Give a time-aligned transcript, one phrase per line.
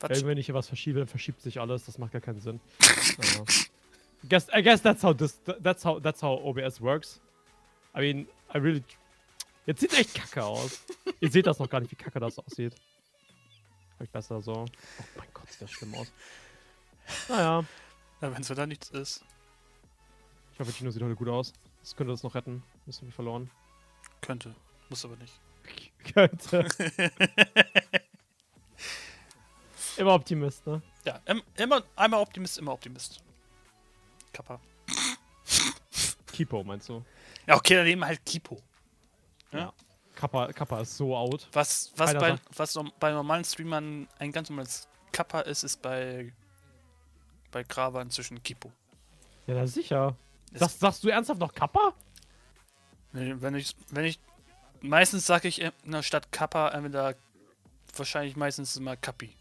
[0.00, 0.24] Was?
[0.24, 1.84] Wenn ich hier was verschiebe, dann verschiebt sich alles.
[1.84, 2.60] Das macht gar keinen Sinn.
[3.18, 3.44] naja.
[4.28, 7.20] guess, I guess that's how this, that's how, that's how OBS works.
[7.94, 8.82] I mean, I really.
[9.66, 10.80] Jetzt sieht echt kacke aus.
[11.20, 12.74] Ihr seht das noch gar nicht, wie kacke das aussieht.
[13.96, 14.52] Vielleicht besser so.
[14.52, 16.10] Oh mein Gott, sieht das schlimm aus.
[17.28, 17.64] Naja,
[18.22, 19.22] Ja, wenn es da nichts ist.
[20.54, 21.52] ich hoffe, Chino sieht heute gut aus.
[21.82, 22.62] Das könnte das noch retten.
[22.86, 23.50] Müssen wir verloren.
[24.22, 24.54] Könnte.
[24.88, 25.34] Muss aber nicht.
[26.14, 26.66] Könnte.
[30.00, 30.80] Immer Optimist, ne?
[31.04, 33.22] Ja, im, immer, einmal Optimist, immer Optimist.
[34.32, 34.60] Kappa.
[36.32, 37.04] Kipo, meinst du?
[37.46, 38.60] Ja, okay, dann nehmen wir halt Kipo.
[39.52, 39.72] Ja.
[40.14, 41.48] Kappa, Kappa ist so out.
[41.52, 45.82] Was, was, Keiner bei, sagt- was bei normalen Streamern ein ganz normales Kappa ist, ist
[45.82, 46.32] bei,
[47.50, 48.72] bei Grava inzwischen Kipo.
[49.46, 50.16] Ja, na sicher.
[50.52, 51.94] Es- Das, sagst du ernsthaft noch Kappa?
[53.12, 54.20] Nee, Wenn ich, wenn ich,
[54.80, 57.14] meistens sage ich in der Stadt Kappa, entweder
[57.96, 59.34] wahrscheinlich meistens immer Kappi.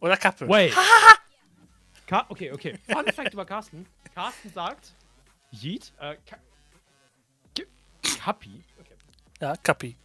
[0.00, 0.48] Oder Kappe.
[0.48, 0.74] Wait.
[2.06, 2.78] Ka okay, okay.
[2.88, 3.86] Fun Fact über Carsten.
[4.14, 4.94] Carsten sagt,
[5.50, 6.38] Yeet, äh, Ka
[8.18, 8.62] Kappi.
[8.80, 8.94] Okay.
[9.40, 9.96] Ja, Kappi.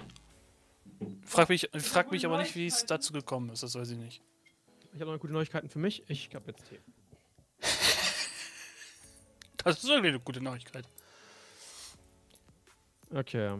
[1.25, 4.21] Frag mich, frag mich aber nicht, wie es dazu gekommen ist, das weiß ich nicht.
[4.93, 6.03] Ich habe noch gute Neuigkeiten für mich.
[6.07, 6.79] Ich hab jetzt Tee.
[9.63, 10.87] Das ist irgendwie eine gute Neuigkeit.
[13.13, 13.59] Okay.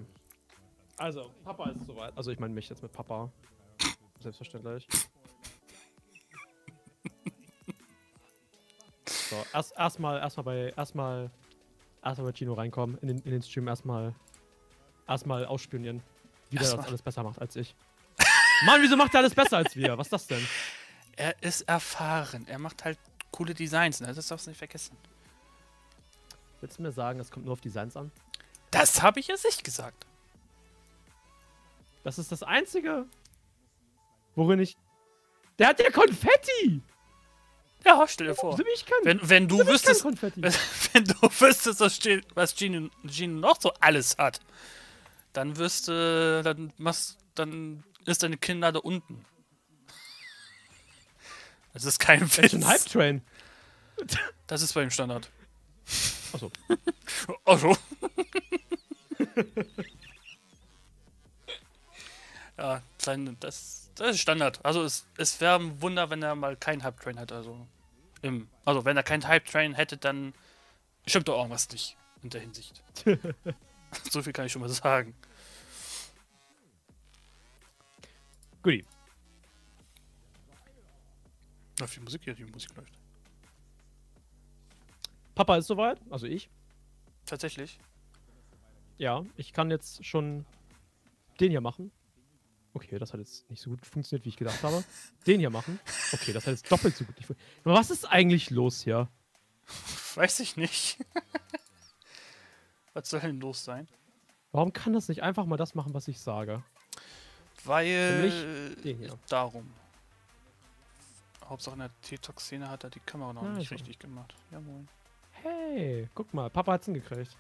[0.98, 2.18] Also, Papa ist soweit.
[2.18, 3.32] Also, ich meine mich jetzt mit Papa.
[4.20, 4.88] Selbstverständlich.
[9.32, 11.32] So, erst erstmal erstmal bei erstmal
[12.04, 14.14] erstmal bei Chino reinkommen in den, in den Stream erstmal
[15.08, 16.04] erstmal ausspionieren,
[16.50, 17.74] wie der das alles besser macht als ich.
[18.66, 19.98] Mann, wieso macht er alles besser als wir?
[19.98, 20.46] Was ist das denn?
[21.16, 22.46] Er ist erfahren.
[22.48, 23.00] Er macht halt
[23.32, 24.14] coole Designs, ne?
[24.14, 24.98] Das darfst du nicht vergessen.
[26.60, 28.12] Willst du mir sagen, es kommt nur auf Designs an?
[28.70, 30.06] Das habe ich ja nicht gesagt.
[32.04, 33.06] Das ist das einzige,
[34.36, 34.76] worin ich
[35.58, 36.82] Der hat ja Konfetti!
[37.86, 38.58] Ja, stell dir vor.
[39.04, 40.16] Wenn, wenn du wüsstest, wenn,
[40.94, 44.40] wenn du wüsstest, was, Gino, was Gino, Gino noch so alles hat,
[45.34, 49.26] dann wirst dann machst, dann ist deine Kinder da unten.
[51.74, 52.68] Das ist kein Das ist ein Witz.
[52.68, 53.22] Hype-Train.
[54.46, 55.30] Das ist bei ihm Standard.
[56.34, 56.52] Achso.
[57.46, 57.78] Also.
[62.58, 64.64] ja, sein, das, das ist Standard.
[64.66, 67.36] Also es, es wäre ein Wunder, wenn er mal keinen Hype-Train hätte.
[67.36, 67.68] Also,
[68.22, 70.34] im, also wenn er keinen Hype-Train hätte, dann
[71.06, 72.84] stimmt doch irgendwas nicht in der Hinsicht.
[74.10, 75.16] so viel kann ich schon mal sagen.
[78.62, 78.86] Guti.
[81.80, 82.94] Läuft die Musik hier, die Musik läuft.
[85.34, 86.50] Papa ist soweit, also ich.
[87.26, 87.80] Tatsächlich.
[88.98, 90.46] Ja, ich kann jetzt schon
[91.40, 91.92] den hier machen.
[92.74, 94.84] Okay, das hat jetzt nicht so gut funktioniert, wie ich gedacht habe.
[95.28, 95.80] Den hier machen.
[96.14, 97.66] Okay, das hat jetzt doppelt so gut nicht funktioniert.
[97.66, 99.10] Aber was ist eigentlich los hier?
[100.16, 100.98] Weiß ich nicht.
[102.94, 103.88] was soll denn los sein?
[104.52, 106.64] Warum kann das nicht einfach mal das machen, was ich sage?
[107.64, 108.30] Weil
[108.84, 109.18] den hier.
[109.30, 109.72] darum.
[111.48, 114.34] Hauptsache in der TikTok-Szene hat er die Kamera noch Ah, nicht richtig gemacht.
[114.52, 114.88] Ja, moin.
[115.32, 117.36] Hey, guck mal, Papa hat's hingekriegt.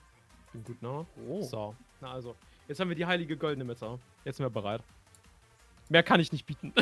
[0.51, 1.05] Klingt gut, ne?
[1.27, 1.41] Oh.
[1.43, 2.35] So, na also.
[2.67, 3.99] Jetzt haben wir die heilige goldene Mitte.
[4.25, 4.83] Jetzt sind wir bereit.
[5.91, 6.73] Mehr kann ich nicht bieten.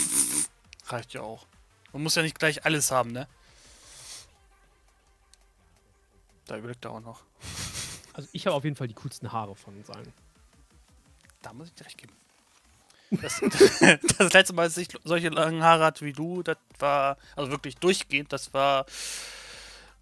[0.88, 1.46] Reicht ja auch.
[1.94, 3.26] Man muss ja nicht gleich alles haben, ne?
[6.44, 7.22] Da überlegt er auch noch.
[8.12, 10.12] Also ich habe auf jeden Fall die coolsten Haare von uns allen.
[11.40, 12.12] Da muss ich dir recht geben.
[13.12, 13.40] Das,
[14.18, 17.76] das letzte Mal, als ich solche langen Haare hatte wie du, das war, also wirklich
[17.76, 18.84] durchgehend, das war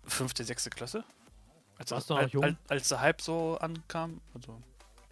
[0.05, 1.05] fünfte, sechste Klasse.
[1.79, 2.43] Als, Warst du noch als, jung?
[2.43, 4.21] als, als der Hype so ankam.
[4.35, 4.61] Also,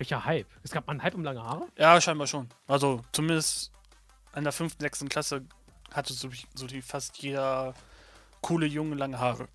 [0.02, 0.48] Welcher Hype?
[0.64, 1.68] Es gab mal einen Hype um lange Haare?
[1.78, 2.48] ja, scheinbar schon.
[2.66, 3.70] Also zumindest
[4.34, 5.44] in der fünften, sechsten Klasse
[5.94, 7.72] hatte so, so die fast jeder
[8.40, 9.46] coole Junge lange Haare.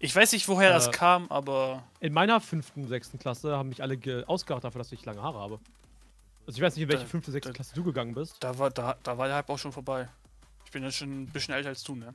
[0.00, 3.82] Ich weiß nicht, woher das Äh, kam, aber In meiner fünften, sechsten Klasse haben mich
[3.82, 5.60] alle ge- ausgelacht dafür, dass ich lange Haare habe.
[6.44, 8.36] Also ich weiß nicht, in welche Da- fünfte, sechste da- Klasse du gegangen bist.
[8.42, 10.08] da war, da, da war der Hype auch schon vorbei.
[10.64, 12.12] Ich bin ja schon ein bisschen älter als du, ne?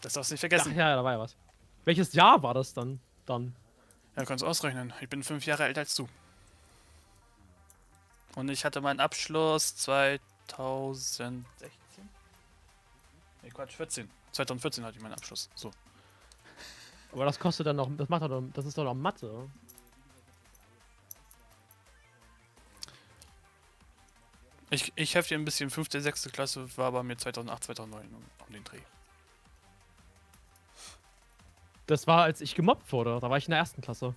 [0.00, 0.74] Das darfst du nicht Ach vergessen.
[0.74, 1.36] ja, da war ja was.
[1.84, 3.00] Welches Jahr war das dann?
[3.26, 3.54] Dann.
[4.16, 4.92] Ja, kannst du ausrechnen.
[5.02, 6.08] Ich bin fünf Jahre älter als du.
[8.36, 11.44] Und ich hatte meinen Abschluss 2016.
[13.42, 14.08] Nee, Quatsch, 14.
[14.32, 15.50] 2014 hatte ich meinen Abschluss.
[15.54, 15.70] So.
[17.12, 19.50] Aber das kostet dann noch, das macht doch, das ist doch noch Mathe.
[24.70, 25.68] Ich, ich helfe dir ein bisschen.
[25.68, 28.80] Fünfte, sechste Klasse war bei mir 2008, 2009 um, um den Dreh.
[31.86, 33.18] Das war, als ich gemobbt wurde.
[33.20, 34.14] Da war ich in der ersten Klasse.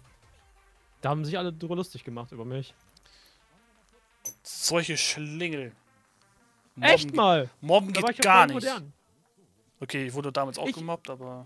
[1.01, 2.73] Da haben sich alle drüber lustig gemacht über mich.
[4.45, 5.71] Solche Schlingel.
[6.75, 7.49] Mobben Echt mal?
[7.61, 8.53] Mobben Da geht gar nicht.
[8.55, 8.93] modern.
[9.79, 11.45] Okay, ich wurde damals auch Ich- gemobbt, aber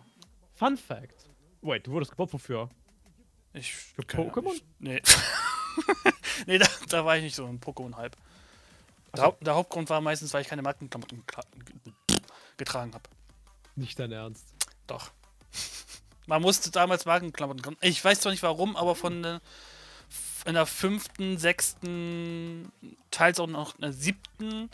[0.55, 1.27] Fun Fact.
[1.61, 2.69] Wait, du wurdest gemobbt wofür?
[3.53, 3.73] ich.
[3.73, 4.53] Für Pokémon?
[4.53, 5.01] Ich- Nee.
[6.45, 8.15] nee, da, da war ich nicht so ein Pokémon-Hype.
[9.13, 9.23] Der, so.
[9.23, 11.23] Haupt- der Hauptgrund war meistens, weil ich keine Markenklamotten
[12.57, 13.03] getragen habe.
[13.75, 14.45] Nicht dein Ernst.
[14.87, 15.11] Doch.
[16.27, 17.77] Man musste damals Markenklamotten.
[17.81, 19.41] Ich weiß zwar nicht warum, aber von der,
[20.49, 22.71] in der fünften, sechsten,
[23.11, 24.69] teils auch noch in der siebten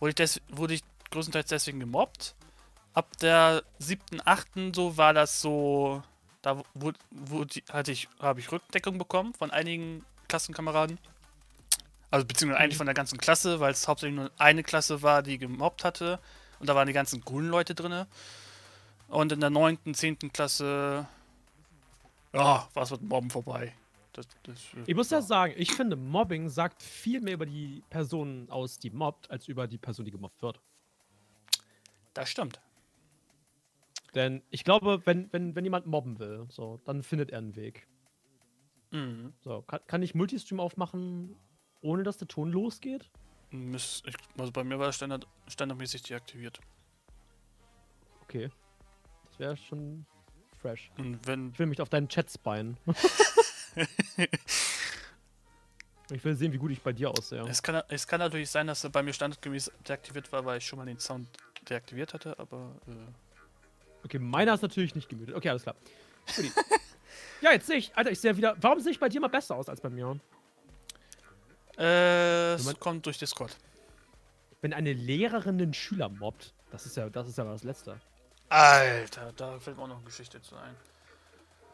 [0.00, 2.34] wurde ich, des, wurde ich größtenteils deswegen gemobbt.
[2.92, 6.02] Ab der siebten, achten so war das so,
[6.42, 10.98] da wurde, wurde, hatte ich, habe ich Rückdeckung bekommen von einigen Klassenkameraden.
[12.10, 15.38] Also beziehungsweise eigentlich von der ganzen Klasse, weil es hauptsächlich nur eine Klasse war, die
[15.38, 16.20] gemobbt hatte.
[16.60, 18.06] Und da waren die ganzen coolen Leute drinne.
[19.08, 20.32] Und in der 9., 10.
[20.32, 21.06] Klasse,
[22.32, 23.72] ja, war es mit Mobben vorbei.
[24.14, 28.48] Das, das, Ich muss ja sagen, ich finde, Mobbing sagt viel mehr über die Person
[28.48, 30.60] aus, die mobbt, als über die Person, die gemobbt wird.
[32.14, 32.60] das stimmt.
[34.14, 37.88] Denn ich glaube, wenn, wenn, wenn jemand mobben will, so, dann findet er einen Weg.
[38.92, 39.32] Mhm.
[39.40, 41.34] So, kann, kann ich Multistream aufmachen,
[41.80, 43.10] ohne dass der Ton losgeht?
[43.50, 44.02] Ich,
[44.38, 46.60] also bei mir war Standard, standardmäßig deaktiviert.
[48.22, 48.50] Okay.
[49.26, 50.06] Das wäre schon
[50.58, 50.90] fresh.
[50.96, 51.50] Und wenn.
[51.50, 52.76] Ich will mich auf deinen Chat spyen.
[56.10, 57.42] ich will sehen, wie gut ich bei dir aussehe.
[57.48, 60.66] Es kann, es kann natürlich sein, dass er bei mir standardgemäß deaktiviert war, weil ich
[60.66, 61.28] schon mal den Sound
[61.68, 62.76] deaktiviert hatte, aber.
[62.86, 62.92] Äh,
[64.04, 65.34] Okay, meiner ist natürlich nicht gemutet.
[65.34, 65.74] Okay, alles klar.
[67.40, 68.56] Ja, jetzt sehe ich, Alter, ich sehe wieder.
[68.60, 70.18] Warum sehe ich bei dir mal besser aus als bei mir?
[71.76, 73.54] äh, es kommt durch Discord.
[74.62, 78.00] Wenn eine Lehrerin den Schüler mobbt, das ist ja, das ist ja das Letzte.
[78.48, 80.74] Alter, da fällt mir auch noch eine Geschichte zu ein.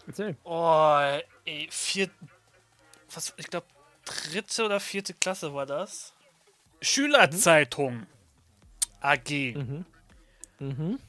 [0.07, 0.37] Erzähl.
[0.45, 2.11] Oh, ey, vier.
[3.13, 3.67] Was, ich glaube,
[4.05, 6.15] dritte oder vierte Klasse war das.
[6.81, 8.07] Schülerzeitung.
[9.01, 9.55] AG.
[9.55, 9.85] Mhm.
[10.59, 11.01] Mhm.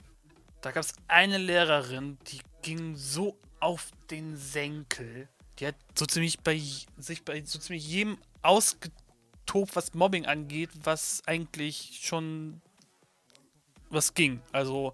[0.62, 5.28] Da gab es eine Lehrerin, die ging so auf den Senkel.
[5.60, 6.60] Die hat so ziemlich bei
[6.98, 12.62] sich bei so ziemlich jedem ausgetobt, was Mobbing angeht, was eigentlich schon
[13.90, 14.42] was ging.
[14.52, 14.94] Also,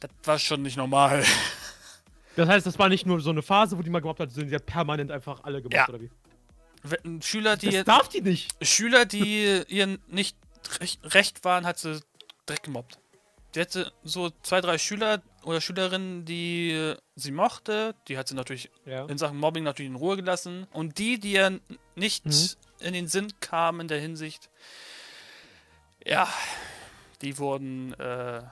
[0.00, 1.24] das war schon nicht normal.
[2.38, 4.48] Das heißt, das war nicht nur so eine Phase, wo die mal gemobbt hat, sondern
[4.50, 5.88] sie hat permanent einfach alle gemobbt, Ja.
[5.88, 6.08] oder wie?
[6.84, 8.54] Wenn Schüler, die Das darf die nicht.
[8.64, 10.36] Schüler, die ihr nicht
[11.02, 12.00] recht, waren, hat sie
[12.48, 13.00] direkt gemobbt.
[13.56, 17.96] Die hatte so zwei, drei Schüler oder Schülerinnen, die sie mochte.
[18.06, 19.06] Die hat sie natürlich Ja.
[19.06, 20.68] in Sachen Mobbing natürlich in Ruhe gelassen.
[20.72, 21.58] Und die, die ihr
[21.96, 22.32] nicht Mhm.
[22.78, 24.48] in den Sinn kamen in der Hinsicht,
[26.06, 26.28] ja,
[27.20, 28.42] die wurden, äh,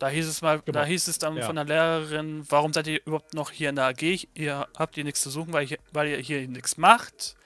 [0.00, 0.88] da hieß es mal, da Gemobbt.
[0.88, 1.46] hieß es dann Ja.
[1.46, 4.26] von der Lehrerin, warum seid ihr überhaupt noch hier in der AG?
[4.34, 7.36] Ihr habt hier nichts zu suchen, weil, hier, weil ihr hier nichts macht.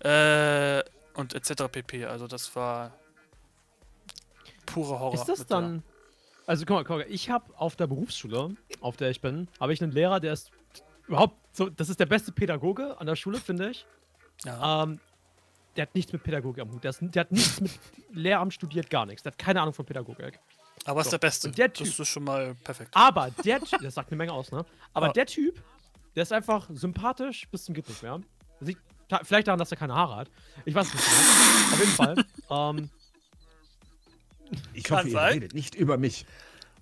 [0.00, 0.82] Äh,
[1.14, 1.64] und etc.
[1.72, 2.04] pp.
[2.04, 2.92] Also das war
[4.66, 5.14] pure Horror.
[5.14, 5.82] Ist das dann.
[6.46, 9.72] Also guck mal, guck mal, ich habe auf der Berufsschule, auf der ich bin, habe
[9.72, 10.50] ich einen Lehrer, der ist
[11.06, 13.86] überhaupt so, das ist der beste Pädagoge an der Schule, finde ich.
[14.44, 14.84] Ja.
[14.84, 15.00] Ähm,
[15.76, 16.84] der hat nichts mit Pädagogik am Hut.
[16.84, 17.72] Der, ist, der hat nichts mit
[18.12, 19.22] Lehramt studiert, gar nichts.
[19.22, 20.38] Der hat keine Ahnung von Pädagogik.
[20.84, 21.10] Aber ist so.
[21.12, 21.48] der Beste.
[21.48, 22.90] Und der das Typ- ist schon mal perfekt.
[22.94, 24.64] Aber der Typ, das sagt eine Menge aus, ne?
[24.94, 25.12] Aber Ja.
[25.12, 25.62] der Typ,
[26.16, 28.20] der ist einfach sympathisch bis zum geht nicht mehr.
[28.60, 28.80] Das liegt
[29.24, 30.30] vielleicht daran, dass er keine Haare hat.
[30.64, 31.72] Ich weiß es nicht genau.
[31.72, 32.24] Auf jeden Fall.
[32.50, 32.90] Ähm,
[34.72, 36.24] Ich Kann hoffe, ihr redet nicht über mich.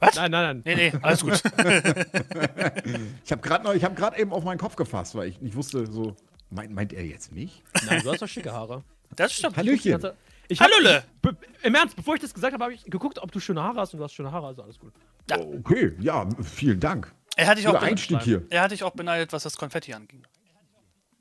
[0.00, 0.62] nein, nein, nein.
[0.64, 1.42] Nee, nee, alles gut.
[3.25, 6.14] Ich habe gerade hab grad eben auf meinen Kopf gefasst, weil ich nicht wusste, so,
[6.50, 7.62] meint, meint er jetzt mich?
[7.87, 8.85] Nein, du hast doch schicke Haare.
[9.16, 9.56] Das stimmt.
[9.56, 10.00] Hallöchen.
[10.49, 11.03] Ich hab, Hallo, Le.
[11.23, 13.81] Be Im Ernst, bevor ich das gesagt habe, habe ich geguckt, ob du schöne Haare
[13.81, 14.93] hast und du hast schöne Haare, also alles gut.
[15.29, 15.38] Ja.
[15.41, 17.12] Okay, ja, vielen Dank.
[17.37, 18.47] Er hat dich auch, Einstieg hier.
[18.49, 20.23] er hat dich auch beneidet, was das Konfetti anging.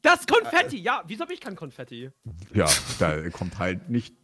[0.06, 2.12] Das Konfetti, ja, wieso habe ich kein Konfetti?
[2.54, 2.68] Ja,
[3.00, 4.16] da kommt halt nicht.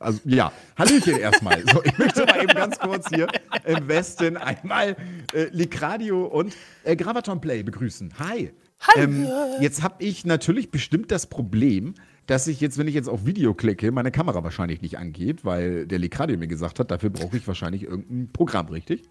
[0.00, 1.62] Also, ja, Hallöchen erstmal.
[1.68, 3.26] So, ich möchte mal eben ganz kurz hier
[3.64, 4.96] im Westen einmal
[5.34, 8.14] äh, Licradio und äh, Gravaton Play begrüßen.
[8.18, 8.54] Hi.
[8.96, 9.28] Ähm,
[9.60, 11.94] jetzt habe ich natürlich bestimmt das Problem,
[12.26, 15.86] dass ich jetzt, wenn ich jetzt auf Video klicke, meine Kamera wahrscheinlich nicht angeht, weil
[15.86, 19.02] der Licradio mir gesagt hat, dafür brauche ich wahrscheinlich irgendein Programm, richtig?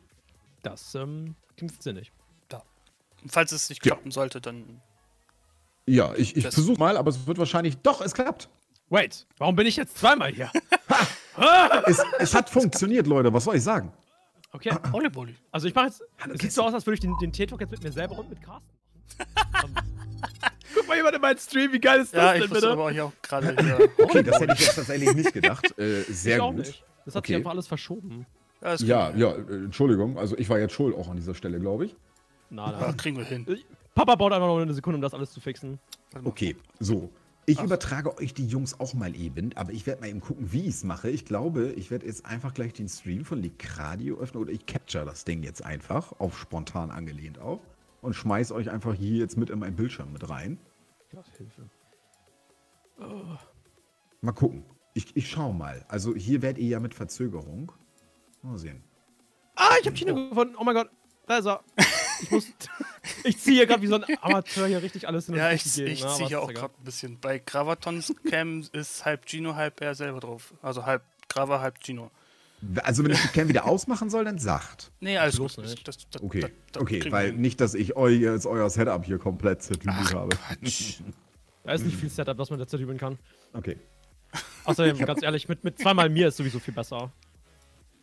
[0.63, 2.12] Das ähm, klingt sinnig.
[3.22, 3.94] Und falls es nicht Ja.
[3.94, 4.82] klappen sollte, dann.
[5.86, 7.77] Ja, ich, ich versuche mal, aber es wird wahrscheinlich.
[7.77, 8.50] Doch, es klappt.
[8.89, 10.51] Wait, warum bin ich jetzt zweimal hier?
[11.86, 13.32] Es, es hat funktioniert, Leute.
[13.34, 13.91] Was soll ich sagen?
[14.51, 15.36] Okay, Holy Bolly.
[15.51, 16.03] also ich mache jetzt.
[16.20, 18.20] Hallo, Es sieht so aus, als würde ich den, den T-Talk jetzt mit mir selber
[18.20, 18.68] und mit Carsten
[19.53, 19.75] machen.
[20.91, 22.69] Mal jemand in meinen Stream, wie geil ist das Ja, denn ich bitte?
[22.71, 23.89] aber hier auch gerade hier.
[23.98, 25.77] Okay, das hätte ich jetzt tatsächlich nicht gedacht.
[25.77, 26.60] Äh, sehr ich auch gut.
[26.60, 26.83] nicht.
[27.05, 27.41] Das hat sich Okay.
[27.41, 28.25] einfach alles verschoben.
[28.62, 30.17] Ja, Ja, ja, äh, Entschuldigung.
[30.19, 31.95] Also ich war jetzt schuld auch an dieser Stelle, glaube ich.
[32.50, 32.93] Na, Ja, na.
[32.93, 33.45] kriegen wir hin.
[33.95, 35.79] Papa baut einfach noch eine Sekunde, um das alles zu fixen.
[36.25, 37.10] Okay, so.
[37.48, 40.62] Ich übertrage euch die Jungs auch mal eben, aber ich werde mal eben gucken, wie
[40.63, 41.10] ich es mache.
[41.10, 45.05] Ich glaube, ich werde jetzt einfach gleich den Stream von Licradio öffnen oder ich capture
[45.05, 47.60] das Ding jetzt einfach, auf spontan angelehnt auch,
[48.01, 50.60] und schmeiß euch einfach hier jetzt mit in meinen Bildschirm mit rein.
[51.13, 51.70] Ja, Hilfe.
[54.22, 54.65] Mal gucken.
[54.94, 55.86] Ich, ich schau mal.
[55.88, 57.72] Also hier werdet ihr ja mit Verzögerung.
[58.41, 58.84] Mal sehen.
[59.56, 60.56] Ah, ich habe Chino gefunden.
[60.58, 60.89] Oh mein Gott.
[61.27, 61.63] Da ist er.
[62.22, 62.48] Ich muss.
[63.24, 65.63] ich ziehe hier gerade wie so ein Amateur hier richtig alles hin und Ja, ich,
[65.63, 67.20] gegen, ich ne, ziehe hier auch gerade ein bisschen.
[67.20, 70.53] Bei Gravatons Cam ist halb Gino, halb er selber drauf.
[70.62, 72.12] Also halb Grava, halb Gino.
[72.84, 74.91] Also wenn ich die Cam wieder ausmachen soll, dann sagt.
[75.00, 75.65] Nee, alles Bloß gut.
[75.65, 75.88] nicht.
[75.88, 79.18] Das, das, Okay, das- das okay, weil nicht, dass ich euch jetzt euer Setup hier
[79.18, 80.36] komplett zertübelt habe.
[81.63, 83.20] Da ist nicht viel Setup, das man da zertübeln kann.
[83.53, 83.77] Okay.
[84.63, 87.12] Außerdem, ganz ehrlich, mit, mit zweimal mir ist sowieso viel besser.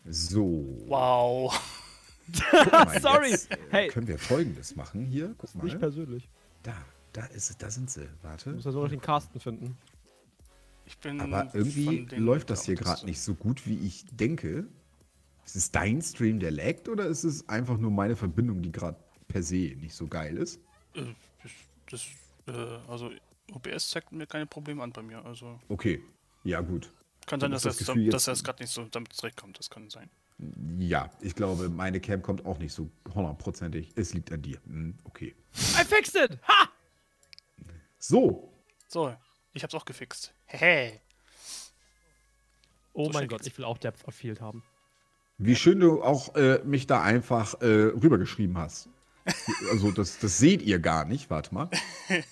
[0.08, 0.78] So.
[0.86, 1.60] Wow.
[2.70, 3.30] Mal, Sorry.
[3.30, 3.88] Jetzt Hey.
[3.88, 5.34] können wir folgendes machen hier.
[5.38, 5.78] Guck Nicht mal.
[5.80, 6.28] persönlich.
[6.62, 6.72] Da,
[7.12, 8.02] da ist da sind sie.
[8.02, 8.50] Du Warte.
[8.50, 9.76] musst ja nur noch den Carsten finden.
[10.88, 14.66] Ich bin Aber irgendwie läuft das hier gerade nicht so gut, wie ich denke.
[15.44, 18.98] Ist es dein Stream, der laggt, oder ist es einfach nur meine Verbindung, die gerade
[19.28, 20.58] per se nicht so geil ist?
[20.94, 21.02] Äh,
[21.42, 21.52] das,
[22.46, 23.10] das, äh, also
[23.52, 25.22] OBS zeigt mir keine Probleme an bei mir.
[25.26, 26.02] Also Okay.
[26.42, 26.90] Ja, gut.
[27.26, 29.58] kann sein, dass, das das, Gefühl, dass er es gerade nicht so damit zurechtkommt.
[29.58, 30.08] Das kann sein.
[30.78, 33.92] Ja, ich glaube, meine Cam kommt auch nicht so hundertprozentig.
[33.94, 34.58] Es liegt an dir.
[34.64, 35.34] Hm, okay.
[35.78, 36.38] I fixed it!
[36.48, 36.70] Ha!
[37.98, 38.54] So.
[38.86, 39.14] So,
[39.52, 40.32] ich hab's auch gefixt.
[40.48, 41.00] Hey.
[42.94, 43.48] Oh So mein Gott, jetzt.
[43.48, 44.62] ich will auch Depth of Field haben.
[45.36, 48.88] Wie schön du auch äh, mich da einfach äh, rübergeschrieben hast.
[49.70, 51.30] Also, das, das seht ihr gar nicht.
[51.30, 51.68] Warte mal.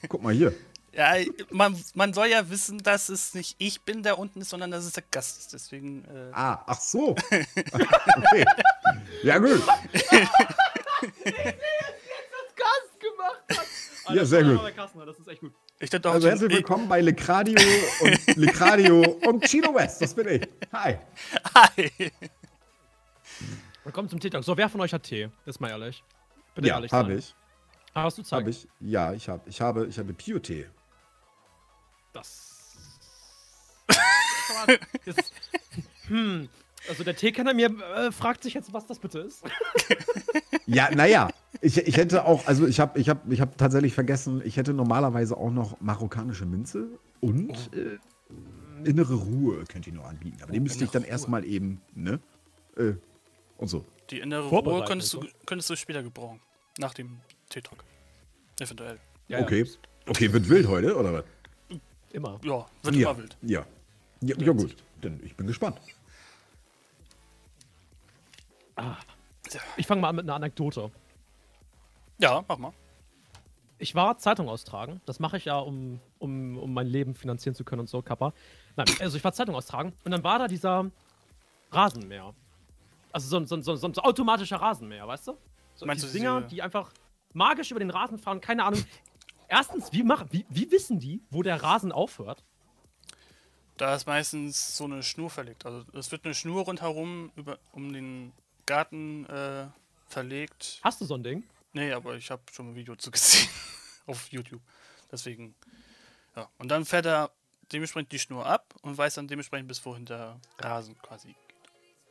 [0.09, 0.53] Guck mal hier.
[0.97, 1.13] Ja,
[1.51, 4.87] man, man soll ja wissen, dass es nicht ich bin, der unten ist, sondern dass
[4.87, 5.53] es der Gast ist.
[5.53, 6.07] Deswegen.
[6.07, 7.11] Äh, Ah, ach so.
[7.31, 8.47] okay.
[9.23, 9.61] Ja, gut.
[12.57, 13.67] Gast gemacht hat!
[14.17, 14.59] Ja, sehr gut.
[15.07, 15.53] Das ist echt gut.
[15.79, 17.57] Ich dachte auch, Also herzlich ich- willkommen bei Lecradio
[18.01, 20.01] und Lecradio und Chino West.
[20.03, 20.49] Das bin ich.
[20.73, 20.99] Hi.
[21.55, 21.91] Hi.
[23.85, 24.43] Willkommen zum Tee-Talk.
[24.45, 25.29] So, wer von euch hat Tee?
[25.45, 26.03] Ist mal ehrlich.
[26.55, 27.19] Bitte Ja, ehrlich habe sein.
[27.19, 27.35] ich.
[27.95, 28.41] Hast du Zeit?
[28.41, 28.67] Habe ich.
[28.81, 29.43] Ja, ich habe.
[29.49, 30.67] Ich habe, ich habe Pio-Tee.
[32.13, 32.75] Das.
[35.05, 35.17] das
[36.09, 36.49] hm.
[36.89, 37.67] Also der Teekenner mir
[37.97, 39.43] äh, fragt sich jetzt, was das bitte ist.
[40.67, 41.29] Ja, naja.
[41.67, 44.73] Ich, ich hätte auch, also ich habe ich hab, ich hab tatsächlich vergessen, ich hätte
[44.73, 46.87] normalerweise auch noch marokkanische Minze
[47.21, 47.99] und äh,
[48.89, 50.39] innere Ruhe könnte ich noch anbieten.
[50.45, 52.21] Aber die müsste ich dann erstmal eben, ne?
[52.77, 52.93] Äh,
[53.57, 53.85] und so.
[54.11, 55.29] Die innere Ruhe könntest du, so.
[55.45, 56.39] könntest du später gebrauchen.
[56.79, 57.19] Nach dem
[57.49, 57.83] T-Talk.
[58.61, 59.01] Eventuell.
[59.27, 59.69] Ja, okay.
[60.07, 61.25] Okay, wird wild heute, oder was?
[61.69, 61.79] Ja,
[62.13, 62.39] immer.
[62.45, 63.11] Ja, wird ja.
[63.11, 63.37] immer wild.
[63.43, 63.67] Ja.
[64.21, 64.77] Ja, ja gut.
[65.03, 65.81] Denn ich bin gespannt.
[69.77, 70.93] Ich fange mal an mit einer Anekdote.
[72.19, 72.73] Ja, mach mal.
[73.79, 75.01] Ich war Zeitung austragen.
[75.05, 78.33] Das mache ich ja, um, um, um mein Leben finanzieren zu können und so, Kappa.
[78.75, 80.91] Nein, also ich war Zeitung austragen und dann war da dieser
[81.71, 82.35] Rasenmäher.
[83.13, 85.37] Also so ein, so ein, so ein, so ein automatischer Rasenmäher, weißt du?
[85.75, 86.91] So Meinst die du Dinger, die einfach
[87.35, 88.83] magisch über den Rasen fahren, keine Ahnung.
[89.49, 92.43] Erstens, wie, machen, wie, wie wissen die, wo der Rasen aufhört?
[93.77, 95.67] Da ist meistens so eine Schnur verlegt.
[95.67, 98.33] Also es wird eine Schnur rundherum über, um den
[98.65, 99.67] Garten äh,
[100.07, 100.81] verlegt.
[100.83, 101.45] Hast du so ein Ding?
[101.77, 103.49] Nee, aber ich habe schon ein Video zu gesehen
[104.07, 104.63] auf YouTube.
[105.13, 105.55] Deswegen,
[106.35, 106.49] ja.
[106.57, 107.31] Und dann fährt er
[107.71, 111.37] dementsprechend die Schnur ab und weiß dann dementsprechend, bis wohin der Rasen quasi geht.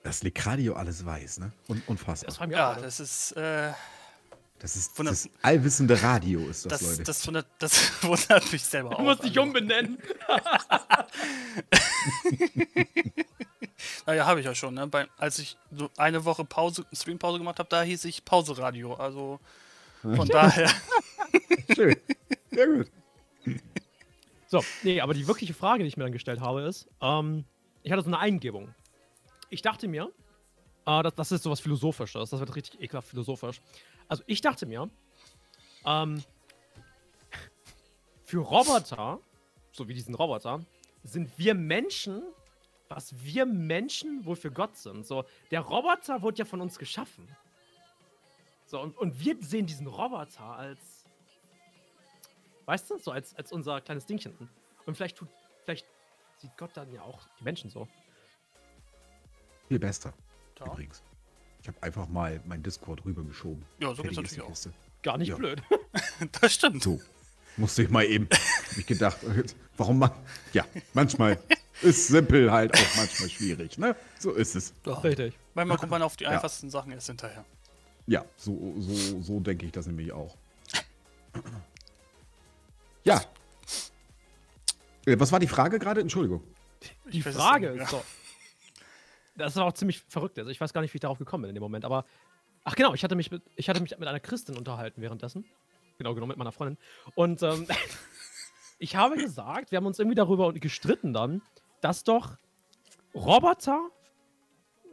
[0.04, 1.52] Dass Lecradio alles weiß, ne?
[1.68, 2.48] Und, unfassbar.
[2.48, 2.78] Das Ja, auch.
[2.78, 3.74] das ist, äh,
[4.60, 7.04] Das ist Wunder- das allwissende Radio, ist das, das, Leute.
[7.04, 8.98] das, wundert, das wundert mich selber auch.
[8.98, 9.42] Du musst dich also.
[9.42, 9.98] umbenennen.
[14.06, 14.74] Naja, habe ich ja schon.
[14.74, 14.88] Ne?
[14.88, 18.94] Bei, als ich so eine Woche Pause, Streampause gemacht habe, da hieß ich Pause-Radio.
[18.94, 19.40] Also
[20.02, 20.70] von daher.
[21.74, 21.96] Schön.
[22.52, 22.92] Sehr gut.
[24.48, 27.46] So, nee, aber die wirkliche Frage, die ich mir dann gestellt habe, ist, ähm,
[27.84, 28.74] ich hatte so eine Eingebung.
[29.50, 30.12] Ich dachte mir,
[30.86, 33.62] äh, das, das ist sowas Philosophisches, das wird richtig ekelhaft philosophisch.
[34.08, 34.90] Also ich dachte mir,
[35.86, 36.24] ähm,
[38.24, 39.20] für Roboter,
[39.72, 40.64] so wie diesen Roboter,
[41.04, 42.22] sind wir Menschen,
[42.90, 45.06] was wir Menschen wohl für Gott sind.
[45.06, 47.28] So, der Roboter wurde ja von uns geschaffen.
[48.68, 50.80] So, und, und wir sehen diesen Roboter als
[52.66, 52.98] Weißt du?
[52.98, 54.34] So als, als unser kleines Dingchen.
[54.86, 55.30] Und vielleicht tut,
[55.66, 55.86] vielleicht
[56.38, 57.88] sieht Gott dann ja auch die Menschen so.
[59.68, 60.14] Viel besser.
[60.60, 60.66] Ja.
[60.66, 61.04] Übrigens.
[61.62, 63.64] Ich habe einfach mal mein Discord rübergeschoben.
[63.80, 64.50] Ja, so geht's natürlich auch.
[64.50, 64.74] Kiste.
[65.02, 65.36] Gar nicht Ja.
[65.36, 65.62] blöd.
[66.42, 66.84] Das stimmt.
[66.84, 67.00] So.
[67.58, 68.28] Musste ich mal eben.
[68.32, 69.18] hab ich gedacht,
[69.78, 70.12] warum man.
[70.54, 71.40] Ja, manchmal
[71.86, 73.96] ist simpel halt auch manchmal schwierig, ne?
[74.20, 74.74] So ist es.
[74.86, 74.94] Ja.
[74.94, 75.38] Richtig.
[75.54, 76.32] Manchmal kommt man auf die Ja.
[76.32, 77.46] einfachsten Sachen erst hinterher.
[78.08, 80.36] Ja, so, so, so denke ich das nämlich auch.
[83.04, 83.22] Ja,
[85.06, 86.02] Äh, Was war die Frage gerade?
[86.02, 86.44] Entschuldigung.
[87.12, 88.04] Die Frage ist doch.
[89.38, 90.40] Das war auch ziemlich verrückt.
[90.40, 92.06] Also ich weiß gar nicht, wie ich darauf gekommen bin in dem Moment, aber.
[92.64, 95.46] Ach genau, ich hatte mich mit, ich hatte mich mit einer Christin unterhalten währenddessen.
[96.00, 96.78] Genau, genau, mit meiner Freundin.
[97.14, 97.68] Und ähm,
[98.80, 101.44] ich habe gesagt, wir haben uns irgendwie darüber gestritten dann,
[101.86, 102.40] dass doch
[103.14, 103.90] Roboter,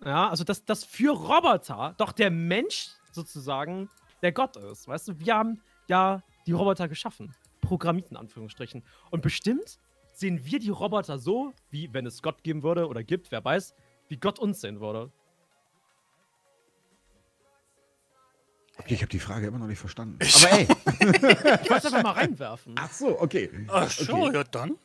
[0.05, 3.89] ja, also dass, dass für Roboter doch der Mensch sozusagen
[4.21, 4.87] der Gott ist.
[4.87, 7.35] Weißt du, wir haben ja die Roboter geschaffen.
[7.63, 8.85] Programmiert in Anführungsstrichen.
[9.11, 9.79] Und bestimmt
[10.13, 13.75] sehen wir die Roboter so, wie wenn es Gott geben würde oder gibt, wer weiß,
[14.09, 15.11] wie Gott uns sehen würde.
[18.77, 20.19] Okay, ich habe die Frage immer noch nicht verstanden.
[20.21, 20.69] Aber ey.
[21.63, 22.75] Ich wollte es einfach mal reinwerfen.
[22.79, 23.49] Ach so, okay.
[23.69, 24.35] Ach so, Okay.
[24.35, 24.79] ja dann.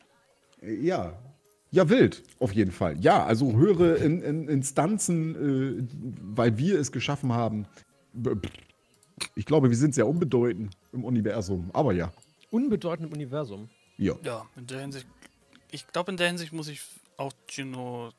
[0.62, 1.20] Ja.
[1.72, 3.00] Ja, wild, auf jeden Fall.
[3.02, 5.88] Ja, also höhere in, in Instanzen, äh,
[6.22, 7.68] weil wir es geschaffen haben.
[9.36, 11.70] Ich glaube, wir sind sehr unbedeutend im Universum.
[11.74, 12.12] Aber ja.
[12.52, 13.70] Unbedeutend im Universum.
[13.98, 14.16] Ja.
[14.24, 15.08] Ja, in der Hinsicht.
[15.72, 16.82] Ich glaube, in der Hinsicht muss ich
[17.18, 18.12] auch Gino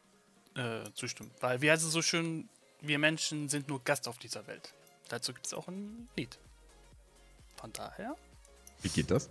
[0.55, 1.31] äh, zustimmen.
[1.41, 2.49] Weil, wie heißt es so schön,
[2.83, 4.75] wir Menschen sind nur Gast auf dieser Welt.
[5.09, 6.39] Dazu gibt es auch ein Lied.
[7.57, 8.15] Von daher.
[8.83, 9.31] Wie geht das?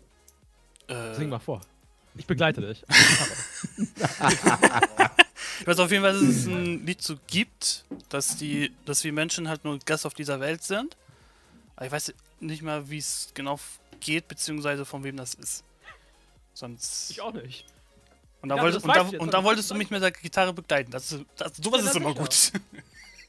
[0.87, 1.61] Äh, Sing mal vor.
[2.17, 2.83] Ich begleite dich.
[5.59, 9.11] Ich weiß auf jeden Fall, dass es ein Lied so gibt, dass die, dass wir
[9.11, 10.95] Menschen halt nur Gast auf dieser Welt sind.
[11.75, 13.59] Aber ich weiß nicht mal, wie es genau
[13.99, 15.63] geht, beziehungsweise von wem das ist.
[16.53, 17.11] Sonst.
[17.11, 17.65] ich auch nicht.
[18.41, 20.53] Und da, Ja, wolltest, und da, jetzt, und da wolltest du mich mit der Gitarre
[20.53, 20.91] begleiten.
[20.91, 22.51] Das ist, das, sowas Ja, ist immer gut.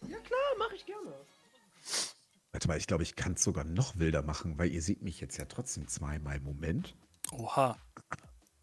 [0.02, 1.12] Ja klar, mache ich gerne.
[2.52, 5.20] Warte mal, ich glaube, ich kann es sogar noch wilder machen, weil ihr seht mich
[5.20, 6.40] jetzt ja trotzdem zweimal.
[6.40, 6.94] Moment.
[7.32, 7.76] Oha.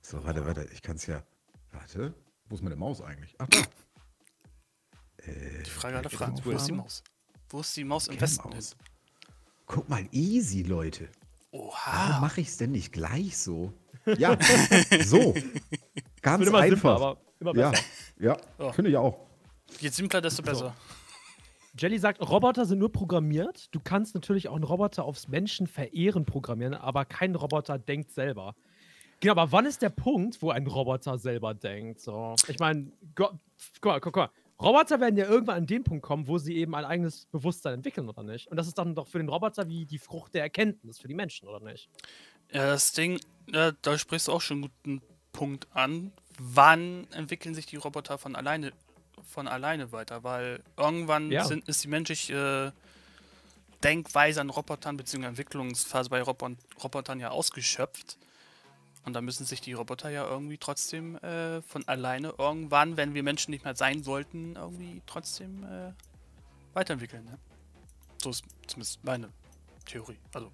[0.07, 0.67] So, warte, warte.
[0.71, 1.23] Ich kann es ja.
[1.71, 2.13] Warte.
[2.47, 3.33] Wo ist meine Maus eigentlich?
[3.39, 3.61] Ach, da.
[5.25, 6.39] Die Frage aller Fragen.
[6.43, 7.03] Wo ist die Maus?
[7.49, 8.47] Wo ist die Maus im Westen?
[8.49, 8.69] Maus.
[8.69, 8.77] hin?
[9.65, 11.09] Guck mal, easy, Leute.
[11.51, 12.19] Warum Oha.
[12.19, 13.73] mache ich es denn nicht gleich so?
[14.19, 14.37] Ja,
[15.05, 15.33] so.
[16.21, 16.95] Ganz immer simpler, einfach.
[16.97, 17.83] aber immer ja, besser.
[18.19, 18.73] ja, Ja.
[18.73, 19.25] finde ich auch.
[19.79, 20.75] Je simpler, desto besser.
[21.79, 23.73] Jelly sagt, Roboter sind nur programmiert.
[23.73, 28.55] Du kannst natürlich auch einen Roboter aufs Menschen verehren programmieren, aber kein Roboter denkt selber.
[29.19, 32.01] Genau, aber wann ist der Punkt, wo ein Roboter selber denkt?
[32.01, 33.33] So, ich meine, guck
[33.83, 34.29] mal, guck mal.
[34.61, 38.07] Roboter werden ja irgendwann an den Punkt kommen, wo sie eben ein eigenes Bewusstsein entwickeln,
[38.07, 38.47] oder nicht?
[38.47, 41.13] Und das ist dann doch für den Roboter wie die Frucht der Erkenntnis für die
[41.13, 41.89] Menschen, oder nicht?
[42.51, 43.19] Ja, das Ding,
[43.51, 45.01] ja, da sprichst du auch schon einen guten
[45.33, 46.13] Punkt an.
[46.39, 48.71] Wann entwickeln sich die Roboter von alleine,
[49.23, 50.23] von alleine weiter?
[50.23, 51.43] Weil irgendwann Ja.
[51.43, 55.25] sind, ist die menschliche äh, Denkweise an Robotern bzw.
[55.25, 58.17] Entwicklungsphase bei Robot Robotern ja ausgeschöpft.
[59.05, 63.21] Und da müssen sich die Roboter ja irgendwie trotzdem äh, von alleine irgendwann, wenn wir
[63.21, 65.91] Menschen nicht mehr sein sollten, irgendwie trotzdem äh,
[66.73, 67.23] weiterentwickeln.
[67.23, 67.37] Ne?
[68.21, 69.29] So ist zumindest meine
[69.85, 70.17] Theorie.
[70.33, 70.51] Also,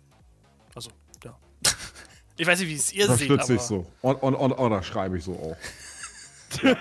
[0.75, 0.91] also,
[1.23, 1.37] ja.
[2.37, 3.87] ich weiß nicht, wie es ihr Das seht, stütze aber ich so.
[4.01, 5.57] Und, und, und, und das schreibe ich so auch.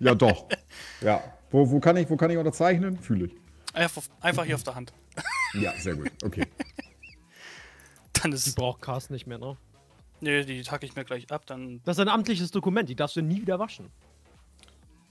[0.00, 0.46] ja, doch.
[1.02, 1.22] Ja.
[1.50, 2.98] Wo, wo, kann ich, wo kann ich unterzeichnen?
[2.98, 3.36] Fühle ich.
[3.74, 4.94] einfach, einfach hier auf der Hand.
[5.52, 6.10] Ja, sehr gut.
[6.24, 6.46] Okay.
[8.14, 8.56] Dann Die ist.
[8.56, 9.58] braucht Carsten nicht mehr, ne?
[10.20, 13.16] Nee, die hacke ich mir gleich ab, dann, Das ist ein amtliches Dokument, die darfst
[13.16, 13.90] du nie wieder waschen.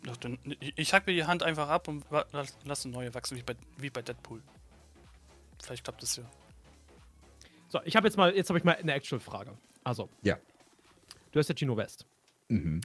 [0.05, 0.37] ja, dann.
[0.75, 3.43] Ich hack mir die Hand einfach ab und wa- lass, lass eine neue wachsen, wie
[3.43, 4.41] bei, wie bei Deadpool.
[5.61, 6.23] Vielleicht klappt das ja.
[7.69, 9.57] So, ich habe jetzt mal, jetzt habe ich mal eine Actual-Frage.
[9.83, 10.37] Also, Ja.
[11.31, 12.05] du hast ja Gino West.
[12.47, 12.81] Mhm.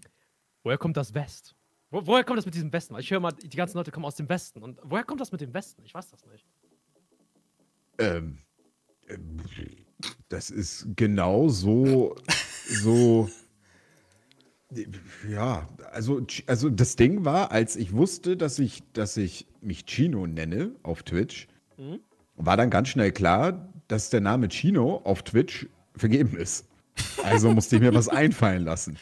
[0.62, 1.54] Woher kommt das West?
[1.90, 2.94] Wo, woher kommt das mit diesem Westen?
[2.94, 4.62] Weil Ich höre mal, die ganzen Leute kommen aus dem Westen.
[4.62, 5.84] Und woher kommt das mit dem Westen?
[5.84, 6.46] Ich weiß das nicht.
[7.98, 8.38] Ähm,
[9.08, 9.36] ähm,
[10.34, 12.16] das ist genau so,
[12.68, 13.28] so.
[15.30, 20.26] Ja, also, also das Ding war, als ich wusste, dass ich, dass ich mich Chino
[20.26, 21.46] nenne auf Twitch,
[21.78, 22.00] Mhm.
[22.36, 26.66] war dann ganz schnell klar, dass der Name Chino auf Twitch vergeben ist.
[27.24, 28.96] Also musste ich mir was einfallen lassen.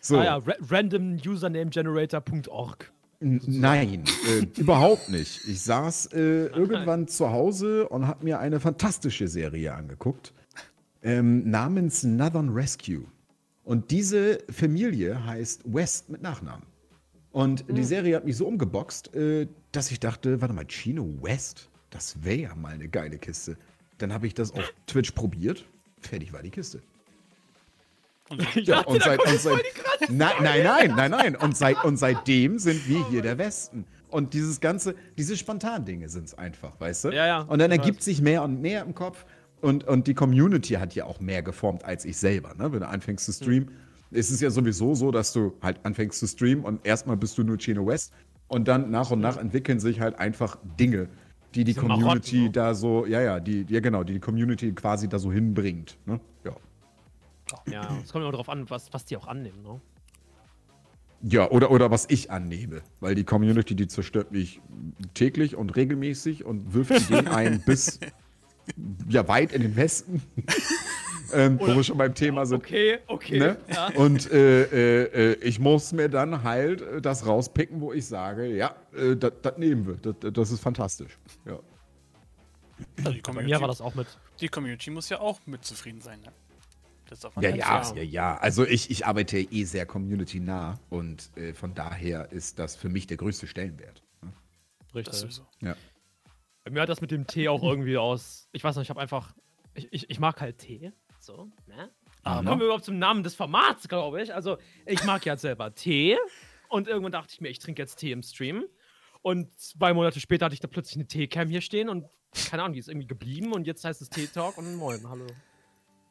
[0.00, 0.18] So.
[0.18, 2.92] Ah ja, ra randomusernamegenerator.org.
[3.20, 5.40] N- Nein, äh, überhaupt nicht.
[5.48, 10.32] Ich saß äh, irgendwann zu Hause und habe mir eine fantastische Serie angeguckt,
[11.06, 13.04] ähm, namens Northern Rescue.
[13.64, 16.66] Und diese Familie heißt West mit Nachnamen.
[17.30, 21.68] Und die Serie hat mich so umgeboxt, äh, dass ich dachte, warte mal, Chino West?
[21.90, 23.56] Das wäre ja mal eine geile Kiste.
[23.98, 25.64] Dann habe ich das auf Twitch probiert.
[26.00, 26.82] Fertig war die Kiste.
[28.54, 29.62] Ja, und seit, und seit,
[30.08, 31.36] nein, nein, nein, nein, nein.
[31.36, 33.84] Und, seit, und seitdem sind wir hier der Westen.
[34.08, 37.08] Und dieses ganze, diese Spontan-Dinge sind es einfach, weißt du?
[37.10, 39.24] Ja, ja, Und dann ergibt sich mehr und mehr im Kopf.
[39.60, 42.54] Und, und die Community hat ja auch mehr geformt als ich selber.
[42.54, 42.72] Ne?
[42.72, 43.70] Wenn du anfängst zu streamen,
[44.10, 47.42] ist es ja sowieso so, dass du halt anfängst zu streamen und erstmal bist du
[47.42, 48.12] nur Chino West.
[48.48, 51.08] Und dann nach und nach entwickeln sich halt einfach Dinge,
[51.54, 52.50] die die Community Marotten, ne?
[52.50, 55.98] da so, ja, ja, die, ja genau, die die Community quasi da so hinbringt.
[56.06, 56.20] Ne?
[56.44, 56.52] Ja.
[57.70, 59.80] Ja, es kommt immer darauf an, was, was die auch annehmen, ne?
[61.22, 62.82] Ja, oder, oder was ich annehme.
[63.00, 64.60] Weil die Community, die zerstört mich
[65.14, 67.98] täglich und regelmäßig und wirft Ideen ein bis
[69.08, 70.22] ja weit in den Westen.
[71.32, 72.58] ähm, wo wir schon beim Thema sind.
[72.58, 73.38] Okay, okay.
[73.38, 73.56] Ne?
[73.72, 73.88] Ja.
[73.96, 78.46] Und äh, äh, äh, ich muss mir dann halt äh, das rauspicken, wo ich sage,
[78.46, 79.94] ja, äh, das nehmen wir.
[80.12, 81.18] Das- Das ist fantastisch.
[81.44, 81.58] Ja.
[82.98, 84.06] Also die, Bei Community, mir war das auch mit.
[84.40, 86.32] die Community muss ja auch mit zufrieden sein, ne?
[87.08, 87.96] Das darf man Ja, ja, vergessen.
[87.98, 88.36] ja, ja.
[88.38, 93.06] Also ich, ich arbeite eh sehr community-nah und äh, von daher ist das für mich
[93.06, 94.02] der größte Stellenwert.
[94.22, 95.14] Das Richtig.
[95.20, 95.46] sowieso.
[95.60, 95.76] Ja.
[96.66, 98.48] Bei mir hat das mit dem Tee auch irgendwie aus.
[98.50, 99.32] Ich weiß nicht, ich habe einfach.
[99.74, 100.92] Ich, ich, ich mag halt Tee.
[101.20, 101.92] So, ne?
[102.24, 104.34] Aber Kommen wir überhaupt zum Namen des Formats, glaube ich.
[104.34, 106.18] Also, ich mag ja selber Tee.
[106.68, 108.64] Und irgendwann dachte ich mir, ich trinke jetzt Tee im Stream.
[109.22, 112.06] Und zwei Monate später hatte ich da plötzlich eine Teecam hier stehen und
[112.50, 113.52] keine Ahnung, die ist irgendwie geblieben.
[113.52, 115.26] Und jetzt heißt es Tee Talk und moin, hallo.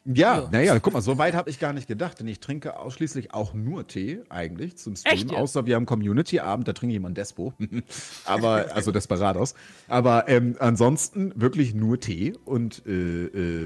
[0.08, 0.50] Ja, Ja.
[0.52, 3.54] naja, guck mal, so weit habe ich gar nicht gedacht, denn ich trinke ausschließlich auch
[3.56, 5.34] nur Tee eigentlich zum Stream, Echt jetzt?
[5.40, 7.54] außer wir haben Community-Abend, da trinke ich immer ein Despo,
[8.26, 9.56] aber, also Desperados,
[9.88, 12.92] aber ähm, ansonsten wirklich nur Tee und äh,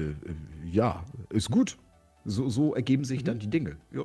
[0.08, 0.14] äh,
[0.64, 1.76] ja, ist gut.
[2.24, 3.76] So, so ergeben sich dann die Dinge.
[3.92, 4.02] Ja.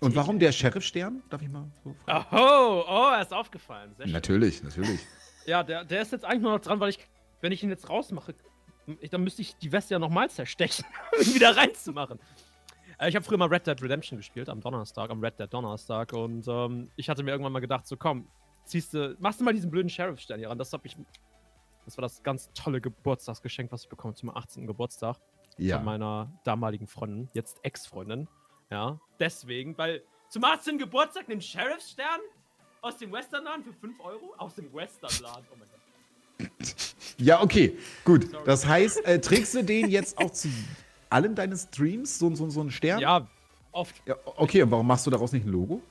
[0.00, 1.22] Und warum der Sheriff-Stern?
[1.28, 2.26] Darf ich mal so fragen?
[2.32, 3.90] Oh, oh, er ist aufgefallen.
[4.06, 5.00] Natürlich, natürlich.
[5.46, 6.98] Ja, der, der ist jetzt eigentlich nur noch dran, weil ich,
[7.42, 8.34] wenn ich ihn jetzt rausmache,
[9.10, 12.18] dann müsste ich die Weste ja nochmal zerstechen, um ihn wieder reinzumachen.
[12.98, 16.12] Äh, ich habe früher mal Red Dead Redemption gespielt, am Donnerstag, am Red Dead Donnerstag.
[16.12, 18.28] Und ähm, ich hatte mir irgendwann mal gedacht, so komm,
[18.64, 20.58] ziehst du, machst du mal diesen blöden Sheriff-Stern hier ran.
[20.58, 20.96] Das habe ich,
[21.84, 24.66] das war das ganz tolle Geburtstagsgeschenk, was ich bekomme zum 18.
[24.66, 25.16] Geburtstag
[25.56, 25.80] von Ja.
[25.80, 28.28] meiner damaligen Freundin, jetzt Ex-Freundin.
[28.70, 30.78] Ja, deswegen, weil zum 18.
[30.78, 32.20] Geburtstag einen Sheriff-Stern
[32.82, 34.34] aus dem Westernladen für 5 Euro?
[34.38, 36.60] Aus dem Westernladen, oh mein Gott.
[37.20, 38.30] Ja, okay, gut.
[38.30, 38.44] Sorry.
[38.46, 40.48] Das heißt, äh, trägst du den jetzt auch zu
[41.10, 43.00] allen deinen Streams, so, so, so einen Stern?
[43.00, 43.26] Ja,
[43.72, 43.94] oft.
[44.06, 45.82] Ja, okay, und warum machst du daraus nicht ein Logo?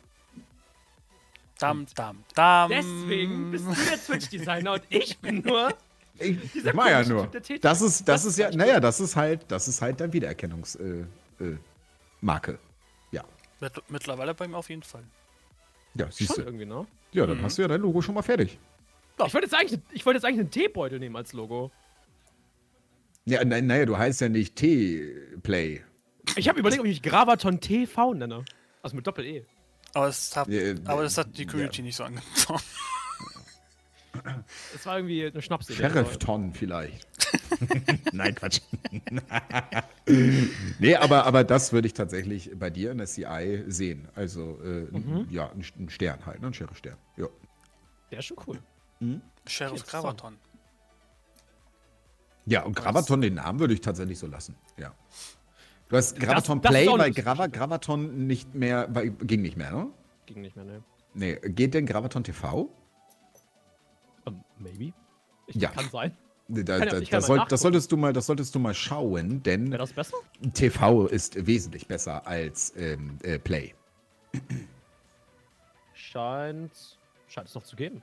[1.60, 2.70] Dam, dam, dam.
[2.70, 5.74] Deswegen bist du der Twitch-Designer und ich bin nur.
[6.18, 6.38] Ich,
[6.74, 7.28] mach ja nur.
[7.62, 11.08] Das ist, das Das ist ja, naja, das ist halt, das ist halt dein Wiedererkennungsmarke.
[11.39, 11.56] Äh,
[12.22, 12.60] Marke.
[13.12, 13.24] ja.
[13.60, 15.04] Mit, mittlerweile bei ihm auf jeden Fall.
[15.96, 16.50] Ja, siehst Schon du.
[16.50, 16.86] irgendwie, ne?
[17.12, 18.58] Ja, dann hast du ja dein Logo schon mal fertig.
[19.27, 21.71] Ich wollte jetzt, eigentlich- ich wollte jetzt eigentlich einen Teebeutel nehmen als Logo.
[23.25, 25.82] Ja, naja, du heißt ja nicht T-Play.
[26.36, 28.43] Ich habe überlegt, ob ich mich Gravaton TV nenne.
[28.82, 29.45] Also mit Doppel-E.
[29.93, 31.49] Aber, es hat, Ja, aber das hat die ja.
[31.49, 32.23] Community nicht so angenommen.
[34.73, 35.77] Das war irgendwie eine Schnapsidee.
[35.79, 37.08] Sheriff-Ton vielleicht.
[38.13, 38.60] Nein, Quatsch.
[40.79, 44.08] nee, aber, aber das würde ich tatsächlich bei dir in der CI sehen.
[44.15, 44.88] Also, äh,
[45.29, 46.47] ja, ein, ein Stern halt, ne?
[46.47, 46.97] ein Sheriff-Stern.
[47.17, 47.27] Ja.
[48.12, 48.60] Der ist schon cool.
[49.47, 49.89] Sheriff Interessant.
[49.89, 50.38] Gravaton.
[52.45, 54.55] Ja, und Gravaton, den Namen würde ich tatsächlich so lassen.
[54.77, 54.93] Ja.
[55.88, 57.12] Du hast Gravaton das Play, auch weil.
[57.12, 59.88] Grava, Gravaton nicht mehr, weil, ging nicht mehr, ne?
[60.25, 60.83] Ging nicht mehr, ne?
[61.13, 62.69] Nee, geht denn Gravaton TV?
[64.25, 64.93] Um, maybe.
[65.47, 65.69] Ich, Ja.
[65.69, 66.17] Kann sein.
[66.47, 69.77] Da, da, das, soll, das, solltest du mal, das solltest du mal schauen, denn Wäre
[69.77, 70.17] das besser?
[70.53, 73.75] TV ist wesentlich besser als ähm, äh, Play.
[75.93, 76.97] Scheint.
[77.27, 78.01] Scheint es noch zu geben.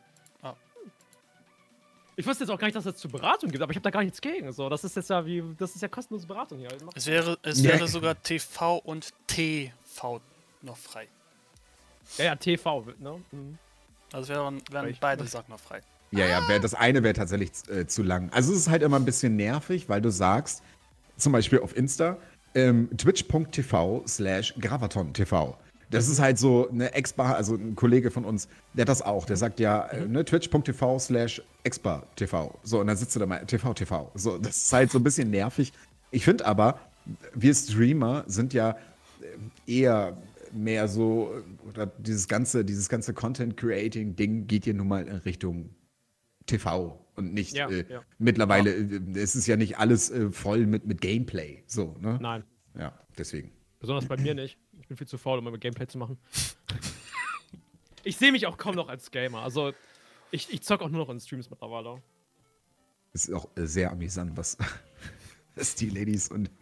[2.18, 3.90] Ich wusste jetzt auch gar nicht, dass es zur Beratung gibt, aber ich habe da
[3.90, 4.50] gar nichts gegen.
[4.52, 5.42] So, das ist jetzt ja wie.
[5.59, 6.68] Das ist ja kostenlose Beratung hier.
[6.94, 7.72] Es wäre, es Ja.
[7.74, 10.20] wäre sogar TV und TV
[10.62, 11.09] noch frei.
[12.16, 13.20] Ja, ja, TV, ne?
[13.33, 13.59] Mhm.
[14.12, 15.81] Also wären, wären beide Sachen noch frei.
[16.12, 18.31] Ja, ja, wär, das eine wäre tatsächlich äh, zu lang.
[18.33, 20.62] Also es ist halt immer ein bisschen nervig, weil du sagst,
[21.16, 22.16] zum Beispiel auf Insta,
[22.55, 25.59] ähm, twitch.tv slash gravaton.tv.
[25.90, 29.25] Das ist halt so eine Expa, also ein Kollege von uns, der hat das auch.
[29.25, 32.59] Der sagt ja, äh, ne, twitch.tv slash expa.tv.
[32.62, 34.11] So, und dann sitzt du da mal, TV, TV.
[34.14, 35.72] So, das ist halt so ein bisschen nervig.
[36.11, 36.81] Ich finde aber,
[37.35, 38.77] wir Streamer sind ja
[39.66, 40.16] äh, eher
[40.53, 41.33] mehr so,
[41.68, 45.70] oder dieses ganze, dieses ganze Content-Creating-Ding geht hier nun mal in Richtung
[46.46, 48.03] TV und nicht Ja, äh, ja.
[48.18, 51.62] mittlerweile, äh, es ist ja nicht alles äh, voll mit, mit Gameplay.
[51.66, 52.18] So, ne?
[52.20, 52.44] Nein.
[52.79, 53.53] Ja, deswegen.
[53.79, 54.59] Besonders bei mir nicht.
[54.87, 56.16] Ich bin viel zu faul, um immer Gameplay zu machen.
[58.05, 59.40] ich sehe mich auch kaum noch als Gamer.
[59.40, 59.72] Also,
[60.31, 62.01] ich, ich zock auch nur noch in Streams mittlerweile.
[63.12, 64.57] Es ist auch äh, sehr amüsant, was,
[65.57, 66.53] was die Ladies und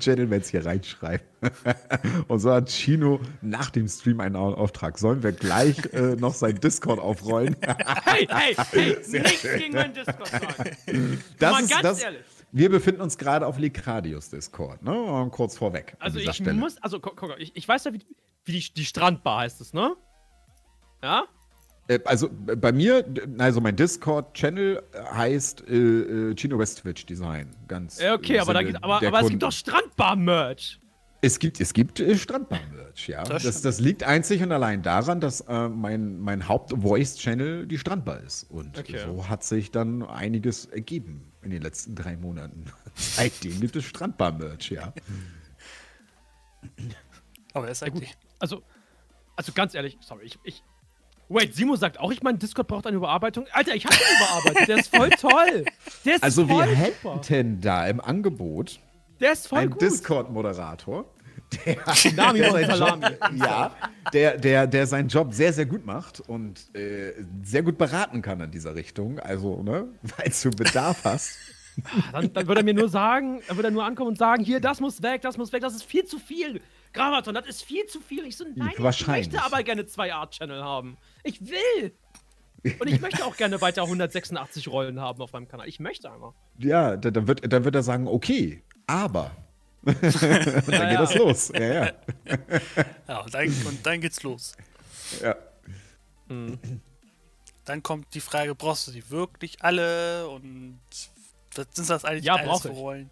[0.00, 1.26] Gentlemen hier reinschreiben.
[2.28, 4.98] und so hat Chino nach dem Stream einen Auftrag.
[4.98, 7.56] Sollen wir gleich äh, noch sein Discord aufrollen?
[8.04, 11.22] Hey, hey, hey, nichts gegen meinen Discord sagen.
[11.38, 12.02] Das ist ganz das.
[12.02, 12.35] ehrlich.
[12.52, 15.28] Wir befinden uns gerade auf Likradius Discord, ne?
[15.30, 15.96] Kurz vorweg.
[15.98, 16.54] Also ich Stelle.
[16.54, 18.00] muss, also guck, guck, ich, ich weiß ja, wie,
[18.44, 19.94] wie die, die Strandbar heißt es, ne?
[21.02, 21.24] Ja?
[21.88, 23.04] Äh, Also äh, bei mir,
[23.38, 24.82] also mein Discord-Channel
[25.12, 27.54] heißt äh, äh, Chino West Twitch Design.
[27.68, 28.00] Ganz.
[28.00, 30.80] Ja, okay, aber, da gibt, aber, aber es gibt doch Strandbar-Merch.
[31.22, 33.24] Es gibt, es gibt äh, Strandbar-Merch, ja.
[33.24, 38.20] Das Das, das, liegt einzig und allein daran, dass äh, mein, mein Haupt-Voice-Channel die Strandbar
[38.20, 38.44] ist.
[38.44, 39.00] Und Okay.
[39.04, 42.64] so hat sich dann einiges ergeben in den letzten drei Monaten.
[42.94, 44.92] Seitdem gibt es Strandbar-Merch, ja.
[47.54, 47.96] Aber er ist Ja, gut.
[48.02, 48.16] eigentlich.
[48.38, 48.62] Also,
[49.36, 50.38] also ganz ehrlich, sorry, ich.
[50.44, 50.62] ich
[51.28, 53.46] Wait, Simo sagt auch, ich meine, Discord braucht eine Überarbeitung.
[53.52, 54.68] Alter, ich habe den überarbeitet.
[54.68, 55.64] Der ist voll toll.
[56.04, 56.68] Der ist Also wir voll
[57.02, 57.20] super.
[57.28, 58.78] hätten da im Angebot
[59.18, 59.76] Der ist voll einen.
[59.76, 61.04] Discord-Moderator,
[61.64, 61.76] der,
[62.14, 63.04] Nami der Salami.
[63.06, 63.74] Job, ja,
[64.12, 68.40] der, der, der seinen Job sehr, sehr gut macht und äh, sehr gut beraten kann
[68.40, 69.18] in dieser Richtung.
[69.20, 71.38] Also, ne, falls du Bedarf hast.
[72.12, 74.60] Dann, dann würde er mir nur sagen, dann würde er nur ankommen und sagen, hier,
[74.60, 76.60] das muss weg, das muss weg, das ist viel zu viel.
[76.94, 78.24] Gravaton, das ist viel zu viel.
[78.24, 80.96] Ich so, nein, ich möchte aber gerne zwei Art-Channel haben.
[81.22, 81.92] Ich will.
[82.80, 85.68] Und ich möchte auch gerne weiter 186 Rollen haben auf meinem Kanal.
[85.68, 86.32] Ich möchte einfach.
[86.58, 89.30] Ja, da- dann wird, dann wird er sagen, okay, aber.
[89.86, 90.96] Und dann geht ja.
[91.00, 91.52] das los.
[91.54, 91.92] Ja, ja.
[93.08, 94.56] Ja, und dann, und dann geht's los.
[95.22, 95.36] ja.
[97.64, 100.28] Dann kommt die Frage, brauchst du die wirklich alle?
[100.28, 100.80] Und
[101.54, 102.76] was sind das eigentlich Ja, alles für ich.
[102.76, 103.10] Rollen?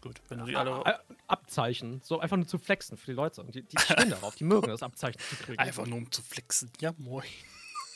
[0.00, 2.00] Gut, wenn du die alle Abzeichen.
[2.04, 3.42] So einfach nur zu flexen für die Leute.
[3.42, 5.58] Und die, die stehen darauf, die mögen das Abzeichen zu kriegen.
[5.58, 6.70] einfach nur um zu flexen.
[6.80, 7.24] Ja, moin.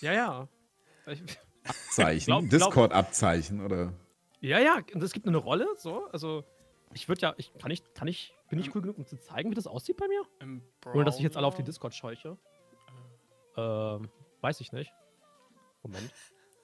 [0.00, 0.48] Ja, ja.
[1.06, 1.22] Ich,
[1.92, 3.92] Zeichen, Glaub- glaub- Discord-Abzeichen oder.
[4.40, 4.80] ja, ja.
[4.94, 6.06] Und es gibt eine Rolle, so.
[6.10, 6.44] Also,
[6.94, 9.50] ich würde ja, ich kann ich, kann ich, bin ich cool genug, um zu zeigen,
[9.50, 10.22] wie das aussieht bei mir?
[10.94, 11.62] Ohne dass ich jetzt alle auf die.
[11.62, 12.36] Discord scheuche.
[13.56, 14.08] Ähm,
[14.40, 14.92] weiß ich nicht.
[15.82, 16.10] Moment.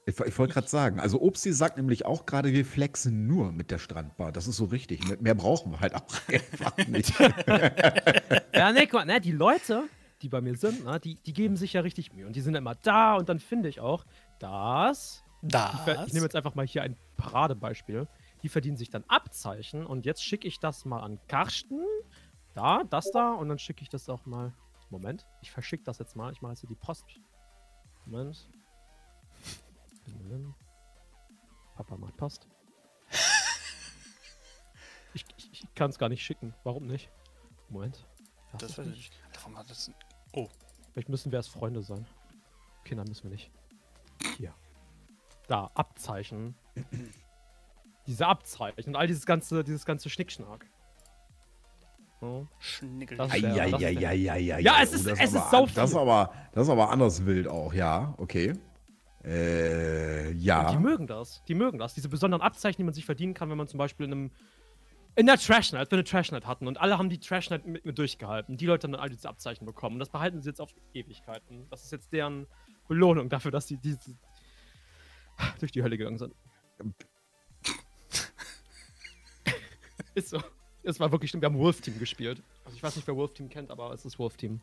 [0.06, 3.70] Ich, ich wollte gerade sagen, also Obsti sagt nämlich auch gerade, wir flexen nur mit
[3.70, 4.32] der Strandbar.
[4.32, 5.06] Das ist so richtig.
[5.06, 7.12] Mehr- Mehr brauchen wir halt auch einfach nicht.
[8.54, 9.84] Ja, ne, guck mal, ne, die Leute,
[10.22, 12.26] die bei mir sind, ne, die, die geben sich ja richtig Mühe.
[12.26, 14.04] Und die sind immer da und dann finde ich auch,
[14.38, 15.22] dass.
[15.74, 18.08] Ich, ver- ich nehme jetzt einfach mal hier ein Paradebeispiel.
[18.42, 21.84] Die verdienen sich dann Abzeichen und jetzt schicke ich das mal an Karsten.
[22.54, 24.52] Da, das da und dann schicke ich das auch mal.
[24.90, 26.32] Moment, ich verschicke das jetzt mal.
[26.32, 27.04] Ich mache jetzt hier die Post.
[28.06, 28.48] Moment.
[31.76, 32.46] Papa macht Post.
[35.14, 36.54] Ich, ich, ich kann es gar nicht schicken.
[36.64, 37.10] Warum nicht?
[37.70, 38.06] Moment.
[38.52, 39.12] Das Das weiß ich nicht.
[39.34, 39.90] warum hat das.
[40.34, 40.48] Oh,
[40.92, 42.06] Vielleicht müssen wir erst Freunde sein.
[42.84, 43.50] Kinder müssen wir nicht.
[44.36, 44.52] Hier.
[45.46, 46.54] Da, Abzeichen.
[48.08, 50.66] Diese Abzeichen und all dieses ganze, dieses ganze Schnickschnack.
[52.20, 52.48] So.
[52.58, 53.16] Schnickel.
[53.18, 54.60] Das- Ja, das- Eieieiei.
[54.60, 57.46] Ja, es ist- das es ist sau das ist aber, das ist aber anders wild
[57.46, 58.54] auch, ja, okay.
[59.22, 60.78] Äh, Und die ja.
[60.80, 61.44] mögen das.
[61.44, 61.94] Die mögen das.
[61.94, 64.30] Diese besonderen Abzeichen, die man sich verdienen kann, wenn man zum Beispiel in einem.
[65.16, 67.92] In der Trashnet, als wir eine Trashnet hatten und alle haben die Trashnet mit mir
[67.92, 68.56] durchgehalten.
[68.56, 69.96] Die Leute haben dann all diese Abzeichen bekommen.
[69.96, 71.66] Und das behalten sie jetzt auf Ewigkeiten.
[71.70, 72.46] Das ist jetzt deren
[72.86, 73.98] Belohnung dafür, dass sie diese
[75.58, 76.34] durch die Hölle gegangen sind.
[80.18, 80.40] Ist so.
[80.82, 82.42] Es war wirklich, wir haben Wolf Team gespielt.
[82.64, 84.60] Also ich weiß nicht, wer Wolf Team kennt, aber es ist Wolf Team.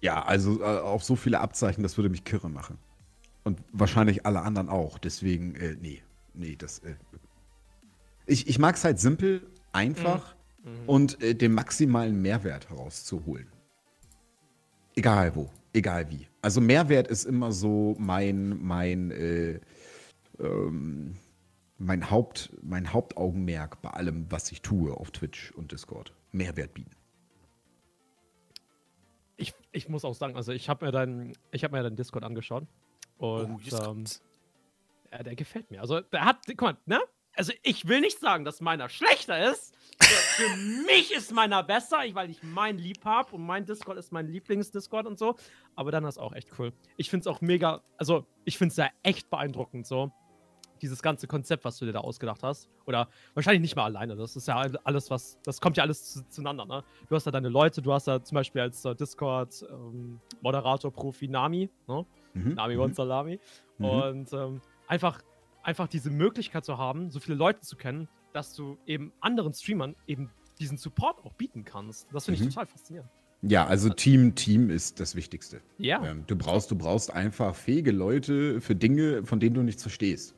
[0.00, 2.78] Ja, also äh, auf so viele Abzeichen, das würde mich kirre machen.
[3.42, 4.98] Und wahrscheinlich alle anderen auch.
[4.98, 6.02] Deswegen, äh, nee,
[6.34, 6.80] nee, das.
[6.80, 6.94] Äh,
[8.26, 10.34] ich ich mag es halt simpel, einfach
[10.86, 13.48] und äh, den maximalen Mehrwert herauszuholen.
[14.96, 16.26] Egal wo, egal wie.
[16.40, 19.60] Also Mehrwert ist immer so mein, mein, äh,
[20.40, 21.16] ähm,
[21.78, 26.12] mein, Haupt, mein Hauptaugenmerk bei allem, was ich tue auf Twitch und Discord.
[26.32, 26.90] Mehrwert bieten.
[29.36, 32.24] Ich, ich muss auch sagen, also ich habe mir deinen, ich habe mir deinen Discord
[32.24, 32.66] angeschaut
[33.18, 34.04] und oh, ähm,
[35.10, 35.80] ja, der gefällt mir.
[35.80, 37.00] Also der hat, guck mal, ne?
[37.36, 39.74] Also ich will nicht sagen, dass meiner schlechter ist.
[40.00, 40.56] Für für
[40.86, 44.28] mich ist meiner besser, ich, weil ich meinen lieb hab und mein Discord ist mein
[44.28, 45.36] Lieblings-Discord und so.
[45.74, 46.72] Aber dann ist auch echt cool.
[46.96, 50.12] Ich finde es auch mega, also ich finde es ja echt beeindruckend so.
[50.82, 52.68] Dieses ganze Konzept, was du dir da ausgedacht hast.
[52.86, 54.16] Oder wahrscheinlich nicht mal alleine.
[54.16, 55.38] Das ist ja alles, was.
[55.44, 56.82] Das kommt ja alles zu, zueinander, ne?
[57.08, 62.04] Du hast da deine Leute, du hast da zum Beispiel als äh, Discord-Moderator-Profi Nami, ne?
[62.34, 62.54] Mhm.
[62.54, 62.80] Nami mhm.
[62.80, 63.40] One Salami.
[63.78, 63.84] Mhm.
[63.84, 65.22] Und ähm, einfach,
[65.62, 69.94] einfach diese Möglichkeit zu haben, so viele Leute zu kennen, dass du eben anderen Streamern
[70.06, 72.08] eben diesen Support auch bieten kannst.
[72.12, 72.50] Das finde ich Mhm.
[72.50, 73.10] total faszinierend.
[73.46, 75.60] Ja, also Team, Team ist das Wichtigste.
[75.76, 76.02] Ja.
[76.02, 80.34] Ähm, du brauchst, du brauchst einfach fähige Leute für Dinge, von denen du nichts verstehst.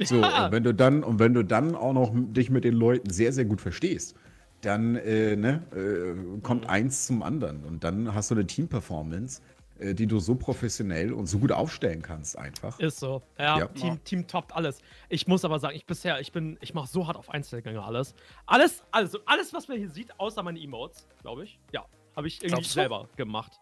[0.00, 0.46] So, Ja.
[0.46, 3.32] und wenn du dann, und wenn du dann auch noch dich mit den Leuten sehr,
[3.32, 4.14] sehr gut verstehst,
[4.60, 6.70] dann äh, ne, äh, kommt Mhm.
[6.70, 7.64] eins zum anderen.
[7.64, 9.40] Und dann hast du eine Team-Performance,
[9.78, 12.78] äh, die du so professionell und so gut aufstellen kannst, einfach.
[12.80, 13.22] Ist so.
[13.38, 13.66] Ja, Ja.
[13.68, 14.80] Team, Team toppt alles.
[15.08, 18.14] Ich muss aber sagen, ich bisher, ich bin, ich mache so hart auf Einzelgänge alles.
[18.46, 21.58] Alles, also alles, was man hier sieht, außer meine Emotes, glaube ich.
[21.72, 21.84] Ja,
[22.16, 22.74] habe ich irgendwie Glaubst du?
[22.74, 23.52] selber gemacht.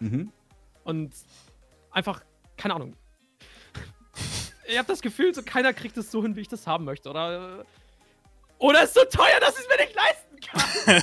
[0.00, 0.32] Mhm.
[0.84, 1.14] Und
[1.92, 2.22] einfach,
[2.56, 2.94] keine Ahnung.
[4.70, 7.08] Ich habe das Gefühl, so keiner kriegt es so hin, wie ich das haben möchte.
[7.10, 7.64] Oder äh,
[8.58, 10.40] Oder ist so teuer, dass ich es mir nicht leisten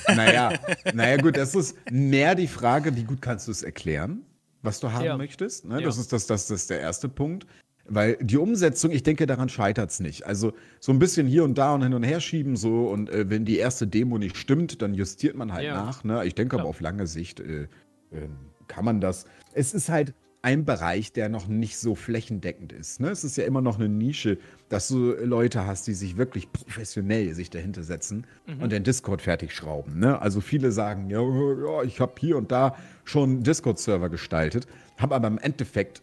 [0.08, 0.16] kann.
[0.18, 0.54] Naja,
[0.94, 4.26] naja, gut, das ist mehr die Frage, wie gut kannst du es erklären,
[4.62, 5.18] was du haben Ja.
[5.18, 5.66] möchtest.
[5.66, 5.80] Ne?
[5.80, 5.86] Ja.
[5.86, 7.46] Das, ist das, das, das ist der erste Punkt.
[7.90, 10.26] Weil die Umsetzung, ich denke, daran scheitert es nicht.
[10.26, 10.52] Also
[10.82, 13.46] so ein bisschen hier und da und hin und her schieben so und äh, wenn
[13.46, 15.74] die erste Demo nicht stimmt, dann justiert man halt Ja.
[15.86, 16.04] nach.
[16.04, 16.26] Ne?
[16.26, 17.68] Ich denke aber auf lange Sicht äh,
[18.12, 18.36] ähm,
[18.68, 19.26] kann man das.
[19.54, 23.00] Es ist halt ein Bereich, der noch nicht so flächendeckend ist.
[23.00, 23.10] Ne?
[23.10, 24.38] Es ist ja immer noch eine Nische,
[24.70, 28.26] dass du Leute hast, die sich wirklich professionell sich dahinter setzen
[28.60, 30.00] und den Discord fertig schrauben.
[30.00, 30.22] Ne?
[30.22, 35.28] Also viele sagen, ja, ja ich habe hier und da schon Discord-Server gestaltet, habe aber
[35.28, 36.02] im Endeffekt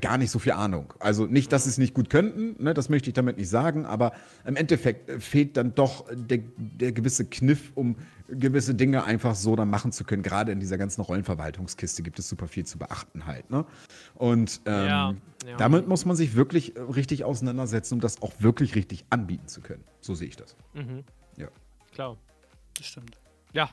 [0.00, 0.94] gar nicht so viel Ahnung.
[0.98, 3.84] Also nicht, dass sie es nicht gut könnten, ne, das möchte ich damit nicht sagen,
[3.84, 4.12] aber
[4.44, 7.96] im Endeffekt äh, fehlt dann doch der, der gewisse Kniff, um
[8.28, 10.22] gewisse Dinge einfach so dann machen zu können.
[10.22, 13.50] Gerade in dieser ganzen Rollenverwaltungskiste gibt es super viel zu beachten halt.
[13.50, 13.66] Ne?
[14.14, 15.14] Und ähm, Ja,
[15.46, 15.56] ja.
[15.58, 19.60] damit muss man sich wirklich äh, richtig auseinandersetzen, um das auch wirklich richtig anbieten zu
[19.60, 19.84] können.
[20.00, 20.56] So sehe ich das.
[20.74, 21.04] Mhm.
[21.36, 21.48] Ja.
[21.92, 22.16] Klar.
[22.76, 23.20] Das stimmt.
[23.52, 23.70] Ja.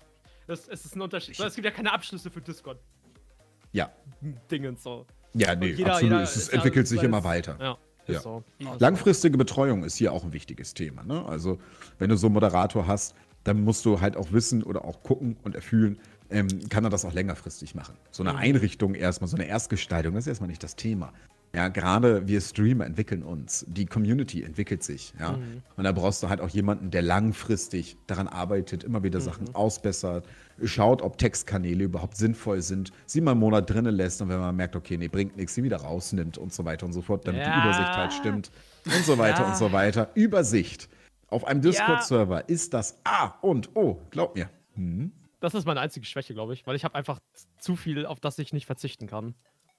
[0.48, 1.40] Das, es ist ein Unterschied.
[1.40, 5.06] Es gibt ja keine Abschlüsse für Ja, Discord-Dingen so.
[5.34, 6.12] Ja nee, jeder- absolut.
[6.12, 7.58] jeder es ist entwickelt sich immer weiter.
[7.60, 7.78] Ja.
[8.08, 8.20] Ja.
[8.20, 8.44] so.
[8.80, 11.04] Langfristige Betreuung ist hier auch ein wichtiges Thema.
[11.04, 11.26] Ne?
[11.26, 11.60] Also,
[12.00, 13.16] wenn du so einen Moderator hast,
[13.46, 17.06] dann musst du halt auch wissen oder auch gucken und erfühlen, ähm, kann er das
[17.06, 17.96] auch längerfristig machen.
[18.12, 21.14] So eine Einrichtung erstmal, so eine Erstgestaltung, das ist erstmal nicht das Thema.
[21.56, 25.38] Ja, gerade wir Streamer entwickeln uns, die Community entwickelt sich, ja.
[25.78, 30.26] Und da brauchst du halt auch jemanden, der langfristig daran arbeitet, immer wieder Sachen ausbessert,
[30.64, 34.56] schaut, ob Textkanäle überhaupt sinnvoll sind, sie mal einen Monat drinnen lässt und wenn man
[34.56, 37.42] merkt, okay, nee, bringt nichts, sie wieder rausnimmt und so weiter und so fort, damit
[37.42, 37.54] Ja.
[37.62, 38.52] die Übersicht halt stimmt
[38.86, 39.48] und so weiter Ja.
[39.50, 40.10] und so weiter.
[40.16, 40.90] Übersicht
[41.30, 44.50] auf einem Discord-Server ist das A und O, glaub mir.
[44.76, 45.12] Mhm.
[45.40, 47.20] Das ist meine einzige Schwäche, glaube ich, weil ich habe einfach
[47.60, 49.36] zu viel, auf das ich nicht verzichten kann.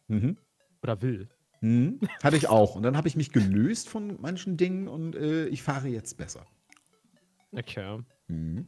[0.08, 0.36] Mhm.
[0.82, 1.28] Oder will.
[1.62, 2.00] Mhm.
[2.22, 2.74] Hatte ich auch.
[2.74, 6.44] Und dann habe ich mich gelöst von manchen Dingen und äh, ich fahre jetzt besser.
[7.52, 8.00] Okay.
[8.28, 8.66] Mhm.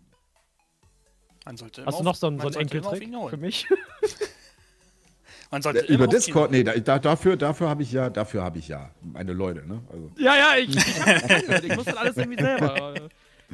[1.47, 3.67] Man sollte Hast du noch so einen, so einen Enkeltrick für mich?
[5.53, 8.59] Man sollte Äh, Über Discord, nee, da, da, dafür, dafür habe ich ja, dafür habe
[8.59, 9.81] ich ja meine Leute, ne?
[9.93, 12.95] Also, ja, ja, ich, ich, hab, ich muss das alles irgendwie selber.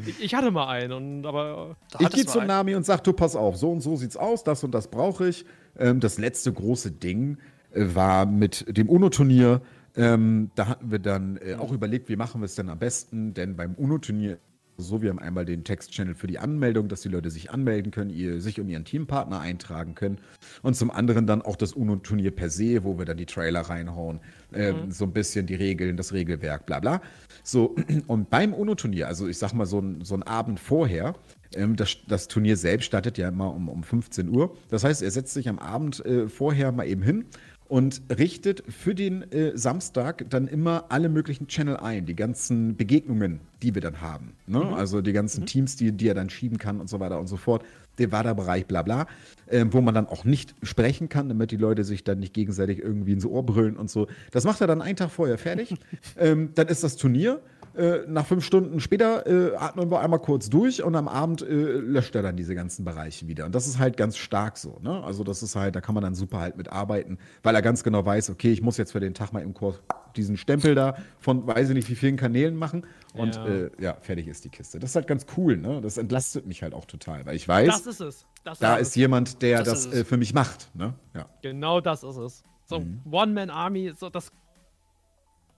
[0.07, 2.49] Ich, ich hatte mal einen, und, aber Da ich gehe zum einen.
[2.49, 5.29] Nami und sage, du pass auf, so und so sieht's aus, das und das brauche
[5.29, 5.45] ich.
[5.79, 7.37] Ähm, das letzte große Ding
[7.73, 9.61] äh, war mit dem UNO-Turnier.
[9.95, 13.35] Ähm, da hatten wir dann äh, auch überlegt, wie machen wir es denn am besten,
[13.35, 14.39] denn beim UNO-Turnier
[14.79, 18.11] so, wir haben einmal den Text-Channel für die Anmeldung, dass die Leute sich anmelden können,
[18.11, 20.19] ihr, sich und ihren Teampartner eintragen können.
[20.63, 24.21] Und zum anderen dann auch das UNO-Turnier per se, wo wir dann die Trailer reinhauen,
[24.53, 27.03] ähm, so ein bisschen die Regeln, das Regelwerk, bla bla.
[27.43, 31.15] So, und beim UNO-Turnier, also ich sag mal so ein, so ein Abend vorher,
[31.55, 34.57] ähm, das, das Turnier selbst startet ja immer um, um 15 Uhr.
[34.71, 37.27] Das heißt, er setzt sich am Abend äh, vorher mal eben hin
[37.73, 43.41] und richtet für den äh, Samstag dann immer alle möglichen Channel ein, die ganzen Begegnungen,
[43.63, 44.35] die wir dann haben.
[44.47, 44.63] Ne?
[44.77, 47.39] Also die ganzen Teams, die, die er dann schieben kann und so weiter und so
[47.39, 47.65] fort.
[47.97, 49.07] Der Wada-Bereich, bla bla,
[49.49, 52.79] ähm, wo man dann auch nicht sprechen kann, damit die Leute sich dann nicht gegenseitig
[52.79, 54.07] irgendwie ins Ohr brüllen und so.
[54.33, 55.75] Das macht er dann einen Tag vorher fertig.
[56.19, 57.41] ähm, dann ist das Turnier.
[57.75, 61.47] Äh, nach fünf Stunden später äh, atmen wir einmal kurz durch und am Abend äh,
[61.55, 63.47] löscht er dann diese ganzen Bereiche wieder.
[63.47, 64.79] Und das ist halt ganz stark so.
[64.83, 65.03] Ne?
[65.05, 68.05] Also das ist halt, da kann man dann super halt mitarbeiten, weil er ganz genau
[68.05, 69.81] weiß, okay, ich muss jetzt für den Tag mal im Kurs
[70.17, 73.47] diesen Stempel da von weiß ich nicht wie vielen Kanälen machen und Ja.
[73.49, 74.79] ja, äh, ja fertig ist die Kiste.
[74.79, 75.57] Das ist halt ganz cool.
[75.57, 75.81] Ne?
[75.81, 78.27] Das entlastet mich halt auch total, weil ich weiß, das ist es.
[78.45, 80.69] Das da ist ist jemand, der Das das, für mich macht.
[80.75, 80.93] Ne?
[81.15, 81.27] Ja.
[81.41, 82.43] Genau das ist es.
[82.67, 83.01] So Mhm.
[83.11, 84.31] One-Man-Army, so das.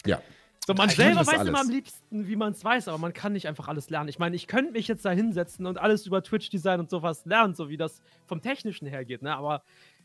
[0.06, 0.20] ja.
[0.66, 1.48] So, man Ich selber weiß alles.
[1.48, 4.08] immer am liebsten, wie man es weiß, aber man kann nicht einfach alles lernen.
[4.08, 7.54] Ich meine, ich könnte mich jetzt da hinsetzen und alles über Twitch-Design und sowas lernen,
[7.54, 9.36] so wie das vom Technischen her geht, ne?
[9.36, 9.62] Aber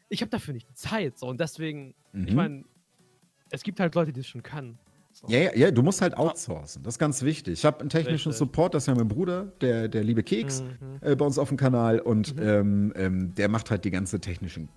[0.09, 1.27] ich habe dafür nicht die Zeit, so.
[1.27, 2.35] Und deswegen, ich Mhm.
[2.35, 2.63] meine,
[3.51, 4.77] es gibt halt Leute, die es schon können.
[5.13, 5.27] So.
[5.27, 6.83] Ja, ja, ja, du musst halt outsourcen.
[6.83, 7.53] Das ist ganz wichtig.
[7.53, 8.37] Ich habe einen technischen Richtig.
[8.37, 10.97] Support, das ist ja mein Bruder, der, der liebe Keks, Mhm.
[11.01, 11.99] äh, bei uns auf dem Kanal.
[11.99, 14.69] Und ähm, ähm, der macht halt die ganze technischen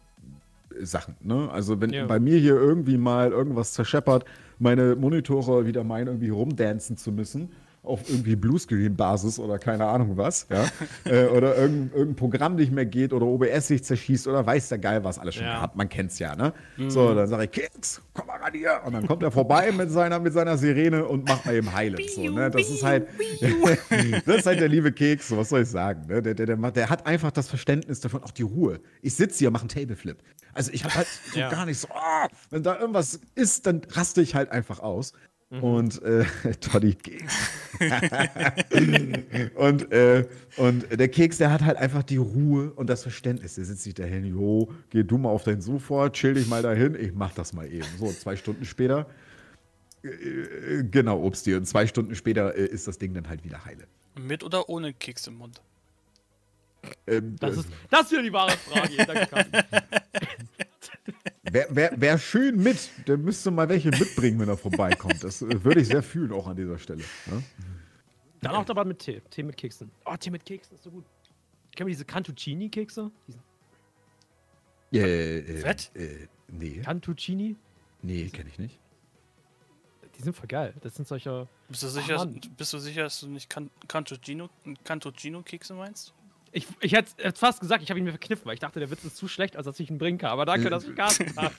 [0.75, 1.17] äh, Sachen.
[1.21, 1.51] Ne?
[1.51, 2.07] Also, wenn Ja.
[2.07, 4.25] bei mir hier irgendwie mal irgendwas zerscheppert,
[4.63, 7.51] meine Monitore wieder meinen, irgendwie rumdancen zu müssen,
[7.85, 10.67] auf irgendwie Bluescreen-Basis oder keine Ahnung was, ja,
[11.05, 14.79] äh, oder irgendein, irgendein Programm nicht mehr geht oder OBS sich zerschießt oder weiß der
[14.79, 15.63] Geil, was alles schon Ja.
[15.63, 15.75] hat.
[15.75, 16.53] Man kennt's ja, ne?
[16.87, 18.81] So, dann sage ich, Keks, komm mal ran hier.
[18.85, 21.99] Und dann kommt er vorbei mit seiner, mit seiner Sirene und macht mal eben heilen.
[22.15, 22.51] So, ne?
[22.53, 23.09] Das ist halt,
[24.27, 26.07] das ist halt der liebe Keks, so, was soll ich sagen?
[26.07, 26.23] Ne?
[26.23, 28.79] Der, der, der, der hat einfach das Verständnis davon, auch die Ruhe.
[29.01, 30.19] Ich sitze hier, mache einen Tableflip.
[30.55, 31.51] Also ich habe halt so Ja.
[31.51, 35.13] gar nicht so, ah, wenn da irgendwas ist, dann raste ich halt einfach aus.
[35.61, 36.25] Und äh,
[36.61, 37.35] Toddy Keks.
[39.55, 40.27] und, äh,
[40.57, 43.57] und der Keks, der hat halt einfach die Ruhe und das Verständnis.
[43.57, 46.95] Der sitzt sich dahin, jo, geh du mal auf dein Sofa, chill dich mal dahin,
[46.95, 47.87] ich mach das mal eben.
[47.99, 49.07] So, zwei Stunden später,
[50.03, 53.87] äh, genau, Obsti, und zwei Stunden später äh, ist das Ding dann halt wieder heile.
[54.19, 55.61] Mit oder ohne Keks im Mund?
[57.07, 58.97] Ähm, Das äh, ist, das ist wieder die wahre Frage.
[58.97, 59.53] Danke, Carsten.
[61.45, 65.23] Wer, wer, wer schön mit, der müsste mal welche mitbringen, wenn er vorbeikommt.
[65.23, 67.03] Das äh, würde ich sehr fühlen, auch an dieser Stelle.
[67.27, 67.43] Ja?
[68.41, 69.21] Dann auch dabei mit Tee.
[69.31, 69.91] Tee mit Keksen.
[70.05, 71.05] Oh, Tee mit Keksen ist so gut.
[71.77, 73.11] Kennen wir diese Cantuccini-Kekse?
[73.27, 73.39] Diese
[75.07, 75.91] Äh, äh, Fett?
[75.95, 77.57] Äh, nee, Cantuccini?
[78.03, 78.79] nee, kenne ich nicht.
[80.19, 80.75] Die sind voll geil.
[80.83, 81.49] Das sind solche.
[81.69, 82.27] Bist du sicher,
[82.57, 84.51] bist du sicher dass du nicht Can- Cantuccino-
[84.85, 86.13] Cantuccino-Kekse meinst?
[86.55, 89.05] Ich, ich hätte fast gesagt, ich habe ihn mir verkniffen, weil ich dachte, der Witz
[89.05, 90.31] ist zu schlecht, als dass ich ihn bringen kann.
[90.31, 91.55] Aber danke, dass ich Carsten habe.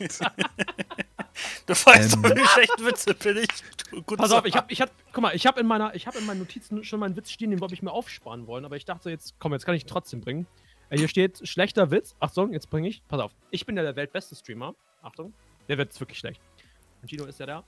[1.66, 2.22] Du weißt Ähm.
[2.22, 4.06] doch, wie schlecht Witze bin ich.
[4.06, 6.06] Gut Pass zu auf, ich habe, ich hab, guck mal, ich habe in meiner, ich
[6.06, 8.66] habe in meinen Notizen schon mal einen Witz stehen, den wollte ich mir aufsparen wollen,
[8.66, 10.46] aber ich dachte jetzt, komm, jetzt kann ich ihn trotzdem bringen.
[10.90, 12.16] Äh, hier steht schlechter Witz.
[12.20, 13.02] Achtung, jetzt bringe ich.
[13.08, 14.76] Pass auf, ich bin ja der weltbeste Streamer.
[15.02, 15.34] Achtung,
[15.68, 16.40] der Witz ist wirklich schlecht.
[17.02, 17.64] Und Gino ist ja der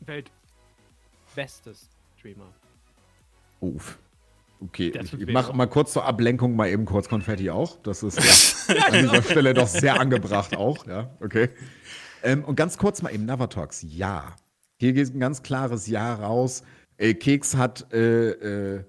[0.00, 1.72] weltbeste
[2.18, 2.52] Streamer.
[3.60, 3.96] Uff.
[4.64, 7.78] Okay, ich, mache mal kurz zur Ablenkung mal eben kurz Konfetti auch.
[7.82, 8.18] Das ist
[8.68, 10.86] ja, an dieser Stelle doch sehr angebracht auch.
[10.86, 11.48] Ja, okay.
[12.22, 13.84] Ähm, und ganz kurz mal eben Navatox.
[13.88, 14.36] Ja.
[14.78, 16.62] Hier geht ein ganz klares Ja raus.
[16.96, 18.84] Äh, Keks hat äh, äh,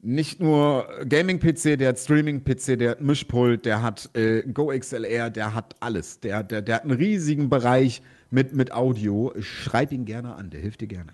[0.00, 5.54] nicht nur Gaming-PC, der hat Streaming-PC, der hat Mischpult, der hat äh, Go XLR, der
[5.54, 6.20] hat alles.
[6.20, 8.00] Der, der, der hat einen riesigen Bereich
[8.30, 9.32] mit, mit Audio.
[9.40, 11.12] Schreib ihn gerne an, der hilft dir gerne.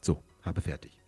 [0.00, 0.99] So, habe fertig.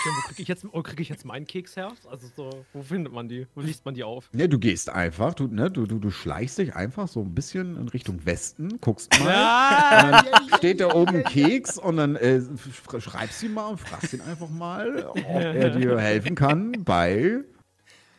[0.00, 1.92] Okay, wo kriege ich, jetzt- wo krieg ich jetzt meinen Keks her?
[2.10, 3.46] Also so, wo findet man die?
[3.54, 4.28] Wo liest man die auf?
[4.32, 7.76] Ne, du gehst einfach, du, ne, du, du, du schleichst dich einfach so ein bisschen
[7.76, 9.28] in Richtung Westen, guckst mal.
[9.32, 10.18] Ja!
[10.20, 12.40] Und dann steht da oben ein Keks und dann äh,
[12.88, 16.72] sch- schreibst du ihn mal und fragst ihn einfach mal, ob er dir helfen kann
[16.84, 17.40] bei,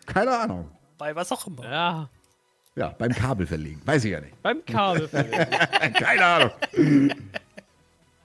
[0.05, 1.63] keine Ahnung, Bei was auch immer.
[1.63, 2.09] Ja,
[2.75, 3.81] ja, beim Kabel verlegen.
[3.85, 4.41] Weiß ich ja nicht.
[4.41, 5.07] beim Kabel.
[5.07, 5.35] verlegen.
[5.95, 6.51] Keine Ahnung.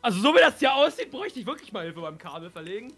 [0.02, 2.92] Also so wie das hier aussieht, bräuchte ich wirklich mal Hilfe beim Kabel verlegen.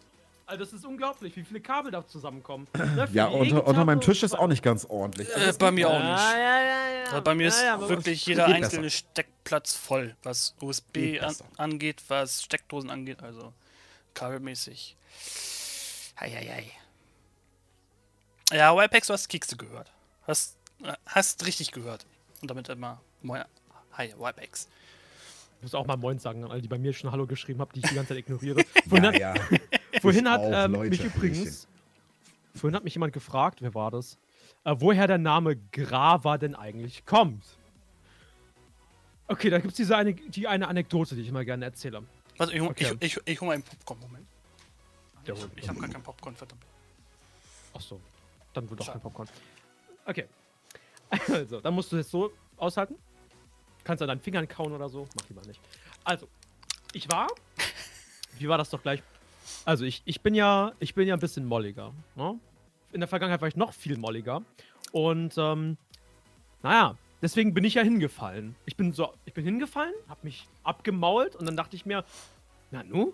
[0.49, 2.69] Also das ist unglaublich, wie viele Kabel da zusammenkommen.
[2.77, 5.29] Ne, Ja, unter, unter meinem Tisch ist auch nicht ganz ordentlich.
[5.35, 6.05] Äh, bei mir auch nicht.
[6.05, 6.61] ja, ja,
[7.01, 7.05] ja.
[7.11, 8.97] Also bei mir ist ja, ja, aber- wirklich jeder einzelne besser.
[9.11, 13.53] Steckplatz voll, was USB an, angeht, was Steckdosen angeht, also
[14.15, 14.97] kabelmäßig.
[16.21, 16.71] Heieiei.
[18.53, 19.91] Ja, Wipex, du hast Kekse gehört.
[20.27, 22.07] Hast, äh, hast richtig gehört.
[22.41, 23.43] Und damit immer Moin.
[23.95, 24.69] Hi, Wipex.
[25.59, 27.71] Ich muss auch mal Moin sagen an alle, die bei mir schon Hallo geschrieben haben,
[27.75, 28.63] die ich die ganze Zeit ignoriere.
[28.91, 29.35] Ja, ja.
[30.07, 31.69] Vorhin hat auch, ähm, Leute, mich übrigens,
[32.55, 34.19] vorhin hat mich jemand gefragt, wer war das,
[34.65, 37.45] äh, woher der Name Grava denn eigentlich kommt.
[39.29, 42.03] Okay, da gibt es diese eine, die eine Anekdote, die ich immer gerne erzähle.
[42.37, 42.97] Warte, ich, Okay.
[43.01, 44.27] ich, ich, ich hol mal einen Popcorn, Moment.
[45.27, 46.63] Ja, Ich, ich habe gar keinen Popcorn, verdammt.
[47.75, 48.01] Ach so,
[48.53, 48.99] dann wird doch Schade.
[48.99, 49.29] kein Popcorn.
[50.05, 50.27] Okay.
[51.29, 52.97] Also, dann musst du es so aushalten.
[53.85, 55.07] Kannst an deinen Fingern kauen oder so.
[55.15, 55.61] Mach lieber nicht.
[56.03, 56.27] Also,
[56.93, 57.29] ich war.
[58.39, 59.03] Wie war das doch gleich?
[59.65, 61.93] Also, ich, ich bin ja, ich bin ja ein bisschen molliger.
[62.15, 62.39] Ne?
[62.93, 64.43] In der Vergangenheit war ich noch viel molliger.
[64.93, 65.77] Und, ähm,
[66.63, 68.55] naja, deswegen bin ich ja hingefallen.
[68.65, 72.05] Ich bin so, ich bin hingefallen, hab mich abgemault und dann dachte ich mir,
[72.71, 73.13] na nu,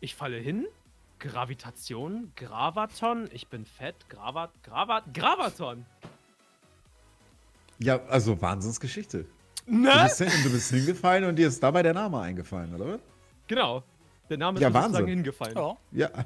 [0.00, 0.66] ich falle hin,
[1.18, 5.86] Gravitation, Gravaton, ich bin fett, Gravat, Gravat, Gravaton.
[7.78, 9.26] ja, also Wahnsinnsgeschichte.
[9.66, 9.90] Du Ne?
[10.04, 12.98] bist, hin, du bist hingefallen und dir ist dabei der Name eingefallen, oder?
[13.46, 13.82] Genau.
[14.30, 15.06] Der Name ist Ja, sozusagen Wahnsinn.
[15.08, 15.56] hingefallen.
[15.56, 15.76] Ja.
[15.92, 16.24] Ja,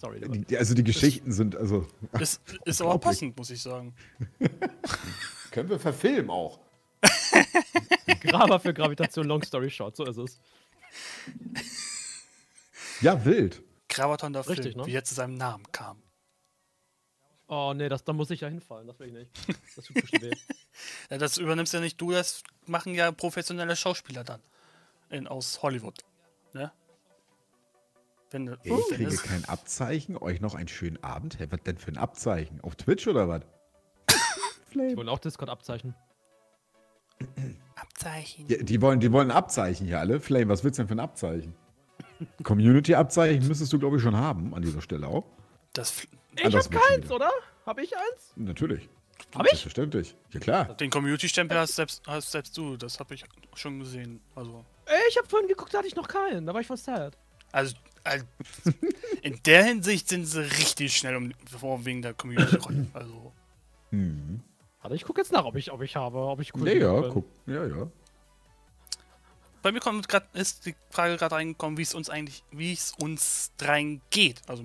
[0.00, 1.86] Sorry, die, also die Geschichten sind, also,
[2.18, 3.94] Ist, ist aber passend, muss ich sagen.
[5.50, 6.58] können wir verfilmen auch.
[8.22, 10.40] Grava für Gravitation, Long Story Short, so ist es.
[13.02, 13.62] Ja, wild.
[13.90, 14.86] Gravaton der Richtig, Film, ne?
[14.86, 16.02] wie er zu seinem Namen kam.
[17.46, 19.30] Oh nee, das, da muss ich ja hinfallen, das will ich nicht.
[19.76, 20.32] Das tut bestimmt weh.
[21.10, 24.40] Ja, das übernimmst ja nicht du, das machen ja professionelle Schauspieler dann.
[25.10, 25.98] In, aus Hollywood.
[26.54, 26.72] Ne?
[28.30, 30.16] Wenn, du- Ich kriege es- kein Abzeichen.
[30.16, 31.38] Euch noch einen schönen Abend.
[31.40, 32.60] Hä, was denn für ein Abzeichen?
[32.60, 33.42] Auf Twitch oder was?
[34.08, 34.96] Die Flame.
[34.96, 35.94] wollen auch Discord-Abzeichen.
[37.74, 38.46] Abzeichen.
[38.48, 40.20] Ja, die, wollen, die wollen ein Abzeichen hier alle.
[40.20, 41.54] Flame, was willst du denn für ein Abzeichen?
[42.42, 45.24] Community-Abzeichen müsstest du, glaube ich, schon haben an dieser Stelle auch.
[45.72, 46.06] Das,
[46.36, 47.16] Ich Anders hab wird schon keins, wieder.
[47.16, 47.30] oder?
[47.66, 48.32] Hab ich eins?
[48.36, 48.88] Natürlich.
[49.34, 49.50] Hab ich?
[49.50, 50.16] Selbstverständlich.
[50.32, 50.64] Ja, klar.
[50.74, 54.20] den Community-Stempel hast selbst, hast selbst du, das habe ich schon gesehen.
[54.34, 54.64] Also,
[55.08, 56.46] ich hab vorhin geguckt, da hatte ich noch keinen.
[56.46, 57.16] Da war ich voll sad.
[57.52, 58.24] also, also
[59.22, 62.86] in der Hinsicht sind sie richtig schnell um, vor wegen der Community-Rolle.
[62.94, 63.32] Also,
[63.90, 64.40] Hm.
[64.82, 67.00] Warte, ich guck jetzt nach, ob ich, ob ich habe, ob ich cool Ja, ja,
[67.00, 67.10] bin.
[67.12, 67.26] guck.
[67.46, 67.90] Ja, ja.
[69.62, 72.94] bei mir kommt grad, ist die Frage gerade reingekommen, wie es uns eigentlich, wie es
[72.98, 74.40] uns dreien geht.
[74.48, 74.64] Also,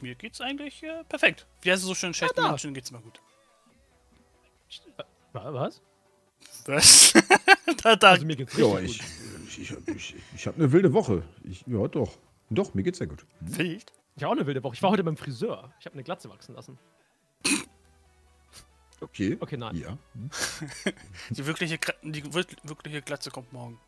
[0.00, 1.46] mir geht's eigentlich äh, perfekt.
[1.62, 2.48] Wie heißt es so schön, schlechten da.
[2.48, 3.20] Menschen geht's immer gut.
[5.32, 5.82] Wa- Was?
[6.66, 7.12] Was?
[7.82, 9.06] da, da, Also mir geht's Ja, ich, gut.
[9.48, 11.22] ich ich, ich, ich, ich habe eine wilde Woche.
[11.44, 12.16] Ich, ja, doch.
[12.50, 13.24] Doch, mir geht's sehr gut.
[13.40, 13.92] Wild.
[14.16, 14.74] Ich habe auch eine wilde Woche.
[14.74, 15.72] Ich war heute beim Friseur.
[15.80, 16.78] Ich habe eine Glatze wachsen lassen.
[19.00, 19.36] Okay.
[19.40, 19.76] Okay, nein.
[19.76, 19.98] Ja.
[21.30, 23.78] Die wirkliche, die wir- wirkliche Glatze kommt morgen.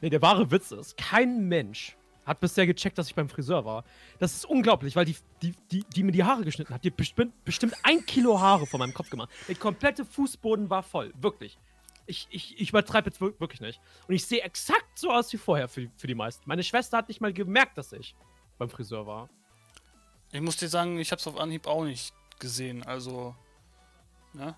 [0.00, 1.96] Nee, der wahre Witz ist, kein Mensch
[2.26, 3.84] hat bisher gecheckt, dass ich beim Friseur war.
[4.18, 7.44] Das ist unglaublich, weil die, die, die, die mir die Haare geschnitten hat, die bestimmt,
[7.44, 9.30] bestimmt ein Kilo Haare von meinem Kopf gemacht.
[9.48, 11.12] Der komplette Fußboden war voll.
[11.20, 11.58] Wirklich.
[12.06, 13.80] Ich, ich, ich übertreibe jetzt wir- wirklich nicht.
[14.08, 16.42] Und ich sehe exakt so aus wie vorher für, für die meisten.
[16.46, 18.14] Meine Schwester hat nicht mal gemerkt, dass ich
[18.58, 19.28] beim Friseur war.
[20.32, 22.82] Ich muss dir sagen, ich hab's auf Anhieb auch nicht gesehen.
[22.84, 23.34] Also,
[24.32, 24.54] ne?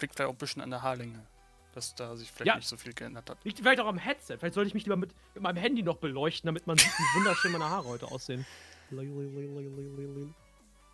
[0.00, 1.26] Liegt vielleicht auch ein bisschen an der Haarlänge.
[1.74, 2.56] Dass da sich vielleicht Ja.
[2.56, 3.38] nicht so viel geändert hat.
[3.44, 4.38] Liegt vielleicht auch am Headset.
[4.38, 7.18] Vielleicht sollte ich mich lieber mit, mit meinem Handy noch beleuchten, damit man sieht, wie
[7.18, 8.44] wunderschön meine Haare heute aussehen.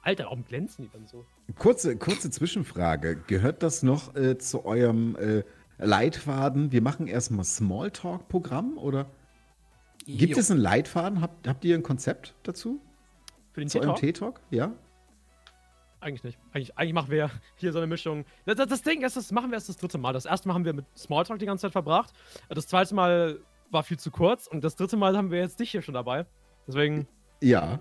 [0.02, 1.24] Alter, warum glänzen die dann so?
[1.58, 3.16] Kurze, kurze Zwischenfrage.
[3.26, 5.42] Gehört das noch äh, zu eurem äh,
[5.78, 6.72] Leitfaden?
[6.72, 9.06] Wir machen erstmal Smalltalk-Programm oder
[10.06, 10.38] gibt Jo.
[10.38, 11.20] es einen Leitfaden?
[11.22, 12.80] Habt, habt ihr ein Konzept dazu?
[13.52, 14.36] Für den Zu eurem TikTok?
[14.36, 14.40] T-Talk?
[14.50, 14.72] Ja?
[16.06, 16.38] Eigentlich nicht.
[16.52, 18.24] Eigentlich, eigentlich machen wir hier so eine Mischung.
[18.44, 20.12] Das, das, das Ding ist, das machen wir erst das dritte Mal.
[20.12, 22.14] Das erste Mal haben wir mit Smalltalk die ganze Zeit verbracht.
[22.48, 23.40] Das zweite Mal
[23.72, 24.46] war viel zu kurz.
[24.46, 26.24] Und das dritte Mal haben wir jetzt dich hier schon dabei.
[26.68, 27.08] Deswegen,
[27.42, 27.80] Ja.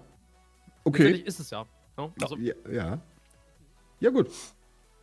[0.86, 1.12] Okay.
[1.12, 1.68] ist es ja.
[1.98, 2.12] ne?
[2.20, 2.56] Also, Ja.
[2.68, 3.00] Ja,
[4.00, 4.32] ja gut.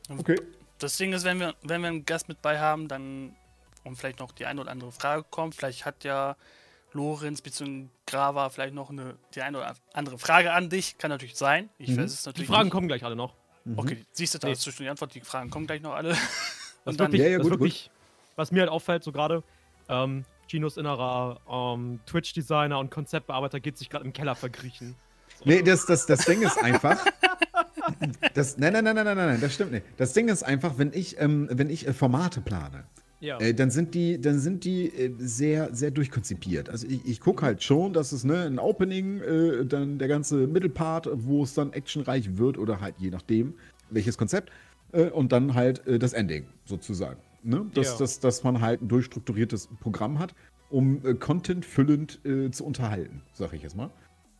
[0.09, 0.35] Okay.
[0.81, 3.37] Das Ding ist, wenn wir, wenn wir einen Gast mit bei haben, dann
[3.85, 6.37] und vielleicht noch die eine oder andere Frage kommt, vielleicht hat ja
[6.93, 7.87] Lorenz bzw.
[8.07, 10.99] Grava vielleicht noch eine, die eine oder andere Frage an dich.
[10.99, 11.69] Kann natürlich sein.
[11.79, 11.99] Ich Mhm.
[11.99, 12.73] weiß es die natürlich Fragen nicht.
[12.73, 13.35] kommen gleich alle noch.
[13.77, 14.55] Okay, siehst du, da Nee.
[14.55, 15.15] ist schon die Antwort.
[15.15, 16.17] Die Fragen kommen gleich noch alle.
[16.85, 17.91] Das wirklich, Ja, ja, gut, wirklich
[18.37, 19.43] was mir halt auffällt, so gerade,
[19.89, 24.97] ähm, Ginos innerer ähm, Twitch-Designer und Konzeptbearbeiter geht sich gerade im Keller verkriechen.
[25.45, 26.99] Nee, das, das, das Ding ist einfach.
[28.35, 29.85] Das, nein, nein, nein, nein, nein, nein, das stimmt nicht.
[29.97, 32.85] Das Ding ist einfach, wenn ich, ähm, wenn ich äh, Formate plane,
[33.23, 33.39] Ja.
[33.39, 36.69] äh, dann sind die, dann sind die äh, sehr, sehr durchkonzipiert.
[36.69, 40.49] Also ich, ich gucke halt schon, dass es ne, ein Opening, äh, dann der ganze
[40.49, 43.55] Mittelpart, wo es dann actionreich wird oder halt je nachdem,
[43.91, 44.51] welches Konzept,
[44.91, 47.21] äh, und dann halt äh, das Ending sozusagen.
[47.45, 47.65] Ne?
[47.75, 47.99] Dass, Ja.
[47.99, 50.35] dass, dass man halt ein durchstrukturiertes Programm hat,
[50.69, 53.91] um äh, Content füllend äh, zu unterhalten, sag ich jetzt mal.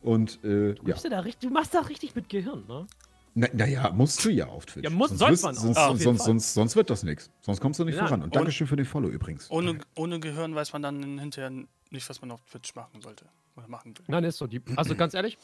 [0.03, 0.97] Und äh, du, ja.
[1.09, 2.87] da richtig, du machst da richtig mit Gehirn, ne?
[3.35, 4.85] Na, naja, musst du ja auf Twitch.
[4.85, 7.03] Ja, muss- sonst sollte wirst- man auch, Sonst, auf jeden sonst, sonst, sonst wird das
[7.03, 7.31] nichts.
[7.41, 8.23] Sonst kommst du nicht Nein, voran.
[8.23, 9.51] Und Dankeschön für den Follow übrigens.
[9.51, 11.51] ohne, ohne Gehirn weiß man dann hinterher
[11.91, 13.25] nicht, was man auf Twitch machen sollte.
[13.57, 14.05] Oder machen will.
[14.09, 14.47] Nein, ist so.
[14.47, 15.39] Die, also ganz ehrlich,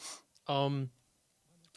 [0.47, 0.89] ähm,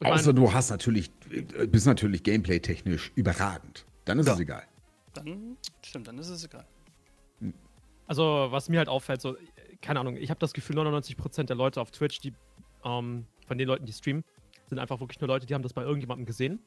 [0.00, 3.86] Außer du hast natürlich, äh, bist natürlich gameplay-technisch überragend.
[4.04, 4.34] Dann ist Ja.
[4.34, 4.64] es egal.
[5.14, 6.66] Dann, stimmt, dann ist es egal.
[8.06, 9.36] Also, was mir halt auffällt, so,
[9.80, 12.32] keine Ahnung, ich habe das Gefühl, 99% der Leute auf Twitch, die,
[12.84, 14.24] ähm, von den Leuten, die streamen,
[14.73, 16.59] sind einfach wirklich nur Leute, die haben das bei irgendjemandem gesehen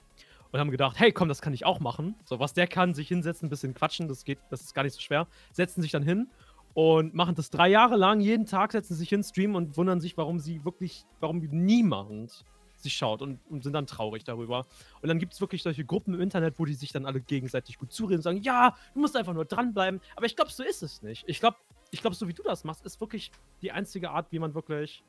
[0.51, 2.13] und haben gedacht, hey, komm, das kann ich auch machen.
[2.23, 4.93] So, was der kann, sich hinsetzen, ein bisschen quatschen, das geht, das ist gar nicht
[4.93, 5.27] so schwer.
[5.51, 6.29] Setzen sich dann hin
[6.75, 10.17] und machen das drei Jahre lang, jeden Tag setzen sich hin, streamen und wundern sich,
[10.17, 12.45] warum sie wirklich, warum niemand
[12.75, 14.67] sich schaut und, und sind dann traurig darüber.
[15.01, 17.79] Und dann gibt es wirklich solche Gruppen im Internet, wo die sich dann alle gegenseitig
[17.79, 19.99] gut zureden und sagen, ja, du musst einfach nur dranbleiben.
[20.15, 21.23] Aber ich glaube, so ist es nicht.
[21.25, 21.57] Ich glaube,
[21.89, 23.31] ich glaube, so wie du das machst, ist wirklich
[23.63, 25.03] die einzige Art, wie man wirklich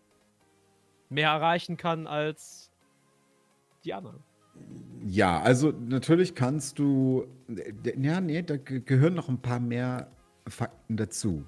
[1.09, 2.73] mehr erreichen kann als
[3.87, 4.19] die anderen.
[5.07, 7.27] Ja, also natürlich kannst du.
[7.97, 10.11] Ja, nee, da ge- gehören noch ein paar mehr
[10.49, 11.47] Fakten dazu.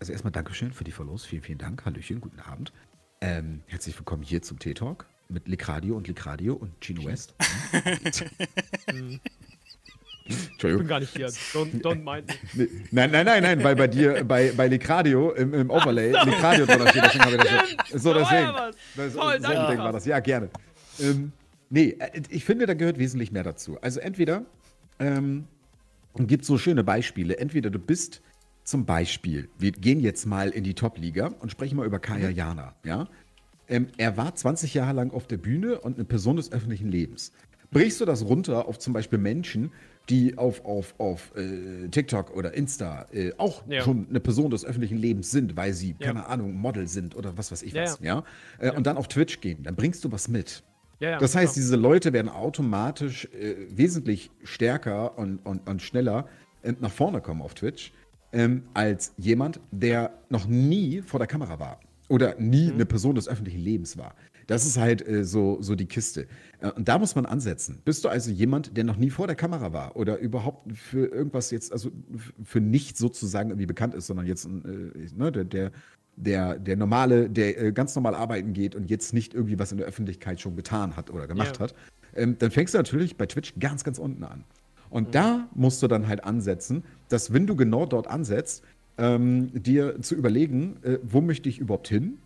[0.00, 1.24] Also erstmal Dankeschön für die Follows.
[1.24, 1.84] Vielen, vielen Dank.
[1.84, 2.72] Hallöchen, guten Abend.
[3.20, 7.34] Ähm, herzlich willkommen hier zum T-Talk mit Licradio und Licradio und Gino West.
[8.90, 9.20] Hm,
[10.24, 10.86] Ich bin Entschuldigung.
[10.88, 11.28] gar nicht hier.
[11.28, 12.64] Don't, don't mind me.
[12.64, 16.66] Nee, Nein, nein, nein, nein, weil bei dir, bei, bei Licradio im, im Overlay, Licradio
[16.66, 18.12] drin steht, deswegen habe ich das so.
[18.12, 18.76] So, Da war deswegen.
[18.96, 19.78] Das, Toll, so Kraft.
[19.78, 20.04] war das.
[20.06, 20.50] Ja, gerne.
[21.00, 21.32] Ähm,
[21.70, 23.78] nee, äh, ich finde, da gehört wesentlich mehr dazu.
[23.80, 24.44] Also entweder
[24.98, 25.44] ähm,
[26.18, 27.38] gibt so schöne Beispiele.
[27.38, 28.22] Entweder du bist
[28.64, 32.74] zum Beispiel, wir gehen jetzt mal in die Top-Liga und sprechen mal über Kaya Jana.
[32.84, 33.08] Ja?
[33.68, 37.32] Ähm, er war 20 Jahre lang auf der Bühne und eine Person des öffentlichen Lebens.
[37.70, 39.70] Brichst du das runter auf zum Beispiel Menschen,
[40.08, 43.82] die auf, auf, auf äh, TikTok oder Insta äh, auch Ja.
[43.82, 46.06] schon eine Person des öffentlichen Lebens sind, weil sie, Ja.
[46.06, 48.24] keine Ahnung, Model sind oder was weiß ich Ja, was, ja?
[48.58, 50.62] Äh, Und dann auf Twitch gehen, dann bringst du was mit.
[51.00, 51.64] Ja, ja, Das heißt, genau.
[51.64, 56.26] diese Leute werden automatisch äh, wesentlich stärker und, und, und schneller
[56.62, 57.92] äh, nach vorne kommen auf Twitch,
[58.32, 63.28] ähm, als jemand, der noch nie vor der Kamera war oder nie eine Person des
[63.28, 64.14] öffentlichen Lebens war.
[64.48, 66.26] Das ist halt äh, so, so die Kiste.
[66.60, 67.82] Äh, und da muss man ansetzen.
[67.84, 71.50] Bist du also jemand, der noch nie vor der Kamera war oder überhaupt für irgendwas
[71.50, 71.90] jetzt, also
[72.42, 74.48] für nichts sozusagen irgendwie bekannt ist, sondern jetzt äh,
[75.14, 75.70] ne, der, der,
[76.24, 79.78] der, der normale, der äh, ganz normal arbeiten geht und jetzt nicht irgendwie was in
[79.78, 81.64] der Öffentlichkeit schon getan hat oder gemacht Ja.
[81.64, 81.74] hat,
[82.14, 84.44] ähm, dann fängst du natürlich bei Twitch ganz, ganz unten an.
[84.90, 85.12] Und Mhm.
[85.12, 88.62] da musst du dann halt ansetzen, dass wenn du genau dort ansetzt,
[88.96, 92.18] ähm, dir zu überlegen, äh, wo möchte ich überhaupt hin?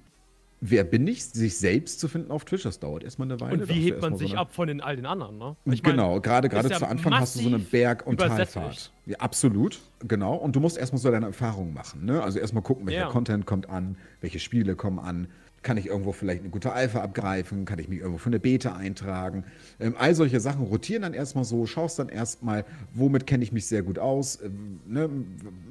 [0.64, 1.24] Wer bin ich?
[1.24, 3.54] Sich selbst zu finden auf Twitch, das dauert erstmal eine Weile.
[3.62, 5.56] Und wie hebt man so sich eine- ab von den, all den anderen, ne?
[5.64, 8.18] Ich mein, genau, gerade gerade ja zu Anfang hast du so eine Berg- und.
[8.20, 8.92] Talfahrt.
[9.06, 10.36] Ja, absolut, genau.
[10.36, 12.04] Und du musst erstmal so deine Erfahrungen machen.
[12.04, 12.22] Ne?
[12.22, 13.08] Also erstmal gucken, welcher Ja.
[13.08, 15.26] Content kommt an, welche Spiele kommen an.
[15.62, 17.64] Kann ich irgendwo vielleicht eine gute Alpha abgreifen?
[17.64, 19.44] Kann ich mich irgendwo für eine Beta eintragen?
[19.78, 23.66] Ähm, all solche Sachen rotieren dann erstmal so, schaust dann erstmal, womit kenne ich mich
[23.66, 25.08] sehr gut aus, ähm, ne?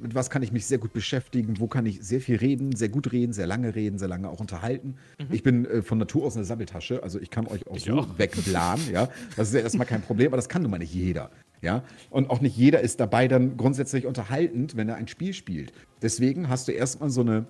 [0.00, 2.88] mit was kann ich mich sehr gut beschäftigen, wo kann ich sehr viel reden, sehr
[2.88, 4.94] gut reden, sehr lange reden, sehr lange auch unterhalten.
[5.30, 8.18] Ich bin äh, von Natur aus eine Sabbeltasche, also ich kann euch auch so auch.
[8.18, 9.08] wegblahen, ja.
[9.36, 11.30] Das ist ja erstmal kein Problem, aber das kann nun mal nicht jeder.
[11.60, 15.72] Ja, und auch nicht jeder ist dabei dann grundsätzlich unterhaltend, wenn er ein Spiel spielt.
[16.00, 17.46] Deswegen hast du erstmal so eine,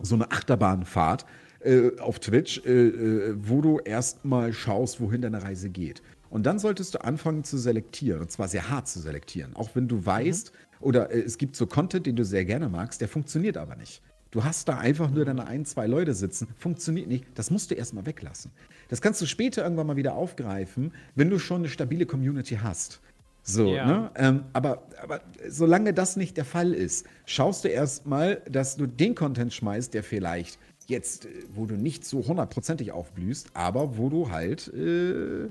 [0.00, 1.24] so eine Achterbahnfahrt
[1.64, 6.02] äh, auf Twitch, äh, äh, wo du erstmal schaust, wohin deine Reise geht.
[6.30, 9.54] Und dann solltest du anfangen zu selektieren, und zwar sehr hart zu selektieren.
[9.54, 13.00] Auch wenn du weißt, oder äh, es gibt so Content, den du sehr gerne magst,
[13.00, 14.02] der funktioniert aber nicht.
[14.30, 17.24] Du hast da einfach nur deine ein, zwei Leute sitzen, funktioniert nicht.
[17.36, 18.50] Das musst du erstmal weglassen.
[18.88, 23.00] Das kannst du später irgendwann mal wieder aufgreifen, wenn du schon eine stabile Community hast.
[23.44, 23.86] So, Ja.
[23.86, 24.10] ne?
[24.16, 29.14] Ähm, aber, aber solange das nicht der Fall ist, schaust du erstmal, dass du den
[29.14, 30.58] Content schmeißt, der vielleicht
[30.88, 35.50] jetzt, äh, wo du nicht so hundertprozentig aufblühst, aber wo du halt äh, äh,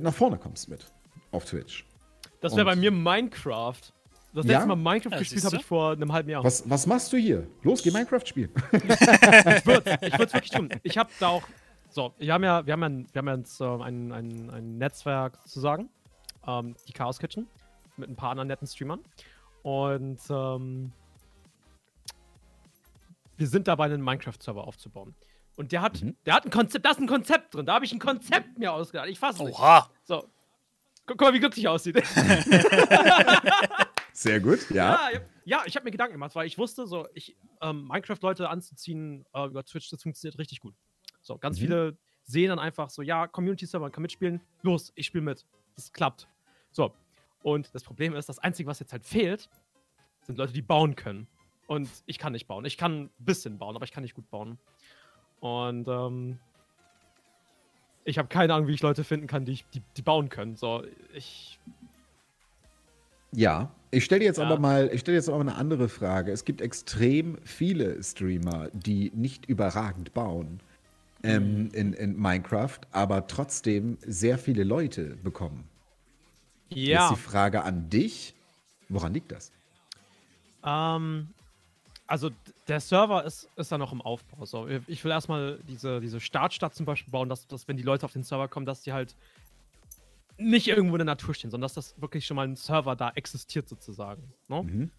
[0.00, 0.86] nach vorne kommst mit
[1.32, 1.86] auf Twitch.
[2.40, 3.80] Das wäre bei mir Minecraft.
[4.32, 4.52] Das Ja?
[4.52, 6.44] letzte Mal Minecraft Ja, gespielt habe ich vor einem halben Jahr.
[6.44, 7.46] Was, was machst du hier?
[7.62, 8.50] Los, geh Minecraft spielen.
[8.72, 10.68] Ich würde es wirklich tun.
[10.82, 11.42] Ich habe da auch.
[11.90, 14.50] So, wir haben ja, wir haben ja, ein- wir haben ja jetzt, ähm, ein, ein,
[14.50, 15.88] ein Netzwerk sozusagen.
[16.46, 17.48] Ähm, die Chaos Kitchen.
[17.96, 19.00] Mit ein paar anderen netten Streamern.
[19.62, 20.92] Und ähm,
[23.40, 25.14] wir sind dabei, einen Minecraft-Server aufzubauen.
[25.56, 26.14] Und der hat, Mhm.
[26.26, 27.66] der hat ein Konzept, da ist ein Konzept drin.
[27.66, 29.08] Da habe ich ein Konzept mir ausgedacht.
[29.08, 29.58] Ich fasse nicht.
[29.58, 29.90] Oha.
[30.04, 30.20] So.
[31.06, 31.96] Guck, guck mal, wie glücklich er aussieht.
[34.12, 34.92] Sehr gut, ja.
[34.92, 38.48] Ja, ja, ja ich habe mir Gedanken gemacht, weil ich wusste, so, ich, ähm, Minecraft-Leute
[38.48, 40.74] anzuziehen äh, über Twitch, das funktioniert richtig gut.
[41.22, 41.60] So, ganz Mhm.
[41.62, 45.46] viele sehen dann einfach so, ja, Community-Server, man kann mitspielen, los, ich spiele mit.
[45.76, 46.28] Das klappt.
[46.70, 46.94] So.
[47.42, 49.48] Und das Problem ist, das Einzige, was jetzt halt fehlt,
[50.22, 51.26] sind Leute, die bauen können.
[51.70, 52.64] Und ich kann nicht bauen.
[52.64, 54.58] Ich kann ein bisschen bauen, aber ich kann nicht gut bauen.
[55.38, 56.40] Und ähm,
[58.02, 60.56] ich habe keine Ahnung, wie ich Leute finden kann, die, ich, die, die bauen können.
[60.56, 60.82] So,
[61.14, 61.60] ich.
[63.30, 64.46] Ja, ich stelle jetzt Ja.
[64.46, 66.32] aber mal, ich stelle jetzt aber eine andere Frage.
[66.32, 70.58] Es gibt extrem viele Streamer, die nicht überragend bauen
[71.22, 71.70] ähm, Mhm.
[71.72, 75.68] in, in Minecraft, aber trotzdem sehr viele Leute bekommen.
[76.70, 77.08] Jetzt Ja.
[77.10, 78.34] die Frage an dich:
[78.88, 79.52] Woran liegt das?
[80.64, 81.28] Ähm,
[82.10, 82.30] also
[82.68, 84.44] der Server ist, ist da noch im Aufbau.
[84.44, 88.04] So, ich will erstmal diese, diese Startstadt zum Beispiel bauen, dass, dass wenn die Leute
[88.04, 89.14] auf den Server kommen, dass die halt
[90.36, 93.10] nicht irgendwo in der Natur stehen, sondern dass das wirklich schon mal ein Server da
[93.10, 94.22] existiert sozusagen.
[94.48, 94.62] Ne?
[94.62, 94.90] Mhm.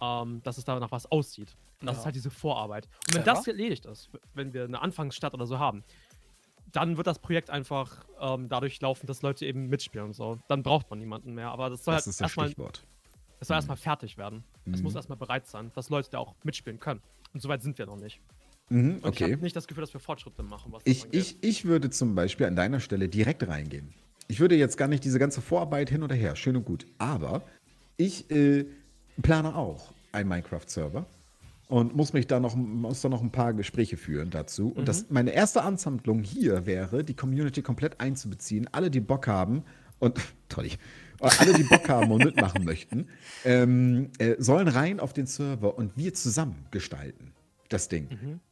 [0.00, 1.54] Ähm, dass es da nach was aussieht.
[1.80, 2.00] Und das Ja.
[2.00, 2.86] ist halt diese Vorarbeit.
[3.08, 3.36] Und wenn Clever.
[3.36, 5.84] das erledigt ist, wenn wir eine Anfangsstadt oder so haben,
[6.72, 10.38] dann wird das Projekt einfach ähm, dadurch laufen, dass Leute eben mitspielen und so.
[10.48, 11.50] Dann braucht man niemanden mehr.
[11.50, 12.84] Aber das soll Das halt erstmal Stichwort.
[13.40, 14.42] es soll erstmal fertig werden.
[14.72, 14.84] Es Mhm.
[14.84, 17.00] muss erstmal bereit sein, dass Leute da auch mitspielen können.
[17.32, 18.20] Und soweit sind wir noch nicht.
[18.68, 19.32] Mhm, Und ich okay.
[19.32, 22.56] habe nicht das Gefühl, dass wir Fortschritte machen, Ich, ich, ich würde zum Beispiel an
[22.56, 23.92] deiner Stelle direkt reingehen.
[24.28, 26.84] Ich würde jetzt gar nicht diese ganze Vorarbeit hin oder her, schön und gut.
[26.98, 27.42] Aber
[27.96, 28.66] ich äh,
[29.22, 31.06] plane auch einen Minecraft-Server
[31.68, 34.72] und muss mich da noch, muss da noch ein paar Gespräche führen dazu.
[34.74, 38.68] Und das, meine erste Amtshandlung hier wäre, die Community komplett einzubeziehen.
[38.72, 39.62] Alle, die Bock haben
[40.00, 40.70] und toll,
[41.20, 43.06] alle, die Bock haben und mitmachen möchten,
[43.44, 47.32] ähm, äh, sollen rein auf den Server und wir zusammen gestalten
[47.68, 48.08] das Ding.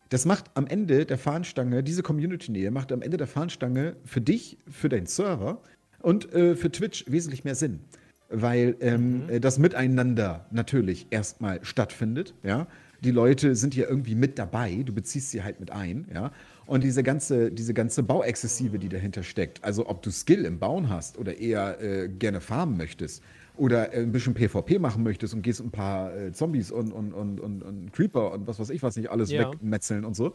[0.09, 4.59] Das macht am Ende der Fahnenstange, diese Community-Nähe macht am Ende der Fahnenstange für dich,
[4.71, 5.61] für deinen Server
[6.01, 7.81] und äh, für Twitch wesentlich mehr Sinn.
[8.29, 12.67] Weil ähm, äh, das Miteinander natürlich erstmal stattfindet, ja.
[13.05, 16.32] Die Leute sind ja irgendwie mit dabei, du beziehst sie halt mit ein, ja.
[16.66, 20.88] Und diese ganze, diese ganze Bauexzessive, die dahinter steckt, also ob du Skill im Bauen
[20.88, 23.22] hast oder eher äh, gerne farmen möchtest
[23.57, 27.12] oder äh, ein bisschen PvP machen möchtest und gehst ein paar äh, Zombies und, und,
[27.12, 29.40] und, und, und Creeper und was weiß ich was nicht alles Ja.
[29.40, 30.34] wegmetzeln und so.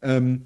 [0.00, 0.42] Ähm,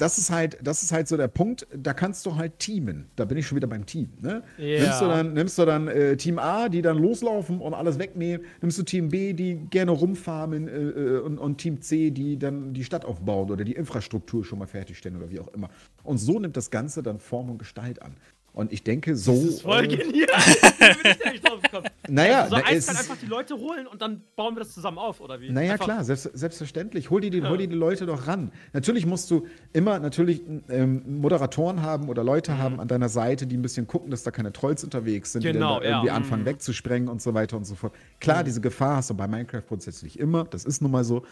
[0.00, 3.06] das ist halt, das ist halt so der Punkt, da kannst du halt teamen.
[3.16, 4.08] Da bin ich schon wieder beim Team.
[4.20, 4.42] Ne?
[4.56, 4.80] Ja.
[4.80, 8.46] Nimmst du dann, nimmst du dann äh, Team A, die dann loslaufen und alles wegnehmen,
[8.62, 12.72] nimmst du Team B, die gerne rumfarmen äh, äh, und, und Team C, die dann
[12.72, 15.68] die Stadt aufbauen oder die Infrastruktur schon mal fertigstellen oder wie auch immer.
[16.02, 18.14] Und so nimmt das Ganze dann Form und Gestalt an.
[18.52, 19.32] Und ich denke, so.
[19.34, 20.26] Das ist voll äh, genial.
[20.80, 21.86] Da bin ich echt drauf gekommen.
[22.08, 24.98] Naja, Also na, eins kann einfach die Leute holen und dann bauen wir das zusammen
[24.98, 25.50] auf, oder wie?
[25.50, 27.10] Naja, einfach, klar, selbst, selbstverständlich.
[27.10, 27.48] Hol dir, die, Ja.
[27.48, 28.50] hol dir die Leute doch ran.
[28.72, 33.56] Natürlich musst du immer natürlich ähm, Moderatoren haben oder Leute haben an deiner Seite, die
[33.56, 36.14] ein bisschen gucken, dass da keine Trolls unterwegs sind, die Genau, dann da irgendwie ja.
[36.14, 37.94] anfangen wegzusprengen und so weiter und so fort.
[38.18, 41.22] Klar, diese Gefahr hast du bei Minecraft grundsätzlich immer, das ist nun mal so.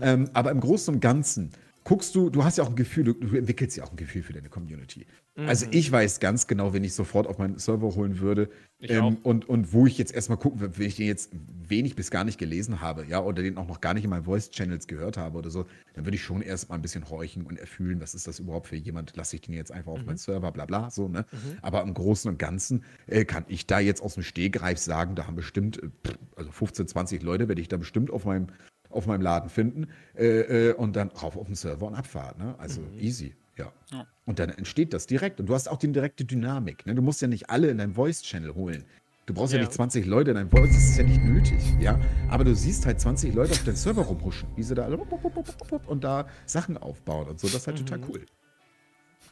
[0.00, 1.50] Ähm, aber im Großen und Ganzen
[1.84, 4.22] guckst du, du hast ja auch ein Gefühl, du, du entwickelst ja auch ein Gefühl
[4.22, 5.06] für deine Community.
[5.34, 9.48] Also ich weiß ganz genau, wenn ich sofort auf meinen Server holen würde ähm, und,
[9.48, 11.30] und wo ich jetzt erstmal gucken, wenn ich den jetzt
[11.66, 14.24] wenig bis gar nicht gelesen habe, ja, oder den auch noch gar nicht in meinen
[14.24, 15.64] Voice-Channels gehört habe oder so,
[15.94, 18.76] dann würde ich schon erstmal ein bisschen horchen und erfühlen, was ist das überhaupt für
[18.76, 21.24] jemand, lasse ich den jetzt einfach auf meinen Server, bla bla, so, ne?
[21.62, 25.26] Aber im Großen und Ganzen äh, kann ich da jetzt aus dem Stehgreif sagen, da
[25.26, 25.88] haben bestimmt, äh,
[26.36, 28.48] also 15, 20 Leute werde ich da bestimmt auf meinem,
[28.92, 32.54] auf meinem Laden finden äh, äh, und dann rauf auf den Server und Abfahrt, ne?
[32.58, 33.72] Also easy, ja.
[33.90, 34.06] Ja.
[34.24, 35.40] Und dann entsteht das direkt.
[35.40, 36.86] Und du hast auch die direkte Dynamik.
[36.86, 36.94] Ne?
[36.94, 38.84] Du musst ja nicht alle in dein Voice-Channel holen.
[39.26, 39.58] Du brauchst ja.
[39.58, 39.64] Ja.
[39.64, 41.98] nicht 20 Leute in dein Voice, das ist ja nicht nötig, ja.
[42.28, 46.02] Aber du siehst halt 20 Leute auf deinem Server rumhuschen, wie sie da alle und
[46.02, 47.46] da Sachen aufbauen und so.
[47.46, 48.26] Das ist halt total cool.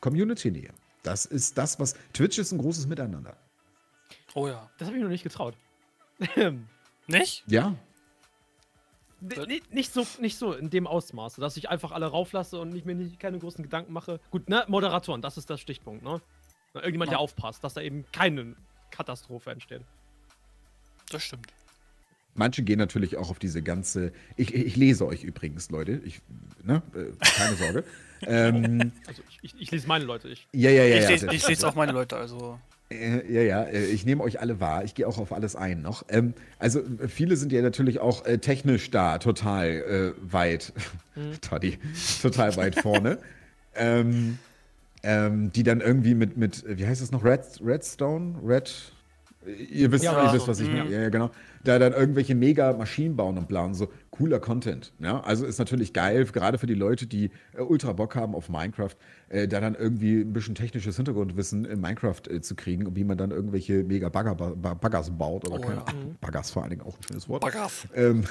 [0.01, 0.71] Community-Nähe.
[1.03, 1.95] Das ist das, was.
[2.13, 3.37] Twitch ist ein großes Miteinander.
[4.35, 4.71] Oh ja.
[4.79, 5.57] Das habe ich mir noch nicht getraut.
[7.07, 7.45] Nicht?
[7.49, 7.75] Ja.
[9.23, 12.71] N- nicht, nicht, so, nicht so in dem Ausmaße, dass ich einfach alle rauflasse und
[12.71, 14.21] nicht, mir nicht, keine großen Gedanken mache.
[14.31, 16.21] Gut, ne, Moderatoren, das ist der Stichpunkt, ne?
[16.75, 17.16] Irgendjemand, Ja.
[17.16, 18.55] der aufpasst, dass da eben keine
[18.91, 19.83] Katastrophe entsteht.
[21.11, 21.49] Das stimmt.
[22.35, 24.12] Manche gehen natürlich auch auf diese ganze.
[24.37, 26.01] Ich, ich lese euch übrigens, Leute.
[26.05, 26.21] Ich,
[26.62, 26.81] ne?
[26.95, 27.85] äh, keine Sorge.
[28.23, 30.47] ähm, Also ich, ich, ich lese meine Leute, ich.
[30.53, 30.97] ja, ja, ja.
[30.97, 32.59] ich ja, lese ich lese auch meine Leute, also.
[32.91, 34.84] Äh, ja, ja, äh, ich nehme euch alle wahr.
[34.84, 36.05] Ich gehe auch auf alles ein noch.
[36.09, 40.72] Ähm, also äh, viele sind ja natürlich auch äh, technisch da total äh, weit,
[41.41, 41.78] Toddy,
[42.20, 43.18] total weit vorne.
[43.74, 44.38] ähm,
[45.03, 48.34] ähm, die dann irgendwie mit, mit, wie heißt es noch, Red, Redstone?
[48.45, 48.93] Red,
[49.47, 50.76] ihr wisst, Ja, ihr wisst, was ich mhm.
[50.78, 50.91] meine.
[50.91, 51.30] Ja, ja, genau.
[51.64, 53.88] Da dann irgendwelche mega Maschinen bauen und planen, so
[54.21, 54.93] cooler Content.
[54.99, 55.21] Ja?
[55.21, 58.95] Also ist natürlich geil, gerade für die Leute, die äh, ultra Bock haben auf Minecraft,
[59.31, 63.05] äh, da dann irgendwie ein bisschen technisches Hintergrundwissen in Minecraft äh, zu kriegen und wie
[63.05, 65.85] man dann irgendwelche mega Bagger, ba Baggers baut oder Oh, keine ja.
[65.85, 66.16] Ahnung.
[66.21, 67.43] Baggers vor allen Dingen auch ein schönes Wort.
[67.43, 67.89] Baggers.
[67.95, 68.25] Ähm,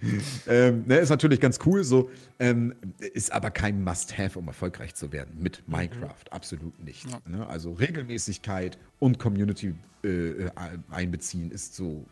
[0.48, 5.12] ähm, ne, ist natürlich ganz cool, so ähm, ist aber kein Must-Have, um erfolgreich zu
[5.12, 6.32] werden mit Minecraft.
[6.32, 7.08] Absolut nicht.
[7.08, 7.20] Ja.
[7.24, 7.46] Ne?
[7.46, 10.50] Also Regelmäßigkeit und Community äh, äh,
[10.90, 12.04] einbeziehen ist so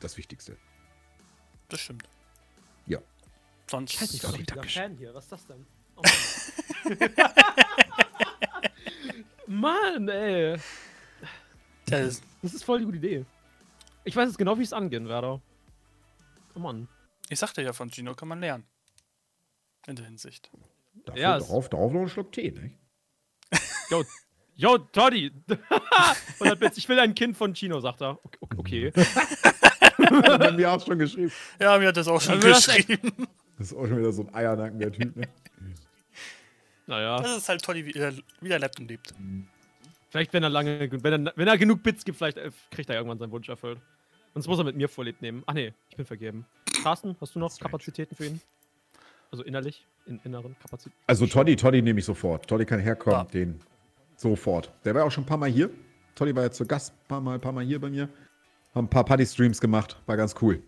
[0.00, 0.56] das Wichtigste.
[1.68, 2.04] Das stimmt.
[3.70, 3.92] Sonst.
[3.94, 4.82] Ich bin Sorry, doch wieder Dankeschön.
[4.82, 5.14] Fan hier.
[5.14, 5.66] Was ist das denn?
[5.96, 6.02] Oh
[9.46, 9.46] Mann.
[9.46, 10.56] Mann, ey.
[11.86, 13.24] Das- Das ist voll die gute Idee.
[14.04, 15.40] Ich weiß jetzt genau, wie ich es angehen werde.
[16.52, 16.88] Come on.
[17.28, 18.64] ich sagte ja, von Gino kann man lernen.
[19.86, 20.50] In der Hinsicht.
[21.04, 22.72] Dafür, Ja, darauf, darauf noch einen Schluck Tee, ne?
[23.90, 24.04] Yo,
[24.54, 25.32] yo, Toddy.
[26.40, 26.78] 100 Bits.
[26.78, 28.18] Ich will ein Kind von Chino, sagt er.
[28.40, 28.88] Okay.
[28.90, 28.92] okay.
[28.92, 31.32] Hat er mir auch schon geschrieben.
[31.58, 33.26] Ja, mir hat das auch schon das- geschrieben.
[33.58, 35.28] Das ist auch schon wieder so ein Eiernacken, der Typ, ne?
[36.86, 37.18] Naja.
[37.20, 39.12] Das ist halt toll, wie er, wie er lebt und lebt.
[40.08, 42.96] Vielleicht, wenn er lange, wenn er, wenn er genug Bits gibt, vielleicht äh, kriegt er
[42.96, 43.78] irgendwann seinen Wunsch erfüllt.
[44.32, 45.42] Sonst muss er mit mir vorlieb nehmen.
[45.46, 46.46] Ach nee, ich bin vergeben.
[46.82, 47.54] Carsten, hast du noch.
[47.58, 48.40] Kapazitäten für ihn?
[49.30, 50.96] Also innerlich, in inneren Kapazitäten.
[51.06, 52.46] Also Toddy, Toddy nehme ich sofort.
[52.46, 53.24] Toddy kann herkommen, Ja.
[53.24, 53.60] den
[54.16, 54.72] sofort.
[54.86, 55.68] Der war auch schon ein paar Mal hier.
[56.14, 58.08] Toddy war ja zu Gast, ein paar Mal, paar Mal hier bei mir.
[58.74, 60.62] Haben ein paar Party-Streams gemacht, war ganz cool.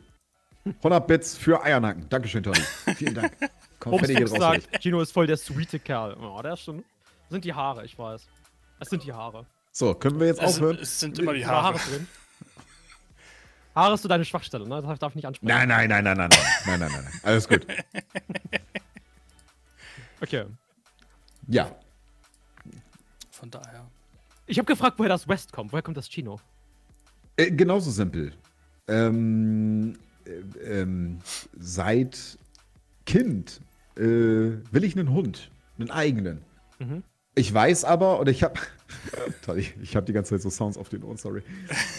[0.65, 2.09] 100 Bits für Eiernacken.
[2.09, 2.61] Dankeschön, Toddy.
[2.97, 3.33] Vielen Dank.
[3.79, 4.39] Konfetti geht raus.
[4.39, 6.15] sagt, Gino ist voll der sweete Kerl.
[6.21, 6.79] Oh, der ist schon.
[6.79, 8.27] Das sind die Haare, ich weiß.
[8.79, 9.47] Das sind die Haare.
[9.73, 10.79] So, können wir jetzt Es, aufhören?
[10.81, 11.79] es sind immer die Sind da Haare.
[11.79, 12.07] drin?
[13.75, 14.83] Haare ist so deine Schwachstelle, ne?
[14.83, 15.49] Das darf ich nicht ansprechen.
[15.49, 17.21] Nein, nein, nein, nein, nein, nein, nein, nein, nein, nein.
[17.23, 17.67] Alles gut.
[20.23, 20.45] Okay.
[21.49, 21.75] Ja,
[23.31, 23.87] Von daher.
[24.47, 25.73] Ich habe gefragt, woher das West kommt.
[25.73, 26.39] Woher kommt das Chino?
[27.37, 28.35] äh, genauso simpel.
[28.87, 30.10] Ähm, äh,
[30.65, 31.19] ähm,
[31.59, 32.39] seit
[33.07, 33.61] Kind
[33.97, 36.43] äh, will ich einen Hund, einen eigenen.
[36.79, 37.03] Mhm.
[37.35, 38.55] Ich weiß aber, oder ich habe,
[39.43, 41.43] toll, ich, ich habe die ganze Zeit so Sounds auf den Ohren, sorry.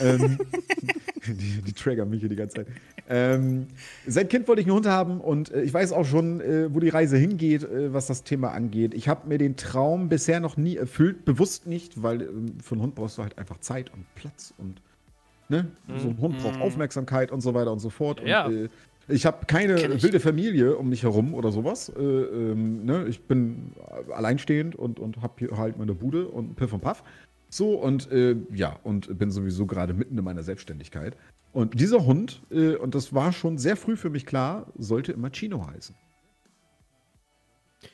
[0.02, 0.38] ähm,
[1.28, 2.68] die, die triggern mich hier die ganze Zeit.
[3.10, 3.68] Ähm,
[4.06, 6.80] seit Kind wollte ich einen Hund haben und äh, ich weiß auch schon, äh, wo
[6.80, 8.94] die Reise hingeht, äh, was das Thema angeht.
[8.94, 12.84] Ich habe mir den Traum bisher noch nie erfüllt, bewusst nicht, weil ähm, für einen
[12.84, 14.82] Hund brauchst du halt einfach Zeit und Platz und
[15.52, 15.72] ne?
[15.98, 18.26] so ein Hund braucht Aufmerksamkeit und so weiter und so fort.
[18.26, 18.46] Ja.
[18.48, 18.70] Und, äh,
[19.08, 20.04] ich habe keine ich.
[20.04, 21.90] wilde Familie um mich herum oder sowas.
[21.90, 23.06] Äh, ähm, ne?
[23.08, 23.74] Ich bin
[24.12, 27.04] alleinstehend und, und habe hier halt meine Bude und Piff und Puff.
[27.50, 31.18] So und äh, ja, und bin sowieso gerade mitten in meiner Selbstständigkeit.
[31.52, 35.30] Und dieser Hund, äh, und das war schon sehr früh für mich klar, sollte immer
[35.32, 35.94] Chino heißen.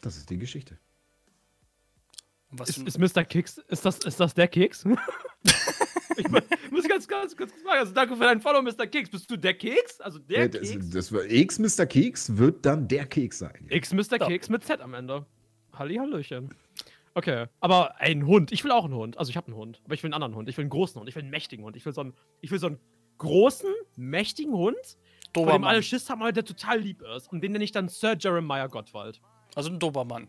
[0.02, 0.78] Das ist die Geschichte.
[2.66, 3.24] Ist, ist Mr.
[3.26, 4.86] Keks, ist das, ist das der Keks?
[6.18, 6.40] Ich mu-
[6.72, 7.80] muss ganz, ganz, ganz kurz sagen.
[7.80, 8.88] Also danke für deinen Follow, Mr.
[8.88, 9.10] Keks.
[9.10, 10.00] Bist du der Keks?
[10.02, 10.90] Also der das, Keks?
[10.90, 11.86] das wird, X Mr.
[11.86, 13.68] Keks wird dann der Keks sein.
[13.70, 14.18] X Mr.
[14.20, 14.28] Ja.
[14.28, 15.26] Keks mit Z am Ende.
[15.74, 16.54] Halli, Hallöchen.
[17.14, 18.52] Okay, aber ein Hund.
[18.52, 19.18] Ich will auch einen Hund.
[19.18, 20.50] Also ich habe einen Hund, aber ich will einen anderen Hund.
[20.50, 21.10] Ich will einen großen Hund.
[21.10, 21.76] Ich will einen mächtigen Hund.
[21.76, 22.80] Ich will so einen, ich will so einen
[23.18, 24.76] großen, mächtigen Hund,
[25.34, 25.84] vor dem alle Dobermann.
[25.84, 27.32] Schiss haben, aber der total lieb ist.
[27.32, 29.20] Und den nenne ich dann Sir Jeremiah Gottwald.
[29.56, 30.28] Also ein Dobermann.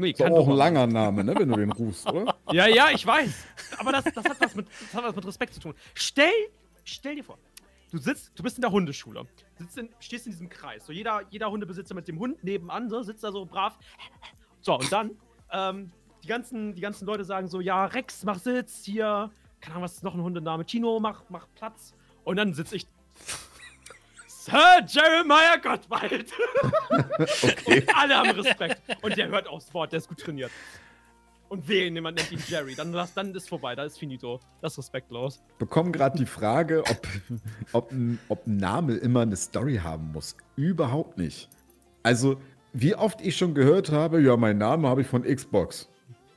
[0.00, 2.34] Nee, Ist auch ein langer Name, ne, wenn du den rufst, oder?
[2.52, 3.46] Ja, ja, ich weiß.
[3.78, 5.74] Aber das, das, hat was mit, das hat was mit Respekt zu tun.
[5.94, 6.32] Stell,
[6.84, 7.38] stell dir vor,
[7.90, 9.26] du sitzt, du bist in der Hundeschule.
[9.58, 10.86] Sitzt in, stehst in diesem Kreis.
[10.86, 13.78] So jeder, jeder Hundebesitzer mit dem Hund nebenan, so, sitzt da so brav.
[14.62, 15.10] So, und dann,
[15.52, 15.92] ähm,
[16.22, 19.30] die ganzen, die ganzen Leute sagen so, ja, Rex, mach Sitz, hier,
[19.60, 20.64] keine Ahnung, was ist noch ein Hundename?
[20.64, 21.94] Chino, mach, mach Platz.
[22.24, 22.86] Und dann sitze ich.
[24.40, 26.32] Sir Jeremiah Gottwald.
[27.42, 27.80] Okay.
[27.80, 28.80] Und alle haben Respekt.
[29.02, 30.50] Und der hört aufs Wort, der ist gut trainiert.
[31.48, 32.74] Und wehe, jemand nennt ihn Jerry.
[32.74, 34.40] Dann, dann ist vorbei, da ist finito.
[34.62, 35.42] Das ist respektlos.
[35.58, 37.06] bekommen gerade die Frage, ob,
[37.72, 40.36] ob, ein, ob ein Name immer eine Story haben muss.
[40.56, 41.48] Überhaupt nicht.
[42.02, 42.40] Also,
[42.72, 45.88] wie oft ich schon gehört habe, ja, mein Name habe ich von Xbox.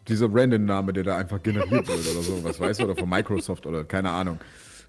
[0.07, 3.65] Dieser Random-Name, der da einfach generiert wird oder so, was weißt du, oder von Microsoft
[3.65, 4.39] oder keine Ahnung.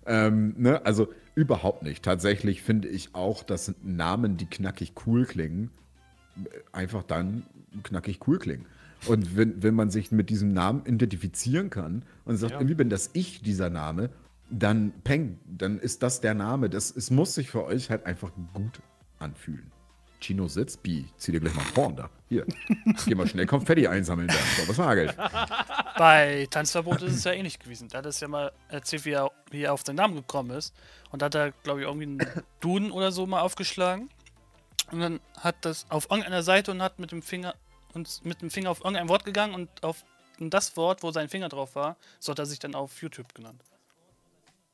[0.06, 0.84] Ähm, ne?
[0.84, 2.04] Also überhaupt nicht.
[2.04, 5.70] Tatsächlich finde ich auch, dass Namen, die knackig cool klingen,
[6.72, 7.44] einfach dann
[7.82, 8.66] knackig cool klingen.
[9.06, 12.58] Und wenn, wenn man sich mit diesem Namen identifizieren kann und sagt, Ja.
[12.58, 14.10] irgendwie bin das ich, dieser Name,
[14.50, 16.70] dann peng, dann ist das der Name.
[16.70, 18.80] Das, es muss sich für euch halt einfach gut
[19.18, 19.70] anfühlen.
[20.24, 22.08] Chino sitzt, Bi, zieh dir gleich mal vorn da.
[22.28, 22.46] Hier,
[23.06, 24.34] geh mal schnell Konfetti einsammeln da.
[24.34, 25.14] So, was hagelt.
[25.98, 27.88] Bei Tanzverbot ist es ja ähnlich gewesen.
[27.88, 30.74] Da hat es ja mal erzählt, wie er, wie er auf den Namen gekommen ist.
[31.10, 34.08] Und da hat er, glaube ich, irgendwie einen Duden oder so mal aufgeschlagen.
[34.90, 37.54] Und dann hat das auf irgendeiner Seite und hat mit dem Finger
[37.92, 40.04] und mit dem Finger auf irgendein Wort gegangen und auf
[40.38, 43.62] das Wort, wo sein Finger drauf war, so hat er sich dann auf YouTube genannt.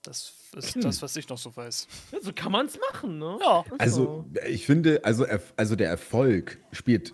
[0.02, 1.86] Das ist das, was ich noch so weiß.
[2.12, 3.38] Ja, so kann man es machen, ne?
[3.40, 3.64] Ja.
[3.78, 5.26] Also, ich finde, also,
[5.56, 7.12] also der Erfolg spielt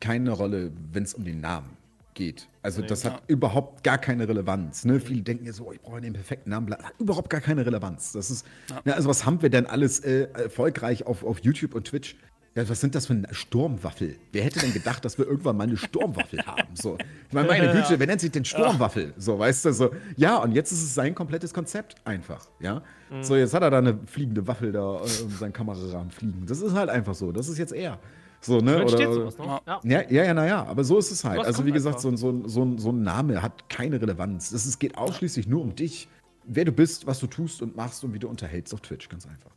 [0.00, 1.76] keine Rolle, wenn es um den Namen
[2.14, 2.48] geht.
[2.62, 3.22] Also, das hat Ja.
[3.28, 4.84] überhaupt gar keine Relevanz.
[4.84, 4.98] Ne?
[4.98, 6.72] Viele denken ja so, oh, ich brauche den perfekten Namen.
[6.74, 8.12] Hat überhaupt gar keine Relevanz.
[8.12, 8.80] Das ist, Ja.
[8.84, 12.16] ne, also, was haben wir denn alles äh, erfolgreich auf, auf YouTube und Twitch?
[12.56, 14.16] Ja, was sind das für eine Sturmwaffel?
[14.32, 16.74] Wer hätte denn gedacht, dass wir irgendwann mal eine Sturmwaffel haben?
[16.74, 16.96] So,
[17.28, 19.12] ich meine, meine Güte, wer nennt sich denn Sturmwaffel?
[19.18, 22.82] So, weißt du, so, ja, und jetzt ist es sein komplettes Konzept einfach, ja.
[23.20, 26.44] So, jetzt hat er da eine fliegende Waffel da äh, um seinen Kamerarahmen fliegen.
[26.46, 27.30] Das ist halt einfach so.
[27.30, 27.98] Das ist jetzt er.
[28.40, 28.84] So, ne?
[28.84, 29.44] Oder, sowas, ne?
[29.46, 29.60] Ja.
[29.66, 29.80] Ja.
[29.84, 31.36] ja, ja, ja, naja, aber so ist es halt.
[31.36, 34.50] Sowas Also, wie gesagt, so, ein- so, so, so ein Name hat keine Relevanz.
[34.50, 36.08] Das ist, geht ausschließlich nur um dich,
[36.44, 39.26] wer du bist, was du tust und machst und wie du unterhältst auf Twitch, ganz
[39.26, 39.50] einfach.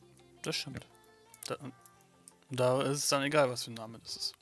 [0.43, 0.86] Das stimmt.
[1.47, 1.56] Da,
[2.52, 4.34] da ist es dann egal, was für ein Name das ist.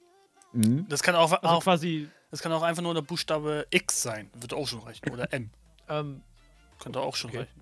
[0.53, 0.87] Mhm.
[0.89, 4.29] Das kann auch, Also auch, quasi, das kann auch einfach nur der Buchstabe X sein.
[4.35, 5.09] Wird auch schon reichen.
[5.11, 5.49] Oder M.
[5.89, 6.21] ähm,
[6.79, 7.39] Könnte auch schon Okay.
[7.39, 7.61] reichen.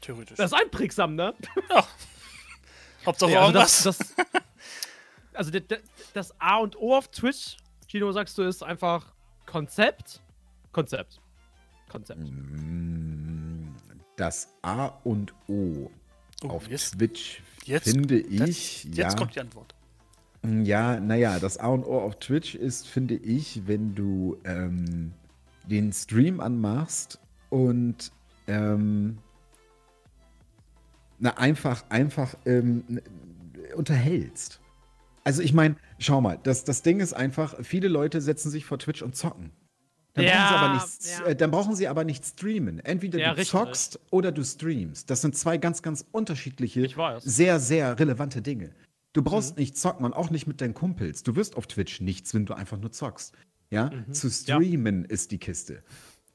[0.00, 0.36] Theoretisch.
[0.36, 1.32] das ist einprägsam, ne?
[3.06, 3.82] Hauptsache Nee, also irgendwas.
[3.84, 4.14] das, das,
[5.34, 5.50] also
[6.12, 7.56] das, A und O auf Twitch,
[7.88, 9.12] Gino, sagst du, ist einfach
[9.46, 10.20] Konzept.
[10.72, 11.20] Konzept.
[11.88, 12.20] Konzept.
[12.20, 13.74] Mm,
[14.16, 15.90] Das A und O
[16.44, 19.74] Oh, auf jetzt- Twitch jetzt- finde das- ich, Jetzt ja, kommt die Antwort.
[20.64, 25.12] ja, naja, das A und O auf Twitch ist, finde ich, wenn du ähm,
[25.68, 27.20] den Stream anmachst
[27.50, 28.10] und
[28.48, 29.18] ähm,
[31.18, 33.00] na, einfach, einfach ähm,
[33.76, 34.60] unterhältst.
[35.24, 38.78] Also ich meine, schau mal, das, das Ding ist einfach, viele Leute setzen sich vor
[38.80, 39.50] Twitch und zocken.
[40.14, 41.24] Dann, brauchen sie Ja, aber nicht, ja.
[41.26, 42.80] äh, dann brauchen sie aber nicht streamen.
[42.80, 43.50] Entweder Ja, du richtig.
[43.50, 45.08] zockst oder du streamst.
[45.08, 46.86] Das sind zwei ganz, ganz unterschiedliche,
[47.20, 48.70] sehr, sehr relevante Dinge.
[49.14, 49.24] Du Mhm.
[49.24, 51.22] brauchst nicht zocken und auch nicht mit deinen Kumpels.
[51.22, 53.34] Du wirst auf Twitch nichts, wenn du einfach nur zockst.
[53.70, 55.82] Ja, zu streamen ist die Kiste.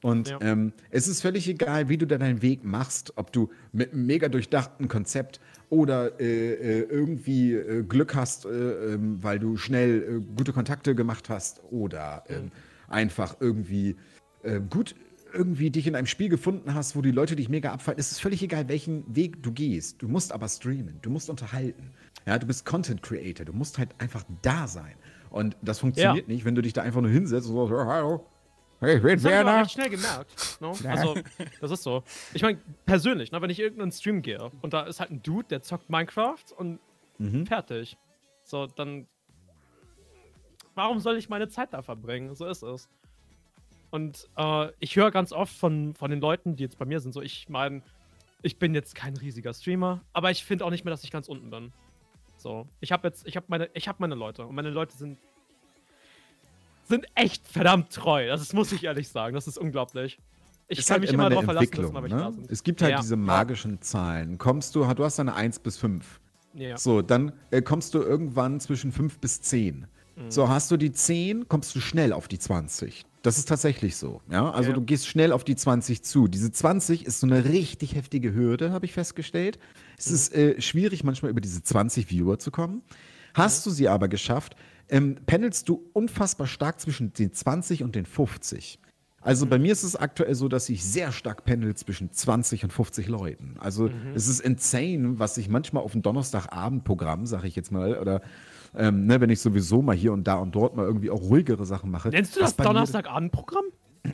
[0.03, 0.37] Und Mhm.
[0.41, 4.05] Ähm, es ist völlig egal, wie du da deinen Weg machst, ob du mit einem
[4.07, 8.49] mega durchdachten Konzept oder äh, äh, irgendwie äh, Glück hast, äh,
[8.93, 12.51] ähm, weil du schnell äh, gute Kontakte gemacht hast oder ähm,
[12.87, 13.95] einfach irgendwie
[14.43, 14.95] äh, gut
[15.33, 17.99] irgendwie dich in einem Spiel gefunden hast, wo die Leute dich mega abfallen.
[17.99, 20.01] Es ist völlig egal, welchen Weg du gehst.
[20.01, 21.91] Du musst aber streamen, du musst unterhalten.
[22.25, 24.95] Ja, du bist Content Creator, du musst halt einfach da sein.
[25.29, 28.25] Und das funktioniert nicht, wenn du dich da einfach nur hinsetzt und so, "Ja, hallo,
[28.79, 29.69] hey, ich bin Das habe ich Werner.
[29.69, 30.61] schnell gemerkt.
[30.61, 30.71] Ne?
[30.89, 31.15] Also,
[31.59, 32.03] das ist so.
[32.33, 35.47] Ich meine, persönlich, ne, wenn ich irgendeinen Stream gehe und da ist halt ein Dude,
[35.49, 36.79] der zockt Minecraft und
[37.19, 37.45] Mhm.
[37.45, 37.97] fertig.
[38.43, 39.07] So, dann.
[40.77, 42.35] Warum soll ich meine Zeit da verbringen?
[42.35, 42.87] So ist es.
[43.89, 47.13] Und äh, ich höre ganz oft von, von den Leuten, die jetzt bei mir sind,
[47.13, 47.81] so, ich meine,
[48.43, 51.27] ich bin jetzt kein riesiger Streamer, aber ich finde auch nicht mehr, dass ich ganz
[51.27, 51.73] unten bin.
[52.37, 55.17] So, ich habe jetzt, ich habe meine, ich habe meine Leute und meine Leute sind
[56.83, 58.27] sind echt verdammt treu.
[58.27, 59.33] Das ist, muss ich ehrlich sagen.
[59.35, 60.19] Das ist unglaublich.
[60.69, 62.33] Ich ist kann halt mich immer immer darauf verlassen, dass welche da Ne?
[62.33, 62.51] sind.
[62.51, 63.01] Es gibt halt Ja.
[63.01, 64.37] diese magischen Zahlen.
[64.37, 66.21] Kommst du, du hast eine 1 bis 5.
[66.53, 66.77] Ja.
[66.77, 69.87] So, dann äh, kommst du irgendwann zwischen 5 bis 10.
[70.29, 73.05] So, hast du die 10, kommst du schnell auf die 20.
[73.21, 74.21] Das ist tatsächlich so.
[74.31, 74.75] Ja, also Ja.
[74.75, 76.27] du gehst schnell auf die 20 zu.
[76.27, 79.59] Diese 20 ist so eine richtig heftige Hürde, habe ich festgestellt.
[79.97, 82.81] Es ist äh, schwierig, manchmal über diese 20 Viewer zu kommen.
[83.33, 84.55] Hast du sie aber geschafft,
[84.89, 88.79] ähm, pendelst du unfassbar stark zwischen den 20 und den 50.
[89.21, 92.71] Also bei mir ist es aktuell so, dass ich sehr stark pendel zwischen 20 und
[92.71, 93.55] 50 Leuten.
[93.59, 98.21] Also es ist insane, was ich manchmal auf dem Donnerstagabendprogramm, sage ich jetzt mal, oder
[98.77, 101.65] ähm, ne, wenn ich sowieso mal hier und da und dort mal irgendwie auch ruhigere
[101.65, 102.09] Sachen mache.
[102.09, 103.65] Nennst du das Donnerstagabendprogramm?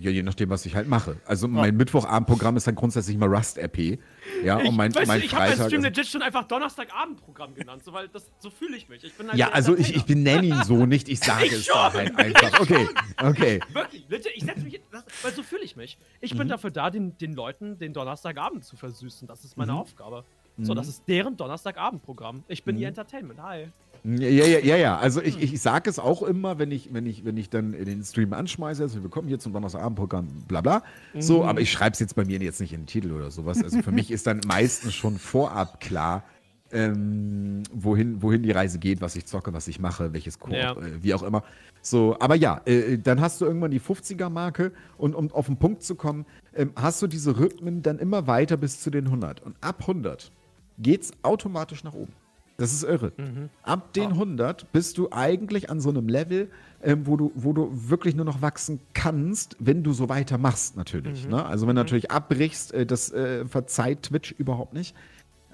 [0.00, 1.16] Ja, je nachdem, was ich halt mache.
[1.26, 3.98] Also mein Mittwochabendprogramm ist dann grundsätzlich mal Rust-RP.
[4.44, 7.54] Ja, und mein, ich weiß mein nicht, ich habe Freitag Stream legit schon einfach Donnerstagabendprogramm
[7.56, 9.02] genannt, so, weil das, so fühle ich mich.
[9.02, 11.66] Ich bin halt Ja, also ich, ich benenne ihn so nicht, ich sage Ich es
[11.66, 12.60] da schon, halt einfach.
[12.60, 12.88] Okay,
[13.20, 13.60] okay.
[13.72, 15.98] Wirklich, legit, ich setze mich, das, weil so fühle ich mich.
[16.20, 16.38] Ich Mhm.
[16.38, 19.26] bin dafür da, den, den Leuten den Donnerstagabend zu versüßen.
[19.26, 19.66] Das ist Mhm.
[19.66, 19.84] meine
[20.60, 22.42] So, das ist deren Donnerstagabendprogramm.
[22.48, 22.82] Ich bin Mhm.
[22.82, 23.40] ihr Entertainment.
[23.42, 23.68] Hi.
[24.04, 24.98] Ja, ja, ja, ja.
[24.98, 28.02] Also ich, ich sage es auch immer, wenn ich, wenn ich, wenn ich dann den
[28.04, 30.82] Stream anschmeiße, also wir kommen hier zum Donnerstagabendprogramm, bla bla.
[31.18, 33.62] So, aber ich schreibe es jetzt bei mir jetzt nicht in den Titel oder sowas.
[33.62, 36.22] Also für mich ist dann meistens schon vorab klar,
[36.70, 40.72] ähm, wohin, wohin die Reise geht, was ich zocke, was ich mache, welches Koop, Ja.
[40.72, 41.42] äh, wie auch immer.
[41.80, 45.82] So, aber ja, äh, dann hast du irgendwann die 50er-Marke und um auf den Punkt
[45.82, 49.40] zu kommen, ähm, hast du diese Rhythmen dann immer weiter bis zu den 100.
[49.42, 50.30] Und ab 100
[50.78, 52.12] geht's automatisch nach oben.
[52.58, 53.12] Das ist irre.
[53.62, 56.50] Ab den 100 bist du eigentlich an so einem Level,
[56.82, 61.28] ähm, wo, du, wo du wirklich nur noch wachsen kannst, wenn du so weitermachst, natürlich.
[61.28, 61.44] Ne?
[61.44, 64.96] Also, wenn du natürlich abbrichst, äh, das äh, verzeiht Twitch überhaupt nicht.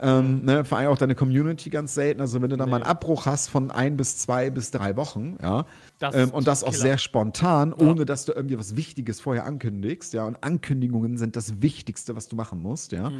[0.04, 2.20] Ähm, ne, vor allem auch deine Community ganz selten.
[2.20, 5.38] Also, wenn du da mal einen Abbruch hast von ein bis zwei bis drei Wochen,
[5.42, 5.64] ja,
[5.98, 6.82] Das ähm, und das auch Killer.
[6.82, 10.24] sehr spontan, ohne dass du irgendwie was Wichtiges vorher ankündigst, ja.
[10.24, 13.10] Und Ankündigungen sind das Wichtigste, was du machen musst, ja.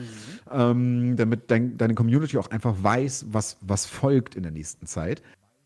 [0.51, 5.23] Ähm, damit dein, deine Community auch einfach weiß, was, was folgt in der nächsten Zeit.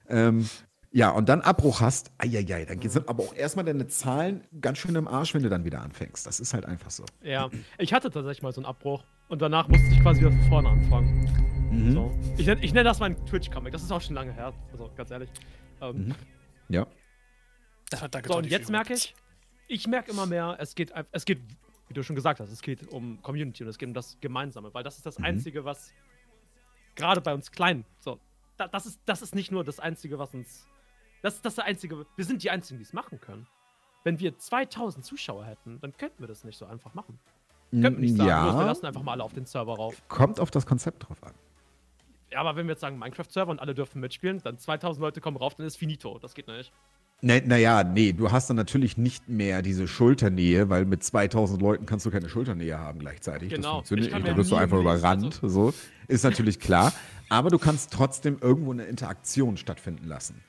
[0.09, 0.49] Ähm,
[0.91, 4.95] ja, und dann Abbruch hast, eieiei, dann sind aber auch erstmal deine Zahlen ganz schön
[4.95, 6.27] im Arsch, wenn du dann wieder anfängst.
[6.27, 7.05] Das ist halt einfach so.
[7.23, 10.49] Ja, ich hatte tatsächlich mal so einen Abbruch und danach musste ich quasi wieder von
[10.49, 11.71] vorne anfangen.
[11.71, 11.93] Mhm.
[11.93, 12.19] So.
[12.39, 15.11] Ich, nenn- ich nenne das mein Twitch-Comic, das ist auch schon lange her, also ganz
[15.11, 15.31] ehrlich.
[15.81, 16.15] Ähm,
[16.69, 16.87] Ja.
[17.91, 19.15] Erstmal danke, So, und jetzt merke ich,
[19.69, 21.41] ich merke immer mehr, es geht, es geht,
[21.89, 24.73] wie du schon gesagt hast, es geht um Community und es geht um das Gemeinsame,
[24.75, 25.93] weil das ist das Einzige, was
[26.97, 28.19] gerade bei uns Kleinen, so,
[28.57, 30.67] da, das, ist, das ist nicht nur das Einzige, was uns,
[31.23, 33.47] das ist das Einzige, wir sind die Einzigen, die es machen können.
[34.05, 37.19] Wenn wir 2000 Zuschauer hätten, dann könnten wir das nicht so einfach machen.
[37.71, 39.95] Könnten wir nicht sagen, ja, los, wir lassen einfach mal alle auf den Server rauf.
[40.09, 41.33] kommt auf das Konzept drauf an.
[42.31, 45.37] Ja, aber wenn wir jetzt sagen Minecraft-Server und alle dürfen mitspielen, dann 2000 Leute kommen
[45.37, 46.19] rauf, dann ist finito.
[46.19, 46.73] Das geht nicht.
[47.21, 52.07] Naja, nee, du hast dann natürlich nicht mehr diese Schulternähe, weil mit 2000 Leuten kannst
[52.07, 53.49] du keine Schulternähe haben gleichzeitig.
[53.51, 53.81] Genau.
[53.81, 54.29] Das funktioniert nicht.
[54.29, 55.41] Da wirst du einfach überrannt.
[55.43, 55.75] also- so.
[56.07, 56.93] Ist natürlich klar.
[57.29, 60.43] Aber du kannst trotzdem irgendwo eine Interaktion stattfinden lassen.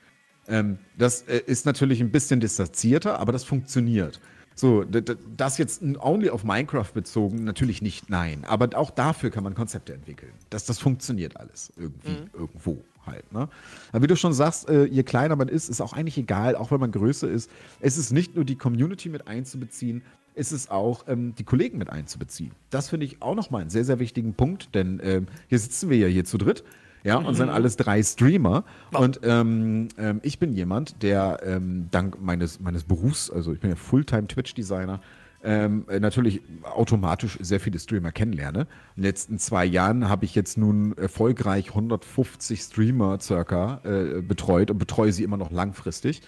[0.48, 4.20] Ähm, das äh, ist natürlich ein bisschen distanzierter, aber das funktioniert.
[4.60, 8.44] So, das jetzt only auf Minecraft bezogen, natürlich nicht, nein.
[8.46, 10.32] Aber auch dafür kann man Konzepte entwickeln.
[10.50, 13.32] Das, das funktioniert alles irgendwie, irgendwo halt.
[13.32, 13.48] Ne?
[13.90, 16.70] Aber wie du schon sagst, äh, je kleiner man ist, ist auch eigentlich egal, auch
[16.70, 17.50] wenn man größer ist.
[17.80, 20.02] Es ist nicht nur die Community mit einzubeziehen,
[20.34, 22.52] es ist auch ähm, die Kollegen mit einzubeziehen.
[22.68, 25.96] Das finde ich auch nochmal einen sehr, sehr wichtigen Punkt, denn ähm, hier sitzen wir
[25.96, 26.64] ja hier zu dritt.
[27.02, 28.64] Ja, und sind alles drei Streamer.
[28.92, 33.70] Und ähm, ähm, ich bin jemand, der ähm, dank meines, meines Berufs, also ich bin
[33.70, 35.00] ja Fulltime-Twitch-Designer,
[35.42, 38.60] ähm, äh, natürlich automatisch sehr viele Streamer kennenlerne.
[38.96, 44.70] In den letzten zwei Jahren habe ich jetzt nun erfolgreich 150 Streamer circa äh, betreut
[44.70, 46.20] und betreue sie immer noch langfristig.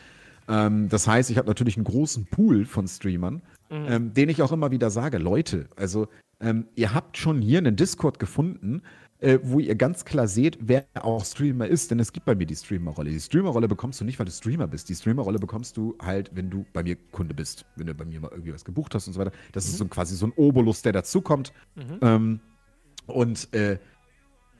[0.49, 4.53] Ähm, das heißt, ich habe natürlich einen großen Pool von Streamern, ähm, den ich auch
[4.53, 6.09] immer wieder sage, Leute, also
[6.41, 8.83] ähm, ihr habt schon hier einen Discord gefunden,
[9.23, 12.47] äh, wo ihr ganz klar seht, wer auch Streamer ist, denn es gibt bei mir
[12.47, 13.11] die Streamer-Rolle.
[13.11, 14.89] Die Streamer-Rolle bekommst du nicht, weil du Streamer bist.
[14.89, 18.21] Die Streamer-Rolle bekommst du halt, wenn du bei mir Kunde bist, wenn du bei mir
[18.21, 19.33] mal irgendwie was gebucht hast und so weiter.
[19.53, 21.53] Das ist so quasi so ein Obolus, der dazukommt.
[22.01, 22.41] Ähm,
[23.07, 23.79] und äh,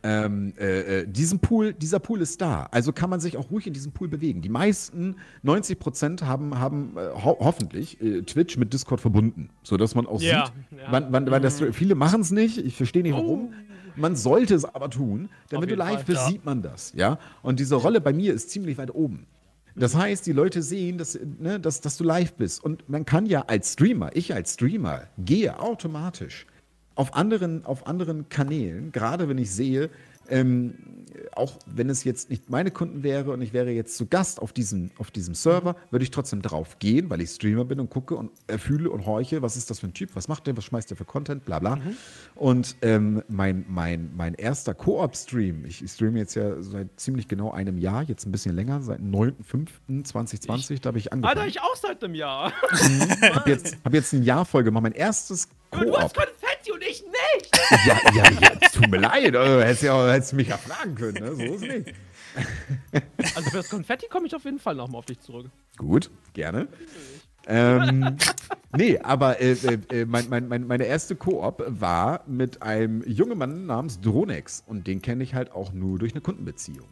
[0.05, 2.69] ähm, äh, äh, diesen Pool, dieser Pool ist da.
[2.71, 4.43] Also kann man sich auch ruhig in diesem Pool bewegen.
[4.43, 9.95] Die meisten, 90 Prozent, haben, haben äh, ho hoffentlich äh, Twitch mit Discord verbunden, sodass
[9.95, 10.87] man auch Ja, sieht, ja.
[10.91, 12.59] wann, wann, wann das, viele machen es nicht.
[12.59, 13.53] Ich verstehe nicht warum.
[13.97, 16.29] Man sollte es aber tun, denn Auf wenn du live Fall, bist, ja.
[16.29, 16.93] sieht man das.
[16.95, 17.19] Ja?
[17.43, 19.27] Und diese Rolle bei mir ist ziemlich weit oben.
[19.75, 22.63] Das heißt, die Leute sehen, dass, ne, dass, dass du live bist.
[22.63, 26.47] Und man kann ja als Streamer, ich als Streamer, gehe automatisch
[26.95, 29.91] auf anderen, auf anderen Kanälen, gerade wenn ich sehe,
[30.33, 30.75] ähm,
[31.35, 34.53] auch wenn es jetzt nicht meine Kunden wäre und ich wäre jetzt zu Gast auf
[34.53, 38.17] diesem, auf diesem Server, würde ich trotzdem drauf gehen, weil ich Streamer bin und gucke
[38.17, 40.65] und äh, fühle und horche, was ist das für ein Typ, was macht der, was
[40.65, 41.79] schmeißt der für Content, bla bla.
[42.35, 47.77] Und ähm, mein, mein, mein erster Koop-Stream, ich streame jetzt ja seit ziemlich genau einem
[47.77, 51.39] Jahr, jetzt ein bisschen länger, seit 9.5.2020, da habe ich angefangen.
[51.39, 52.53] Alter, ich auch seit einem Jahr.
[53.35, 56.13] habe jetzt, hab jetzt ein Jahr voll gemacht, mein erstes Koop.
[56.71, 57.87] Und ich nicht.
[57.87, 61.23] Ja, ja, ja, es tut mir leid, also, hättest, ja, hättest mich ja fragen können,
[61.23, 61.35] ne?
[61.35, 61.95] so ist es nicht.
[63.35, 65.51] Also für das Konfetti komme ich auf jeden Fall nochmal auf dich zurück.
[65.77, 66.69] Gut, gerne.
[67.47, 68.17] ähm,
[68.77, 73.37] nee, aber äh, äh, äh, mein, mein, mein, meine erste Koop war mit einem jungen
[73.37, 76.89] Mann namens Dronex und den kenne ich halt auch nur durch eine Kundenbeziehung.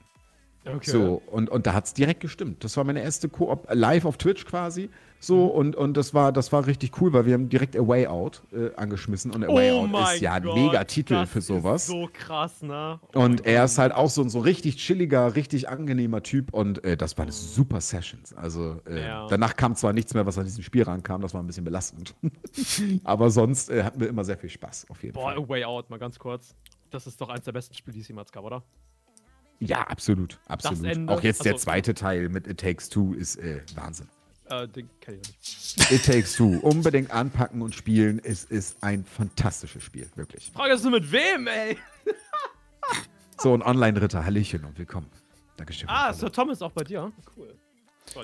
[0.64, 0.90] Okay.
[0.90, 2.64] So, und, und da hat es direkt gestimmt.
[2.64, 4.90] Das war meine erste Koop live auf Twitch quasi.
[5.22, 8.06] So, und, und das war, das war richtig cool, weil wir haben direkt A Way
[8.06, 11.28] Out äh, angeschmissen und A Way Oh Out ist ja ein Gott, mega Titel das
[11.30, 11.86] für sowas.
[11.86, 12.98] So krass, ne?
[13.14, 16.82] Oh Und er ist halt auch so ein so richtig chilliger, richtig angenehmer Typ und
[16.84, 18.32] äh, das waren super Sessions.
[18.32, 19.26] Also äh, Ja.
[19.28, 22.14] danach kam zwar nichts mehr, was an diesem Spiel rankam, das war ein bisschen belastend.
[23.04, 25.38] Aber sonst äh, hatten wir immer sehr viel Spaß, auf jeden Boah, Fall.
[25.44, 26.54] A Way Out, mal ganz kurz.
[26.90, 28.62] Das ist doch eins der besten Spiele, die es jemals gab, oder?
[29.58, 30.82] Ja, absolut, absolut.
[30.86, 34.08] Ende, auch jetzt der also- zweite Teil mit It Takes Two ist äh, Wahnsinn.
[34.50, 35.92] Äh, den kenn ich noch nicht.
[35.92, 38.20] It Takes Two, unbedingt anpacken und spielen.
[38.22, 40.50] Es ist ein fantastisches Spiel, wirklich.
[40.52, 41.76] Frage ist nur mit wem, ey?
[43.38, 45.08] So, ein Online-Ritter, Hallöchen und willkommen.
[45.56, 45.88] Dankeschön.
[45.88, 47.12] Ah, Sir Tom ist auch bei dir.
[47.36, 47.54] Cool.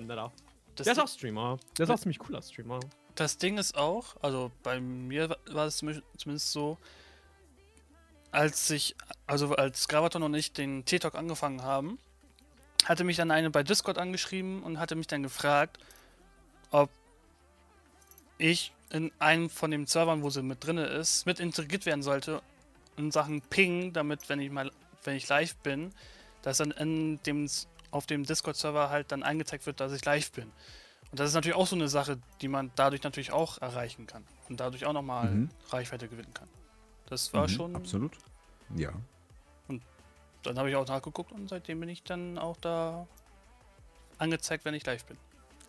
[0.03, 0.33] Netter.
[0.75, 1.59] Das, Der ist auch Streamer.
[1.79, 2.81] Der ist auch ziemlich cooler Streamer.
[3.15, 6.77] das Ding ist auch, also bei mir wa- war es zumi- zumindest so,
[8.31, 8.95] als ich,
[9.27, 11.99] also als Gravaton und ich den T-Talk angefangen haben,
[12.85, 15.79] hatte mich dann eine bei Discord angeschrieben und hatte mich dann gefragt,
[16.71, 16.91] ob
[18.39, 22.43] ich in einem von den Servern, wo sie mit drinne ist, mit integriert werden sollte
[22.97, 24.71] in Sachen Ping, damit wenn ich mal,
[25.05, 25.93] wenn ich live bin,
[26.43, 27.49] dass dann in dem,
[27.91, 30.53] auf dem Discord-Server halt dann angezeigt wird, dass ich live bin.
[31.11, 34.25] Und das ist natürlich auch so eine Sache, die man dadurch natürlich auch erreichen kann
[34.49, 35.51] und dadurch auch nochmal Mhm.
[35.71, 36.49] Reichweite gewinnen kann.
[37.07, 37.77] Das war Mhm, schon.
[37.77, 38.13] Absolut.
[38.77, 38.93] Ja.
[40.43, 43.09] Dann habe ich auch nachgeguckt und seitdem bin ich dann auch da
[44.19, 45.17] angezeigt, wenn ich live bin.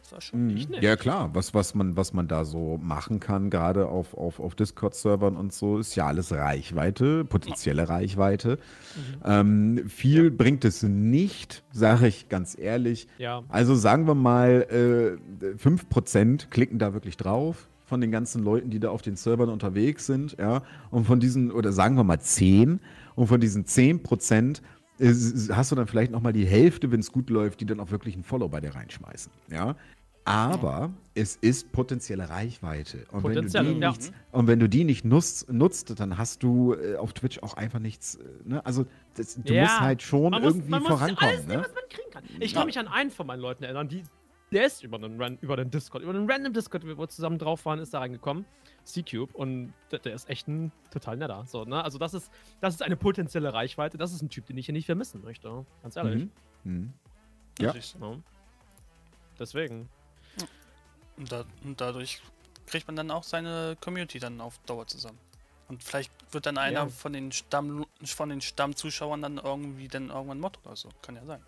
[0.08, 0.45] Das war schon.
[0.45, 0.55] Mhm.
[0.55, 0.82] Ich nicht.
[0.84, 4.55] Ja, klar, was, was, man, was man da so machen kann, gerade auf, auf, auf
[4.55, 8.58] Discord-Servern und so, ist ja alles Reichweite, potenzielle Reichweite.
[9.26, 13.10] Ähm, viel bringt es nicht, sage ich ganz ehrlich.
[13.18, 13.43] Ja.
[13.49, 18.80] Also sagen wir mal, äh, 5% klicken da wirklich drauf von den ganzen Leuten, die
[18.80, 20.62] da auf den Servern unterwegs sind, ja.
[20.89, 22.80] Und von diesen, oder sagen wir mal 10,
[23.16, 24.62] und von diesen 10%
[24.99, 27.91] ist- hast du dann vielleicht nochmal die Hälfte, wenn es gut läuft, die dann auch
[27.91, 29.76] wirklich ein Follow bei dir reinschmeißen, ja.
[30.28, 33.05] Aber es ist potenzielle Reichweite.
[33.11, 33.91] Und, wenn du, die ja.
[33.91, 37.53] nicht, und wenn du die nicht nutzt, nutzt dann hast du äh, auf Twitch auch
[37.55, 38.15] einfach nichts.
[38.15, 38.65] Äh, ne?
[38.65, 39.63] Also das, du Ja.
[39.63, 41.34] musst halt schon Man muss- irgendwie man muss vorankommen.
[41.34, 41.65] alles nehmen, ne?
[41.67, 42.23] was man kriegen kann.
[42.39, 44.03] Ich kann mich an einen von meinen Leuten erinnern, die,
[44.51, 47.65] der ist über den, über den Discord, über den random Discord, wo wir zusammen drauf
[47.65, 48.45] waren, ist da reingekommen.
[48.84, 51.43] C-Cube und der, der ist echt ein total netter.
[51.47, 51.84] So, ne?
[51.84, 53.97] Also das ist, das ist eine potenzielle Reichweite.
[53.97, 55.65] Das ist ein Typ, den ich hier nicht vermissen möchte.
[55.84, 56.28] Ganz ehrlich.
[56.63, 56.71] Mhm.
[56.71, 56.93] Mhm.
[57.59, 57.73] Ja.
[57.99, 58.23] Ne?
[59.39, 59.89] Deswegen.
[61.18, 62.22] Und, da, und dadurch
[62.68, 65.18] kriegt man dann auch seine Community dann auf Dauer zusammen.
[65.68, 66.88] Und vielleicht wird dann einer Ja.
[66.88, 70.89] von den Stamm von den Stammzuschauern dann irgendwie dann irgendwann Mod oder so.
[71.01, 71.41] Kann ja sein.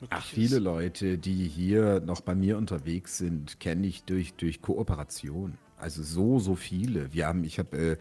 [0.00, 4.34] Möglich Ach, ist- viele Leute, die hier noch bei mir unterwegs sind, kenne ich durch,
[4.34, 5.58] durch Kooperation.
[5.78, 7.12] Also so, so viele.
[7.12, 7.96] Wir haben, ich habe, äh,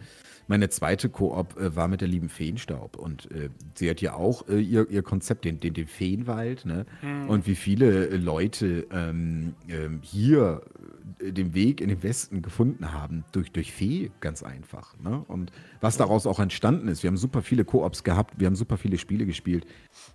[0.47, 4.47] meine zweite Koop äh, war mit der lieben Feenstaub und äh, sie hat ja auch
[4.47, 6.85] äh, ihr, ihr Konzept, den, den, den Feenwald, ne?
[7.27, 10.61] Und wie viele äh, Leute ähm, ähm, hier
[11.19, 14.95] äh, den Weg in den Westen gefunden haben, durch, durch Fee, ganz einfach.
[14.99, 15.23] Ne?
[15.27, 15.51] Und
[15.81, 17.03] was daraus auch entstanden ist.
[17.03, 19.65] Wir haben super viele Koops gehabt, wir haben super viele Spiele gespielt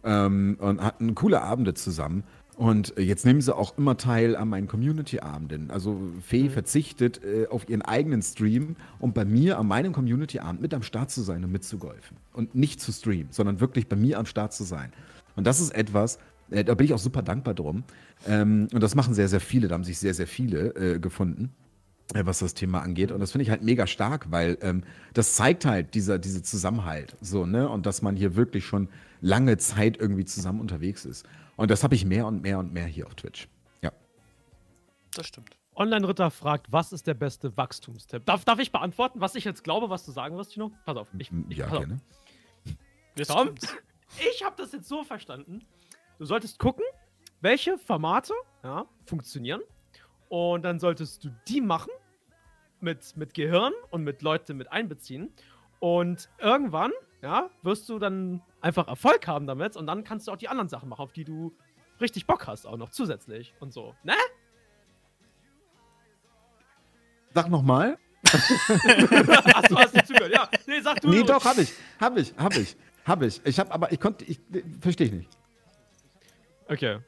[0.05, 2.25] ähm, und hatten coole Abende zusammen.
[2.61, 5.71] Und äh, jetzt nehmen sie auch immer teil an meinen Community-Abenden.
[5.71, 10.75] Also Fee verzichtet äh, auf ihren eigenen Stream, um bei mir an meinem Community-Abend mit
[10.75, 12.19] am Start zu sein und mitzugolfen.
[12.35, 14.93] Und nicht zu streamen, sondern wirklich bei mir am Start zu sein.
[15.37, 16.19] Und das ist etwas,
[16.51, 17.83] äh, da bin ich auch super dankbar drum.
[18.29, 19.69] Ähm, und das machen sehr, sehr viele.
[19.69, 21.55] Da haben sich sehr, sehr viele äh, gefunden
[22.13, 23.11] äh, was das Thema angeht.
[23.11, 24.83] Und das finde ich halt mega stark, weil ähm,
[25.15, 27.17] das zeigt halt dieser, diese Zusammenhalt.
[27.23, 27.71] So, ne?
[27.71, 28.89] Und dass man hier wirklich schon
[29.23, 31.25] lange Zeit irgendwie zusammen unterwegs ist.
[31.61, 33.47] Und das habe ich mehr und mehr und mehr hier auf Twitch.
[33.83, 33.93] Ja.
[35.15, 35.59] Das stimmt.
[35.77, 38.25] Online-Ritter fragt, was ist der beste Wachstumstipp?
[38.25, 40.73] Darf, darf ich beantworten, was ich jetzt glaube, was du sagen wirst, Tino?
[40.87, 41.09] Pass auf.
[41.19, 41.85] Ich, ich, ja, pass auf.
[41.85, 42.01] gerne.
[43.15, 43.55] Jetzt Tom?
[44.33, 45.61] ich habe das jetzt so verstanden.
[46.19, 46.85] Du solltest gucken,
[47.43, 48.33] welche Formate
[48.65, 49.61] ja, funktionieren.
[50.31, 51.91] Und dann solltest du die machen
[52.81, 55.31] mit, mit Gehirn und mit Leute mit einbeziehen.
[55.79, 60.37] Und irgendwann ja, wirst du dann einfach Erfolg haben damit und dann kannst du auch
[60.37, 61.55] die anderen Sachen machen, auf die du
[62.01, 63.95] richtig Bock hast, auch noch zusätzlich und so.
[64.03, 64.15] Ne?
[67.35, 67.99] Sag nochmal.
[68.25, 70.33] Achso, hast du zugehört?
[70.33, 71.09] Ja, nee, sag du.
[71.11, 71.73] Nee, doch, hab ich.
[72.01, 72.77] Hab ich, hab ich.
[73.05, 73.41] Hab ich.
[73.45, 74.41] Ich hab aber, ich konnte, ich,
[74.81, 75.31] verstehe ich nicht.
[76.69, 76.99] Okay.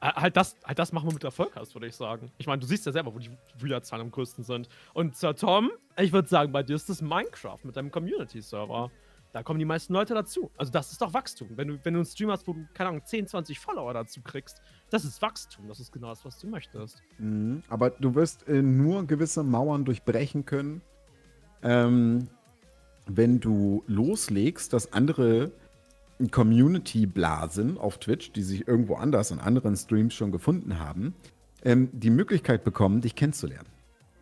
[0.00, 2.30] Äh, Halt das, halt das machen wir mit Erfolg hast, würde ich sagen.
[2.36, 4.68] Ich meine, du siehst ja selber, wo die Viewerzahlen am größten sind.
[4.92, 8.90] Und Sir Tom, ich würde sagen, bei dir ist das Minecraft mit deinem Community-Server.
[9.34, 10.52] Da kommen die meisten Leute dazu.
[10.56, 11.48] Also das ist doch Wachstum.
[11.56, 14.22] Wenn du, wenn du einen Stream hast, wo du, keine Ahnung, 10, 20 Follower dazu
[14.22, 15.66] kriegst, das ist Wachstum.
[15.66, 17.02] Das ist genau das, was du möchtest.
[17.18, 17.64] Mhm.
[17.68, 20.82] Aber du wirst äh, nur gewisse Mauern durchbrechen können,
[21.64, 22.28] ähm,
[23.06, 25.50] wenn du loslegst, dass andere
[26.30, 31.12] Community-Blasen auf Twitch, die sich irgendwo anders in anderen Streams schon gefunden haben,
[31.64, 33.68] ähm, die Möglichkeit bekommen, dich kennenzulernen.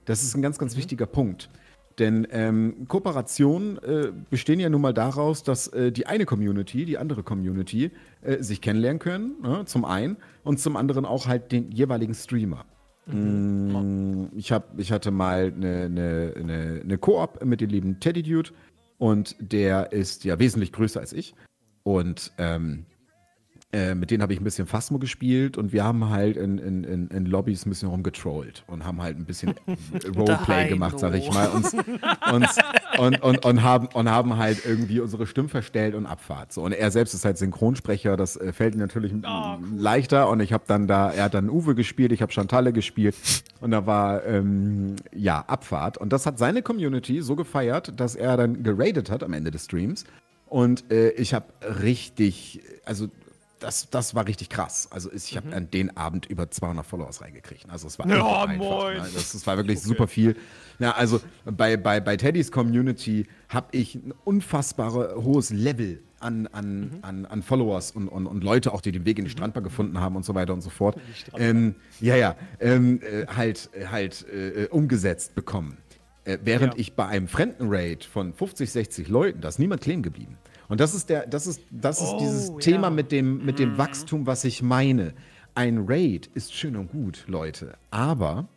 [0.07, 1.51] Das ist ein ganz, ganz wichtiger Punkt.
[1.98, 6.98] Denn ähm, Kooperationen äh, bestehen ja nun mal daraus, dass äh, die eine Community, die
[6.98, 7.90] andere Community
[8.23, 12.64] äh, sich kennenlernen können, ne, zum einen, und zum anderen auch halt den jeweiligen Streamer.
[13.06, 18.23] Mm, Ich, hab, ich hatte mal eine, eine, eine, eine Koop mit dem lieben Teddy
[18.23, 18.51] Dude
[18.98, 21.35] und der ist ja wesentlich größer als ich.
[21.82, 22.86] Und ähm,
[23.74, 26.85] äh, mit denen habe ich ein bisschen Phasmo gespielt und wir haben halt in, in,
[26.85, 29.55] in, in Lobbys ein bisschen rumgetrollt und haben halt ein bisschen
[30.16, 31.49] Roleplay gemacht, sag ich mal.
[31.49, 31.73] Uns,
[32.32, 32.57] uns,
[32.99, 36.53] und, und, und, haben, und haben halt irgendwie unsere Stimmen verstellt und Abfahrt.
[36.53, 36.62] So.
[36.62, 40.28] Und er selbst ist halt Synchronsprecher, das äh, fällt ihm natürlich Ah, m- leichter.
[40.28, 43.15] Und ich habe dann da, er hat dann Uwe gespielt, ich habe Chantalle gespielt
[43.61, 45.97] und da war ähm, ja Abfahrt.
[45.97, 49.65] Und das hat seine Community so gefeiert, dass er dann geradet hat am Ende des
[49.65, 50.05] Streams.
[50.47, 51.47] Und äh, ich habe
[51.82, 53.09] richtig, also
[53.63, 54.89] das, das war richtig krass.
[54.91, 57.67] Also ich habe an den Abend über 200 Followers reingekriegt.
[57.69, 58.57] Also es war Ja, einfach.
[58.59, 58.97] moin.
[58.99, 59.09] Ne?
[59.15, 60.37] Das, das war wirklich super viel.
[60.79, 66.99] Ja, also bei, bei, bei Teddys Community habe ich ein unfassbar hohes Level an, an,
[67.03, 69.99] an, an Followers und, und, und Leute auch, die den Weg in die Strandbar gefunden
[70.01, 70.97] haben und so weiter und so fort.
[71.37, 75.79] Ähm, ja, ja, ähm, äh, halt, äh, halt äh, umgesetzt bekommen.
[76.25, 76.79] Äh, während Ja.
[76.81, 80.39] ich bei einem Fremdenraid von 50, 60 Leuten, da ist niemand kleben geblieben.
[80.73, 82.57] Und das ist der, das ist, das ist Oh, dieses ja.
[82.57, 85.12] Thema mit dem, mit dem Wachstum, was ich meine.
[85.55, 87.74] Ein Raid ist schön und gut, Leute.
[87.90, 88.49] Aber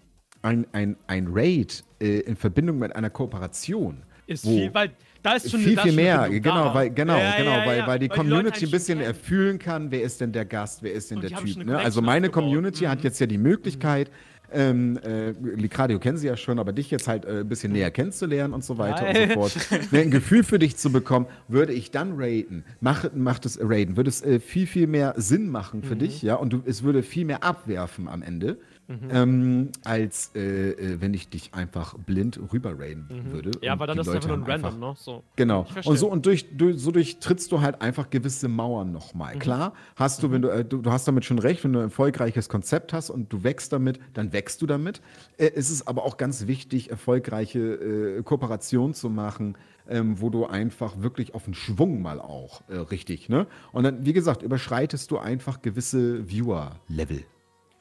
[0.41, 4.03] ein, ein, ein Raid äh, in Verbindung mit einer Kooperation.
[4.27, 4.91] Ist wo viel, weil
[5.23, 7.99] da ist schon viel, viel mehr, genau, weil, genau, Ja, genau, ja, weil, ja, weil
[7.99, 11.19] die Community einen ein bisschen erfühlen kann, wer ist denn der Gast, wer ist denn
[11.19, 11.65] der die Typ.
[11.65, 11.77] Ne?
[11.77, 12.29] Also meine.
[12.29, 13.03] Community hat Mhm.
[13.03, 14.09] jetzt ja die Möglichkeit,
[14.55, 17.91] ähm, äh, Likradio kennen sie ja schon, aber dich jetzt halt äh, ein bisschen näher
[17.91, 19.23] kennenzulernen und so weiter Geil.
[19.23, 19.91] und so fort.
[19.91, 23.97] Ne, ein Gefühl für dich zu bekommen, würde ich dann raiden, mach, macht es raiden,
[23.97, 25.83] würde es äh, viel, viel mehr Sinn machen Mhm.
[25.83, 28.57] für dich, ja, und du, es würde viel mehr abwerfen am Ende.
[28.87, 33.49] Ähm, als äh, äh, wenn ich dich einfach blind rüber raiden würde.
[33.49, 33.63] Mhm.
[33.63, 34.93] Ja, aber dann ist es einfach Leute nur ein Random, ne?
[34.97, 35.23] So.
[35.35, 35.65] Genau.
[35.83, 39.37] Und so und durch, durch, so durchtrittst du halt einfach gewisse Mauern nochmal.
[39.39, 41.85] Klar, hast du, wenn du, äh, du, du hast damit schon recht, wenn du ein
[41.85, 45.01] erfolgreiches Konzept hast und du wächst damit, dann wächst du damit.
[45.37, 49.57] Äh, es ist aber auch ganz wichtig, erfolgreiche äh, Kooperationen zu machen,
[49.87, 53.47] ähm, wo du einfach wirklich auf den Schwung mal auch äh, richtig, ne?
[53.71, 56.29] Und dann, wie gesagt, überschreitest du einfach gewisse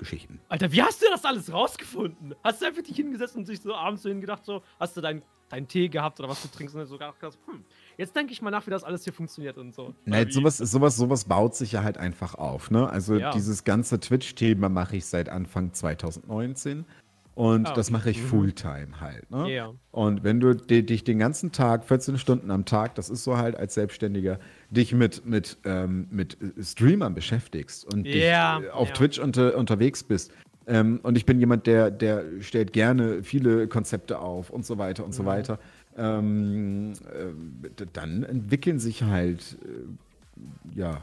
[0.05, 0.40] Viewer-Level-Geschichten.
[0.48, 2.35] Alter, wie hast du das alles rausgefunden?
[2.43, 5.22] Hast du einfach dich hingesetzt und sich so abends so hingedacht, so, hast du deinen
[5.51, 7.16] deinen Tee gehabt oder was du trinkst und dann so gedacht,
[7.47, 7.64] hm,
[7.98, 9.94] jetzt denke ich mal nach, wie das alles hier funktioniert und so.
[10.06, 12.70] Nein, sowas, sowas, sowas baut sich ja halt einfach auf.
[12.70, 12.89] Ne?
[12.89, 13.31] Also Ja.
[13.31, 16.86] dieses ganze Twitch-Thema mache ich seit Anfang 2019
[17.35, 19.28] und Ah, das mache ich Fulltime halt.
[19.31, 19.52] Ne?
[19.52, 19.73] Ja.
[19.90, 23.36] Und wenn du di- dich den ganzen Tag, 14 Stunden am Tag, das ist so
[23.36, 24.39] halt als Selbstständiger,
[24.70, 28.94] dich mit, mit, ähm, mit äh, Streamern beschäftigst und Ja, dich äh, auf ja.
[28.94, 30.32] Twitch unter, unterwegs bist.
[30.66, 35.02] Ähm, und ich bin jemand, der, der stellt gerne viele Konzepte auf und so weiter
[35.05, 35.15] und Mhm.
[35.15, 35.59] so weiter.
[35.97, 41.02] Ähm, äh, dann entwickeln sich halt, äh, ja,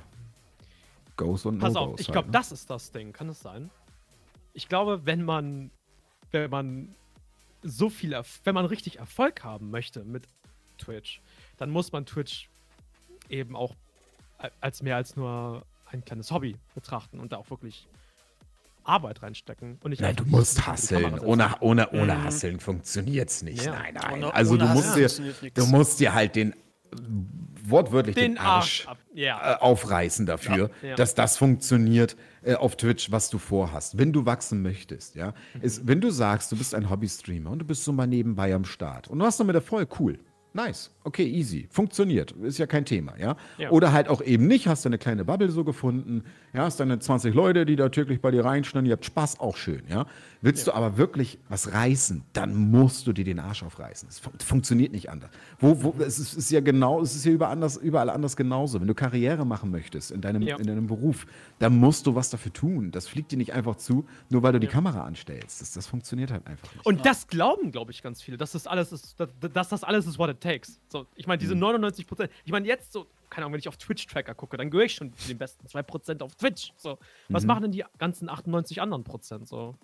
[1.17, 1.93] Goes und Pass No-Goes.
[1.93, 2.31] auf, ich halt, glaube, ne?
[2.33, 3.13] das ist das Ding.
[3.13, 3.69] Kann es sein?
[4.53, 5.69] Ich glaube, wenn man,
[6.31, 6.95] wenn man
[7.63, 10.23] so viel, Erf wenn man richtig Erfolg haben möchte mit
[10.77, 11.21] Twitch,
[11.57, 12.49] dann muss man Twitch
[13.29, 13.75] eben auch
[14.59, 17.87] als mehr als nur ein kleines Hobby betrachten und da auch wirklich
[18.83, 19.77] Arbeit reinstecken.
[19.83, 21.19] Und nicht Nein, du musst hasseln.
[21.19, 23.63] Ohne, ohne, ohne Hasseln funktioniert's nicht.
[23.63, 23.73] Ja.
[23.73, 24.13] Nein, nein.
[24.23, 26.55] Ohne- also ohne du musst dir, du musst dir halt den
[27.63, 28.99] wortwörtlich den, den Arsch, Arsch.
[29.13, 29.53] Ja.
[29.53, 30.95] äh, aufreißen dafür, Ja, ja.
[30.95, 33.97] dass das funktioniert äh, auf Twitch, was du vorhast.
[33.97, 35.33] Wenn du wachsen möchtest, ja.
[35.53, 35.61] Mhm.
[35.61, 38.65] Ist, wenn du sagst, du bist ein Hobby-Streamer und du bist so mal nebenbei am
[38.65, 40.19] Start und du hast damit Erfolg, cool.
[40.53, 43.37] Nice, okay, easy, funktioniert, ist ja kein Thema, ja?
[43.57, 43.69] Ja.
[43.69, 46.99] Oder halt auch eben nicht, hast du eine kleine Bubble so gefunden, ja, hast deine
[46.99, 50.07] 20 Leute, die da täglich bei dir reinschneiden, ihr habt Spaß, auch schön, ja?
[50.43, 54.09] Willst du aber wirklich was reißen, dann musst du dir den Arsch aufreißen.
[54.09, 55.29] Es fun funktioniert nicht anders.
[55.59, 58.79] Wo, wo, es ist, ist ja genau, es ist ja überall anders, überall anders genauso.
[58.81, 60.57] Wenn du Karriere machen möchtest in deinem, Ja.
[60.57, 61.27] in deinem Beruf,
[61.59, 62.89] dann musst du was dafür tun.
[62.91, 65.61] Das fliegt dir nicht einfach zu, nur weil du die Kamera anstellst.
[65.61, 66.85] Das, das funktioniert halt einfach nicht.
[66.87, 70.07] Und das glauben, glaube ich, ganz viele, dass das alles ist, dass, dass das alles
[70.07, 70.79] ist, what it takes.
[70.87, 73.77] So, ich meine, diese 99 Prozent, ich meine, jetzt so, keine Ahnung, wenn ich auf
[73.77, 76.73] Twitch-Tracker gucke, dann gehöre ich schon zu den besten 2 Prozent auf Twitch.
[76.77, 76.97] So,
[77.29, 79.47] was machen denn die ganzen 98 anderen Prozent?
[79.47, 79.75] So.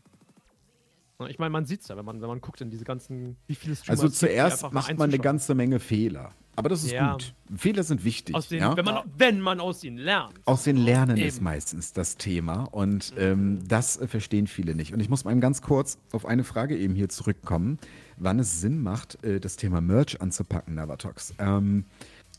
[1.20, 3.38] Na, Ich meine, man sieht es ja, wenn man, wenn man guckt in diese ganzen,
[3.48, 6.32] wie viele Streamer Also zuerst macht man eine ganze Menge Fehler.
[6.56, 7.14] Aber das ist Ja.
[7.14, 7.34] gut.
[7.56, 8.34] Fehler sind wichtig.
[8.36, 8.76] Aus den, ja?
[8.76, 10.34] wenn, man, wenn man aus ihnen lernt.
[10.46, 11.44] Aus den Lernen ist Eben.
[11.44, 14.92] meistens das Thema und ähm, das äh, verstehen viele nicht.
[14.94, 17.78] Und ich muss mal eben ganz kurz auf eine Frage eben hier zurückkommen,
[18.18, 21.36] wann es Sinn macht, äh, das Thema Merch anzupacken, Navatox.
[21.38, 21.86] Ähm,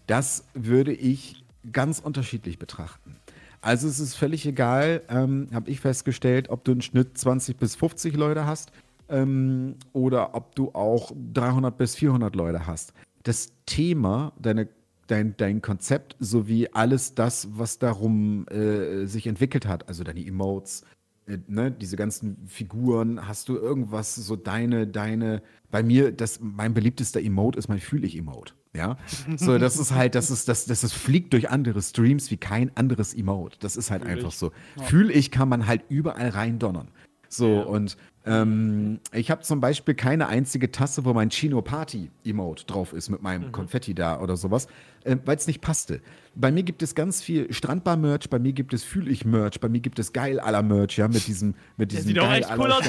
[0.09, 3.17] das würde ich ganz unterschiedlich betrachten.
[3.61, 7.75] Also es ist völlig egal, ähm, habe ich festgestellt, ob du im Schnitt 20 bis
[7.75, 8.71] 50 Leute hast
[9.09, 12.93] ähm, oder ob du auch 300 bis 400 Leute hast.
[13.25, 14.69] Das Thema, deine,
[15.09, 20.85] dein, dein Konzept sowie alles das, was darum äh, sich entwickelt hat, also deine Emotes,
[21.27, 26.75] äh, ne, diese ganzen Figuren, hast du irgendwas, so deine, deine, bei mir, das, mein
[26.75, 28.55] beliebtester Emote ist mein Fühl-ich-Emote.
[28.79, 28.97] Ja,
[29.37, 32.71] so, das ist halt, das ist, das, das ist, fliegt durch andere Streams wie kein
[32.77, 33.59] anderes Emote.
[33.61, 34.37] Das ist halt Fühl einfach ich.
[34.37, 34.53] so.
[34.85, 36.89] Fühl ich, kann man halt überall rein donnern.
[37.29, 37.63] So, Ja.
[37.63, 42.93] und ähm, ich habe zum Beispiel keine einzige Tasse, wo mein Chino Party Emote drauf
[42.93, 44.69] ist mit meinem Konfetti da oder sowas,
[45.05, 46.01] äh, weil es nicht passte.
[46.35, 49.99] Bei mir gibt es ganz viel Strandbar-Merch, bei mir gibt es Fühl-ich-Merch, bei mir gibt
[49.99, 52.85] es geil aller Merch, ja, mit diesem, mit Der diesem sieht geil echt cool aus.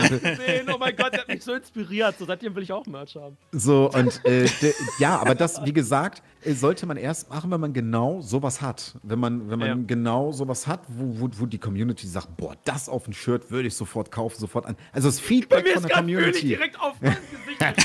[0.71, 2.15] Oh mein Gott, der hat mich so inspiriert.
[2.19, 3.37] So, seitdem will ich auch Merch haben.
[3.51, 7.59] So, und äh, de, ja, aber das, wie gesagt, äh, sollte man erst machen, wenn
[7.59, 8.95] man genau sowas hat.
[9.03, 9.75] Wenn man, wenn man Ja.
[9.87, 13.67] genau sowas hat, wo, wo, wo die Community sagt, boah, das auf ein Shirt würde
[13.67, 14.75] ich sofort kaufen, sofort an.
[14.91, 17.79] Also das Feedback von der Community direkt auf mein Gesicht.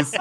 [0.00, 0.18] ist,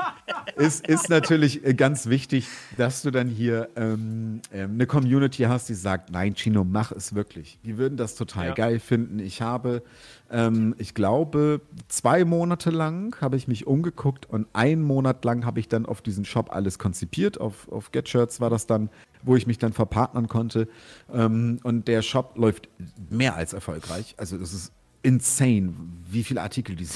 [0.57, 2.28] ist, ist natürlich äh, ganz wichtig,
[2.77, 7.15] dass du dann hier ähm, ähm, eine Community hast, die sagt, nein, Chino, mach es
[7.15, 7.59] wirklich.
[7.65, 8.53] Die würden das total Ja.
[8.53, 9.19] geil finden.
[9.19, 9.83] Ich habe,
[10.31, 15.59] ähm, ich glaube, zwei Monate lang habe ich mich umgeguckt und einen Monat lang habe
[15.59, 17.39] ich dann auf diesen Shop alles konzipiert.
[17.39, 18.89] Auf, auf GetShirts war das dann,
[19.23, 20.67] wo ich mich dann verpartnern konnte.
[21.13, 22.69] Ähm, und der Shop läuft
[23.09, 24.15] mehr als erfolgreich.
[24.17, 25.73] Also das ist insane,
[26.09, 26.87] wie viele Artikel die,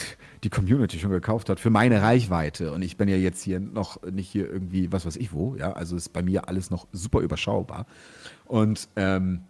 [0.44, 2.72] die Community schon gekauft hat für meine Reichweite.
[2.72, 5.74] Und ich bin ja jetzt hier noch nicht hier irgendwie, was weiß ich wo, ja.
[5.74, 7.86] Also ist bei mir alles noch super überschaubar.
[8.46, 9.42] Und ähm,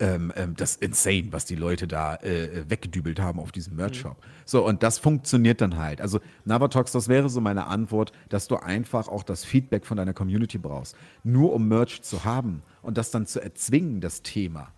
[0.00, 4.16] ähm, ähm, das ist insane, was die Leute da äh, weggedübelt haben auf diesem Merch-Shop.
[4.44, 6.00] So, und das funktioniert dann halt.
[6.00, 10.12] Also, Navatox, das wäre so meine Antwort, dass du einfach auch das Feedback von deiner
[10.12, 10.96] Community brauchst.
[11.24, 14.72] Nur um Merch zu haben und das dann zu erzwingen, das Thema,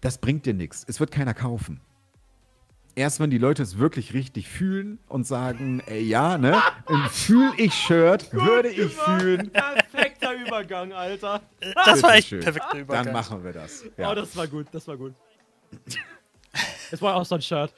[0.00, 0.84] das bringt dir nichts.
[0.86, 1.80] Es wird keiner kaufen.
[2.98, 8.32] Erst wenn die Leute es wirklich richtig fühlen und sagen, ey, ja, ne, ein Fühl-ich-Shirt
[8.32, 9.50] würde ich fühlen.
[9.50, 11.42] Perfekter Übergang, Alter.
[11.84, 13.04] Das war echt perfekter Übergang.
[13.04, 13.84] Dann machen wir das.
[13.98, 14.10] Ja.
[14.10, 15.12] Oh, das war gut, das war gut.
[16.90, 17.74] Es war auch so ein Shirt.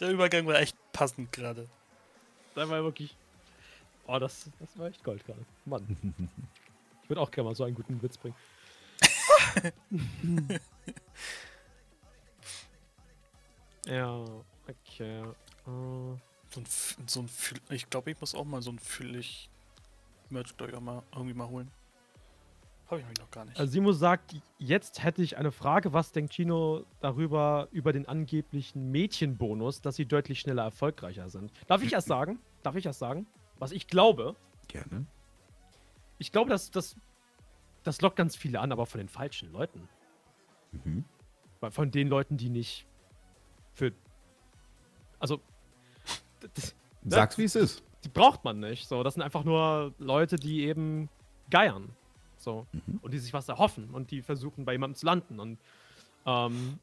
[0.00, 1.68] Der Übergang war echt passend gerade.
[2.56, 3.16] Das war wirklich.
[4.08, 5.46] Oh, das, das war echt Gold gerade.
[5.64, 5.86] Mann.
[7.04, 8.34] Ich würde auch gerne mal so einen guten Witz bringen.
[13.90, 14.24] ja,
[14.68, 15.22] okay.
[15.22, 16.16] Äh,
[16.50, 16.66] So ein,
[17.06, 17.28] so ein
[17.70, 19.48] ich glaube, ich muss auch mal so ein Füllig
[20.30, 21.70] Merch mal irgendwie mal holen.
[22.86, 23.58] Habe ich nämlich noch gar nicht.
[23.58, 28.90] Also Simo sagt, jetzt hätte ich eine Frage, was denkt Chino darüber, über den angeblichen
[28.90, 31.52] Mädchenbonus, dass sie deutlich schneller erfolgreicher sind?
[31.68, 32.40] Darf ich erst sagen?
[32.64, 33.26] Darf ich erst sagen?
[33.58, 34.34] Was ich glaube,
[34.66, 35.06] Gerne.
[36.18, 36.96] ich glaube, dass das,
[37.84, 39.88] das lockt ganz viele an, aber von den falschen Leuten.
[40.72, 41.04] Mhm.
[41.60, 42.86] Weil Von den Leuten, die nicht
[43.74, 43.92] für.
[45.18, 45.40] Also.
[46.54, 46.74] Das,
[47.04, 47.82] Sag's, wie es ist.
[48.04, 48.86] die braucht man nicht.
[48.88, 51.08] So, das sind einfach nur Leute, die eben
[51.50, 51.90] geiern.
[52.38, 52.66] So.
[53.02, 55.38] Und die sich was erhoffen und die versuchen, bei jemandem zu landen.
[55.40, 55.58] Und
[56.26, 56.78] ähm,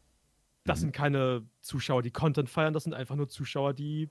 [0.65, 4.09] das sind keine Zuschauer, die Content feiern, das sind einfach nur Zuschauer, die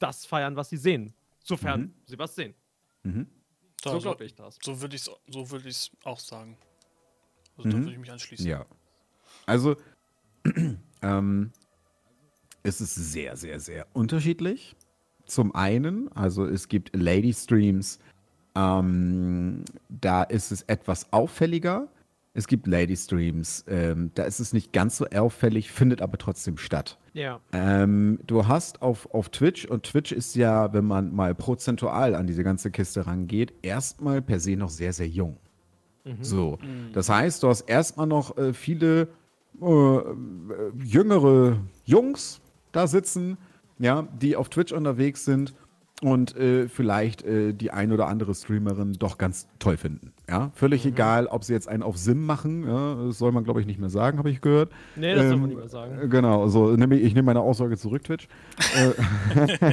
[0.00, 1.14] das feiern, was sie sehen.
[1.44, 1.94] Sofern Mhm.
[2.06, 2.54] sie was sehen.
[3.04, 3.28] Mhm.
[3.84, 4.58] So so glaube ich das.
[4.62, 6.56] so würde ich es so würd ich's auch sagen.
[7.56, 7.82] Also da Mhm.
[7.82, 8.46] würde ich mich anschließen.
[8.46, 8.64] Ja.
[9.46, 9.76] Also,
[11.04, 11.50] ähm,
[12.62, 14.74] es ist sehr, sehr, sehr unterschiedlich.
[15.26, 17.98] Zum einen, also es gibt Lady Streams,
[18.56, 21.88] ähm, da ist es etwas auffälliger.
[22.34, 26.98] es gibt Lady-Streams, ähm, da ist es nicht ganz so auffällig, findet aber trotzdem statt.
[27.12, 27.40] Ja.
[27.52, 32.26] Ähm, du hast auf, auf Twitch, und Twitch ist ja, wenn man mal prozentual an
[32.26, 35.38] diese ganze Kiste rangeht, erstmal per se noch sehr, sehr jung.
[36.20, 36.58] So,
[36.92, 39.08] das heißt, du hast erstmal noch äh, viele
[39.60, 40.04] äh, äh,
[40.82, 42.40] jüngere Jungs
[42.72, 43.38] da sitzen,
[43.78, 45.54] ja, die auf Twitch unterwegs sind
[46.02, 50.12] und äh, vielleicht äh, die ein oder andere Streamerin doch ganz toll finden.
[50.28, 53.60] Ja, völlig egal, ob sie jetzt einen auf Sim machen, ja, das soll man glaube
[53.60, 54.72] ich nicht mehr sagen, habe ich gehört.
[54.96, 56.10] Nee, das soll Ähm, man nicht mehr sagen.
[56.10, 58.28] Genau, also nehm ich, ich nehme meine Aussage zurück, Twitch.
[58.76, 59.68] Äh,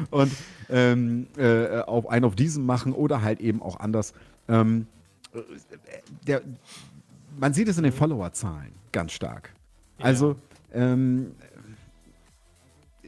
[0.10, 0.32] und
[0.70, 4.14] ähm, äh, auf einen auf diesen machen oder halt eben auch anders.
[4.48, 4.86] Ähm,
[5.34, 5.40] äh,
[6.26, 6.42] der,
[7.38, 9.54] man sieht es in den Followerzahlen ganz stark.
[9.98, 10.36] Also,
[10.72, 11.32] ähm,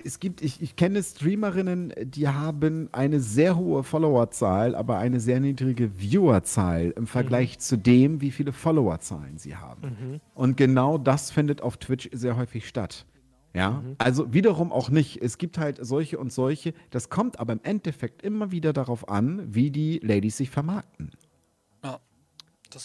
[0.03, 5.41] es gibt, ich, ich kenne Streamerinnen, die haben eine sehr hohe Followerzahl, aber eine sehr
[5.41, 10.21] niedrige Viewerzahl im Vergleich zu dem, wie viele Followerzahlen sie haben.
[10.35, 13.05] Und genau das findet auf Twitch sehr häufig statt.
[13.53, 15.21] Ja, also wiederum auch nicht.
[15.21, 16.73] Es gibt halt solche und solche.
[16.91, 21.11] Das kommt aber im Endeffekt immer wieder darauf an, wie die Ladies sich vermarkten.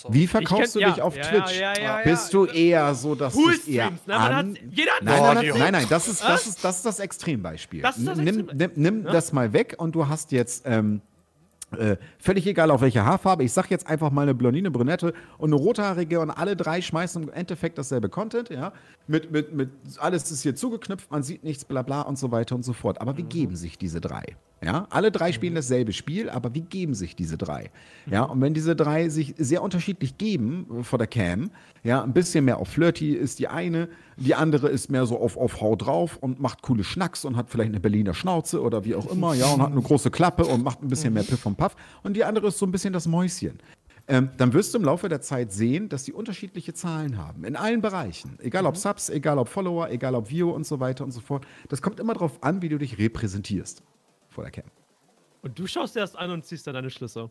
[0.10, 1.60] Wie verkaufst kenn- du dich ja, auf ja, Twitch?
[1.60, 2.40] ja, ja, ja, Bist ja.
[2.40, 4.16] du eher so, dass du es eher Poolstreams, ne?
[4.16, 4.58] An...
[4.72, 7.82] jeder hat Nein, nein, nein, nein, nein, das ist, das ist, das ist das Extrembeispiel.
[7.82, 11.02] Das ist das nimm nimm, nimm das mal weg und du hast jetzt ähm,
[11.78, 13.44] äh, völlig egal auf welche Haarfarbe.
[13.44, 17.24] Ich sag jetzt einfach mal eine Blondine, Brünette und eine rothaarige und alle drei schmeißen
[17.24, 18.72] im Endeffekt dasselbe Content, ja.
[19.08, 22.56] Mit, mit, mit alles ist hier zugeknüpft, man sieht nichts, bla bla und so weiter
[22.56, 23.02] und so fort.
[23.02, 24.36] Aber wie geben sich diese drei?
[24.64, 27.72] Ja, alle drei spielen dasselbe Spiel, aber wie geben sich diese drei?
[28.10, 31.52] Ja, und wenn diese drei sich sehr unterschiedlich geben äh, vor der Cam,
[31.84, 35.38] ja, ein bisschen mehr auf Flirty ist die eine, die andere ist mehr so auf,
[35.38, 38.96] auf Hau drauf und macht coole Schnacks und hat vielleicht eine Berliner Schnauze oder wie
[38.96, 41.58] auch immer, ja, und hat eine große Klappe und macht ein bisschen mehr Piff und
[41.58, 41.76] Puff.
[42.04, 43.60] Und die andere ist so ein bisschen das Mäuschen.
[44.08, 47.44] Ähm, dann wirst du im Laufe der Zeit sehen, dass die unterschiedliche Zahlen haben.
[47.44, 48.38] In allen Bereichen.
[48.40, 51.46] Egal ob Subs, egal ob Follower, egal ob View und so weiter und so fort.
[51.70, 53.84] Das kommt immer darauf an, wie du dich repräsentierst
[54.36, 54.70] vor der Cam.
[55.42, 57.30] Und du schaust dir erst an und ziehst dann deine Schlüsse.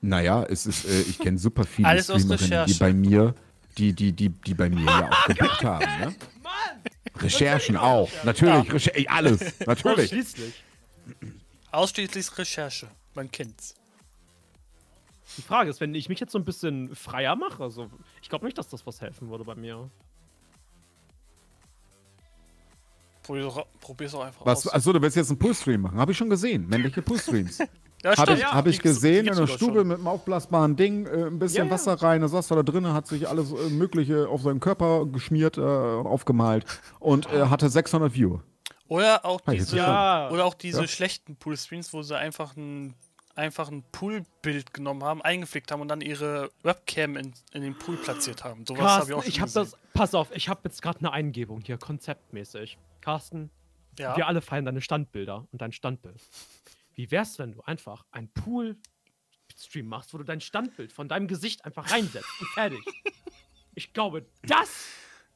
[0.00, 3.34] Naja, es ist, äh, ich kenne super viele Alles Streamerinnen, die bei mir,
[3.76, 6.00] die, die, die, die bei mir ja auch geblickt haben.
[6.00, 6.14] Ne?
[7.16, 8.10] Recherchen auch.
[8.24, 9.60] Natürlich, Recher ey, alles.
[9.66, 10.08] Natürlich.
[10.08, 10.64] Schließlich.
[11.70, 12.88] Ausschließlich Recherche.
[13.14, 13.74] Man kennt's.
[15.36, 17.90] Die Frage ist, wenn ich mich jetzt so ein bisschen freier mache, also
[18.22, 19.90] ich glaube nicht, dass das was helfen würde bei mir.
[23.22, 24.72] Probier's auch, probier's auch einfach Was, aus.
[24.74, 25.98] achso, du willst jetzt einen Poolstream machen?
[25.98, 26.66] Habe ich schon gesehen.
[26.68, 27.58] Männliche Poolstreams.
[28.02, 29.88] ja, Habe ich, ja, hab ich gesehen die in der Stube schon.
[29.88, 31.70] mit einem aufblasbaren Ding, äh, ein bisschen Ja, ja.
[31.70, 35.04] Wasser rein, da saß er da drinnen, hat sich alles äh, Mögliche auf seinen Körper
[35.06, 36.64] geschmiert äh, und aufgemalt
[36.98, 38.38] und äh, hatte 600 View.
[38.88, 40.88] Oder auch jetzt diese, oder auch diese Ja.
[40.88, 42.94] schlechten Poolstreams, wo sie einfach ein,
[43.36, 47.96] einfach ein Poolbild genommen haben, eingeflickt haben und dann ihre Webcam in, in den Pool
[47.98, 48.64] platziert haben.
[48.66, 49.70] Sowas habe ich auch schon ich habe gesehen.
[49.70, 49.76] das.
[49.94, 52.78] Pass auf, ich habe jetzt gerade eine Eingebung hier, konzeptmäßig.
[53.00, 53.50] Carsten,
[53.98, 54.16] Ja.
[54.16, 56.20] wir alle feiern deine Standbilder und dein Standbild.
[56.94, 61.64] Wie wär's, wenn du einfach einen Pool-Stream machst, wo du dein Standbild von deinem Gesicht
[61.64, 62.80] einfach reinsetzt und fertig?
[63.76, 64.88] Ich glaube, das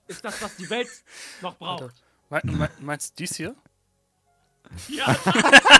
[0.08, 0.88] ist das, was die Welt
[1.40, 1.94] noch braucht.
[2.28, 3.54] Me me meinst du dies hier?
[4.88, 5.16] Ja,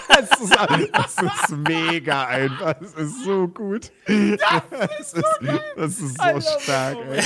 [0.09, 0.56] Das ist,
[0.93, 2.74] das ist mega einfach.
[2.74, 3.90] Das ist so gut.
[4.06, 5.24] Das ist,
[5.77, 7.23] das ist so stark, ey.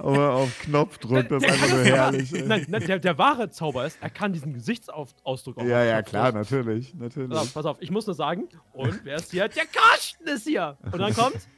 [0.00, 2.34] Aber auf Knopfdruck, das ist einfach nur herrlich.
[2.34, 2.42] Ey.
[2.42, 6.32] Nein, nein der, der wahre Zauber ist, er kann diesen Gesichtsausdruck auch Ja, ja, klar,
[6.32, 6.92] natürlich.
[6.92, 7.54] Pass auf, natürlich.
[7.54, 9.48] pass auf, ich muss nur sagen, und wer ist hier?
[9.48, 10.76] Der Karsten ist hier!
[10.90, 11.48] Und dann kommt.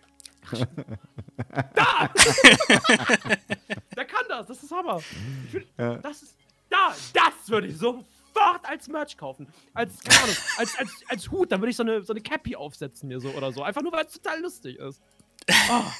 [1.74, 2.10] Da!
[3.96, 4.98] Der kann das, das ist Hammer.
[5.46, 5.96] Ich will, Ja.
[5.96, 6.36] Das ist.
[6.68, 6.94] Da!
[7.12, 7.76] Das würde ich
[8.38, 9.46] sofort als Merch kaufen.
[9.74, 12.56] Als, keine Ahnung, als, als, als Hut, dann würde ich so eine, so eine Cappy
[12.56, 13.62] aufsetzen mir so oder so.
[13.62, 15.00] Einfach nur, weil es total lustig ist.
[15.70, 15.82] Oh,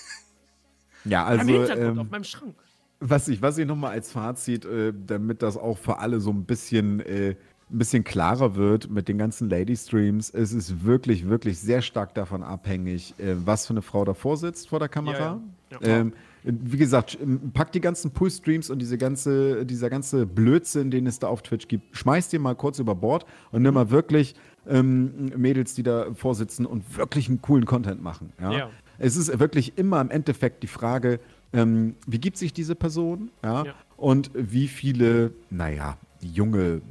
[1.05, 2.55] Ja, also, Hintergrund, auf ähm, meinem Schrank.
[3.01, 6.45] was ich, was ich nochmal als Fazit, äh, damit das auch für alle so ein
[6.45, 7.37] bisschen, äh,
[7.71, 12.43] ein bisschen klarer wird mit den ganzen Lady-Streams, es ist wirklich, wirklich sehr stark davon
[12.43, 15.19] abhängig, äh, was für eine Frau davor sitzt vor der Kamera.
[15.19, 15.41] Ja,
[15.71, 15.79] ja.
[15.81, 15.99] Ja.
[16.01, 16.13] Ähm,
[16.45, 21.19] wie gesagt, sch- pack die ganzen Pull-Streams und diese ganze, dieser ganze Blödsinn, den es
[21.19, 24.35] da auf Twitch gibt, schmeiß dir mal kurz über Bord und nimm mal wirklich
[24.67, 28.33] ähm, Mädels, die da vorsitzen und wirklich einen coolen Content machen.
[28.41, 28.53] Ja?
[28.53, 28.71] Ja.
[28.99, 31.21] Es ist wirklich immer im Endeffekt die Frage,
[31.53, 33.31] ähm, wie gibt sich diese Person?
[33.43, 33.65] Ja?
[33.65, 33.75] Ja.
[33.97, 36.83] Und wie viele, naja, junge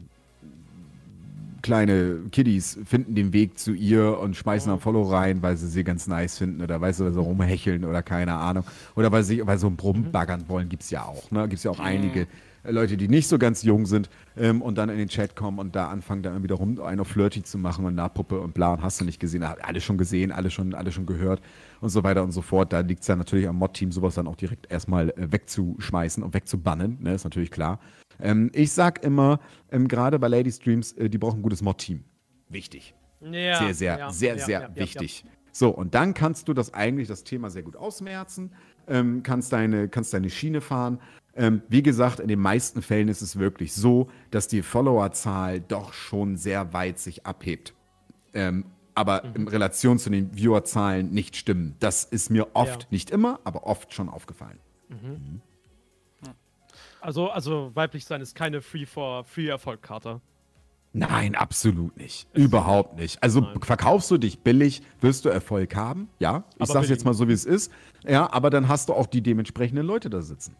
[1.61, 5.83] kleine Kiddies finden den Weg zu ihr und schmeißen ein Follow rein, weil sie sie
[5.83, 8.63] ganz nice finden oder weil sie, weil sie rumhecheln oder keine Ahnung.
[8.95, 11.31] Oder weil sie weil so ein Brummen baggern wollen, gibt es ja auch.
[11.31, 11.41] Ne?
[11.43, 12.27] Gibt es ja auch einige
[12.69, 15.75] Leute, die nicht so ganz jung sind ähm, und dann in den Chat kommen und
[15.75, 18.83] da anfangen, dann wieder rum einen auf Flirty zu machen und Nahpuppe und bla und
[18.83, 19.43] hast du nicht gesehen.
[19.43, 21.41] Alle schon gesehen, alle schon, alle schon gehört
[21.81, 22.73] und so weiter und so fort.
[22.73, 26.33] Da liegt es ja natürlich am Mod-Team, sowas dann auch direkt erstmal äh, wegzuschmeißen und
[26.33, 27.13] wegzubannen, ne?
[27.13, 27.79] ist natürlich klar.
[28.19, 29.39] Ähm, ich sag immer,
[29.71, 32.03] ähm, gerade bei Lady Streams, äh, die brauchen ein gutes Mod-Team.
[32.49, 32.93] Wichtig.
[33.21, 35.25] Ja, Sehr, sehr, ja, sehr, ja, sehr wichtig.
[35.51, 38.51] So, und dann kannst du das eigentlich, das Thema sehr gut ausmerzen,
[38.87, 40.99] ähm, kannst, deine, kannst deine Schiene fahren.
[41.35, 45.93] Ähm, wie gesagt, in den meisten Fällen ist es wirklich so, dass die Followerzahl doch
[45.93, 47.73] schon sehr weit sich abhebt.
[48.33, 49.35] Ähm, aber Mhm.
[49.35, 51.75] in Relation zu den Viewerzahlen nicht stimmen.
[51.79, 54.59] Das ist mir oft, nicht immer, aber oft schon aufgefallen.
[57.01, 60.21] Also, also weiblich sein ist keine Free for Free Erfolg-Karte.
[60.93, 62.27] Nein, absolut nicht.
[62.33, 63.21] Überhaupt nicht.
[63.21, 63.61] Also Nein.
[63.61, 66.09] verkaufst du dich billig, wirst du Erfolg haben.
[66.17, 67.71] Ja, ich Aber sag's jetzt mal so, wie es ist.
[68.03, 70.55] Ja, aber dann hast du auch die dementsprechenden Leute da sitzen.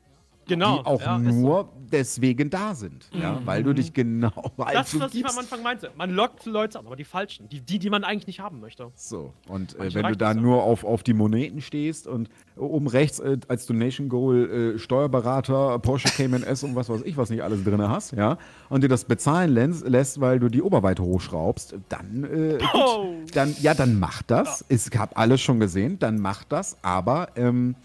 [0.47, 0.79] Genau.
[0.79, 1.41] die auch ja, ist so.
[1.41, 3.09] nur deswegen da sind.
[3.13, 5.37] Ja, weil du dich genau Das ist, was ich am.
[5.37, 5.91] Anfang meinte.
[5.95, 7.47] Man lockt Leute an, aber die falschen.
[7.49, 8.91] Die, die, die man eigentlich nicht haben möchte.
[8.95, 10.33] So, und äh, wenn du da ja.
[10.33, 15.79] nur auf, auf die Moneten stehst und oben rechts äh, als Donation Goal äh, Steuerberater,
[15.79, 18.37] Porsche Cayman S und was weiß ich, was nicht alles drin hast, ja,
[18.69, 23.13] und dir das bezahlen lässt, lässt weil du die Oberweite hochschraubst, dann, äh, gut, Oh.
[23.33, 24.65] dann ja, dann mach das.
[24.69, 27.75] Ich habe alles schon gesehen, dann mach das, aber ähm,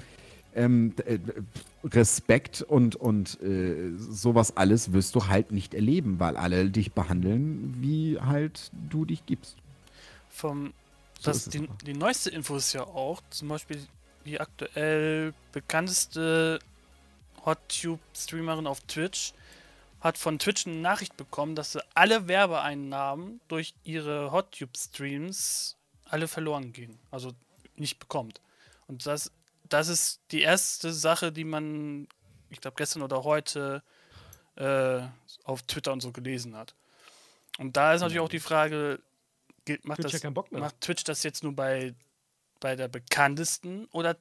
[0.54, 1.18] ähm, äh,
[1.84, 7.74] Respekt und, und äh, sowas alles wirst du halt nicht erleben, weil alle dich behandeln,
[7.78, 9.56] wie halt du dich gibst.
[10.28, 10.72] Vom,
[11.18, 13.78] So das, die, die neueste Info ist ja auch, zum Beispiel
[14.24, 16.60] die aktuell bekannteste
[17.44, 19.34] Hot-Tube-Streamerin auf Twitch
[20.00, 26.72] hat von Twitch eine Nachricht bekommen, dass sie alle Werbeeinnahmen durch ihre Hot-Tube-Streams alle verloren
[26.72, 26.98] gehen.
[27.10, 27.32] Also
[27.76, 28.40] nicht bekommt.
[28.88, 29.30] Und das,
[29.72, 32.08] das ist die erste Sache, die man,
[32.50, 33.82] ich glaube, gestern oder heute
[34.56, 35.00] äh,
[35.44, 36.74] auf Twitter und so gelesen hat.
[37.58, 39.00] Und da ist natürlich auch die Frage,
[39.84, 40.60] macht, Twitch das, ja Bock mehr.
[40.60, 41.94] macht Twitch das jetzt nur bei,
[42.60, 44.16] bei der bekanntesten oder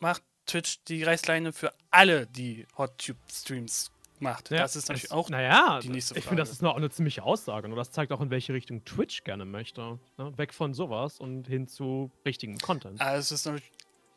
[0.00, 3.90] macht Twitch die Reißleine für alle, die Hot-Tube-Streams
[4.20, 4.50] macht?
[4.50, 6.56] das ist natürlich es- auch Naja, die nächste ich finde, das Frage.
[6.56, 7.68] ist noch eine ziemliche Aussage.
[7.68, 9.98] Und das zeigt auch, in welche Richtung Twitch gerne möchte.
[10.18, 10.38] Ne?
[10.38, 13.00] Weg von sowas und hin zu richtigem Content.
[13.00, 13.70] Also es, ist natürlich,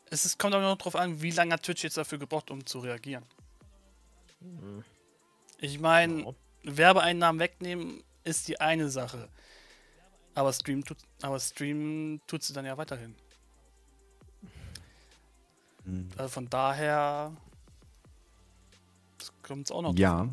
[0.09, 2.65] es ist, kommt auch noch drauf an, wie lange hat Twitch jetzt dafür gebraucht, um
[2.65, 3.23] zu reagieren.
[5.59, 6.33] Ich meine, Ja.
[6.63, 9.29] Werbeeinnahmen wegnehmen ist die eine Sache.
[10.35, 13.15] Aber Stream tut, aber Stream tut sie dann ja weiterhin.
[16.17, 17.35] Also von daher
[19.41, 19.95] kommt es auch noch.
[19.95, 20.29] drauf Ja,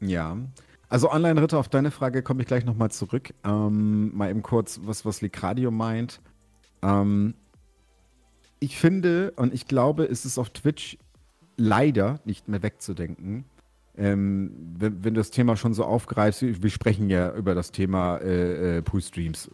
[0.00, 0.36] ja.
[0.88, 3.34] Also Online-Ritter, auf deine Frage komme ich gleich nochmal zurück.
[3.44, 6.20] Ähm, mal eben kurz, was, was Licradio meint.
[6.82, 7.34] Ähm,
[8.60, 10.98] ich finde und ich glaube, es ist auf Twitch
[11.56, 13.44] leider nicht mehr wegzudenken.
[13.96, 18.18] Ähm, wenn, wenn du das Thema schon so aufgreifst, wir sprechen ja über das Thema
[18.18, 19.50] äh, äh, Pool-Streams, äh,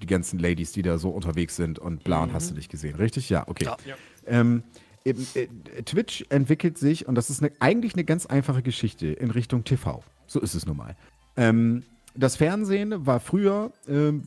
[0.00, 2.94] die ganzen Ladies, die da so unterwegs sind und bla, und hast du nicht gesehen,
[2.94, 3.28] richtig?
[3.30, 3.64] Ja, okay.
[3.64, 3.96] Ja.
[4.26, 4.62] Ähm,
[5.04, 5.48] eben, äh,
[5.82, 10.04] Twitch entwickelt sich, und das ist eine, eigentlich eine ganz einfache Geschichte, in Richtung TV.
[10.28, 10.94] So ist es nun mal.
[11.36, 11.82] Ähm,
[12.14, 14.22] das Fernsehen war früher, ähm,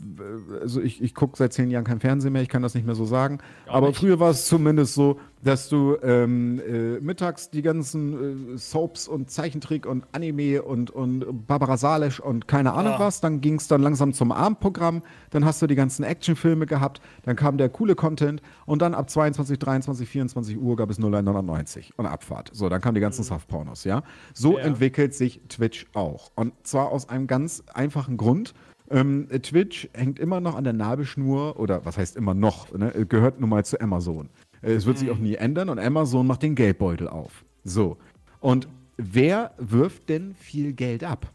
[0.61, 2.95] also ich, ich gucke seit zehn Jahren kein Fernsehen mehr, ich kann das nicht mehr
[2.95, 3.99] so sagen, Gar aber nicht.
[3.99, 9.29] früher war es zumindest so, dass du ähm, äh, mittags die ganzen äh, Soaps und
[9.29, 12.99] Zeichentrick und Anime und, und Barbara Salisch und keine Ahnung Ja.
[12.99, 15.01] was, dann ging es dann langsam zum Abendprogramm,
[15.31, 19.09] dann hast du die ganzen Actionfilme gehabt, dann kam der coole Content und dann ab
[19.09, 22.49] 22, 23, 24 Uhr gab es 0199 und Abfahrt.
[22.53, 24.03] So, dann kamen die ganzen Softpornos, ja.
[24.33, 24.63] So Ja.
[24.65, 26.31] entwickelt sich Twitch auch.
[26.35, 28.53] Und zwar aus einem ganz einfachen Grund.
[28.89, 33.05] Ähm, Twitch hängt immer noch an der Nabelschnur, oder was heißt immer noch, ne?
[33.07, 34.29] gehört nun mal zu Amazon.
[34.63, 37.43] Äh, Es wird sich auch nie ändern und Amazon macht den Geldbeutel auf.
[37.63, 37.97] So.
[38.39, 38.67] Und
[38.97, 41.31] wer wirft denn viel Geld ab?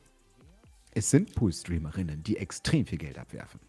[0.95, 3.61] Es sind Poolstreamerinnen, die extrem viel Geld abwerfen.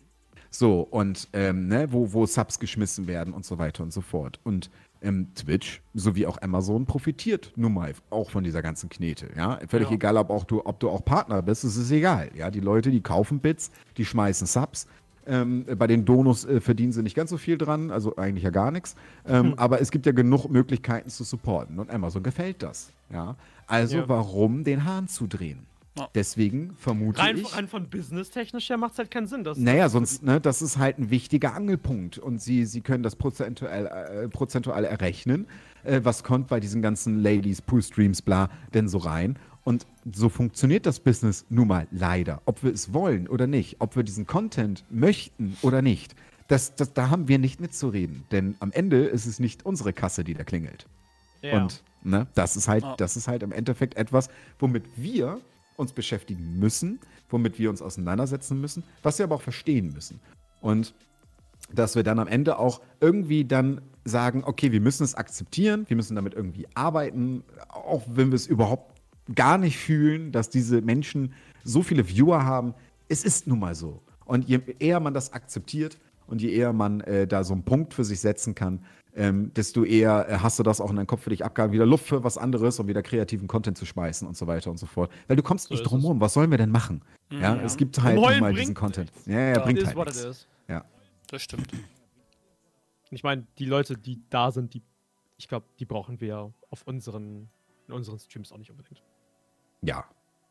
[0.52, 4.40] So, und ähm, ne, wo, wo Subs geschmissen werden und so weiter und so fort.
[4.44, 4.72] Und
[5.02, 9.30] ähm, Twitch sowie auch Amazon profitiert nun mal auch von dieser ganzen Knete.
[9.38, 9.95] Ja, völlig Ja.
[9.95, 12.31] egal, ob, auch du, ob du auch Partner bist, es ist egal.
[12.36, 14.88] Ja, die Leute, die kaufen Bits, die schmeißen Subs.
[15.30, 18.49] Ähm, bei den Donos äh, verdienen sie nicht ganz so viel dran, also eigentlich ja
[18.49, 18.95] gar nichts.
[19.27, 22.91] Ähm, Aber es gibt ja genug Möglichkeiten zu supporten und Amazon gefällt das.
[23.11, 23.35] Ja,
[23.68, 24.10] also Ja.
[24.10, 25.68] warum den Hahn zudrehen?
[25.97, 26.07] Ja.
[26.15, 27.56] Deswegen vermute Rein, ich.
[27.56, 29.43] rein von business-technisch her macht es halt keinen Sinn.
[29.43, 33.15] Dass Naja, sonst, ne, das ist halt ein wichtiger Angelpunkt und sie, sie können das
[33.15, 35.45] prozentuell, äh, prozentual errechnen.
[35.84, 39.38] Äh, was kommt bei diesen ganzen Ladies, Pool-Streams, bla, denn so rein?
[39.64, 42.41] Und so funktioniert das Business nun mal leider.
[42.45, 46.15] Ob wir es wollen oder nicht, ob wir diesen Content möchten oder nicht,
[46.48, 48.26] das, das, da haben wir nicht mitzureden.
[48.31, 50.88] Denn am Ende ist es nicht unsere Kasse, die da klingelt.
[51.41, 51.57] Ja.
[51.57, 55.40] Und ne, das ist halt, das ist halt im Endeffekt etwas, womit wir
[55.77, 56.99] uns beschäftigen müssen,
[57.30, 60.19] womit wir uns auseinandersetzen müssen, was wir aber auch verstehen müssen.
[60.61, 60.94] Und
[61.72, 65.95] dass wir dann am Ende auch irgendwie dann sagen, okay, wir müssen es akzeptieren, wir
[65.95, 68.98] müssen damit irgendwie arbeiten, auch wenn wir es überhaupt
[69.35, 71.34] gar nicht fühlen, dass diese Menschen
[71.64, 72.73] so viele Viewer haben.
[73.07, 74.01] Es ist nun mal so.
[74.26, 75.97] Und je eher man das akzeptiert
[76.27, 78.84] und je eher man äh, da so einen Punkt für sich setzen kann,
[79.15, 81.85] ähm, desto eher äh, hast du das auch in deinem Kopf für dich abgehalten, wieder
[81.88, 84.85] Luft für was anderes und wieder kreativen Content zu schmeißen und so weiter und so
[84.85, 85.11] fort.
[85.27, 86.22] Weil du kommst So nicht drum rum.
[86.22, 87.01] Was sollen wir denn machen?
[87.31, 87.61] Ja, Ja.
[87.64, 89.11] es gibt halt nun mal diesen Content.
[89.26, 90.47] Ja, ja, Ja, bringt halt nichts.
[90.68, 90.85] Ja.
[91.27, 91.68] Das stimmt.
[93.10, 94.84] Ich meine, die Leute, die da sind, die,
[95.38, 97.49] ich glaube, die brauchen wir auf unseren,
[97.88, 99.01] in unseren Streams auch nicht unbedingt.
[99.81, 100.06] Ja.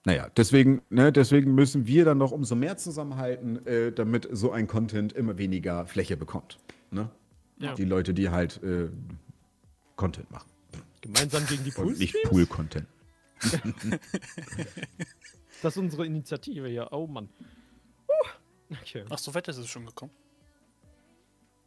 [0.04, 4.66] Naja, deswegen, ne, deswegen müssen wir dann noch umso mehr zusammenhalten, äh, damit so ein
[4.66, 6.58] Content immer weniger Fläche bekommt.
[6.90, 7.10] Ne?
[7.58, 7.74] Ja.
[7.74, 8.88] Die Leute, die halt äh,
[9.96, 10.48] Content machen.
[11.00, 12.16] Gemeinsam gegen die Und nicht?
[12.24, 12.86] Pool-Content.
[15.62, 16.88] Das ist unsere Initiative hier.
[16.92, 17.28] Oh Mann.
[18.08, 19.04] Uh, okay.
[19.10, 20.12] Ach, so weit ist es schon gekommen.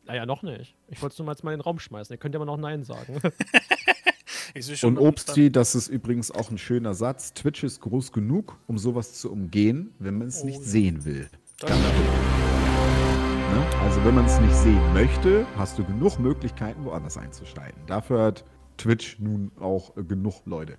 [0.05, 0.75] Naja, noch nicht.
[0.87, 2.13] Ich wollte es nur mal jetzt mal in den Raum schmeißen.
[2.13, 3.19] Ihr könnt ja mal noch Nein sagen.
[4.53, 4.97] Ich sehe schon.
[4.97, 7.33] Und Obsti, das ist übrigens auch ein schöner Satz.
[7.33, 10.63] Twitch ist groß genug, um sowas zu umgehen, wenn man es Oh, nicht ja.
[10.65, 11.29] sehen will.
[11.63, 11.69] Ne?
[13.81, 17.81] Also wenn man es nicht sehen möchte, hast du genug Möglichkeiten, woanders einzuschneiden.
[17.87, 18.45] Dafür hat
[18.77, 20.77] Twitch nun auch äh, genug Leute.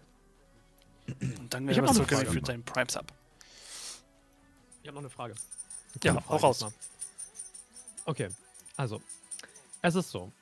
[1.09, 2.31] Und dann Ich werden hab wir noch eine zurück Frage.
[2.31, 3.13] für deinen Prime Sub.
[4.83, 5.35] Ich habe noch eine Frage.
[6.03, 6.67] Ja, Frage raus.
[8.05, 8.29] Okay,
[8.77, 9.01] also,
[9.83, 10.33] es ist so.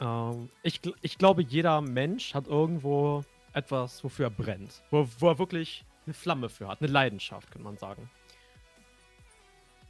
[0.00, 3.22] Ähm, ich, ich glaube, jeder Mensch hat irgendwo
[3.52, 4.82] etwas, wofür er brennt.
[4.90, 8.08] Wo, wo er wirklich eine Flamme für hat, eine Leidenschaft, könnte man sagen.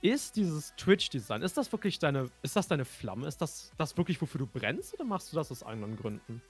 [0.02, 3.26] Ist dieses Twitch-Design, ist das wirklich deine, ist das deine Flamme?
[3.26, 6.40] Ist das, das wirklich, wofür du brennst oder machst du das aus anderen Gründen?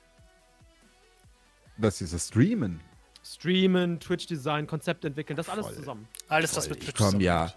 [1.76, 2.80] Das ist das Streamen.
[3.24, 5.74] Streamen, Twitch-Design, Konzept entwickeln, das alles Voll.
[5.74, 6.08] zusammen.
[6.28, 7.52] Alles, was mit Twitch komme ja.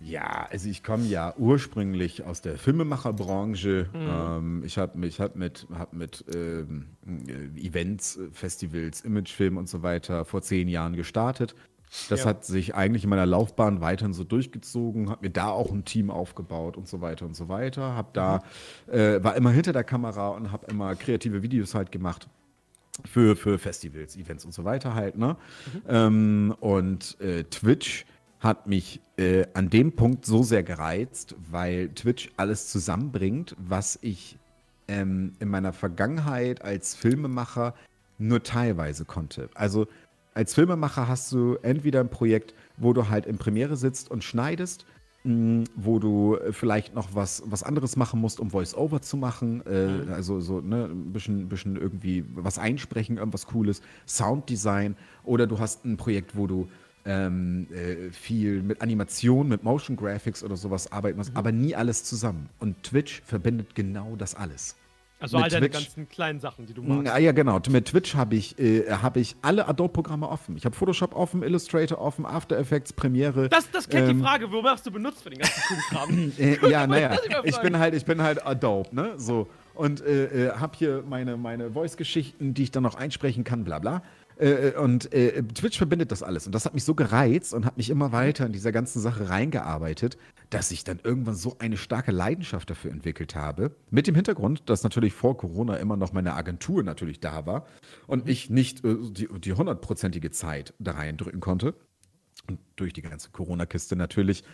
[0.00, 3.88] Ja, also ich komme ja ursprünglich aus der Filmemacherbranche.
[3.92, 4.00] Mhm.
[4.08, 9.68] Ähm, ich habe mich hab mit, hab mit ähm, äh, Events, äh, Festivals, Imagefilm und
[9.68, 11.54] so weiter vor zehn Jahren gestartet.
[12.08, 12.26] Das Ja.
[12.26, 16.10] hat sich eigentlich in meiner Laufbahn weiterhin so durchgezogen, habe mir da auch ein Team
[16.10, 17.94] aufgebaut und so weiter und so weiter.
[17.94, 18.42] Hab da,
[18.90, 22.28] äh, war immer hinter der Kamera und habe immer kreative Videos halt gemacht
[23.04, 25.36] für, für Festivals, Events und so weiter halt, ne?
[25.88, 28.04] Ähm, und äh, Twitch
[28.46, 34.38] hat mich äh, an dem Punkt so sehr gereizt, weil Twitch alles zusammenbringt, was ich
[34.88, 37.74] ähm, in meiner Vergangenheit als Filmemacher
[38.18, 39.50] nur teilweise konnte.
[39.54, 39.86] Also
[40.32, 44.86] als Filmemacher hast du entweder ein Projekt, wo du halt in Premiere sitzt und schneidest,
[45.24, 49.62] mh, wo du vielleicht noch was, was anderes machen musst, um Voice-Over zu machen.
[49.66, 54.96] Äh, Also so ne, ein bisschen, bisschen irgendwie was einsprechen, irgendwas Cooles, Sounddesign.
[55.24, 56.68] Oder du hast ein Projekt, wo du
[57.06, 62.04] ähm, äh, viel mit Animation, mit Motion Graphics oder sowas arbeiten musst, aber nie alles
[62.04, 62.48] zusammen.
[62.58, 64.76] Und Twitch verbindet genau das alles.
[65.18, 67.10] Also Mit all deine Twitch- ganzen kleinen Sachen, die du magst.
[67.10, 67.58] Ah, ja, genau.
[67.70, 70.58] Mit Twitch habe ich, äh, hab ich alle Adobe-Programme offen.
[70.58, 73.48] Ich habe Photoshop offen, Illustrator offen, After Effects, Premiere.
[73.48, 76.32] Das, das kennt Ähm, die Frage, wo hast du benutzt für den ganzen coolen Kram?
[76.38, 79.14] Äh, ja, naja, ich bin halt, ich bin halt Adobe, ne?
[79.16, 79.48] So.
[79.74, 83.78] Und äh, äh, habe hier meine, meine Voice-Geschichten, die ich dann noch einsprechen kann, bla
[83.78, 84.02] bla.
[84.38, 86.46] Äh, äh, und äh, Twitch verbindet das alles.
[86.46, 89.30] Und das hat mich so gereizt und hat mich immer weiter in dieser ganzen Sache
[89.30, 90.18] reingearbeitet,
[90.50, 93.72] dass ich dann irgendwann so eine starke Leidenschaft dafür entwickelt habe.
[93.90, 97.66] Mit dem Hintergrund, dass natürlich vor Corona immer noch meine Agentur natürlich da war
[98.06, 101.74] und ich nicht äh, die hundertprozentige Zeit da reindrücken konnte
[102.48, 104.44] und durch die ganze Corona-Kiste natürlich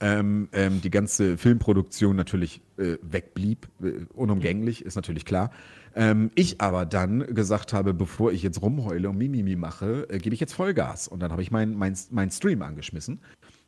[0.00, 5.50] ähm, ähm, die ganze Filmproduktion natürlich äh, wegblieb, äh, unumgänglich, ist natürlich klar.
[5.94, 10.34] Ähm, ich aber dann gesagt habe, bevor ich jetzt rumheule und Mimimi mache, äh, gebe
[10.34, 11.08] ich jetzt Vollgas.
[11.08, 13.20] Und dann habe ich meinen mein, mein Stream angeschmissen.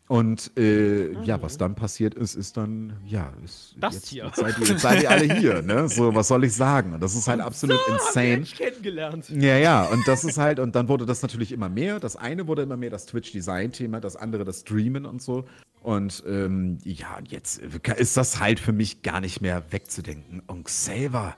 [0.07, 4.25] Und äh, ja, was dann passiert ist, ist dann, ja, ist Das jetzt, hier.
[4.27, 5.89] Jetzt seid, ihr, jetzt seid ihr alle hier, ne?
[5.89, 6.93] So, was soll ich sagen?
[6.93, 8.41] Und das ist halt absolut Haben wir insane.
[8.41, 9.31] dich kennengelernt.
[9.31, 12.01] Ja, ja, und das ist halt, und dann wurde das natürlich immer mehr.
[12.01, 15.47] Das eine wurde immer mehr das Twitch-Design-Thema, das andere das Streamen und so.
[15.83, 17.63] Und ähm, ja, und jetzt
[17.97, 20.43] ist das halt für mich gar nicht mehr wegzudenken.
[20.47, 21.35] Und selber,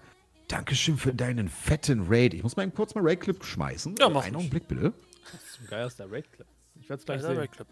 [0.48, 2.35] Dankeschön für deinen fetten Raid.
[2.35, 3.97] Ich muss mal kurz mal Raid-Clip schmeißen.
[3.98, 4.36] Ja, mach Einen.
[4.36, 4.93] Augenblick bitte.
[5.56, 6.47] Zum Geier ist der Raid-Clip.
[6.81, 7.36] Ich werde es gleich sehen.
[7.36, 7.68] Raid-Clip.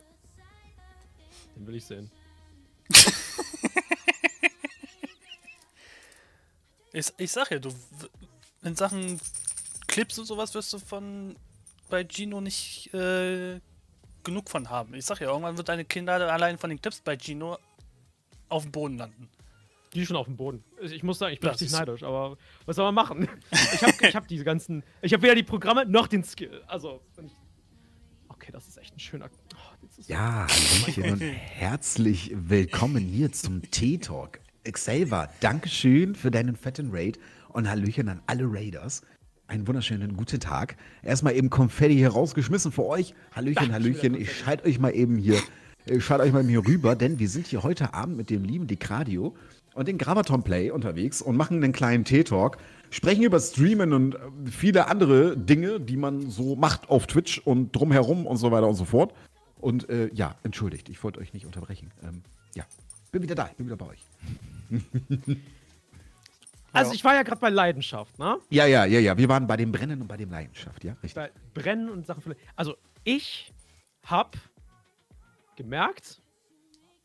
[1.57, 2.11] Den will ich sehen.
[6.95, 7.71] Ich, ich sag ja, du
[8.63, 9.21] in Sachen
[9.89, 11.35] Clips und sowas wirst du von
[11.91, 13.61] bei Gino nicht äh,
[14.23, 14.95] genug von haben.
[14.95, 17.59] Ich sag ja, irgendwann wird deine Kinder allein von den Clips bei Gino
[18.49, 19.29] auf dem Boden landen.
[19.95, 20.65] Die schon auf dem Boden.
[20.81, 23.29] Ich muss sagen, ich bin richtig neidisch, aber was soll man machen?
[23.75, 24.83] Ich habe ich hab diese ganzen.
[25.03, 26.63] Ich habe weder die Programme noch den Skill.
[26.67, 27.01] Also.
[28.29, 29.31] Okay, das ist echt ein schöner.
[29.55, 34.41] Oh, Ja, Hallöchen und herzlich willkommen hier zum T-Talk.
[34.71, 37.19] Xaver, Dankeschön für deinen fetten Raid
[37.51, 39.03] und Hallöchen an alle Raiders.
[39.47, 40.77] Einen wunderschönen guten Tag.
[41.03, 43.15] Erstmal eben Konfetti hier rausgeschmissen für euch.
[43.33, 44.15] Hallöchen, Hallöchen.
[44.15, 45.39] Ich schalte euch mal eben hier,
[45.87, 48.43] ich schalte euch mal eben hier rüber, denn wir sind hier heute Abend mit dem
[48.43, 49.37] lieben Dekradio
[49.75, 52.59] und den Gravaton Play unterwegs und machen einen kleinen T-Talk.
[52.91, 54.19] Sprechen über Streamen und äh,
[54.51, 58.77] viele andere Dinge, die man so macht auf Twitch und drumherum und so weiter und
[58.77, 59.13] so fort.
[59.59, 61.91] Und äh, ja, entschuldigt, ich wollte euch nicht unterbrechen.
[62.05, 62.23] Ähm,
[62.55, 62.65] ja,
[63.11, 64.05] bin wieder da, bin wieder bei euch.
[66.77, 68.37] Also, ich war ja gerade bei Leidenschaft, ne?
[68.51, 71.15] Ja, ja, ja, ja, wir waren bei dem Brennen und bei dem Leidenschaft, ja, richtig.
[71.15, 72.21] Bei Brennen und Sachen.
[72.21, 72.75] für- Also,
[73.05, 73.53] ich
[74.05, 74.37] hab
[75.55, 76.21] gemerkt,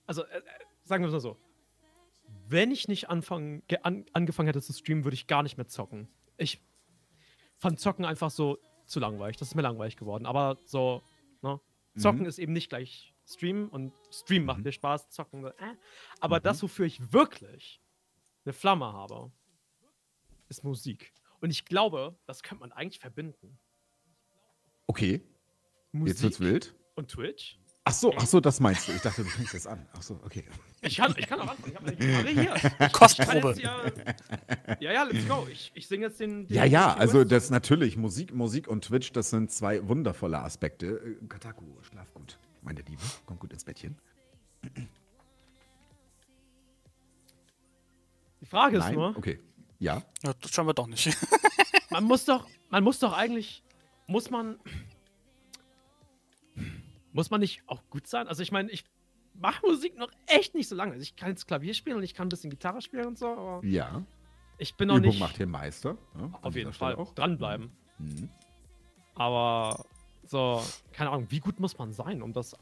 [0.08, 0.42] also, äh, äh,
[0.86, 1.38] sagen wir es mal so,
[2.52, 5.68] wenn ich nicht anfangen, ge an, angefangen hätte zu streamen, würde ich gar nicht mehr
[5.68, 6.08] zocken.
[6.38, 6.62] Ich
[7.58, 9.38] fand Zocken einfach so zu langweilig.
[9.38, 10.26] Das ist mir langweilig geworden.
[10.26, 11.04] Aber so,
[11.42, 11.60] ne?
[11.98, 15.54] Zocken ist eben nicht gleich Streamen und Stream macht mir Spaß, Zocken, äh.
[16.20, 17.82] Aber das, wofür ich wirklich
[18.46, 19.32] eine Flamme habe,
[20.48, 21.14] ist Musik.
[21.42, 23.60] Und ich glaube, das könnte man eigentlich verbinden.
[24.88, 25.22] Okay,
[25.92, 26.76] Musik jetzt wird's wild.
[26.96, 27.59] und Twitch.
[27.90, 28.92] Ach so, ach so, das meinst du.
[28.92, 29.84] Ich dachte, du fängst jetzt an.
[29.94, 30.44] Ach so, okay.
[30.82, 31.72] Ich kann, ich kann auch anfangen.
[31.72, 32.90] Ich habe Gitarre hier.
[32.90, 33.56] Kostprobe.
[33.60, 33.82] ja,
[34.80, 35.48] ja, ja, let's go.
[35.52, 36.48] Ich, ich singe jetzt den.
[36.48, 40.40] den Ja, ja, den also das natürlich, Musik, Musik und Twitch, das sind zwei wundervolle
[40.40, 41.18] Aspekte.
[41.22, 43.02] Äh, Kataku, schlaf gut, meine Liebe.
[43.26, 43.98] Komm gut ins Bettchen.
[48.42, 48.94] Die Frage ist Nein?
[48.94, 49.40] nur, Okay.
[49.80, 50.04] Ja.
[50.22, 51.18] Ja, das schauen wir doch nicht.
[51.90, 53.64] man muss doch, man muss doch eigentlich,
[54.06, 54.60] muss man,
[57.20, 58.30] muss man nicht auch gut sein?
[58.30, 58.86] Also ich meine, ich
[59.34, 60.94] mache Musik noch echt nicht so lange.
[60.94, 63.28] Also ich kann jetzt Klavier spielen und ich kann ein bisschen Gitarre spielen und so,
[63.28, 64.04] aber Ja.
[64.58, 65.98] ich bin noch Übung nicht, macht den Meister.
[66.16, 67.14] Ja, an auf jeden Fall, Auch.
[67.14, 67.72] dranbleiben.
[67.98, 68.30] Mhm.
[69.16, 69.84] Aber
[70.26, 70.64] so,
[70.94, 72.56] keine Ahnung, wie gut muss man sein, um das,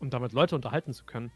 [0.00, 1.30] um damit Leute unterhalten zu können?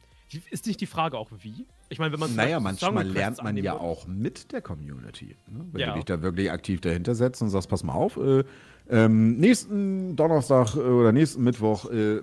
[0.51, 1.66] Ist nicht die Frage auch wie?
[1.89, 5.36] Ich meine, wenn man Naja, manchmal lernt man ja auch mit der Community.
[5.48, 5.65] Ne?
[5.73, 5.89] Wenn Ja.
[5.90, 8.43] du dich da wirklich aktiv dahinter setzt und sagst, pass mal auf, äh,
[8.89, 12.20] ähm, nächsten Donnerstag äh, oder nächsten Mittwoch äh,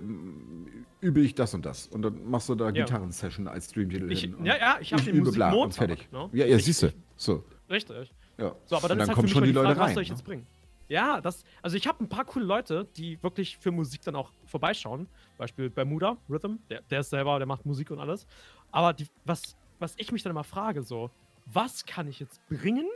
[1.00, 1.86] übe ich das und das.
[1.88, 2.84] Und dann machst du da Ja.
[2.84, 4.36] Gitarrensession als Streamtitel Ich, hin.
[4.44, 6.08] ja, ja, ich habe den bla und fertig.
[6.12, 6.28] Ne?
[6.32, 6.92] Ja, ja, siehst du.
[7.16, 7.42] So.
[7.70, 8.12] Richtig.
[8.38, 8.54] Ja.
[8.66, 9.94] So, aber dann, dann halt kommen schon die Leute Frage, was rein.
[9.94, 10.24] soll ich jetzt ne?
[10.24, 10.46] bringen?
[10.88, 14.30] Ja, das, also ich habe ein paar coole Leute, die wirklich für Musik dann auch
[14.44, 15.06] vorbeischauen.
[15.36, 18.26] Beispiel Bermuda Rhythm, der, der ist selber, der macht Musik und alles.
[18.70, 21.10] Aber die, was, was ich mich dann immer frage, so,
[21.46, 22.86] was kann ich jetzt bringen,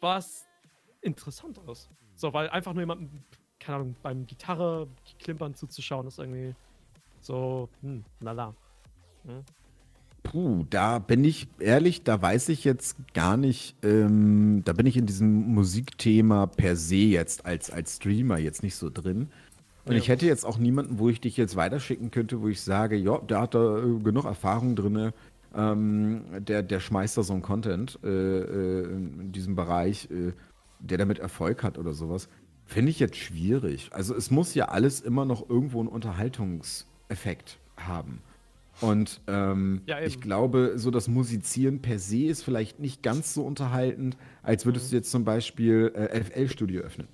[0.00, 0.46] was
[1.00, 1.90] interessant ist?
[2.14, 3.10] So, weil einfach nur jemandem,
[3.58, 4.88] keine Ahnung, beim Gitarre
[5.18, 6.54] klimpern zuzuschauen, ist irgendwie
[7.20, 8.54] so, hm, lala.
[10.22, 14.96] Puh, da bin ich ehrlich, da weiß ich jetzt gar nicht, ähm, da bin ich
[14.96, 19.30] in diesem Musikthema per se jetzt als, als Streamer jetzt nicht so drin.
[19.84, 19.98] Und Ja.
[19.98, 23.18] ich hätte jetzt auch niemanden, wo ich dich jetzt weiterschicken könnte, wo ich sage, ja,
[23.18, 25.12] der hat da äh, genug Erfahrung drin,
[25.54, 30.32] ähm, der, der schmeißt da so einen Content äh, äh, in diesem Bereich, äh,
[30.78, 32.28] der damit Erfolg hat oder sowas.
[32.64, 33.90] Finde ich jetzt schwierig.
[33.92, 38.20] Also es muss ja alles immer noch irgendwo einen Unterhaltungseffekt haben.
[38.80, 43.42] Und ähm, Ja, ich glaube, so das Musizieren per se ist vielleicht nicht ganz so
[43.44, 44.90] unterhaltend, als würdest Mhm.
[44.90, 47.08] du jetzt zum Beispiel äh, FL-Studio öffnen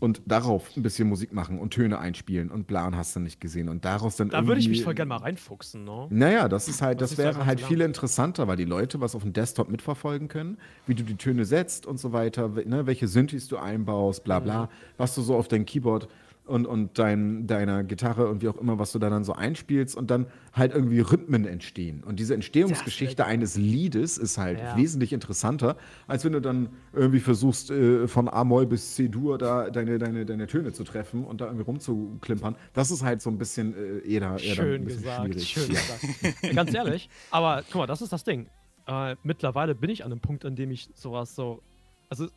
[0.00, 3.68] und darauf ein bisschen Musik machen und Töne einspielen und Plan hast du nicht gesehen
[3.68, 6.06] und daraus dann Da würde ich mich voll gerne mal reinfuchsen, ne?
[6.10, 9.22] naja, das ist halt, Das das wäre halt viel interessanter, weil die Leute was auf
[9.22, 13.08] dem Desktop mitverfolgen können, wie du die Töne setzt und so weiter, we- ne, welche
[13.08, 14.68] Synthes du einbaust, bla bla, Mhm.
[14.96, 16.08] was du so auf dein Keyboard
[16.46, 19.96] und, und dein, deiner Gitarre und wie auch immer, was du da dann so einspielst
[19.96, 22.02] und dann halt irgendwie Rhythmen entstehen.
[22.04, 24.76] Und diese Entstehungsgeschichte eines Liedes ist halt Ja.
[24.76, 29.98] wesentlich interessanter, als wenn du dann irgendwie versuchst, äh, von A-Moll bis C-Dur da deine,
[29.98, 32.56] deine, deine Töne zu treffen und da irgendwie rumzuklimpern.
[32.72, 35.48] Das ist halt so ein bisschen äh, eher, eher Schön bisschen gesagt, schwierig.
[35.48, 35.80] schön Ja.
[35.80, 36.54] gesagt.
[36.54, 38.48] Ganz ehrlich, aber guck mal, das ist das Ding.
[38.86, 41.60] Äh, mittlerweile bin ich an einem Punkt, an dem ich sowas so.
[42.08, 42.28] Also,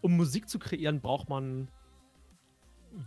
[0.00, 1.68] um Musik zu kreieren, braucht man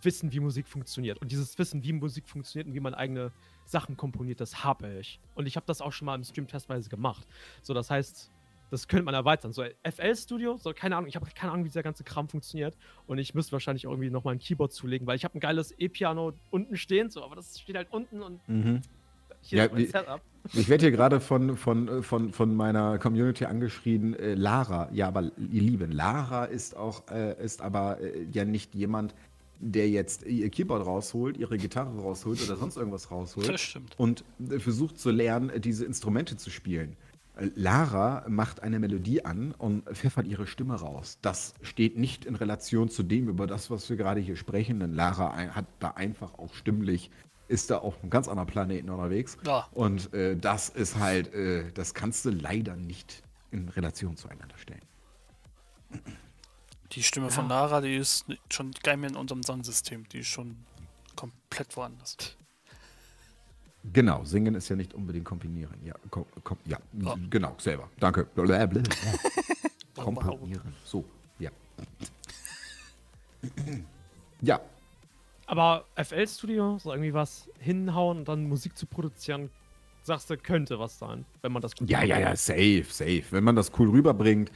[0.01, 1.19] Wissen, wie Musik funktioniert.
[1.19, 3.31] Und dieses Wissen, wie Musik funktioniert und wie man eigene
[3.65, 5.19] Sachen komponiert, das habe ich.
[5.35, 7.27] Und ich habe das auch schon mal im Stream testweise gemacht.
[7.61, 8.31] So, das heißt,
[8.71, 9.51] das könnte man erweitern.
[9.51, 12.77] So, FL-Studio, so, keine Ahnung, ich habe keine Ahnung, wie dieser ganze Kram funktioniert.
[13.05, 15.73] Und ich müsste wahrscheinlich auch irgendwie nochmal ein Keyboard zulegen, weil ich habe ein geiles
[15.77, 18.81] E-Piano unten stehen, so, aber das steht halt unten und Mhm.
[19.41, 20.21] hier Ja, ist mein Setup.
[20.53, 24.89] Ich werde hier gerade von, von, von, von meiner Community angeschrieben, äh, Lara.
[24.91, 29.13] Ja, aber ihr Lieben, Lara ist auch, äh, ist aber äh, ja nicht jemand,
[29.61, 33.93] der jetzt ihr Keyboard rausholt, ihre Gitarre rausholt oder sonst irgendwas rausholt Das stimmt.
[33.97, 36.97] und äh, versucht zu lernen, äh, diese Instrumente zu spielen.
[37.35, 41.19] Äh, Lara macht eine Melodie an und pfeffert ihre Stimme raus.
[41.21, 44.93] Das steht nicht in Relation zu dem, über das, was wir gerade hier sprechen, denn
[44.93, 47.11] Lara hat da einfach auch stimmlich,
[47.47, 49.37] ist da auf einem ganz anderen Planeten unterwegs.
[49.45, 49.67] Ja.
[49.73, 54.81] Und äh, das ist halt, äh, das kannst du leider nicht in Relation zueinander stellen.
[56.91, 60.07] Die Stimme von Lara, die ist schon gar nicht mehr in unserem Sonnensystem.
[60.09, 60.57] Die ist schon
[61.15, 62.17] komplett woanders.
[63.93, 65.75] Genau, singen ist ja nicht unbedingt kombinieren.
[65.83, 67.15] Ja, kom, kom, ja, Ja.
[67.29, 67.89] genau, selber.
[67.99, 68.27] Danke.
[68.35, 70.03] Auch?
[70.03, 70.75] Komponieren.
[70.83, 71.05] So,
[71.39, 71.49] ja.
[74.43, 74.59] Ja,
[75.45, 79.51] Aber FL Studio, so irgendwie was hinhauen und dann Musik zu produzieren,
[80.01, 83.23] sagst du, könnte was sein, wenn man das gut Ja, ja, ja, safe, safe.
[83.29, 84.51] Wenn man das cool rüberbringt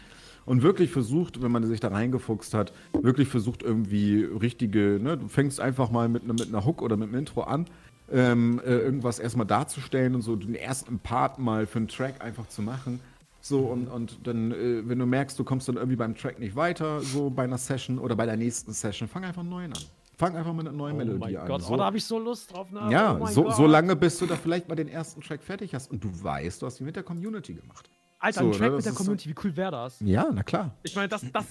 [0.46, 5.28] und wirklich versucht, wenn man sich da reingefuchst hat, wirklich versucht irgendwie richtige, ne, du
[5.28, 7.66] fängst einfach mal mit, ne, mit einer Hook oder mit einem Intro an,
[8.12, 12.48] ähm, äh, irgendwas erstmal darzustellen und so den ersten Part mal für einen Track einfach
[12.48, 13.00] zu machen.
[13.42, 16.56] So, und, und dann, äh, wenn du merkst, du kommst dann irgendwie beim Track nicht
[16.56, 19.84] weiter, so bei einer Session oder bei der nächsten Session, fang einfach einen neuen an.
[20.18, 21.48] Fang einfach mit einer neuen Oh Melodie an.
[21.48, 21.74] Gott, so.
[21.74, 22.72] oh, da habe ich so Lust drauf.
[22.72, 22.88] Ne?
[22.90, 25.92] Ja, oh so, so lange, bis du da vielleicht mal den ersten Track fertig hast
[25.92, 27.90] und du weißt, du hast ihn mit der Community gemacht.
[28.26, 30.00] Alter, so, ein ne, Track das mit der ist so- Community, wie cool wäre das?
[30.00, 30.76] Ja, na klar.
[30.84, 31.46] Ich meine, das, das,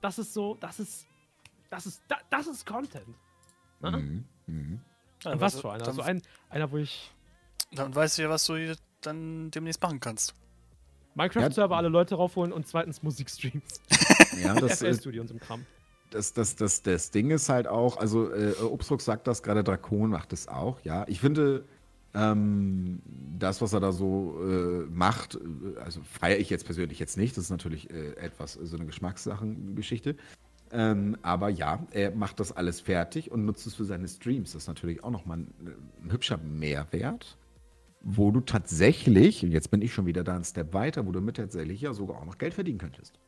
[0.00, 1.06] das ist so, das ist,
[1.70, 3.06] das ist, das, das ist Content.
[3.80, 3.90] Ne?
[3.90, 4.24] Mhm.
[4.46, 4.80] Mhm.
[5.22, 5.84] Ja, Und was also, für einer?
[5.84, 7.12] Dann, So ein, einer, wo ich
[7.72, 10.34] dann weißt du ja, was du hier dann demnächst machen kannst.
[11.14, 13.62] Minecraft-Server alle Leute raufholen und zweitens Musikstreams.
[14.42, 15.66] Ja, das, äh, FL-Studio und so Kram.
[16.10, 20.10] das, das, das, das Ding ist halt auch, also äh, Obstruck sagt das, gerade Drakon
[20.10, 21.04] macht es auch, ja.
[21.08, 21.64] Ich finde,
[22.14, 23.00] ähm,
[23.38, 27.36] das, was er da so äh, macht, äh, also feiere ich jetzt persönlich jetzt nicht,
[27.36, 30.16] das ist natürlich äh, etwas, so eine Geschmackssachen-Geschichte.
[30.70, 34.52] Ähm, aber ja, er macht das alles fertig und nutzt es für seine Streams.
[34.52, 37.38] Das ist natürlich auch nochmal ein, ein hübscher Mehrwert,
[38.02, 41.20] wo du tatsächlich, und jetzt bin ich schon wieder da einen Step weiter, wo du
[41.20, 43.18] mit tatsächlich ja sogar auch noch Geld verdienen könntest.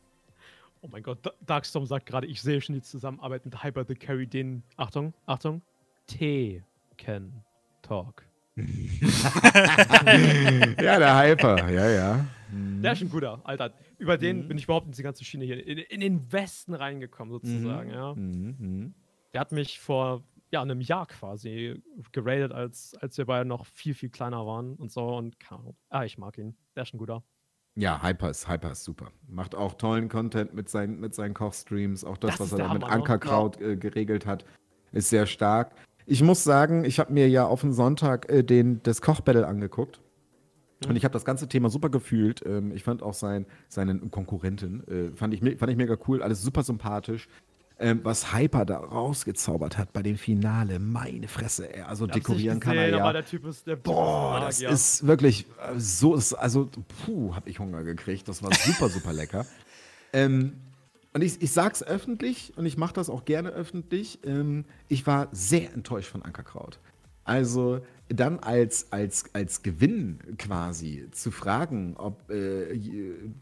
[0.82, 3.94] Oh mein Gott, Da- Darkstorm sagt gerade, ich sehe schon die Zusammenarbeit mit Hyper the
[3.94, 5.62] Carry, den, Achtung, Achtung,
[6.06, 7.32] T-Can
[7.82, 8.24] Talk.
[10.82, 12.26] ja, der Hyper, ja, ja.
[12.52, 13.72] Der ist schon guter, Alter.
[13.98, 17.32] Über den bin ich überhaupt in die ganze Schiene hier, in, in den Westen reingekommen,
[17.32, 18.14] sozusagen, ja.
[18.14, 18.94] Mhm, mhm.
[19.32, 21.80] Der hat mich vor ja, einem Jahr quasi
[22.12, 25.16] geradet, als, als wir beide noch viel, viel kleiner waren und so.
[25.16, 25.76] Und keine Ahnung.
[25.88, 26.56] Ah, ich mag ihn.
[26.74, 27.22] Der ist schon guter.
[27.76, 29.12] Ja, Hyper ist, Hyper ist super.
[29.28, 32.04] Macht auch tollen Content mit seinen, mit seinen Kochstreams.
[32.04, 32.88] Auch das, Das was er da mit ne?
[32.88, 34.44] Ankerkraut äh, geregelt hat,
[34.92, 35.72] ist sehr stark.
[36.10, 40.00] Ich muss sagen, ich habe mir ja auf den Sonntag äh, den, das Kochbattle angeguckt.
[40.88, 42.44] Und ich habe das ganze Thema super gefühlt.
[42.44, 46.42] Ähm, ich fand auch sein, seinen Konkurrenten, äh, fand, ich, fand ich mega cool, alles
[46.42, 47.28] super sympathisch.
[47.78, 51.82] Ähm, was Hyper da rausgezaubert hat bei dem Finale, meine Fresse, ey.
[51.82, 53.12] Also Ich dekorieren kann er ja.
[53.12, 54.70] Der Typ ist der Boah, das Magier.
[54.70, 56.68] ist wirklich äh, so, ist, also,
[57.06, 58.26] puh, hab ich Hunger gekriegt.
[58.26, 59.46] Das war super, super lecker.
[60.12, 60.54] Ähm,
[61.12, 64.20] und ich, ich sag's öffentlich und ich mache das auch gerne öffentlich.
[64.24, 66.78] Ähm, ich war sehr enttäuscht von Ankerkraut.
[67.24, 72.76] Also dann als, als, als Gewinn quasi zu fragen, ob äh,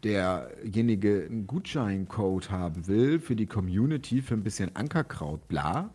[0.03, 5.89] derjenige einen Gutscheincode haben will für die Community für ein bisschen Ankerkraut, bla.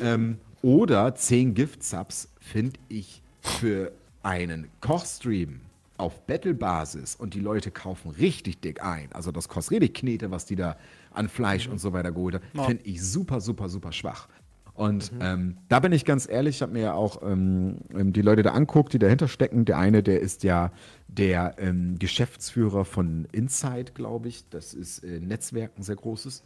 [0.00, 3.92] Ähm, oder 10 Gift-Subs finde ich für
[4.22, 5.60] einen Kochstream
[5.98, 9.08] auf Battle-Basis und die Leute kaufen richtig dick ein.
[9.12, 10.76] Also das kostet richtig Knete, was die da
[11.16, 12.44] an Fleisch und so weiter geholt haben.
[12.54, 12.64] Ja.
[12.64, 14.28] Finde ich super, super, super schwach.
[14.76, 18.20] Und ähm, da bin ich ganz ehrlich, ich habe mir ja auch ähm, ähm, die
[18.20, 19.64] Leute da anguckt, die dahinter stecken.
[19.64, 20.70] Der eine, der ist ja
[21.08, 24.46] der ähm, Geschäftsführer von Inside, glaube ich.
[24.50, 26.42] Das ist äh, Netzwerk, ein sehr großes.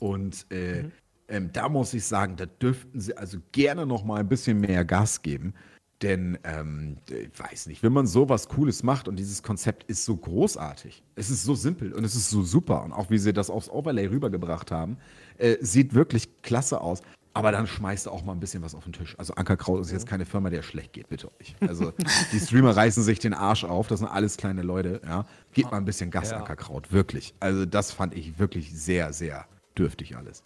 [0.00, 0.86] Und äh,
[1.28, 4.84] ähm, da muss ich sagen, da dürften sie also gerne noch mal ein bisschen mehr
[4.84, 5.54] Gas geben.
[6.02, 10.14] Denn, ähm, ich weiß nicht, wenn man sowas Cooles macht und dieses Konzept ist so
[10.14, 13.48] großartig, es ist so simpel und es ist so super und auch wie sie das
[13.48, 14.98] aufs Overlay rübergebracht haben,
[15.38, 17.00] äh, sieht wirklich klasse aus.
[17.32, 19.14] Aber dann schmeißt du auch mal ein bisschen was auf den Tisch.
[19.18, 21.54] Also Ankerkraut ist jetzt keine Firma, der schlecht geht, bitte euch.
[21.60, 21.92] Also
[22.32, 25.26] die Streamer reißen sich den Arsch auf, das sind alles kleine Leute, ja.
[25.52, 26.38] Gebt mal ein bisschen Gas, Ja.
[26.38, 27.34] Ankerkraut, wirklich.
[27.40, 29.46] Also das fand ich wirklich sehr, sehr
[29.76, 30.42] dürftig alles.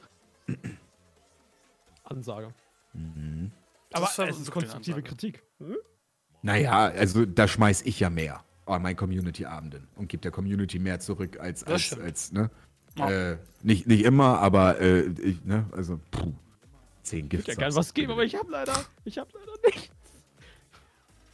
[2.04, 2.52] Ansage.
[2.92, 3.52] Mhm.
[3.92, 5.02] Aber Das war es ist wirklich eine konstruktive.
[5.02, 5.42] Kritik.
[5.58, 5.76] Hm?
[6.42, 11.00] Naja, also da schmeiß ich ja mehr an meinen Community-Abenden und gebe der Community mehr
[11.00, 12.50] zurück als, als, als ne?
[12.96, 13.10] Ja.
[13.32, 15.66] Äh, nicht, nicht immer, aber äh, ich, ne?
[15.72, 16.32] Also, puh.
[17.02, 17.46] Zehn Ich Gifts.
[17.46, 19.90] würde ja gerne was geben, aber ich habe leider, ich habe leider nichts.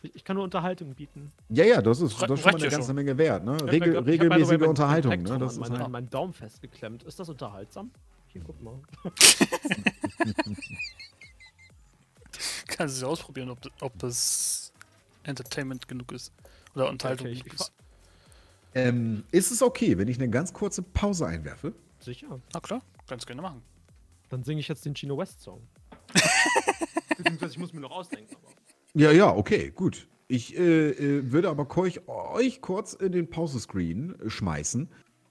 [0.02, 1.32] Ich, ich kann nur Unterhaltung bieten.
[1.48, 2.94] Ja, ja, das ist, das ist schon mal eine ganze schon.
[2.94, 3.56] Menge wert, ne?
[3.66, 5.38] Ich Regel, ich regelmäßige mein Unterhaltung, Elektro ne?
[5.40, 7.02] Das an ist meinen, halt, an meinen Daumen festgeklemmt.
[7.02, 7.90] Ist das unterhaltsam?
[8.28, 8.80] Okay, guck mal.
[12.76, 14.72] Kannst du ausprobieren, ob, ob das
[15.22, 16.32] Entertainment genug ist.
[16.74, 17.72] Oder Unterhaltung Okay, ist.
[18.74, 21.72] Ähm, ist es okay, wenn ich eine ganz kurze Pause einwerfe?
[21.98, 22.40] Sicher.
[22.52, 23.62] Na klar, kannst gerne machen.
[24.28, 25.66] Dann singe ich jetzt den Chino West Song.
[27.16, 28.52] Beziehungsweise ich muss mir noch ausdenken, aber.
[28.94, 30.08] Ja, ja, okay, gut.
[30.28, 34.88] Ich äh, äh, würde aber euch, euch kurz in den Pause-Screen äh, schmeißen.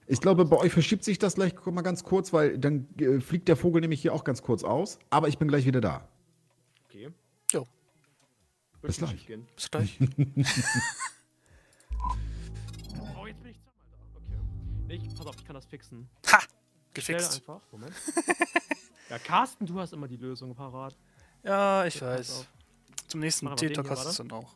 [0.08, 3.48] Ich glaube, bei euch verschiebt sich das gleich mal ganz kurz, weil dann äh, fliegt
[3.48, 4.98] der Vogel nämlich hier auch ganz kurz aus.
[5.10, 6.08] Aber ich bin gleich wieder da.
[6.86, 7.10] Okay.
[8.86, 9.26] Bis gleich.
[9.54, 9.98] bis gleich.
[13.18, 13.98] Oh, jetzt bin ich zweimal da.
[14.14, 14.38] Okay.
[14.86, 16.08] Nee, ich, pass auf, ich kann das fixen.
[16.30, 16.38] ha!
[16.94, 17.36] Gefixt.
[17.36, 17.60] einfach.
[17.72, 17.92] Moment.
[19.10, 20.96] ja, Carsten, du hast immer die Lösung parat.
[21.42, 22.48] Ja, ich Pass weiß.
[23.08, 24.54] Zum nächsten hier, hast du es dann auch.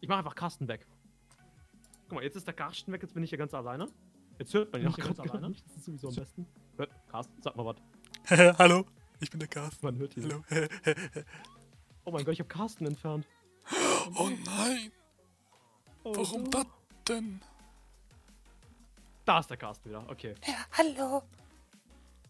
[0.00, 0.86] Ich mach einfach Carsten weg.
[2.08, 3.88] Guck mal, jetzt ist der Carsten weg, jetzt bin ich hier ganz alleine.
[4.38, 5.52] Jetzt hört man ihn auch ganz alleine.
[5.52, 6.46] Das ist sowieso am besten.
[6.76, 7.76] Hört, Carsten, sag mal was.
[8.58, 8.86] Hallo,
[9.20, 9.84] ich bin der Carsten.
[9.84, 10.24] Man hört ihn.
[10.24, 10.44] Hallo.
[12.08, 13.28] Oh mein Gott, ich hab Carsten entfernt.
[14.18, 14.90] oh nein,
[16.04, 16.48] Oh, warum no.
[16.48, 16.66] das
[17.06, 17.38] denn?
[19.26, 20.34] Da ist der Carsten wieder, okay.
[20.46, 21.16] Ja, hallo.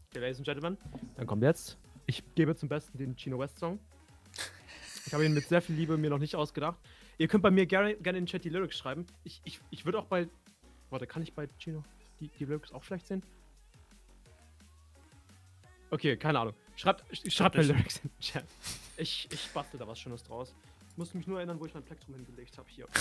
[0.09, 0.79] Okay, Ladies and Gentlemen,
[1.15, 1.79] dann kommt jetzt.
[2.07, 3.79] Ich gebe zum Besten den Chino West Song.
[5.07, 6.81] Ich habe ihn mit sehr viel Liebe mir noch nicht ausgedacht.
[7.19, 9.07] Ihr könnt bei mir gerne, gerne in den Chat die Lyrics schreiben.
[9.23, 10.29] Ich, ich, ich würde auch bei.
[10.91, 11.85] Warte, kann ich bei Chino
[12.19, 13.23] die, die Lyrics auch schlecht sehen?
[15.91, 16.55] Okay, keine Ahnung.
[16.79, 17.63] Schreibt, sch- schreibt mir.
[17.65, 18.45] Lyrics in den Chat.
[18.97, 20.55] Ich, ich bastel da was Schönes draus.
[20.93, 22.69] Ich muss mich nur erinnern, wo ich mein Plektrum hingelegt habe.
[22.71, 22.87] Hier.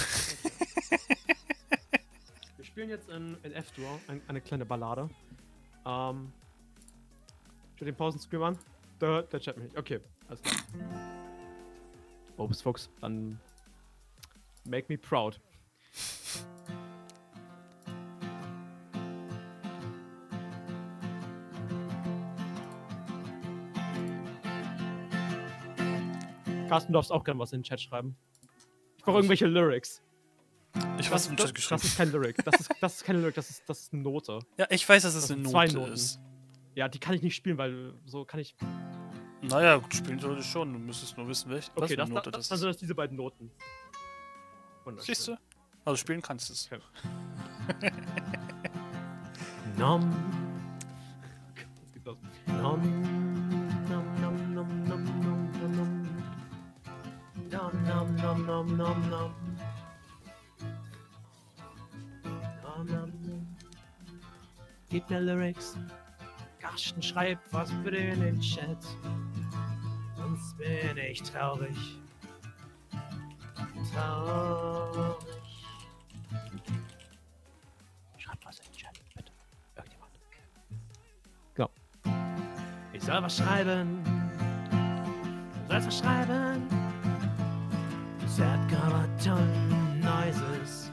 [2.57, 5.09] Wir spielen jetzt in, in F-Dur ein, eine kleine Ballade.
[5.85, 6.33] Ähm.
[7.75, 8.57] Ich den Pausenscreen an.
[8.99, 9.77] Der, der Chat mich.
[9.77, 10.55] Okay, alles klar.
[12.37, 13.39] Obst Fuchs, dann.
[14.65, 15.39] Make me proud.
[26.67, 28.15] Carsten, du darfst auch gerne was in den Chat schreiben.
[28.97, 30.01] Ich brauche irgendwelche Lyrics.
[30.99, 31.81] Ich weiß im das, Chat geschrieben.
[31.81, 32.43] das ist kein Lyric.
[32.43, 34.39] Das ist, das ist keine Lyric, das ist, das ist eine Note.
[34.57, 35.93] Ja, ich weiß, dass es Das eine Note Noten.
[35.93, 36.19] ist.
[36.75, 38.55] Ja, die kann ich nicht spielen, weil so kann ich.
[39.41, 40.73] Naja, spielen sollte schon.
[40.73, 42.59] Du müsstest nur wissen, welche was Okay, das, Note das, das dann ist.
[42.61, 43.51] sind das diese beiden Noten.
[44.83, 45.15] Wunderschön.
[45.15, 45.37] Siehst du?
[45.85, 46.69] Also spielen kannst du es.
[46.71, 46.81] Okay.
[47.81, 47.91] Was?
[49.77, 50.11] Nom.
[52.47, 53.26] Nom,
[57.67, 59.33] Nom, nom, nom, nom, nom, nom.
[62.63, 63.57] Nom, nom, nom.
[64.89, 65.77] Gib mir Lyrics.
[66.59, 68.77] Karsten schreibt was bitte in den Chat.
[70.15, 71.99] Sonst bin ich traurig.
[73.93, 75.15] Traurig.
[78.17, 79.31] Schreibt was in den Chat, bitte.
[79.75, 80.13] Irgendjemand.
[81.53, 81.69] Genau.
[82.93, 84.01] Ich soll was schreiben.
[85.67, 86.86] Du sollst was schreiben.
[88.37, 90.91] Sad Garaton Noises.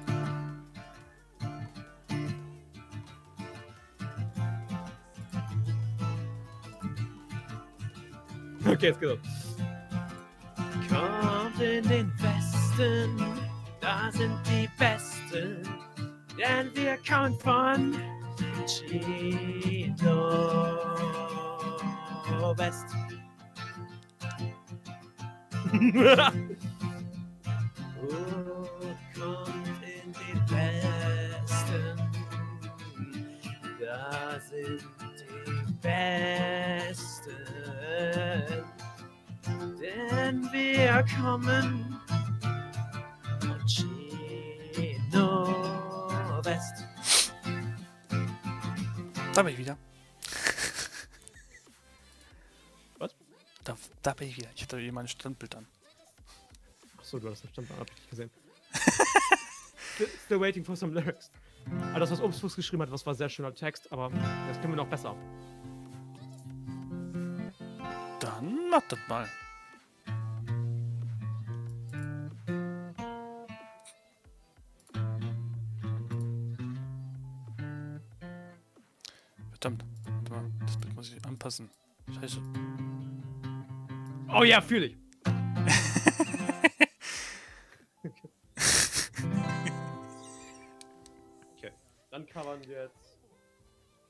[8.66, 9.56] Okay, jetzt geht's.
[10.88, 13.22] Kommt in den Westen,
[13.78, 15.68] da sind die Besten,
[16.38, 17.94] denn wir kommen von
[18.66, 20.24] Chino.
[34.54, 34.84] Sind
[35.20, 37.36] die Besten,
[39.80, 41.98] denn wir kommen
[43.40, 45.30] von Chino
[46.44, 46.84] West.
[49.34, 49.76] Da bin ich wieder.
[52.98, 53.14] Was?
[53.64, 54.48] Da, da bin ich wieder.
[54.54, 55.66] Ich hatte hier mein Standbild an.
[56.98, 58.30] Achso, du hast das Stand hab ich nicht gesehen.
[59.94, 61.30] Still- Still waiting for some lyrics.
[61.90, 64.10] Aber das, was Obstfuß geschrieben hat, das war sehr schöner Text, aber
[64.48, 65.14] das können wir noch besser.
[68.20, 69.28] Dann macht das mal.
[79.50, 79.84] Verdammt.
[80.66, 81.70] Das Bild muss ich anpassen.
[82.20, 82.38] Scheiße.
[84.36, 85.03] Oh ja, fühle ich.
[92.66, 93.18] Jetzt.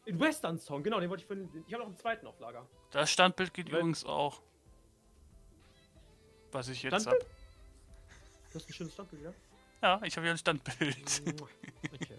[0.07, 1.35] Den Western Song, genau, den wollte ich für
[1.67, 2.67] Ich habe noch einen zweiten auf Lager.
[2.91, 4.43] Das Standbild geht Wel- übrigens auch.
[6.53, 7.01] Was ich jetzt hab.
[7.03, 7.27] Standbild?
[8.53, 9.33] Das ist ein schönes Standbild, ja?
[9.83, 11.23] Ja, ich habe hier ein Standbild.
[11.95, 12.17] Okay.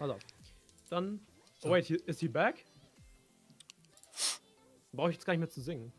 [0.00, 0.20] Auf.
[0.90, 1.20] Dann
[1.62, 2.64] Oh, wait, he- is he back?
[4.92, 5.92] Brauche ich jetzt gar nicht mehr zu singen.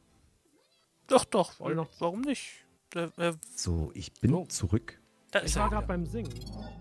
[1.07, 1.59] Doch, doch.
[1.59, 2.63] Warum nicht?
[2.93, 4.45] Äh, So, ich bin Oh.
[4.45, 4.99] zurück.
[5.31, 5.69] da Ich ist war er.
[5.71, 6.31] gerade beim Singen.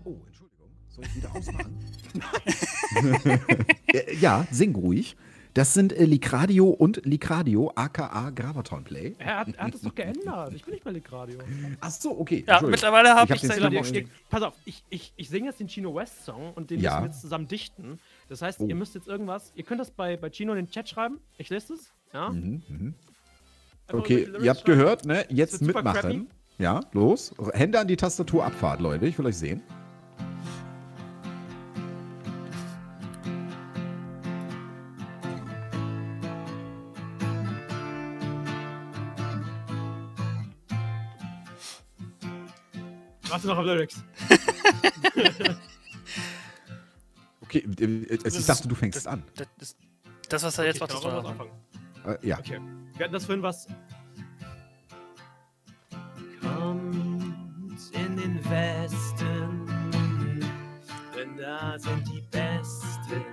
[0.03, 0.44] Oh, Entschuldigung.
[0.95, 1.77] Soll ich wieder ausmachen?
[3.93, 5.15] Äh, ja, sing ruhig.
[5.53, 9.15] Das sind äh, Likradio und Likradio, aka Gravaton Play.
[9.19, 10.53] Er hat, er hat es doch geändert.
[10.53, 11.39] Ich bin nicht mehr Lick Radio.
[11.79, 12.43] Ach so, okay.
[12.45, 15.95] Ja, mittlerweile habe hab ich den pass auf, ich, ich, ich singe jetzt den Chino
[15.95, 16.91] West Song und den Ja.
[16.95, 17.99] müssen wir jetzt zusammen dichten.
[18.27, 18.67] Das heißt, Oh.
[18.67, 21.19] ihr müsst jetzt irgendwas, ihr könnt das bei, bei Chino in den Chat schreiben.
[21.37, 21.91] Ich lese es.
[22.13, 22.29] Ja.
[22.29, 22.61] Mhm.
[23.87, 24.79] Einfach Okay, ihr habt schreiben.
[24.79, 25.25] gehört, ne?
[25.29, 26.27] Jetzt mitmachen.
[26.57, 27.33] Ja, los.
[27.53, 29.05] Hände an die Tastatur Abfahrt, Leute.
[29.05, 29.61] Ich will euch sehen.
[43.35, 44.01] Warte noch auf Lyrics.
[47.41, 49.23] Okay, äh, äh, Das ich ist- dachte, du fängst an.
[49.35, 49.77] Das, ist,
[50.29, 51.51] das, was er jetzt macht, das was war anfangen.
[52.05, 52.39] Äh, ja.
[52.39, 52.59] Okay.
[52.95, 53.67] Wir hatten das vorhin was.
[56.41, 59.67] Kommt in den Westen,
[61.15, 63.25] denn da sind die Besten.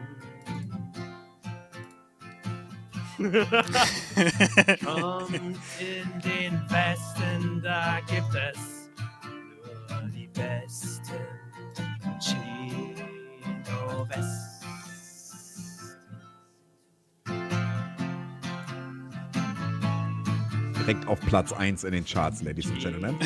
[4.85, 5.31] Kommt
[5.81, 8.82] in den Westen, da gibt es
[10.35, 11.19] Besten.
[12.21, 14.65] Chino West.
[20.79, 23.17] Direkt auf Platz 1 in den Charts, Ladies and Gentlemen.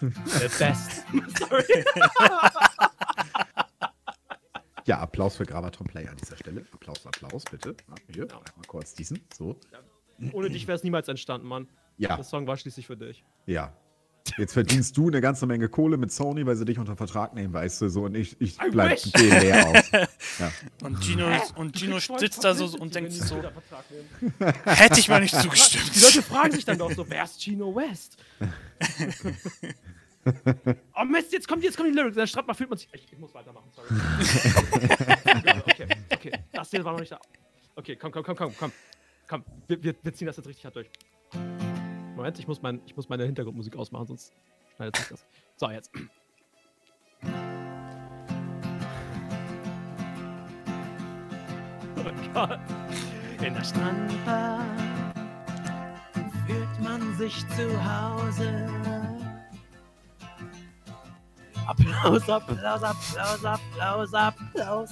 [0.00, 1.04] The best.
[1.38, 1.84] Sorry.
[4.86, 6.64] Ja, Applaus für Gravaton Play an dieser Stelle.
[6.72, 7.76] Applaus, Applaus, bitte.
[8.12, 8.36] Hier, Ja.
[8.36, 9.20] einmal kurz diesen.
[9.36, 9.56] So.
[10.32, 11.68] Ohne dich wäre es niemals entstanden, Mann.
[12.00, 13.24] Ja, Der Song war schließlich für dich.
[13.46, 13.72] ja.
[14.36, 17.52] Jetzt verdienst du eine ganze Menge Kohle mit Sony, weil sie dich unter Vertrag nehmen,
[17.52, 19.90] weißt du, so und ich, ich bleib leer aus.
[20.38, 20.52] Ja.
[20.82, 23.36] Und Gino, und Gino sitzt da so und denkt sich so,
[24.66, 25.96] hätte ich mal nicht zugestimmt.
[25.96, 28.18] Die Leute fragen sich dann doch so, wer ist Chino West?
[30.94, 32.14] oh Mist, jetzt kommt, jetzt kommen die Lyrics.
[32.14, 32.88] Der Strapper fühlt man sich.
[32.92, 33.88] Ich, ich muss weitermachen, sorry.
[35.66, 36.32] okay, okay.
[36.52, 37.18] Das hier war noch nicht da.
[37.74, 38.72] Okay, komm, komm, komm, komm, komm.
[39.26, 40.90] Komm, wir, wir, wir ziehen das jetzt richtig hart durch.
[42.20, 44.34] Moment, ich muss, mein, ich muss meine Hintergrundmusik ausmachen, sonst
[44.76, 45.26] schneidet sich das.
[45.56, 45.90] So, jetzt.
[51.96, 52.58] Oh Gott.
[53.42, 54.66] In der Strandbar
[56.46, 58.68] fühlt man sich zu Hause.
[61.66, 64.90] Applaus, Applaus, Applaus, Applaus, Applaus.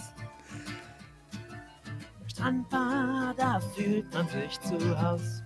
[2.27, 5.43] Strandbar, da fühlt man sich zu Haus.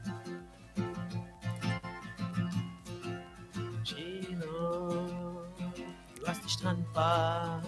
[6.62, 7.62] Die Strandbar,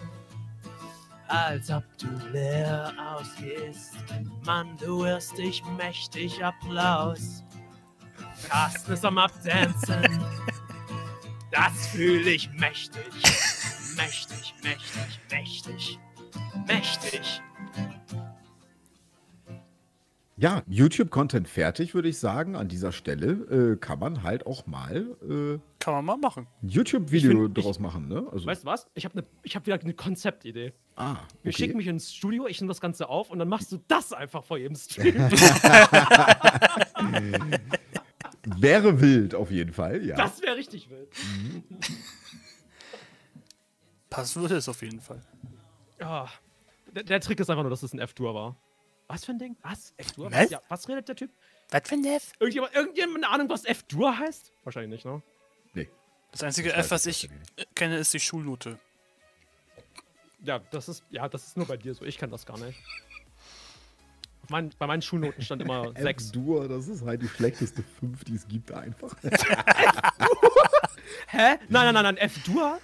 [1.29, 3.97] als ob du leer ausgehst.
[4.45, 7.43] Mann, du hörst dich mächtig Applaus.
[8.49, 10.25] Carsten ist am Abdancen.
[11.51, 13.13] Das fühle ich mächtig.
[13.97, 15.99] Mächtig, mächtig, mächtig.
[16.67, 17.43] Mächtig.
[20.37, 22.57] Ja, YouTube-Content fertig, würde ich sagen.
[22.57, 26.49] An dieser Stelle äh, kann man halt auch mal äh, Kann man mal machen.
[26.61, 28.27] ein Ich YouTube-Video find- ich- draus machen, ne?
[28.33, 28.89] Also, Weißt du was?
[28.95, 30.73] Ich habe ne, ich hab wieder eine Konzeptidee.
[30.97, 31.53] ah, Wir okay.
[31.53, 34.43] schicken mich ins Studio, ich nehme das Ganze auf und dann machst du das einfach
[34.43, 35.15] vor jedem Stream.
[38.59, 40.17] Wäre wild auf jeden Fall, ja.
[40.17, 41.09] Das wäre richtig wild.
[44.11, 45.21] Passen würde es auf jeden Fall.
[46.01, 46.29] Ja.
[46.95, 48.57] Der, der Trick ist einfach nur, dass es ein F-Dur war.
[49.09, 49.57] Was für ein Ding?
[49.63, 49.93] Was?
[49.97, 50.31] F-Dur?
[50.33, 50.51] Was?
[50.51, 51.31] Ja, was redet der Typ?
[51.71, 52.33] Was für ein F?
[52.39, 54.53] Irgendjemand, irgendjemand eine Ahnung, was F-Dur heißt?
[54.65, 55.23] Wahrscheinlich nicht, ne?
[55.75, 55.89] Nee.
[56.33, 57.29] Das einzige Das F, was ich
[57.75, 58.79] kenne, ist die Schulnote.
[60.43, 62.05] Ja, das ist, ja, das ist nur bei dir so.
[62.05, 62.79] Ich kann das gar nicht.
[64.51, 66.27] Mein, bei meinen Schulnoten stand immer 6.
[66.27, 69.15] F-Dur, das ist halt die schlechteste 5, die es gibt einfach.
[71.29, 71.57] Hä?
[71.69, 72.17] Nein, nein, nein, nein.
[72.19, 72.79] F-Dur?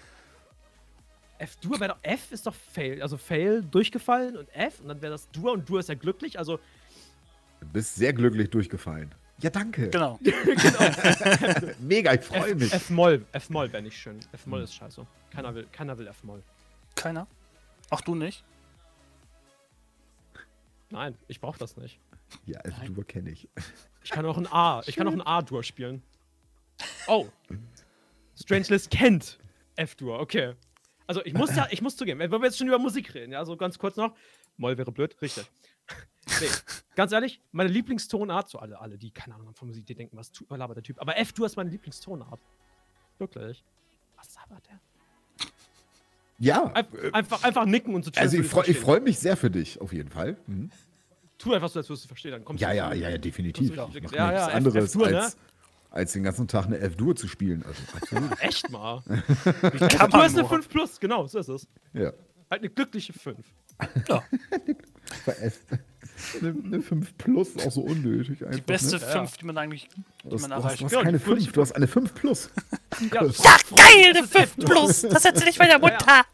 [1.40, 1.98] F-Dur wäre doch.
[2.02, 3.02] F ist doch Fail.
[3.02, 6.38] Also Fail durchgefallen und F und dann wäre das Dur und Dur ist ja glücklich.
[6.38, 6.58] Also.
[7.60, 9.14] Du bist sehr glücklich durchgefallen.
[9.38, 9.88] Ja, danke.
[9.88, 10.18] Genau.
[11.80, 12.72] Mega, ich freue mich.
[12.72, 13.24] F-Moll.
[13.32, 14.20] F-Moll wäre nicht schön.
[14.32, 15.06] F-Moll ist scheiße.
[15.30, 16.42] Keiner will, keiner will F-Moll.
[16.94, 17.26] Keiner?
[17.88, 18.44] Auch du nicht?
[20.90, 21.98] Nein, ich brauche das nicht.
[22.44, 23.48] Ja, F-Dur kenne ich.
[24.04, 24.82] Ich kann auch ein A.
[24.86, 26.02] Ich kann auch ein A-Dur spielen.
[27.06, 27.28] Oh.
[28.34, 29.38] Strangeless kennt
[29.76, 30.54] F-Dur, okay.
[31.10, 33.44] Also ich muss ja, ich muss zugeben, wenn wir jetzt schon über Musik reden, ja,
[33.44, 34.14] so ganz kurz noch.
[34.58, 35.44] Moll wäre blöd, richtig.
[36.40, 36.46] Nee,
[36.94, 40.16] ganz ehrlich, meine Lieblingstonart, so alle, alle, die keine Ahnung haben von Musik, die denken,
[40.16, 41.00] was tu- labert der Typ.
[41.00, 42.38] Aber F-Dur ist meine Lieblingstonart.
[43.18, 43.64] Wirklich.
[44.16, 44.78] Was labert der?
[46.38, 49.00] Ja, Ein, äh, einfach, einfach nicken und so tun, also als ich freue du freu
[49.00, 50.36] mich sehr für dich, auf jeden Fall.
[50.46, 50.70] Mhm.
[51.38, 53.74] Tu einfach so, als würdest du verstehen, dann kommst Ja, du ja, ja, ja, definitiv.
[53.74, 55.32] Ja, Ich mach ja, nichts F- anderes F-Dur, ne?
[55.90, 57.64] Als, den ganzen Tag eine F-Dur zu spielen.
[57.66, 58.40] Also, absolut.
[58.40, 59.02] Echt mal.
[59.06, 60.48] Wie kann du hast eine nur?
[60.48, 61.66] 5 Plus, genau, so ist es.
[61.92, 62.12] ja.
[62.50, 63.38] Halt eine glückliche 5.
[64.08, 64.24] Ja.
[66.40, 68.42] Eine, eine 5 Plus ist auch so unnötig.
[68.44, 69.02] Einfach, die beste Ne?
[69.02, 69.08] Ja.
[69.20, 71.26] 5, die man eigentlich die Du hast, man du hast, du hast Ja, keine die
[71.26, 72.50] würde 5, ich- du hast eine 5 Plus.
[73.12, 75.02] Ja, Ja, geil, eine 5 Plus.
[75.02, 76.24] Das hätte nicht meiner Mutter.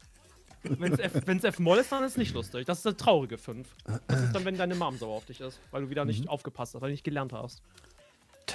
[0.65, 2.67] Wenn es F, wenn's F Moll ist, dann ist es nicht lustig.
[2.67, 3.69] Das ist eine traurige 5.
[4.09, 6.29] Das ist dann, wenn deine Mom sauer auf dich ist, weil du wieder nicht Mhm.
[6.29, 7.63] aufgepasst hast, weil du nicht gelernt hast.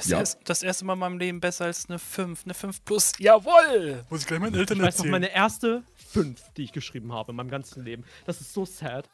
[0.01, 0.17] Das, Ja.
[0.19, 2.43] erst, das erste Mal in meinem Leben besser als eine 5.
[2.45, 3.11] Eine 5 Plus.
[3.19, 4.03] Jawoll!
[4.09, 5.11] Muss ich gleich meinen Eltern Ich weiß noch, erzählen.
[5.11, 8.03] meine erste 5, die ich geschrieben habe in meinem ganzen Leben.
[8.25, 9.07] Das ist so sad.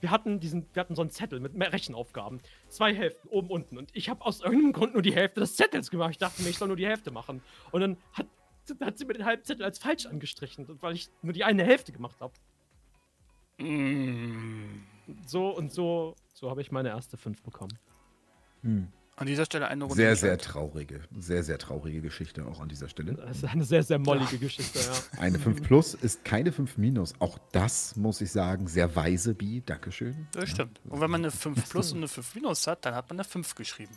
[0.00, 2.40] Wir hatten, diesen, wir hatten so einen Zettel mit mehr Rechenaufgaben.
[2.68, 3.76] Zwei Hälften, oben, unten.
[3.78, 6.10] Und ich habe aus irgendeinem Grund nur die Hälfte des Zettels gemacht.
[6.12, 7.42] Ich dachte mir, ich soll nur die Hälfte machen.
[7.70, 8.26] Und dann hat,
[8.80, 11.92] hat sie mir den halben Zettel als falsch angestrichen, weil ich nur die eine Hälfte
[11.92, 12.32] gemacht habe.
[13.58, 14.82] Mm.
[15.26, 17.78] So und so, so habe ich meine erste 5 bekommen.
[19.16, 19.94] An dieser Stelle eine Runde.
[19.96, 23.12] Sehr, sehr traurige, sehr, sehr traurige Geschichte auch an dieser Stelle.
[23.14, 25.20] Das ist eine sehr, sehr mollige Geschichte, ja.
[25.20, 27.12] Eine 5 Plus ist keine 5 Minus.
[27.20, 29.62] Auch das muss ich sagen, sehr weise, Bi.
[29.64, 30.26] Dankeschön.
[30.32, 30.80] Das stimmt.
[30.88, 33.24] Und wenn man eine 5 Plus und eine 5 Minus hat, dann hat man eine
[33.24, 33.92] 5 geschrieben.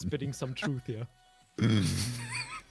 [0.00, 1.06] Spitting some truth hier.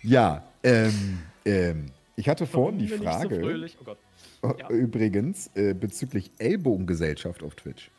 [0.04, 3.78] Ja, ähm, ähm, ich hatte vorhin die Frage, So fröhlich?
[3.82, 3.98] oh Gott.
[4.44, 4.70] äh, Ja.
[4.70, 7.90] übrigens, äh, bezüglich Ellbogengesellschaft auf Twitch.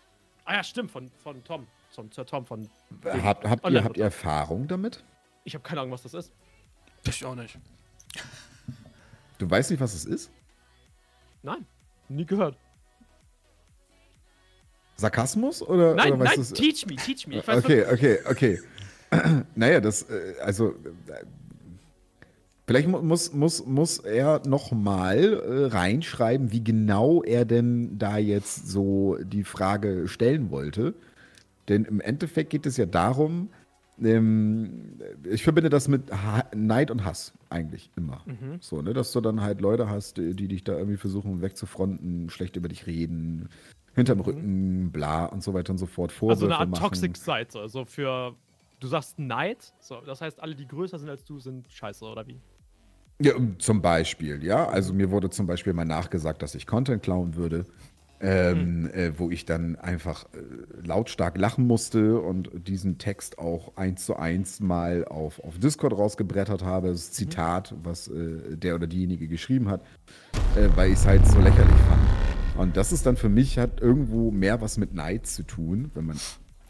[0.45, 1.66] Ah ja, stimmt, von, von Tom.
[1.98, 2.68] Von Sir Tom von.
[3.04, 5.02] Habt, habt, ihr, habt ihr Erfahrung damit?
[5.42, 6.32] Ich habe keine Ahnung, was das ist.
[7.04, 7.58] Ich auch nicht.
[9.38, 10.30] Du weißt nicht, was es ist?
[11.42, 11.66] Nein.
[12.08, 12.56] Nie gehört.
[14.94, 15.60] Sarkasmus?
[15.60, 17.40] Oder, Nein, oder weißt nein, teach me, teach me.
[17.40, 18.60] Ich weiß Okay, okay, okay.
[19.56, 20.68] naja, das, äh, also,
[21.08, 21.24] äh,
[22.68, 28.18] vielleicht mu- muss, muss, muss er noch mal äh, reinschreiben, wie genau er denn da
[28.18, 30.94] jetzt so die Frage stellen wollte.
[31.69, 33.51] Denn im Endeffekt geht es ja darum,
[34.03, 38.23] ähm, ich verbinde das mit ha Neid und Hass eigentlich immer.
[38.27, 38.59] Mhm.
[38.61, 42.31] So, ne, dass du dann halt Leute hast, die die dich da irgendwie versuchen wegzufronten,
[42.31, 43.49] schlecht über dich reden,
[43.95, 46.11] hinterm Rücken, bla und so weiter und so fort.
[46.11, 46.28] Mhm.
[46.28, 46.82] Also Vorwürfe eine Art machen.
[46.82, 47.61] Toxic Seite.
[47.61, 48.35] Also für.
[48.81, 49.74] Du sagst Neid.
[49.81, 52.40] So, das heißt, alle, die größer sind als du, sind scheiße, oder wie?
[53.20, 54.69] Ja, um, zum Beispiel, ja.
[54.69, 57.66] Also mir wurde zum Beispiel mal nachgesagt, dass ich Content klauen würde.
[58.20, 64.07] Ähm, äh, wo ich dann einfach äh, lautstark lachen musste und diesen Text auch eins
[64.07, 66.89] zu eins mal auf, auf Discord rausgebrettert habe.
[66.89, 69.82] Das Zitat, was äh, der oder diejenige geschrieben hat,
[70.57, 72.03] äh, weil ich es halt so lächerlich fand.
[72.59, 76.07] Und das ist dann für mich, hat irgendwo mehr was mit Neid zu tun, wenn
[76.07, 76.19] man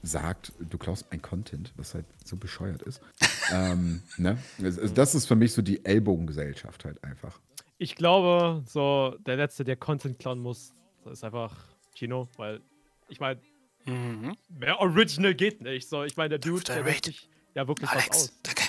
[0.02, 3.00] sagt, du klaust mein Content, was halt so bescheuert ist.
[3.52, 4.36] ähm, ne?
[4.62, 7.40] Also das ist für mich so die Ellbogengesellschaft halt einfach.
[7.78, 11.54] Ich glaube, so der Letzte, der Content klauen muss, das ist einfach
[11.94, 12.60] Chino, weil
[13.08, 13.40] ich meine,
[13.86, 14.34] Mhm.
[14.58, 15.88] mehr Original geht nicht.
[15.88, 18.32] So, ich meine, der Dude, der denkt sich ja wirklich was Alex, aus.
[18.42, 18.62] danke.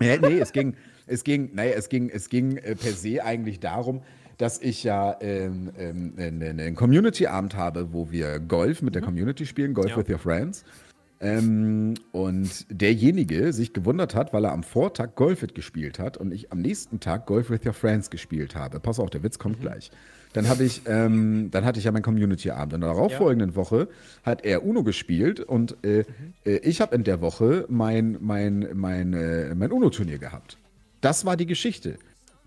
[0.00, 0.74] Ja, nee, es ging,
[1.06, 4.00] es ging, naja, es ging, es ging äh, per se eigentlich darum,
[4.38, 9.74] dass ich ja ähm, ähm, einen, Community-Abend habe, wo wir Golf mit der Community spielen,
[9.74, 9.96] Golf Ja.
[9.96, 10.64] with your friends.
[11.20, 16.32] Ähm, und derjenige sich gewundert hat, weil er am Vortag Golf It gespielt hat und
[16.32, 18.78] ich am nächsten Tag Golf with your friends gespielt habe.
[18.78, 19.90] Pass auf, der Witz kommt gleich.
[20.38, 22.72] Dann habe ich, ähm, dann hatte ich ja meinen Community-Abend.
[22.72, 23.88] In der darauffolgenden Woche
[24.22, 26.04] hat er Uno gespielt und äh,
[26.44, 30.56] äh, ich habe in der Woche mein, mein, mein, äh, mein Uno-Turnier gehabt.
[31.00, 31.96] Das war die Geschichte.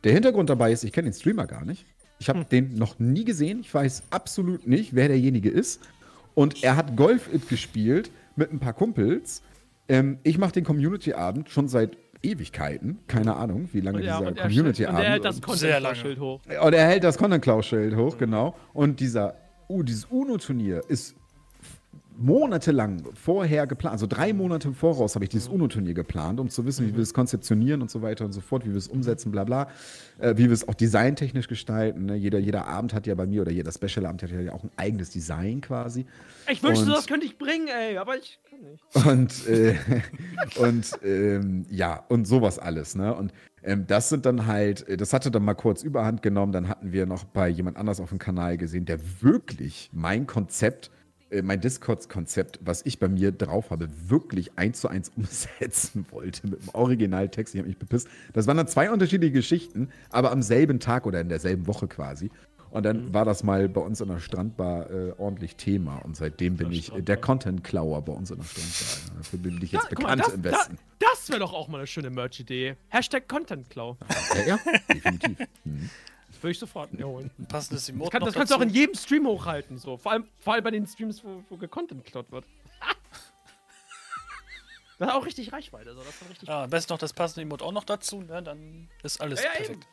[0.06, 1.86] Der Hintergrund dabei ist, ich kenne den Streamer gar nicht.
[2.18, 3.60] Ich habe den noch nie gesehen.
[3.60, 5.82] Ich weiß absolut nicht, wer derjenige ist.
[6.34, 9.42] Und er hat Golf It gespielt mit ein paar Kumpels.
[9.90, 13.00] Ähm, ich mache den Community-Abend schon seit Ewigkeiten.
[13.08, 15.26] Keine Ahnung, wie lange Und er, dieser und er, stellt- und er hält Community-Abend.
[15.26, 15.42] das.
[15.42, 16.42] Content-Schild hoch.
[16.64, 18.56] Und er hält das Content Cloud Schild hoch, genau.
[18.74, 19.36] Und dieser,
[19.70, 21.16] uh, dieses UNO-Turnier ist
[22.22, 26.66] monatelang vorher geplant, also drei Monate im Voraus habe ich dieses UNO-Turnier geplant, um zu
[26.66, 29.32] wissen, wie wir es konzeptionieren und so weiter und so fort, wie wir es umsetzen,
[29.32, 29.68] bla bla,
[30.20, 32.06] äh, wie wir es auch designtechnisch gestalten.
[32.06, 32.16] Ne?
[32.16, 35.10] Jeder, jeder Abend hat ja bei mir oder jeder Special-Abend hat ja auch ein eigenes
[35.10, 36.06] Design quasi.
[36.50, 39.06] Ich wünschte, Und- das könnte ich bringen, ey, aber ich kann nicht.
[39.08, 39.76] Und, äh,
[40.60, 43.14] und ähm, ja, und sowas alles, ne?
[43.16, 43.34] Und
[43.64, 46.52] ähm, das sind dann halt, äh, das hatte dann mal kurz überhand genommen.
[46.52, 50.92] Dann hatten wir noch bei jemand anders auf dem Kanal gesehen, der wirklich mein Konzept,
[51.42, 56.62] mein Discord-Konzept, was ich bei mir drauf habe, wirklich eins zu eins umsetzen wollte mit
[56.62, 57.56] dem Originaltext.
[57.56, 58.08] Ich habe mich bepisst.
[58.34, 62.30] Das waren dann zwei unterschiedliche Geschichten, aber am selben Tag oder in derselben Woche quasi.
[62.70, 65.98] Und dann war das mal bei uns in der Strandbar äh, ordentlich Thema.
[65.98, 67.18] Und seitdem bin ich äh, der.
[67.18, 69.18] Content-Klauer bei uns in der Strandbar.
[69.18, 70.78] Dafür bin ich jetzt Ja, guck mal, bekannt das, im da, Westen.
[71.00, 72.78] das wäre doch auch mal eine schöne Merch-Idee.
[72.88, 73.98] Hashtag Content Klau.
[74.36, 74.60] Ja, ja,
[74.94, 75.38] definitiv.
[75.66, 75.90] Mhm.
[76.42, 77.30] Würde ich sofort mir holen.
[77.38, 79.98] Ein passendes Das, Emote kann, noch das kannst du auch in jedem Stream hochhalten, so.
[79.98, 82.46] Vor allem, vor allem bei den Streams, wo, wo Content geklaut wird.
[85.00, 86.02] das hat auch richtig Reichweite, so.
[86.04, 86.48] Das richtig.
[86.50, 88.42] Ja, am besten noch das passende Emote auch noch dazu, ne?
[88.44, 89.88] Dann ist alles Ja, ja, perfekt.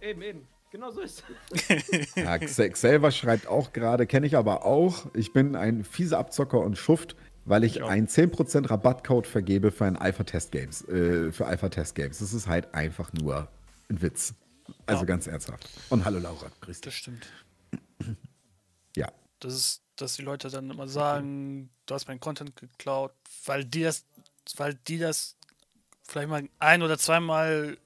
[0.00, 0.48] Eben, eben.
[0.70, 1.22] Genau so ist
[2.16, 5.06] Ja, Xe- Xelva schreibt auch gerade, kenne ich aber auch.
[5.14, 7.14] Ich bin ein fieser Abzocker und Schuft,
[7.44, 7.88] weil ich Ich auch.
[7.88, 10.88] einen 10% Rabattcode vergebe für ein Alpha-Test-Games.
[10.88, 12.18] Äh, für Alpha-Test-Games.
[12.18, 13.48] Das ist halt einfach nur
[13.88, 14.34] ein Witz.
[14.86, 15.06] Also Ja.
[15.06, 15.68] ganz ernsthaft.
[15.90, 16.98] Und hallo Laura, grüß Das dich.
[16.98, 17.26] stimmt.
[18.96, 19.08] Ja.
[19.40, 23.12] Das ist, dass die Leute dann immer sagen, du hast meinen Content geklaut,
[23.44, 24.04] weil die das,
[24.56, 25.36] weil die das
[26.06, 27.76] vielleicht mal ein oder zweimal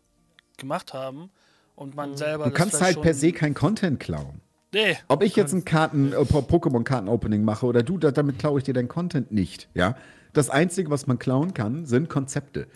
[0.59, 1.31] gemacht haben
[1.77, 2.45] und man selber.
[2.45, 4.41] Du das kannst halt per se kein Content klauen.
[4.75, 8.59] Nee, Ob ich jetzt ein Karten, äh, Po- Pokémon-Karten-Opening mache oder du, da, damit klaue
[8.59, 9.67] ich dir deinen Content nicht.
[9.73, 9.97] Ja?
[10.35, 12.69] Das Einzige, was man klauen kann, sind Konzepte.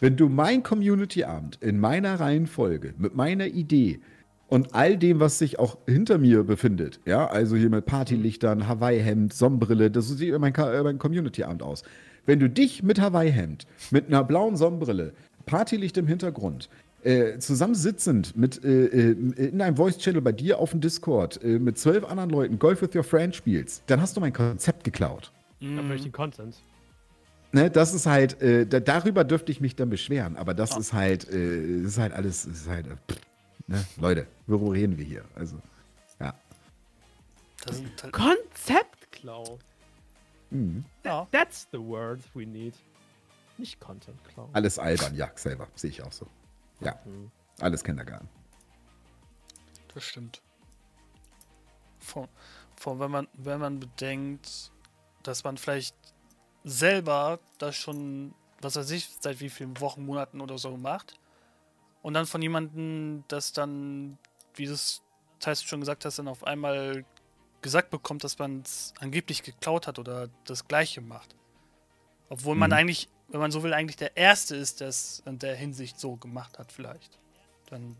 [0.00, 4.00] Wenn du mein Community-Abend in meiner Reihenfolge, mit meiner Idee
[4.48, 9.32] und all dem, was sich auch hinter mir befindet, ja, also hier mit Partylichtern, Hawaii-Hemd,
[9.32, 11.82] Sonnenbrille, das sieht mein, mein Community-Abend aus.
[12.26, 15.12] Wenn du dich mit Hawaii-Hemd, mit einer blauen Sonnenbrille,
[15.46, 16.68] Partylicht im Hintergrund,
[17.04, 21.78] äh, zusammensitzend mit, äh, äh, in einem Voice-Channel bei dir auf dem Discord äh, mit
[21.78, 25.30] zwölf anderen Leuten Golf with Your Friend spielst, dann hast du mein Konzept geklaut.
[25.60, 26.56] Dann möchte ich den Content.
[27.56, 30.76] Ne, das ist halt, äh, da, darüber dürfte ich mich dann beschweren, aber das Ja.
[30.78, 33.20] ist halt, äh, das ist halt alles, das ist halt, äh, pff,
[33.66, 33.86] ne?
[33.96, 35.24] Leute, worüber reden wir hier?
[35.34, 35.56] Also,
[36.20, 36.34] ja.
[37.64, 39.58] das halt, Konzeptklau.
[40.50, 40.84] Mhm.
[41.02, 42.74] ja, That's the word we need.
[43.56, 44.50] Nicht Content Klau.
[44.52, 46.26] Alles albern, ja, selber, sehe ich auch so.
[46.80, 47.30] Ja, Mhm.
[47.60, 48.28] alles Kindergarten.
[49.94, 50.42] das stimmt.
[52.00, 52.28] Vor,
[52.76, 54.70] vor wenn man, wenn man bedenkt,
[55.22, 55.96] dass man vielleicht
[56.66, 61.18] selber das schon, was weiß ich, seit wie vielen Wochen, Monaten oder so macht.
[62.02, 64.18] Und dann von jemandem, das dann,
[64.54, 65.02] wie du es
[65.38, 67.04] teils schon gesagt hast, dann auf einmal
[67.62, 71.34] gesagt bekommt, dass man es angeblich geklaut hat oder das Gleiche macht.
[72.28, 72.76] Obwohl man Mhm.
[72.76, 76.16] eigentlich, wenn man so will, eigentlich der Erste ist, der es in der Hinsicht so
[76.16, 77.18] gemacht hat, vielleicht.
[77.70, 77.96] Dann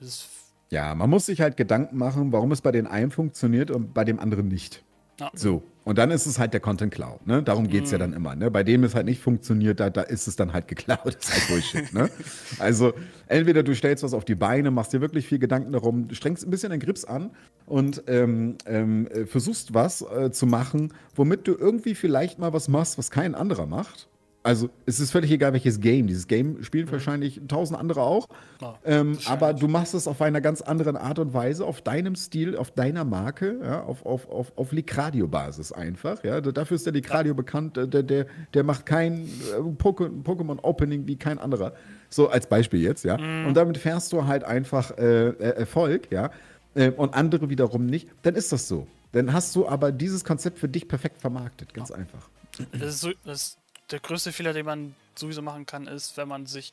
[0.00, 0.28] ist es
[0.70, 4.04] Ja, man muss sich halt Gedanken machen, warum es bei den einen funktioniert und bei
[4.04, 4.82] dem anderen nicht.
[5.20, 5.30] Ja.
[5.34, 7.42] So, und dann ist es halt der Content Cloud, ne?
[7.42, 8.50] Darum geht es ja dann immer, ne?
[8.50, 11.00] Bei dem es halt nicht funktioniert, da, da ist es dann halt geklaut.
[11.20, 12.10] Das ist halt Bullshit, ne?
[12.58, 12.92] Also,
[13.26, 16.50] entweder du stellst was auf die Beine, machst dir wirklich viel Gedanken darum, strengst ein
[16.50, 17.30] bisschen den Grips an
[17.66, 22.68] und ähm, ähm, äh, versuchst was äh, zu machen, womit du irgendwie vielleicht mal was
[22.68, 24.08] machst, was kein anderer macht.
[24.44, 26.08] Also, es ist völlig egal, welches Game.
[26.08, 28.28] Dieses Game spielen wahrscheinlich tausend andere auch.
[28.60, 29.28] Ja, Ähm, wahrscheinlich.
[29.28, 32.72] aber du machst es auf einer ganz anderen Art und Weise, auf deinem Stil, auf
[32.72, 36.24] deiner Marke, ja, auf, auf, auf, auf Licradio-Basis einfach.
[36.24, 36.40] Ja.
[36.40, 41.16] Da- Dafür ist der Licradio bekannt, äh, der, der, der macht kein äh, Pokémon-Opening wie
[41.16, 41.72] kein anderer.
[42.08, 43.14] So als Beispiel jetzt, ja.
[43.46, 46.30] Und damit fährst du halt einfach äh, äh, Erfolg, ja.
[46.74, 48.86] Äh, und andere wiederum nicht, dann ist das so.
[49.12, 52.28] Dann hast du aber dieses Konzept für dich perfekt vermarktet, ganz einfach.
[52.72, 53.56] Das ist, so, das
[53.92, 56.72] der größte Fehler, den man sowieso machen kann, ist, wenn man sich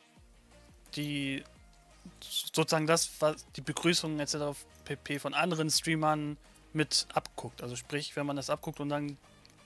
[0.95, 1.43] die
[2.21, 4.35] sozusagen das, was die Begrüßungen etc.
[4.37, 6.37] auf pp von anderen Streamern
[6.73, 7.61] mit abguckt.
[7.61, 9.17] Also sprich, wenn man das abguckt und dann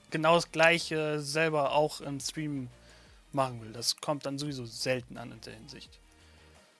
[0.10, 2.70] genau das gleiche selber auch im Stream
[3.32, 3.72] machen will.
[3.72, 6.00] Das kommt dann sowieso selten an in der Hinsicht.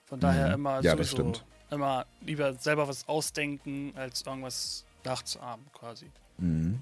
[0.06, 0.54] Von daher Mhm.
[0.54, 1.32] immer Ja, sowieso
[1.70, 6.10] immer lieber selber was ausdenken, als irgendwas nachzuahmen quasi.
[6.38, 6.80] Mhm.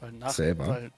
[0.00, 0.68] Weil, nach, Selber?
[0.68, 0.92] weil,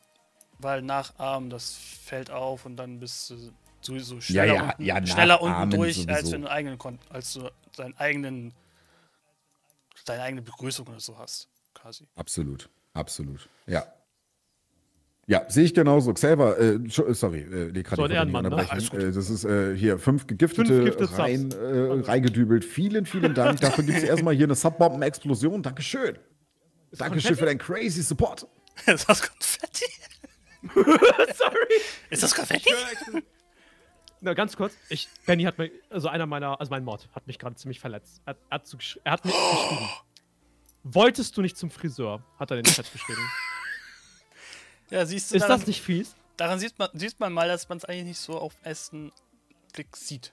[0.59, 3.37] weil nachahmen, das fällt auf und dann bist du
[3.81, 6.33] sowieso Ja, schneller, ja, unten, ja, schneller unten durch, als sowieso.
[6.33, 8.53] wenn du eigenen Kon als du deinen eigenen
[10.07, 12.07] deine eigene Begrüßung oder so hast, quasi.
[12.15, 13.49] Absolut, absolut.
[13.67, 13.85] Ja.
[15.27, 16.13] Ja, sehe ich genauso.
[16.13, 18.69] Xaver, äh, äh, sorry, äh, die gerade So Ehrenmann, ne?
[18.93, 22.63] Äh, Das ist äh, hier fünf gegiftete Fünf rein, äh, reingedübelt.
[22.63, 23.61] Vielen, vielen Dank.
[23.61, 25.63] Dafür gibt es erstmal hier eine Subbomben-Explosion.
[25.63, 26.19] Dankeschön.
[26.93, 28.47] Dankeschön für deinen crazy Support.
[28.87, 29.87] ist das Konfetti?
[31.37, 31.81] Sorry.
[32.11, 32.71] Ist das Konfetti?
[34.21, 34.75] Na, ganz kurz.
[34.89, 38.23] Ich, Benny hat mir, also einer meiner, also mein Mod hat mich gerade ziemlich verletzt.
[38.25, 39.91] Er, er, hat, gesch- er hat mir geschrieben.
[40.85, 42.23] Wolltest du nicht zum Friseur?
[42.39, 43.21] Hat er in den Chat geschrieben.
[44.91, 46.15] Ja, siehst du, Ist daran, das nicht fies?
[46.37, 49.13] daran sieht man, sieht man mal, dass man es eigentlich nicht so auf ersten
[49.73, 50.33] Blick sieht.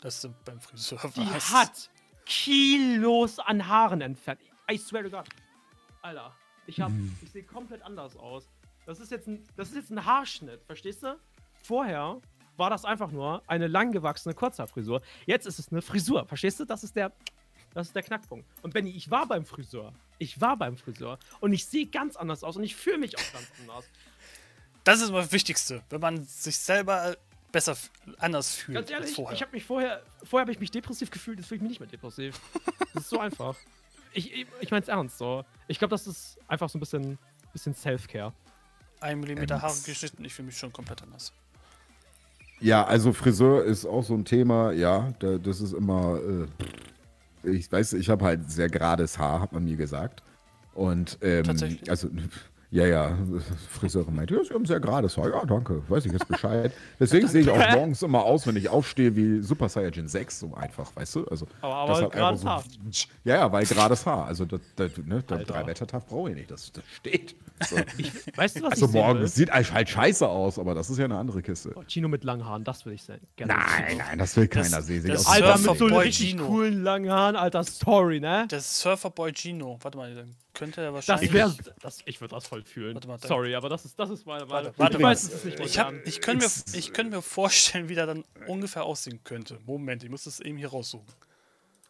[0.00, 1.50] Dass du beim Friseur Die warst.
[1.52, 1.90] hat
[2.26, 4.40] Kilos an Haaren entfernt.
[4.70, 5.26] I swear to God.
[6.02, 6.34] Alter,
[6.66, 6.90] ich hab,
[7.22, 8.48] ich sehe komplett anders aus.
[8.86, 11.16] Das ist jetzt ein, das ist jetzt ein Haarschnitt, verstehst du?
[11.62, 12.20] Vorher
[12.56, 15.00] war das einfach nur eine langgewachsene Kurzhaarfrisur.
[15.26, 16.64] Jetzt ist es eine Frisur, verstehst du?
[16.64, 17.12] Das ist der,
[17.74, 18.46] das ist der Knackpunkt.
[18.62, 19.92] Und Benny, ich war beim Friseur.
[20.18, 23.32] Ich war beim Friseur und ich sehe ganz anders aus und ich fühle mich auch
[23.32, 23.84] ganz anders.
[24.84, 25.82] Das ist das Wichtigste.
[25.90, 27.16] Wenn man sich selber
[27.52, 27.76] besser,
[28.18, 29.36] anders fühlt Ganz ehrlich, als vorher.
[29.36, 31.80] ich habe mich vorher, vorher habe ich mich depressiv gefühlt, jetzt fühle ich mich nicht
[31.80, 32.40] mehr depressiv.
[32.94, 33.56] Das ist so einfach.
[34.12, 35.44] Ich, ich, ich meine es ernst, so.
[35.68, 37.18] Ich glaube, das ist einfach so ein bisschen,
[37.52, 38.32] bisschen Self-Care.
[39.02, 41.32] Ein Millimeter Haare geschnitten, ich fühle mich schon komplett anders.
[42.60, 46.20] Ja, also Friseur ist auch so ein Thema, ja, da, das ist immer,
[47.44, 50.22] äh, ich weiß, ich habe halt sehr gerades Haar, hat man mir gesagt.
[50.74, 51.90] Und, ähm, Tatsächlich?
[51.90, 52.08] also,
[52.72, 53.16] ja, ja,
[53.70, 55.28] Friseurin meinte, ja, sie haben sehr gerades Haar.
[55.30, 56.72] Ja, danke, weiß ich jetzt Bescheid.
[56.98, 60.54] Deswegen sehe ich auch morgens immer aus, wenn ich aufstehe, wie Super Saiyajin 6, so
[60.54, 61.24] einfach, weißt du?
[61.26, 62.64] Also, Aber- aber das hat einfach gerades Haar.
[63.24, 66.50] Ja, ja, weil gerades Haar, also, das, das, ne, das drei Wettertag brauche ich nicht,
[66.50, 67.36] das, das steht.
[67.68, 67.76] So.
[68.36, 69.28] Weißt du, was Also ich sehen morgens will?
[69.28, 71.72] sieht halt scheiße aus, aber das ist ja eine andere Kiste.
[71.76, 73.20] Oh, Chino mit langen Haaren, das will ich sehen.
[73.36, 75.02] Gerne Nein, nein, das will keiner Das- sehen.
[75.02, 76.46] Sehe ich das dem Alter, mit so richtig Gino.
[76.46, 78.46] coolen langen Haaren, alter, sorry, ne?
[78.50, 81.32] Der Surferboy Gino, warte mal, dann könnte er Das wahrscheinlich.
[81.32, 82.94] wäre, das, ich würde das voll fühlen.
[82.94, 84.74] Warte dann- sorry, aber das ist, das ist meine Warte, Wahl.
[84.78, 85.10] warte ich mal.
[85.10, 88.06] weiß, es ist nicht ich, hab, ich könnte mir, ich könnte mir vorstellen, wie der
[88.06, 89.58] dann ungefähr aussehen könnte.
[89.66, 91.06] Moment, ich muss das eben hier raussuchen.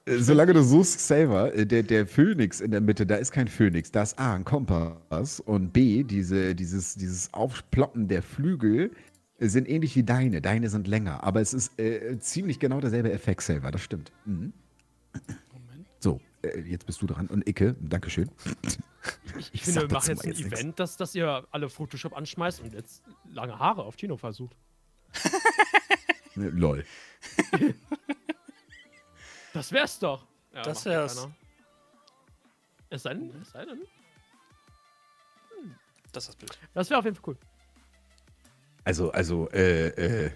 [0.05, 3.47] Äh, Solange du suchst, selber, äh, der, der Phönix in der Mitte, da ist kein
[3.49, 8.91] Phönix, da ist A, ein Kompass und B, diese, dieses, dieses Aufploppen der Flügel
[9.39, 10.41] äh, sind ähnlich wie deine.
[10.43, 14.11] Deine sind länger, aber es ist äh, ziemlich genau derselbe Effekt selber, das stimmt.
[14.25, 14.53] Mhm.
[16.43, 18.31] Äh, jetzt bist du dran und Icke, Dankeschön.
[19.53, 20.61] Ich finde, sag wir machen jetzt ein jetzt nix.
[20.61, 24.57] Event, dass, dass ihr alle Photoshop anschmeißt und jetzt lange Haare auf Chino versucht.
[26.37, 26.85] Äh, Lol.
[29.55, 30.27] Das wär's doch.
[30.55, 31.29] Ja, Das wär's.
[32.89, 33.83] Es sei denn, es sei denn.
[36.13, 36.59] Das ist das Bild.
[36.73, 37.37] Das wäre auf jeden Fall cool.
[38.85, 40.31] Also, also, äh, äh,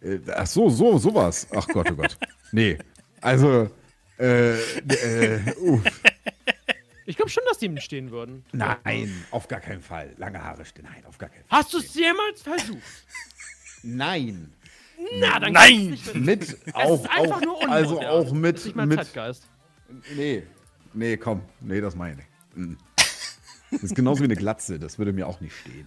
[0.00, 1.46] äh, ach so, so, sowas.
[1.54, 2.16] Ach Gott, oh Gott.
[2.52, 2.78] Nee,
[3.20, 3.70] also,
[4.18, 5.82] äh, äh, uff.
[7.08, 8.44] Ich glaube schon, dass die ihm stehen würden.
[8.50, 10.12] Nein, auf gar keinen Fall.
[10.16, 10.86] Lange Haare stehen.
[10.92, 11.58] Nein, auf gar keinen Fall.
[11.60, 12.82] Hast du es jemals versucht?
[13.84, 14.52] Nein.
[15.20, 15.90] Na, dann Nein!
[15.90, 17.72] kannst du nicht Mit Es auch, ist einfach auch nur unmodern.
[17.72, 19.48] also auch Das mit, ist nicht mal mit Zeitgeist.
[20.16, 20.42] nee,
[20.94, 22.56] nee, komm, nee, das meine ich.
[22.56, 22.74] Mm.
[23.70, 25.86] Das ist genauso wie eine Glatze, das würde mir auch nicht stehen.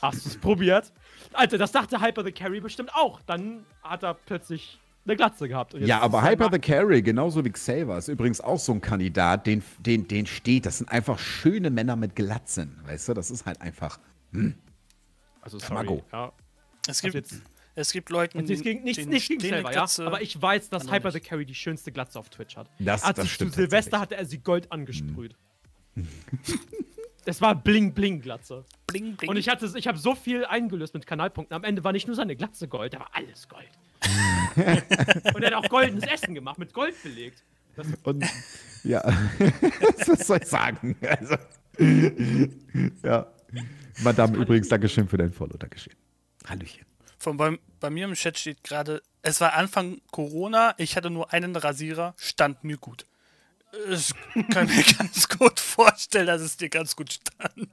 [0.00, 0.92] Hast du es probiert?
[1.32, 3.20] Alter, das dachte Hyper the Carry bestimmt auch.
[3.22, 5.74] Dann hat er plötzlich eine Glatze gehabt.
[5.74, 9.46] Ja, aber es Hyper the Carry, genauso wie Xaver, ist übrigens auch so ein Kandidat,
[9.46, 10.66] den, den, den steht.
[10.66, 13.14] Das sind einfach schöne Männer mit Glatzen, weißt du?
[13.14, 13.98] Das ist halt einfach.
[15.40, 15.96] Also, Tamago.
[15.96, 16.02] sorry.
[16.12, 16.32] Ja.
[16.88, 17.42] Es gibt gibt, jetzt-
[17.74, 19.80] es gibt Leute, Nichts gegen, nichts, nichts gegen selber, ja.
[19.80, 21.26] Glatze- Aber ich weiß, dass Hyper the nicht.
[21.28, 22.68] Carry die schönste Glatze auf Twitch hat.
[22.78, 25.34] Das- Als das stimmt Zu Silvester hatte er sie Gold angesprüht.
[27.24, 28.64] Das war Bling-Bling-Glatze.
[28.88, 29.30] Bling, bling.
[29.30, 31.54] Und ich hatte, ich habe so viel eingelöst mit Kanalpunkten.
[31.54, 33.68] Am Ende war nicht nur seine Glatze Gold, da war alles Gold.
[35.34, 37.42] Und er hat auch goldenes Essen gemacht, mit Gold belegt.
[37.76, 38.24] Das, Und
[38.84, 39.02] ja,
[40.06, 40.96] was soll ich sagen?
[41.00, 41.36] Also,
[43.02, 43.26] ja.
[44.02, 45.56] Madame, übrigens, Dankeschön für dein Follow.
[45.56, 45.94] Dankeschön.
[46.48, 46.84] Hallöchen.
[47.18, 51.32] Von bei, bei mir im Chat steht gerade, es war Anfang Corona, ich hatte nur
[51.32, 53.06] einen Rasierer, stand mir gut.
[53.90, 54.12] Ich
[54.50, 57.68] kann mir ganz gut vorstellen, dass es dir ganz gut stand.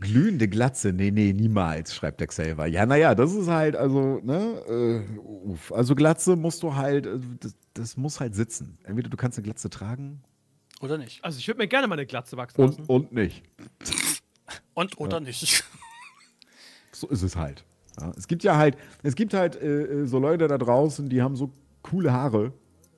[0.00, 2.66] Glühende Glatze, nee, nee, niemals, schreibt der Xaver.
[2.66, 5.72] Ja, naja, das ist halt, also, ne, äh, uff.
[5.72, 8.78] also Glatze musst du halt, äh, das, das muss halt sitzen.
[8.84, 10.22] Entweder du kannst eine Glatze tragen
[10.80, 11.24] Oder nicht?
[11.24, 12.90] also ich würde mir gerne mal eine Glatze wachsen und, lassen.
[12.90, 13.44] und nicht.
[14.74, 15.64] Und oder nicht?
[16.92, 17.64] So ist es halt.
[18.00, 21.22] Ja, es gibt ja halt, es gibt halt äh, äh, so Leute da draußen, die
[21.22, 21.50] haben so
[21.82, 22.52] coole Haare.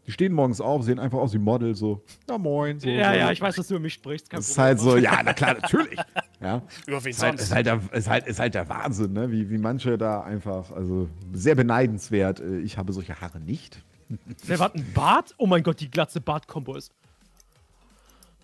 [0.07, 2.79] Die stehen morgens auf, sehen einfach aus wie Model, so, na moin.
[2.79, 3.19] So, Ja, so.
[3.19, 4.31] ja, ich weiß, dass du über mich sprichst.
[4.31, 5.99] Kein Das ist halt so, ja, na klar, natürlich.
[6.41, 6.63] Ja.
[6.87, 7.43] Über wen Ist halt, sonst?
[7.49, 9.33] ist, halt der, ist, halt, ist halt der Wahnsinn, ne?
[9.33, 12.41] wie, wie manche da einfach, also sehr beneidenswert.
[12.41, 13.83] Äh, Ich habe solche Haare nicht.
[14.45, 15.35] Wer hat ein Bart?
[15.39, 16.93] Oh mein Gott, die Glatze Bart-Kombo ist.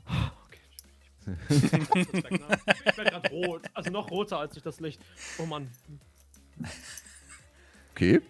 [0.07, 1.37] Okay.
[1.51, 3.63] ich werde gerade rot.
[3.75, 5.01] Also noch roter als durch das Licht.
[5.39, 5.69] Oh Mann.
[7.95, 8.21] Okay.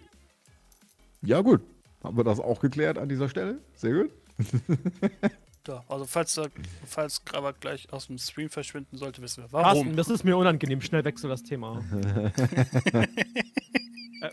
[1.22, 1.62] Ja, gut.
[2.02, 3.58] Haben wir das auch geklärt an dieser Stelle?
[3.74, 4.10] Sehr gut.
[5.68, 6.40] Ja, also falls,
[6.86, 9.96] falls Graber gleich aus dem Stream verschwinden sollte, wissen wir Carsten, warum.
[9.96, 10.80] das ist mir unangenehm.
[10.80, 11.80] Schnell wechsel das Thema.
[12.92, 13.06] äh,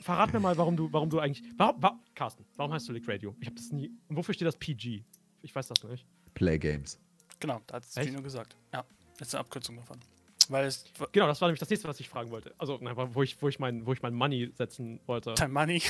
[0.02, 1.44] verrat mir mal, warum du, warum du eigentlich.
[1.56, 3.36] Warum, wa Carsten, warum heißt du Lick Radio?
[3.41, 3.91] Ich habe das nie.
[4.08, 5.04] Und wofür steht das PG?
[5.44, 6.04] Ich weiß das nicht.
[6.34, 7.00] Play Games.
[7.40, 7.94] Genau, da hat es?
[7.94, 8.58] Gino gesagt.
[8.74, 8.84] Ja,
[9.20, 10.00] das ist eine Abkürzung davon.
[10.50, 12.56] Weil es Genau, das war nämlich das nächste, was ich fragen wollte.
[12.58, 15.36] Also, nein, wo ich, wo ich mein, wo ich mein Money setzen wollte.
[15.36, 15.84] Time Money.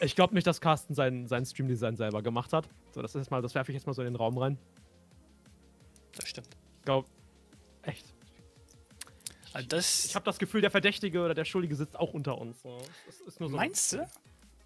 [0.00, 2.68] Ich glaube nicht, dass Carsten sein, sein Stream-Design selber gemacht hat.
[2.92, 4.58] So, das ist mal, das werfe ich jetzt mal so in den Raum rein.
[6.16, 6.48] Das stimmt.
[6.78, 7.08] Ich glaube,
[7.82, 8.14] echt.
[9.52, 12.62] Also das, Ich habe das Gefühl, der Verdächtige oder der Schuldige sitzt auch unter uns.
[12.62, 12.78] So.
[13.06, 14.08] Das ist nur so meinst du?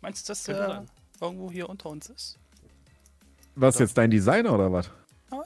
[0.01, 0.91] Meinst du, dass der sein.
[1.21, 2.39] irgendwo hier unter uns ist?
[3.57, 4.91] Was jetzt dein Designer oder was?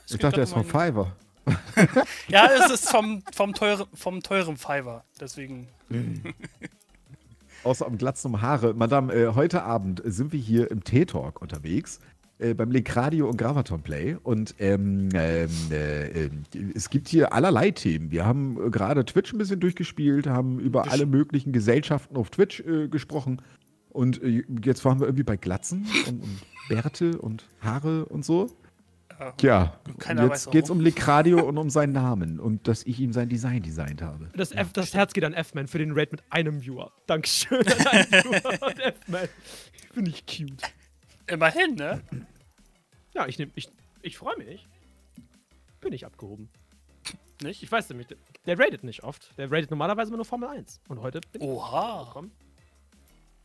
[0.05, 1.17] Es Ich dachte, er ist von Fiverr.
[2.29, 5.05] Ja, es ist vom, vom, teure, vom teuren Fiverr.
[5.19, 5.69] Deswegen.
[7.65, 8.75] Außer am Glatzen um Haare.
[8.75, 12.01] Madame, äh, heute Abend sind wir hier im T-Talk unterwegs.
[12.39, 14.17] Äh, beim Link Radio und Gravaton Play.
[14.23, 16.31] Und ähm, ähm, äh, äh,
[16.75, 18.13] es gibt hier allerlei Themen.
[18.13, 22.63] Wir haben äh, gerade Twitch ein bisschen durchgespielt, haben über alle möglichen Gesellschaften auf Twitch
[22.91, 23.43] gesprochen.
[23.91, 24.21] Und
[24.65, 28.49] jetzt waren wir irgendwie bei Glatzen und, und Bärte und Haare und so.
[29.19, 29.35] Ja.
[29.43, 30.79] Ja, Keiner weiß jetzt geht es warum.
[30.81, 34.29] um Link Radio und um seinen Namen und dass ich ihm sein Design designt habe.
[34.37, 36.93] Das, F, das Herz geht an F-Man für den Raid mit einem Viewer.
[37.07, 39.29] Dankeschön an einen Viewer und F-Man.
[39.93, 40.63] Finde ich cute.
[41.27, 42.01] Immerhin, ne?
[43.15, 43.69] Ja, ich, nehm- ich,
[44.03, 44.67] ich freue mich.
[45.81, 46.49] Bin ich abgehoben.
[47.43, 47.63] Nicht?
[47.63, 48.17] Ich weiß nämlich, der,
[48.47, 49.37] der raidet nicht oft.
[49.39, 50.81] Der raidet normalerweise immer nur Formel 1.
[50.89, 52.05] Und heute bin ich Oha.
[52.05, 52.33] gekommen.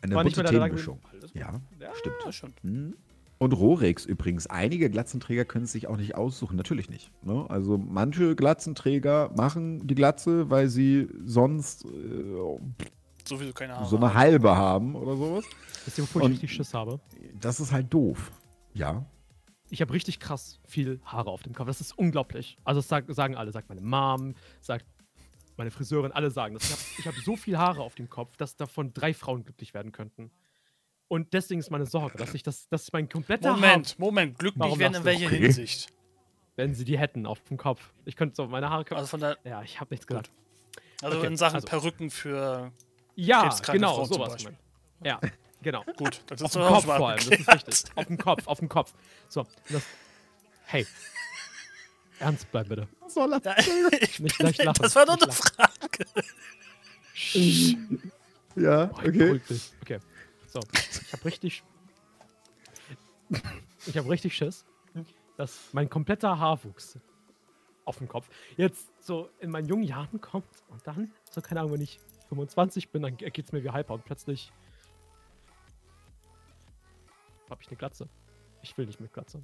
[0.01, 0.99] Eine War nicht bunte Themenmischung.
[1.33, 2.33] Ja, Ja, stimmt.
[2.33, 2.53] Schon.
[2.63, 2.95] Mhm.
[3.43, 4.47] Und Rorex übrigens.
[4.47, 6.55] Einige Glatzenträger können es sich auch nicht aussuchen.
[6.55, 7.11] Natürlich nicht.
[7.23, 7.45] Ne?
[7.49, 11.89] Also manche Glatzenträger machen die Glatze, weil sie sonst äh,
[13.27, 13.89] Sowieso keine Ahnung.
[13.89, 15.43] so eine halbe haben oder sowas.
[15.83, 17.01] Wisst ihr, wovor ich richtig Schiss habe?
[17.41, 18.31] Das ist halt doof.
[18.73, 19.05] Ja.
[19.69, 21.67] Ich habe richtig krass viel Haare auf dem Kopf.
[21.67, 22.57] Das ist unglaublich.
[22.63, 23.51] Also das sag, sagen alle.
[23.51, 24.85] Sagt meine Mom, sagt
[25.57, 26.95] meine Friseurin, alle sagen das.
[26.97, 29.91] Ich habe hab so viel Haare auf dem Kopf, dass davon drei Frauen glücklich werden
[29.91, 30.31] könnten.
[31.07, 34.39] Und deswegen ist meine Sorge, dass ich das, dass mein kompletter Moment, Moment.
[34.39, 35.37] Glücklich werden in welcher Okay.
[35.37, 35.87] Hinsicht?
[35.89, 35.93] Haar,
[36.55, 37.91] wenn sie die hätten auf dem Kopf.
[38.05, 38.85] Ich könnte so meine Haare.
[38.95, 40.31] Also von der, ja, ich habe nichts gesagt.
[41.01, 42.71] also Okay, in Sachen also- Perücken für.
[43.15, 44.45] Ja, genau, Frauen sowas.
[45.03, 45.19] Ja,
[45.61, 45.83] genau.
[45.97, 47.91] Gut, das Auf ist dem doch Kopf vor allem, das ist richtig.
[47.95, 48.93] Auf dem Kopf, auf dem Kopf.
[49.27, 49.83] So, das,
[50.65, 50.87] hey.
[52.19, 52.87] Ernst bleiben bitte.
[53.07, 53.55] Soll Ja,
[54.01, 54.81] ich Nicht gleich lachen.
[54.81, 56.05] das war doch eine Frage.
[58.55, 59.41] Ja, okay.
[59.81, 59.99] Okay.
[60.53, 61.63] So, ich habe richtig.
[63.87, 64.65] ich habe richtig Schiss,
[65.35, 66.99] dass mein kompletter Haarwuchs
[67.85, 71.73] auf dem Kopf jetzt so in meinen jungen Jahren kommt und dann, so keine Ahnung,
[71.73, 71.99] wenn ich
[72.29, 74.53] 25 bin, dann geht's mir wie Hyper und plötzlich
[77.49, 78.07] habe ich eine Glatze.
[78.61, 79.41] Ich will nicht mit Glatze.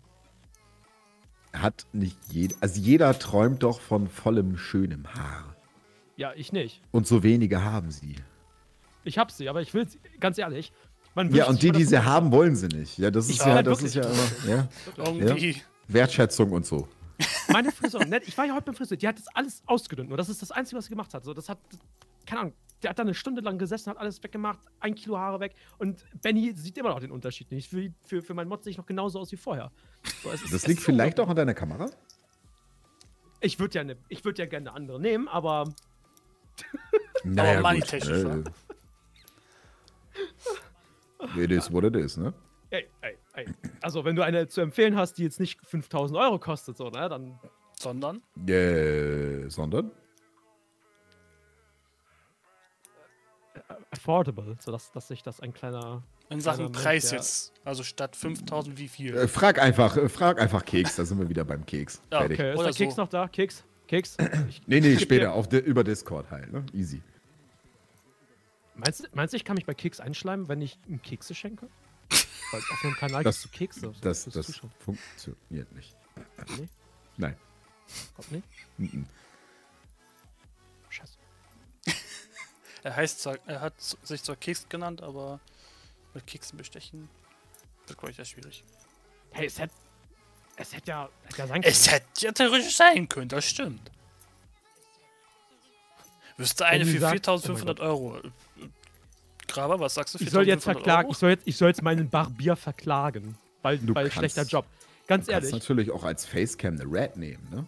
[1.54, 2.56] Hat nicht jeder.
[2.62, 5.56] Also jeder träumt doch von vollem, schönem Haar.
[6.18, 6.84] Ja, ich nicht.
[6.92, 8.16] Und so wenige haben sie.
[9.04, 10.72] Ich hab sie, aber ich will sie, ganz ehrlich.
[11.26, 12.98] Man Ja, und die, die sie haben, wollen sie nicht.
[12.98, 15.62] Ja, das ist Ja, ja, das ist ja immer ja, Irgendwie.
[15.90, 16.88] Wertschätzung und so.
[17.50, 20.08] Meine Friseurin, nett, ich war ja heute beim Friseur, die hat das alles ausgedünnt.
[20.08, 21.26] Nur das ist das Einzige, was sie gemacht hat.
[21.26, 21.58] So, das hat,
[22.26, 25.42] keine Ahnung, der hat da eine Stunde lang gesessen, hat alles weggemacht, ein Kilo Haare
[25.42, 25.56] weg.
[25.78, 27.70] Und Benny sieht immer noch den Unterschied nicht.
[27.70, 29.72] Für, für, für meinen Mod sehe ich noch genauso aus wie vorher.
[30.24, 31.26] So, es ist- Das es liegt vielleicht unglaublich.
[31.26, 31.90] auch an deiner Kamera.
[33.42, 35.74] Ich würde ja, ne, ich würd ja gerne eine andere nehmen, aber
[37.26, 38.44] Naja, moneytechnisch, Äh,
[41.38, 42.34] It is what it is, ne?
[42.72, 43.46] ey, ey, ey.
[43.82, 47.10] Also, wenn du eine zu empfehlen hast, die jetzt nicht 5000 Euro kostet, so, ne,
[47.10, 47.40] dann
[47.80, 48.22] Sondern.
[48.48, 49.92] Äh, sondern?
[53.92, 56.04] affordable, sodass dass sich das ein kleiner.
[56.30, 57.54] In Sachen Mensch, Preis der- jetzt.
[57.66, 59.16] Also statt 5000 wie viel?
[59.16, 62.02] Äh, frag einfach, äh, frag einfach Keks, da sind wir wieder beim Keks.
[62.12, 62.40] Ja, Fertig.
[62.40, 63.02] Okay, ist Oder der Keks so.
[63.02, 63.28] noch da?
[63.28, 63.64] Keks?
[63.88, 64.18] Keks?
[64.48, 66.64] Ich, Nee, nee, später, auf über Discord halt, ne?
[66.74, 67.02] Easy.
[68.80, 71.70] Meinst, du- meinst du, ich kann mich bei Keks einschleimen, wenn ich ihm Kekse schenke?
[72.52, 73.94] Weil auf einem Kanal Das- so Kekse.
[74.02, 74.72] Das, fürs das Zuschauen.
[74.80, 75.96] funktioniert nicht.
[76.58, 76.68] Nee,
[77.18, 77.38] Nein.
[78.16, 78.48] kommt nicht.
[78.78, 79.06] Mhm.
[80.90, 81.14] Scheiße.
[82.84, 85.42] Er heißt zwar, er hat sich zwar Keks genannt, aber
[86.14, 87.10] mit Keksen bestechen
[87.88, 88.64] wird, glaube ich, sehr schwierig.
[89.32, 89.74] Hey, es hätte.
[90.56, 91.72] Es hätte ja, hätte ja sein können.
[91.74, 93.92] Es hätte ja theoretisch sein können, das stimmt.
[96.40, 98.18] Wüsste eine für die sagt- 4500 Euro.
[98.18, 98.22] Äh,
[99.48, 100.24] Graber, was sagst du?
[100.24, 101.06] ich soll jetzt 4500 verklagen.
[101.08, 101.12] Euro?
[101.12, 103.38] Ich soll jetzt, ich soll jetzt meinen Barbier verklagen.
[103.62, 104.66] Weil, Du weil kannst- schlechter Job.
[105.08, 107.66] Ganz Du kannst ehrlich, natürlich auch als Facecam eine Red nehmen, ne?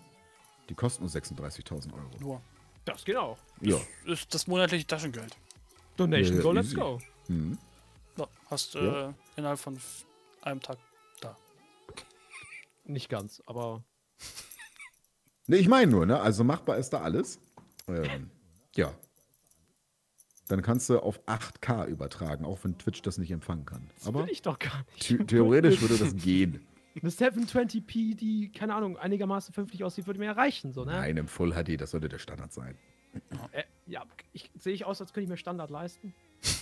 [0.69, 2.09] Die kosten nur 36.000 Euro.
[2.19, 2.41] Nur.
[2.85, 3.37] das geht auch.
[3.61, 3.77] Ja.
[4.05, 5.35] Ist das monatliche Taschengeld.
[5.97, 6.75] Donation, Ja, go, let's easy.
[6.77, 6.99] go.
[7.27, 7.57] Mhm.
[8.17, 9.09] Ja, hast Ja.
[9.09, 9.77] äh, innerhalb von
[10.43, 10.77] einem Tag
[11.19, 11.35] da.
[12.85, 13.83] Nicht ganz, aber.
[15.47, 16.21] Ne, ich meine nur, ne?
[16.21, 17.39] Also machbar ist da alles.
[17.87, 18.29] Ähm,
[18.75, 18.93] ja.
[20.47, 23.89] Dann kannst du auf 8K übertragen, auch wenn Twitch das nicht empfangen kann.
[23.97, 25.07] Das Aber will ich doch gar nicht.
[25.07, 26.65] the theoretisch würde das gehen.
[27.01, 30.91] Eine 720p, die, keine Ahnung, einigermaßen vernünftig aussieht, würde mir ja reichen, so, ne?
[30.91, 32.77] Nein, im Full HD, das sollte der Standard sein.
[33.53, 34.03] Äh, ja,
[34.33, 36.13] ich, sehe ich aus, als könnte ich mir Standard leisten?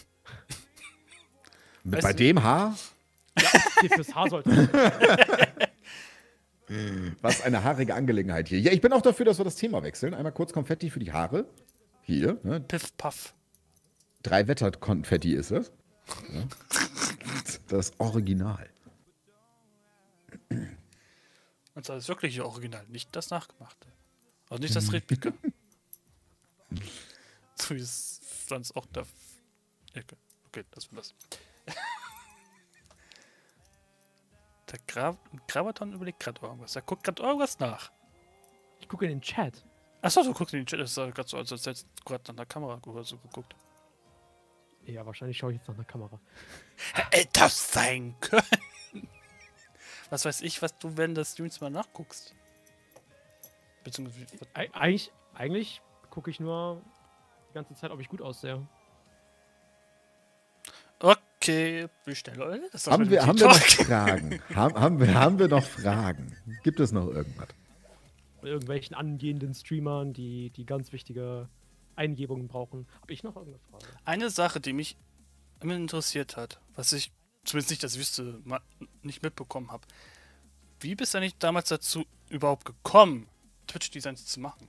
[1.84, 2.78] Weißt Bei du- dem Haar,
[3.40, 3.50] Ja,
[3.96, 4.52] fürs Haar sollte.
[7.22, 8.60] was eine haarige Angelegenheit hier.
[8.60, 10.14] Ja, ich bin auch dafür, dass wir das Thema wechseln.
[10.14, 11.46] Einmal kurz Konfetti für die Haare.
[12.10, 12.60] Hier, ne?
[12.60, 13.36] Piff, Puff.
[14.24, 15.72] Drei Wetter-Konfetti ist es.
[16.34, 16.48] Ja.
[17.68, 18.68] Das Original.
[20.50, 23.88] Und zwar das wirkliche Original, nicht das nachgemachte.
[24.50, 25.32] Also nicht das Replika.
[27.54, 29.04] so wie es sonst auch da.
[29.96, 30.18] Okay,
[30.48, 31.14] okay das war das.
[34.72, 35.16] Der Gra
[35.48, 36.76] Gravaton überlegt gerade irgendwas.
[36.76, 37.92] Er guckt gerade irgendwas nach.
[38.80, 39.64] Ich gucke in den Chat.
[40.02, 40.80] Achso, du guckst in den Chat.
[40.80, 43.56] Das ist gerade so, als hättest du gerade nach der Kamera so geguckt.
[44.86, 46.20] Ja, wahrscheinlich schaue ich jetzt nach einer Kamera.
[47.12, 49.08] Hätte das sein können.
[50.10, 52.34] Was weiß ich, was du während des Streams mal nachguckst.
[53.84, 54.26] Beziehungsweise.
[54.54, 56.82] Eig eigentlich eigentlich gucke ich nur
[57.50, 58.68] die ganze Zeit, ob ich gut aussehe.
[61.00, 62.62] Okay, bestelle.
[62.72, 63.56] Das Haben wir, haben wir noch.
[63.56, 64.42] Fragen?
[64.54, 66.36] haben, haben, wir, haben wir noch Fragen?
[66.64, 67.48] Gibt es noch irgendwas?
[68.44, 71.50] Irgendwelchen angehenden Streamern, die, die ganz wichtige
[71.96, 72.88] Eingebungen brauchen.
[73.02, 73.86] Habe ich noch irgendeine Frage?
[74.06, 74.98] Eine Sache, die mich
[75.62, 77.12] immer interessiert hat, was ich
[77.44, 78.62] zumindest nicht das wüsste, ma-
[79.02, 79.86] nicht mitbekommen habe.
[80.80, 83.28] Wie bist du eigentlich damals dazu überhaupt gekommen,
[83.68, 84.68] Twitch-Designs zu machen?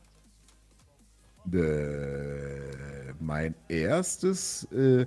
[1.52, 5.06] Äh, mein erstes äh,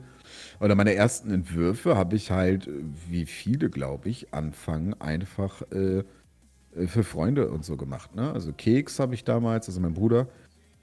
[0.59, 2.67] oder meine ersten Entwürfe habe ich halt,
[3.07, 6.03] wie viele, glaube ich, Anfang einfach äh,
[6.87, 8.15] für Freunde und so gemacht.
[8.15, 8.31] Ne?
[8.31, 10.27] Also Keks habe ich damals, also mein Bruder,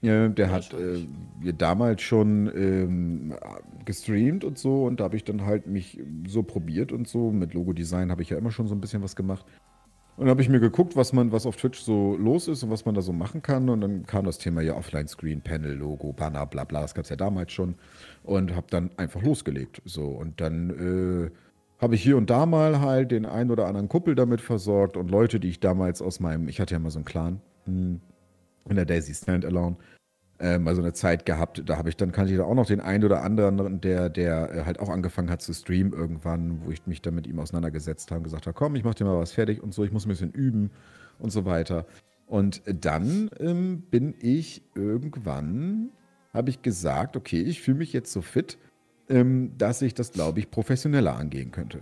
[0.01, 3.33] äh, der Ja, hat äh, damals schon ähm,
[3.85, 7.31] gestreamt und so und da habe ich dann halt mich so probiert und so.
[7.31, 9.45] Mit Logo-Design habe ich ja immer schon so ein bisschen was gemacht.
[10.17, 12.69] Und dann habe ich mir geguckt, was man, was auf Twitch so los ist und
[12.69, 13.69] was man da so machen kann.
[13.69, 17.09] Und dann kam das Thema ja Offline-Screen, Panel, Logo, Banner, bla bla, das gab es
[17.09, 17.75] ja damals schon.
[18.23, 19.81] Und habe dann einfach losgelegt.
[19.85, 21.31] So, und dann äh,
[21.81, 25.09] habe ich hier und da mal halt den einen oder anderen Kuppel damit versorgt und
[25.09, 27.99] Leute, die ich damals aus meinem, ich hatte ja mal so einen Clan hm,
[28.69, 29.77] in der Daisy Standalone,
[30.39, 32.67] äh, mal so eine Zeit gehabt, da habe ich dann, kannte ich da auch noch
[32.67, 36.71] den einen oder anderen, der, der äh, halt auch angefangen hat zu streamen irgendwann, wo
[36.71, 39.17] ich mich dann mit ihm auseinandergesetzt habe und gesagt habe, komm, ich mach dir mal
[39.17, 40.69] was fertig und so, ich muss ein bisschen üben
[41.17, 41.85] und so weiter.
[42.27, 45.89] Und dann ähm, bin ich irgendwann,
[46.33, 48.57] habe ich gesagt, okay, ich fühle mich jetzt so fit,
[49.11, 51.81] ähm, dass ich das, glaube ich, professioneller angehen könnte.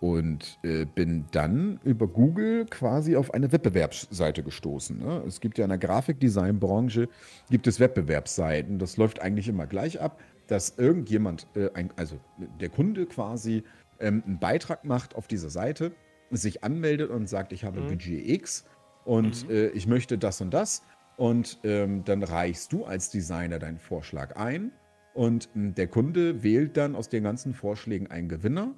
[0.00, 4.98] Und äh, bin dann über Google quasi auf eine Wettbewerbsseite gestoßen.
[4.98, 5.22] Ne?
[5.26, 7.08] Es gibt ja in der Grafikdesign-Branche,
[7.50, 8.78] gibt es Wettbewerbsseiten.
[8.78, 12.18] Das läuft eigentlich immer gleich ab, dass irgendjemand, äh, ein, also
[12.60, 13.62] der Kunde quasi
[13.98, 15.92] ähm, einen Beitrag macht auf dieser Seite,
[16.30, 17.88] sich anmeldet und sagt, ich habe Mhm.
[17.88, 18.64] Budget X
[19.04, 20.82] und äh, ich möchte das und das.
[21.18, 24.72] Und ähm, dann reichst du als Designer deinen Vorschlag ein
[25.20, 28.72] und mh, der Kunde wählt dann aus den ganzen Vorschlägen einen Gewinner.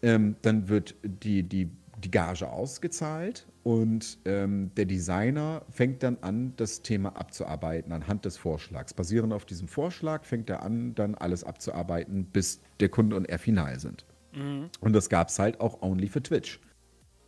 [0.00, 1.70] Ähm, dann wird die, die,
[2.02, 8.38] die Gage ausgezahlt und ähm, der Designer fängt dann an, das Thema abzuarbeiten anhand des
[8.38, 8.94] Vorschlags.
[8.94, 13.38] Basierend auf diesem Vorschlag fängt er an, dann alles abzuarbeiten, bis der Kunde und er
[13.38, 14.06] final sind.
[14.34, 14.70] Mhm.
[14.80, 16.60] Und das gab es halt auch only für Twitch.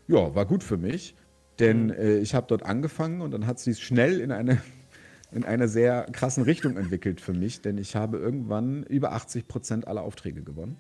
[0.09, 1.14] Ja, war gut für mich,
[1.59, 4.62] denn äh, ich habe dort angefangen und dann hat sie es schnell in eine,
[5.35, 9.89] in eine sehr krassen Richtung entwickelt für mich, denn ich habe irgendwann über 80 Prozent
[9.89, 10.77] aller Aufträge gewonnen.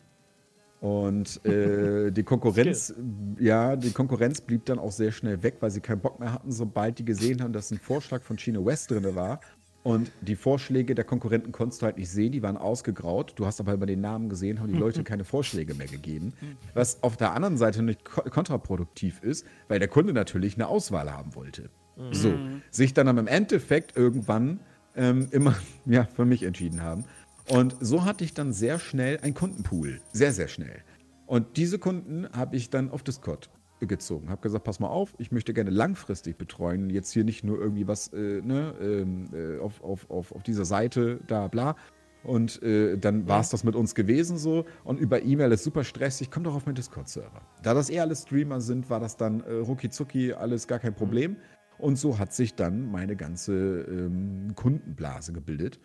[0.80, 2.94] Und äh, die Konkurrenz,
[3.38, 6.52] ja, die Konkurrenz blieb dann auch sehr schnell weg, weil sie keinen Bock mehr hatten,
[6.52, 9.40] sobald die gesehen haben, dass ein Vorschlag von Chino West drin war.
[9.82, 13.34] Und die Vorschläge der Konkurrenten konntest du halt nicht sehen, die waren ausgegraut.
[13.36, 16.32] Du hast aber über den Namen gesehen, haben die Leute keine Vorschläge mehr gegeben.
[16.72, 21.12] Was auf der anderen Seite nicht ko- kontraproduktiv ist, weil der Kunde natürlich eine Auswahl
[21.12, 21.68] haben wollte.
[22.10, 22.34] So,
[22.70, 24.60] sich dann aber im Endeffekt irgendwann
[24.96, 25.54] ähm, immer
[25.86, 27.04] ja, für mich entschieden haben.
[27.48, 30.00] Und so hatte ich dann sehr schnell einen Kundenpool.
[30.12, 30.82] Sehr, sehr schnell.
[31.26, 33.50] Und diese Kunden habe ich dann auf Discord
[33.80, 34.30] gezogen.
[34.30, 36.90] Habe gesagt, pass mal auf, ich möchte gerne langfristig betreuen.
[36.90, 40.64] Jetzt hier nicht nur irgendwie was äh, ne, ähm, äh, auf, auf, auf, auf dieser
[40.64, 41.76] Seite, da bla.
[42.22, 44.64] Und äh, dann war es das mit uns gewesen so.
[44.82, 46.30] Und über E-Mail ist super stressig.
[46.30, 47.42] Komm doch auf meinen Discord-Server.
[47.62, 50.94] Da das eh alle Streamer sind, war das dann äh, rucki zucki alles gar kein
[50.94, 51.36] Problem.
[51.78, 55.78] Und so hat sich dann meine ganze ähm, Kundenblase gebildet.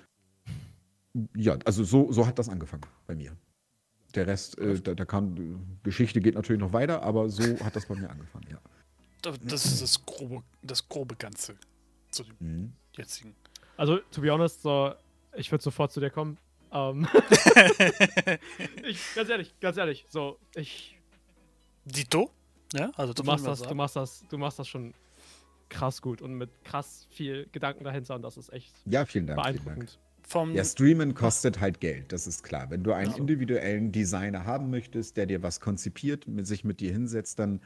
[1.36, 3.36] Ja, also so, so hat das angefangen bei mir.
[4.16, 5.36] Der Rest, äh, da, da kam,
[5.84, 8.60] Geschichte geht natürlich noch weiter, aber so hat das bei mir angefangen, ja.
[9.22, 11.56] Da- Das ist das grobe, das grobe Ganze
[12.12, 12.74] zu dem Mhm.
[12.96, 13.36] jetzigen.
[13.78, 14.94] Also, to be honest, so,
[15.36, 16.38] ich würde sofort zu dir kommen.
[16.72, 17.08] Ähm,
[18.84, 20.98] ich, ganz ehrlich, ganz ehrlich, so, ich,
[21.86, 22.32] Dito?
[22.74, 24.94] Ja, also du machst das, du machst das, du machst das schon
[25.70, 29.42] krass gut und mit krass viel Gedanken dahinter und das ist echt Ja, vielen Dank.
[29.42, 29.66] Vielen Dank.
[29.66, 30.00] beeindruckend.
[30.24, 32.70] Vom, Ja, Streamen kostet halt Geld, das ist klar.
[32.70, 33.18] Wenn du einen Ja.
[33.18, 37.62] individuellen Designer haben möchtest, der dir was konzipiert, mit sich mit dir hinsetzt, dann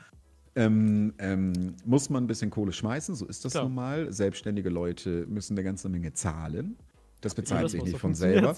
[0.56, 3.64] ähm, ähm, muss man ein bisschen Kohle schmeißen, so ist das Klar.
[3.66, 4.14] nun mal.
[4.14, 6.78] Selbstständige Leute müssen eine ganze Menge zahlen.
[7.22, 8.56] Das bezahlt sich nicht von selber.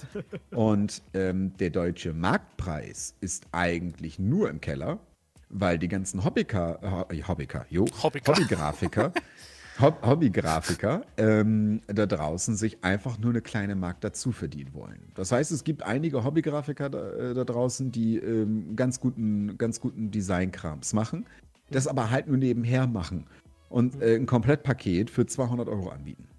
[0.51, 4.99] Und ähm, der deutsche Marktpreis ist eigentlich nur im Keller,
[5.49, 8.31] weil die ganzen Hobbyker, Ho- Hobbyker, jo, Hobbyker.
[8.33, 9.13] Hobbygrafiker
[9.81, 15.01] Hob Hobbygrafiker ähm, da draußen sich einfach nur eine kleine Mark dazu verdienen wollen.
[15.15, 19.81] Das heißt, es gibt einige Hobbygrafiker da, äh, da draußen, die ähm, ganz guten, ganz
[19.81, 21.25] guten Designkrams machen,
[21.71, 23.25] das aber halt nur nebenher machen
[23.67, 26.29] und äh, ein Komplettpaket für 200 Euro anbieten.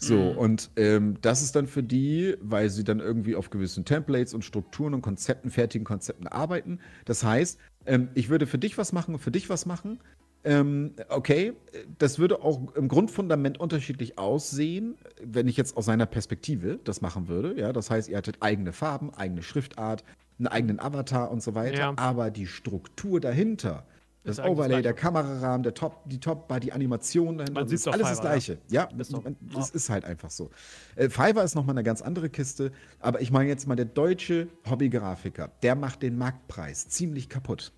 [0.00, 0.38] So, Mhm.
[0.38, 4.44] und ähm, das ist dann für die, weil sie dann irgendwie auf gewissen Templates und
[4.44, 6.78] Strukturen und Konzepten, fertigen Konzepten arbeiten.
[7.04, 7.58] Das heißt,
[7.88, 9.98] ähm, ich würde für dich was machen und für dich was machen.
[10.44, 11.54] Ähm, okay,
[11.98, 17.26] das würde auch im Grundfundament unterschiedlich aussehen, wenn ich jetzt aus seiner Perspektive das machen
[17.26, 17.58] würde.
[17.58, 20.04] Ja, das heißt, ihr hattet eigene Farben, eigene Schriftart,
[20.38, 21.78] einen eigenen Avatar und so weiter.
[21.78, 21.94] Ja.
[21.96, 23.84] Aber die Struktur dahinter,
[24.22, 24.92] das das Overlay, der.
[24.92, 28.24] Kamerarahmen, der Top, die Top-Bar, die Animation dahinter, Man das sieht's ist alles das Fiverr,
[28.24, 28.30] ja.
[28.30, 28.58] Gleiche.
[28.68, 29.22] Ja, Ist das,
[29.54, 30.50] das ist halt einfach so.
[30.94, 34.48] Äh, Fiverr ist nochmal eine ganz andere Kiste, aber ich meine jetzt mal, der deutsche
[34.70, 37.72] Hobbygrafiker, der macht den Marktpreis ziemlich kaputt.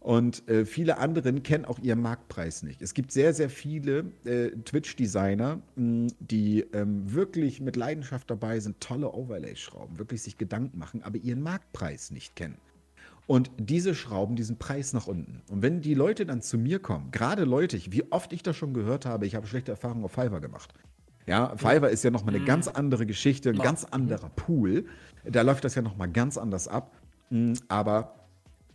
[0.00, 2.80] Und äh, viele anderen kennen auch ihren Marktpreis nicht.
[2.82, 8.80] Es gibt sehr, sehr viele äh, Twitch-Designer, mh, die ähm, wirklich mit Leidenschaft dabei sind,
[8.80, 12.56] tolle Overlays schrauben, wirklich sich Gedanken machen, aber ihren Marktpreis nicht kennen.
[13.26, 15.42] Und diese schrauben diesen Preis nach unten.
[15.50, 18.56] Und wenn die Leute dann zu mir kommen, gerade Leute, ich- wie oft ich das
[18.56, 20.72] schon gehört habe, ich habe schlechte Erfahrungen auf Fiverr gemacht.
[21.26, 24.86] Ja, Fiverr ist ja nochmal eine ganz andere Geschichte, ein ganz anderer Pool.
[25.24, 26.96] Da läuft das ja nochmal ganz anders ab.
[27.28, 28.14] Mm, Aber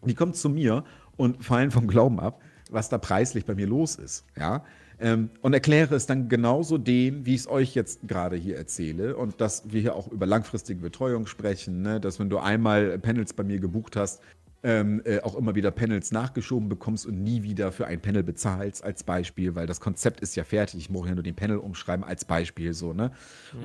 [0.05, 0.83] die kommen zu mir
[1.17, 4.25] und fallen vom Glauben ab, was da preislich bei mir los ist.
[4.37, 4.63] Ja?
[4.99, 9.15] Ähm, und erkläre es dann genauso denen, wie ich es euch jetzt gerade hier erzähle.
[9.17, 11.99] Und dass wir hier auch über langfristige Betreuung sprechen, ne?
[11.99, 14.21] dass wenn du einmal Panels bei mir gebucht hast,
[14.63, 18.83] ähm, äh, auch immer wieder Panels nachgeschoben bekommst und nie wieder für ein Panel bezahlst,
[18.83, 20.79] als Beispiel, weil das Konzept ist ja fertig.
[20.79, 23.11] Ich muss ja nur den Panel umschreiben, als Beispiel so, ne?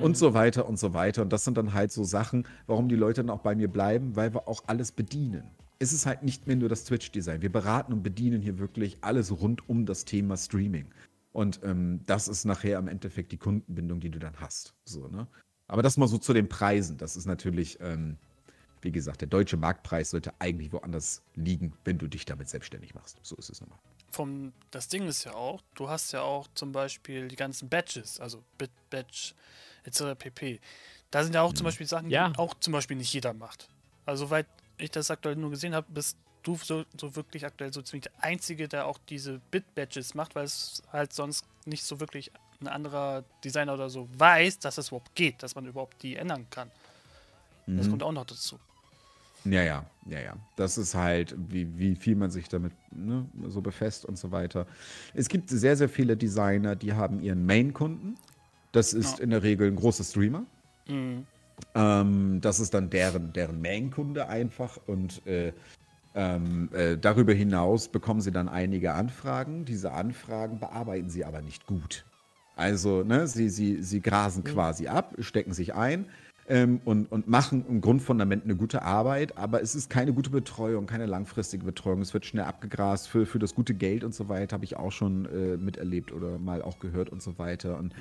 [0.01, 1.21] Und so weiter und so weiter.
[1.21, 4.17] Und das sind dann halt so Sachen, warum die Leute dann auch bei mir bleiben,
[4.17, 5.43] weil wir auch alles bedienen.
[5.79, 7.41] Es ist halt nicht mehr nur das Twitch-Design.
[7.41, 10.87] Wir beraten und bedienen hier wirklich alles rund um das Thema Streaming.
[11.31, 14.73] Und ähm, das ist nachher im Endeffekt die Kundenbindung, die du dann hast.
[14.83, 15.25] So, ne?
[15.67, 16.97] Aber das mal so zu den Preisen.
[16.97, 18.17] Das ist natürlich, ähm,
[18.81, 23.19] wie gesagt, der deutsche Marktpreis sollte eigentlich woanders liegen, wenn du dich damit selbstständig machst.
[23.21, 23.79] So ist es nochmal.
[24.11, 28.19] Vom, das Ding ist ja auch, du hast ja auch zum Beispiel die ganzen Badges,
[28.19, 29.33] also Bit Badge
[29.83, 30.17] etc.
[30.17, 30.59] pp.
[31.11, 32.29] Da sind ja auch zum Beispiel Sachen, Ja.
[32.29, 33.69] die auch zum Beispiel nicht jeder macht.
[34.05, 34.47] Also soweit
[34.79, 38.23] ich das aktuell nur gesehen habe, bist du so, so wirklich aktuell so ziemlich der
[38.23, 43.23] Einzige, der auch diese Bit-Badges macht, weil es halt sonst nicht so wirklich ein anderer
[43.43, 46.69] Designer oder so weiß, dass es überhaupt geht, dass man überhaupt die ändern kann.
[47.67, 47.89] Das Mhm.
[47.91, 48.59] kommt auch noch dazu.
[49.45, 50.33] Ja, ja, ja, ja.
[50.57, 54.65] Das ist halt, wie, wie viel man sich damit ne, so befasst und so weiter.
[55.13, 58.17] Es gibt sehr, sehr viele Designer, die haben ihren Main-Kunden.
[58.73, 59.23] Das ist Ja.
[59.23, 60.43] in der Regel ein großer Streamer.
[60.87, 61.25] Mhm.
[61.75, 64.77] Ähm, das ist dann deren, deren Main-Kunde einfach.
[64.87, 65.53] Und äh,
[66.15, 69.65] ähm, äh, darüber hinaus bekommen sie dann einige Anfragen.
[69.65, 72.05] Diese Anfragen bearbeiten sie aber nicht gut.
[72.55, 76.05] Also, ne, sie, sie, sie grasen quasi ab, stecken sich ein
[76.49, 80.87] ähm, und, und machen im Grundfundament eine gute Arbeit, aber es ist keine gute Betreuung,
[80.87, 82.01] keine langfristige Betreuung.
[82.01, 84.91] Es wird schnell abgegrast für, für das gute Geld und so weiter, habe ich auch
[84.91, 87.77] schon äh, miterlebt oder mal auch gehört und so weiter.
[87.77, 87.93] Und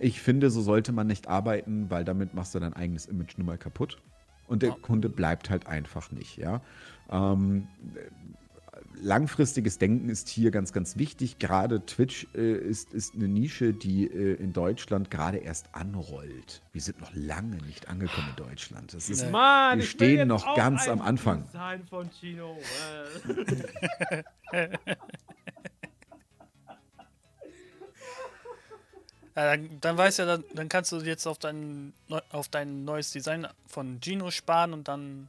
[0.00, 3.46] ich finde, so sollte man nicht arbeiten, weil damit machst du dein eigenes Image nun
[3.46, 3.98] mal kaputt.
[4.48, 4.76] Und der Ja.
[4.82, 6.60] Kunde bleibt halt einfach nicht, ja.
[7.10, 7.68] Ähm,
[9.02, 11.38] langfristiges Denken ist hier ganz, ganz wichtig.
[11.38, 16.62] Gerade Twitch äh, ist, ist eine Nische, die äh, in Deutschland gerade erst anrollt.
[16.72, 18.94] Wir sind noch lange nicht angekommen in Deutschland.
[18.94, 19.30] Das ist.
[19.30, 21.44] Mann, wir stehen noch ganz am Anfang.
[21.46, 22.56] Design von Chino.
[29.34, 31.94] Ja, dann, dann weißt ja, dann, dann kannst du jetzt auf dein,
[32.30, 35.28] auf dein neues Design von Gino sparen und dann.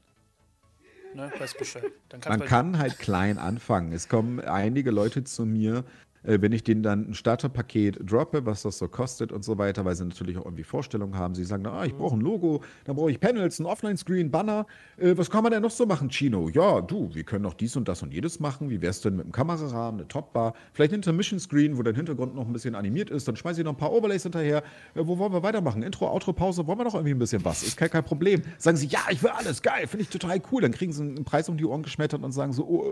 [1.15, 1.83] Ne, weißt Bescheid.
[2.09, 3.91] Kannst Man kann halt klein anfangen.
[3.91, 5.83] Es kommen einige Leute zu mir,
[6.23, 9.95] wenn ich denen dann ein Starterpaket droppe, was das so kostet und so weiter, weil
[9.95, 11.35] sie natürlich auch irgendwie Vorstellungen haben.
[11.35, 14.65] Sie sagen, ah, ich brauche ein Logo, dann brauche ich Panels, ein Offline-Screen, Banner.
[14.97, 16.49] Äh, was kann man denn noch so machen, Chino?
[16.49, 18.69] Ja, du, wir können noch dies und das und jedes machen.
[18.69, 22.45] Wie wär's denn mit einem Kamerarahmen, eine Topbar, vielleicht ein Intermission-Screen, wo dein Hintergrund noch
[22.45, 23.27] ein bisschen animiert ist.
[23.27, 24.63] Dann schmeiße ich noch ein paar Overlays hinterher.
[24.95, 25.83] Äh, wo wollen wir weitermachen?
[25.83, 27.63] Intro, Outro, Pause, wollen wir noch irgendwie ein bisschen was?
[27.63, 28.41] Ist kein, kein Problem.
[28.57, 30.61] Sagen sie, ja, ich will alles, geil, finde ich total cool.
[30.61, 32.83] Dann kriegen sie einen Preis um die Ohren geschmettert und sagen so, oh,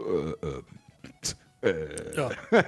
[0.44, 0.62] äh, äh,
[2.16, 2.30] Ja.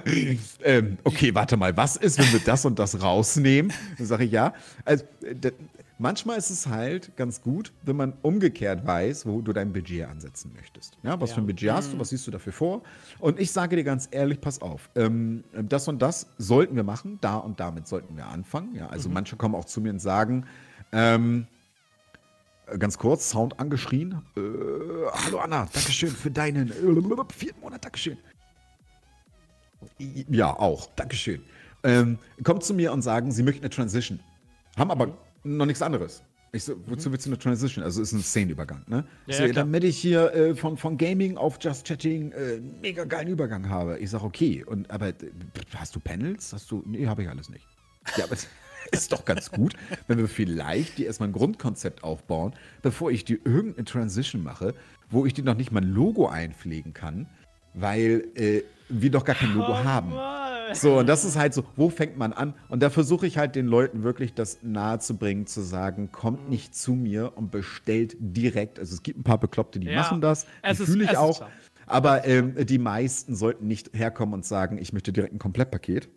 [0.62, 3.72] ähm, okay, warte mal, was ist, wenn wir das und das rausnehmen?
[3.98, 4.54] Dann sage ich ja.
[4.84, 5.50] Also, äh,
[5.98, 10.52] manchmal ist es halt ganz gut, wenn man umgekehrt weiß, wo du dein Budget ansetzen
[10.54, 10.96] möchtest.
[11.02, 11.34] Ja, was Ja.
[11.36, 12.82] für ein Budget hast du, was siehst du dafür vor?
[13.18, 17.18] Und ich sage dir ganz ehrlich, pass auf, ähm, das und das sollten wir machen,
[17.20, 18.74] da und damit sollten wir anfangen.
[18.76, 20.46] Ja, also manche kommen auch zu mir und sagen,
[20.92, 21.46] ähm,
[22.66, 24.22] äh, Ganz kurz, Sound angeschrien.
[24.36, 24.40] Äh,
[25.24, 28.18] hallo Anna, Dankeschön für deinen äh, vierten Monat, Dankeschön.
[29.98, 30.88] Ja, auch.
[30.96, 31.42] Dankeschön.
[31.82, 34.20] ähm, kommen zu mir und sagen, sie möchten eine Transition.
[34.76, 36.22] Haben aber noch nichts anderes.
[36.52, 37.84] Ich so, wozu willst du eine Transition?
[37.84, 39.04] Also ist ein Szenenübergang, ne?
[39.26, 42.80] Ja, so, ja, damit ich hier äh, von, von Gaming auf Just Chatting äh, einen
[42.80, 43.98] mega geilen Übergang habe.
[43.98, 45.12] Ich sag, okay, und aber
[45.74, 46.52] hast du Panels?
[46.52, 46.82] Hast du.
[46.86, 47.66] Nee, habe ich alles nicht.
[48.16, 48.36] Ja, aber
[48.92, 49.74] ist doch ganz gut,
[50.06, 54.74] wenn wir vielleicht die erstmal ein Grundkonzept aufbauen, bevor ich die irgendeine Transition mache,
[55.10, 57.26] wo ich die noch nicht mal ein Logo einpflegen kann,
[57.74, 60.12] weil äh, wir doch gar kein Logo haben.
[60.72, 62.54] So, und das ist halt so, wo fängt man an?
[62.68, 66.94] Und da versuche ich halt den Leuten wirklich das nahezubringen, zu sagen, kommt nicht zu
[66.94, 68.78] mir und bestellt direkt.
[68.78, 71.46] Also es gibt ein paar Bekloppte, die Ja, machen das, es die fühle ich auch.
[71.86, 76.08] Aber ähm, die meisten sollten nicht herkommen und sagen, ich möchte direkt ein Komplettpaket.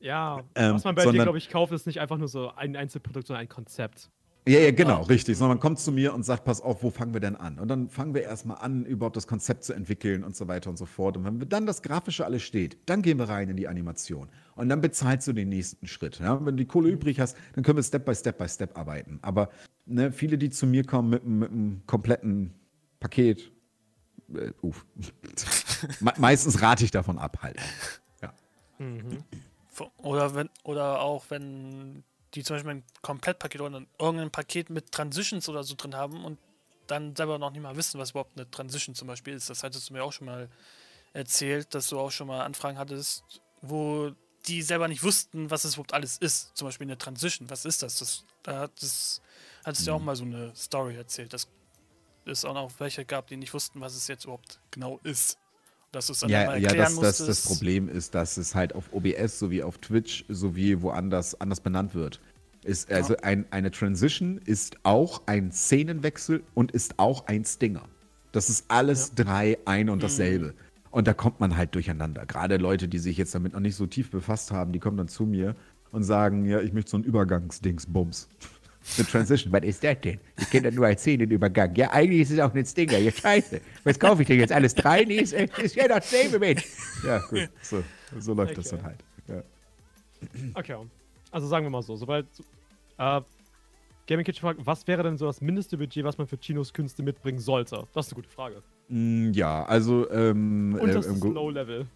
[0.00, 2.76] Ja, Ähm, was man bei dir, glaube ich, kauft, ist nicht einfach nur so ein
[2.76, 4.10] Einzelprodukt, sondern ein Konzept.
[4.46, 5.38] Ja, ja, genau, richtig.
[5.38, 7.58] Sondern man kommt zu mir und sagt, pass auf, wo fangen wir denn an?
[7.58, 10.76] Und dann fangen wir erstmal an, überhaupt das Konzept zu entwickeln und so weiter und
[10.76, 11.16] so fort.
[11.16, 14.28] Und wenn wir dann das Grafische alles steht, dann gehen wir rein in die Animation.
[14.54, 16.18] Und dann bezahlst du den nächsten Schritt.
[16.18, 16.36] Ja?
[16.44, 19.18] Wenn du die Kohle übrig hast, dann können wir Step by Step by Step arbeiten.
[19.22, 19.48] Aber
[19.86, 22.52] ne, viele, die zu mir kommen mit, einem- mit einem kompletten
[23.00, 23.50] Paket,
[24.34, 24.84] äh, uff.
[26.00, 27.56] Me meistens rate ich davon ab halt.
[28.20, 28.34] Ja.
[30.02, 34.92] Oder wenn, oder auch wenn die zum Beispiel ein Komplettpaket oder ein- irgendein Paket mit
[34.92, 36.38] Transitions oder so drin haben und
[36.86, 39.48] dann selber noch nicht mal wissen, was überhaupt eine Transition zum Beispiel ist.
[39.48, 40.48] Das hattest du mir auch schon mal
[41.12, 43.24] erzählt, dass du auch schon mal Anfragen hattest,
[43.62, 44.10] wo
[44.46, 46.54] die selber nicht wussten, was es überhaupt alles ist.
[46.56, 47.48] Zum Beispiel eine Transition.
[47.48, 47.98] Was ist das?
[47.98, 49.22] das da hat das,
[49.64, 51.48] hattest du ja auch mal so eine Story erzählt, dass
[52.26, 55.38] es auch noch welche gab, die nicht wussten, was es jetzt überhaupt genau ist.
[55.94, 57.46] Dass du es dann Ja, ja erklären das, das, das musstest.
[57.46, 62.20] Problem ist, dass es halt auf OBS sowie auf Twitch sowie woanders anders benannt wird.
[62.64, 67.82] Ist, also ein, eine Transition ist auch ein Szenenwechsel und ist auch ein Stinger.
[68.32, 70.54] Das ist alles drei ein und dasselbe.
[70.90, 72.24] Und da kommt man halt durcheinander.
[72.24, 75.08] Gerade Leute, die sich jetzt damit noch nicht so tief befasst haben, die kommen dann
[75.08, 75.54] zu mir
[75.90, 78.28] und sagen, ja, ich möchte so einen Übergangsdingsbums.
[78.98, 80.20] Eine Transition, was ist das denn?
[80.38, 81.74] Ich kenne das nur als Szenenübergang.
[81.74, 82.98] Ja, eigentlich ist es auch ein Stinger.
[82.98, 83.60] Ja, scheiße.
[83.84, 84.52] Was kaufe ich denn jetzt?
[84.52, 85.04] Alles drei?
[85.04, 86.64] Nee, ist, ist ja dasselbe, Mensch.
[87.04, 87.48] Ja, gut.
[87.62, 87.82] So,
[88.18, 88.76] so läuft das Okay.
[88.76, 89.04] dann halt.
[89.28, 89.42] Ja.
[90.54, 90.76] Okay.
[91.30, 92.26] Also sagen wir mal so, sobald.
[92.98, 93.20] Äh,
[94.06, 97.02] Gaming Kitchen fragt, was wäre denn so das mindeste Budget, was man für Chinos Künste
[97.02, 97.84] mitbringen sollte?
[97.94, 98.62] Das ist eine gute Frage.
[98.88, 101.86] Mm, Ja, also ähm, äh, Unterstes im Gru- Low-Level.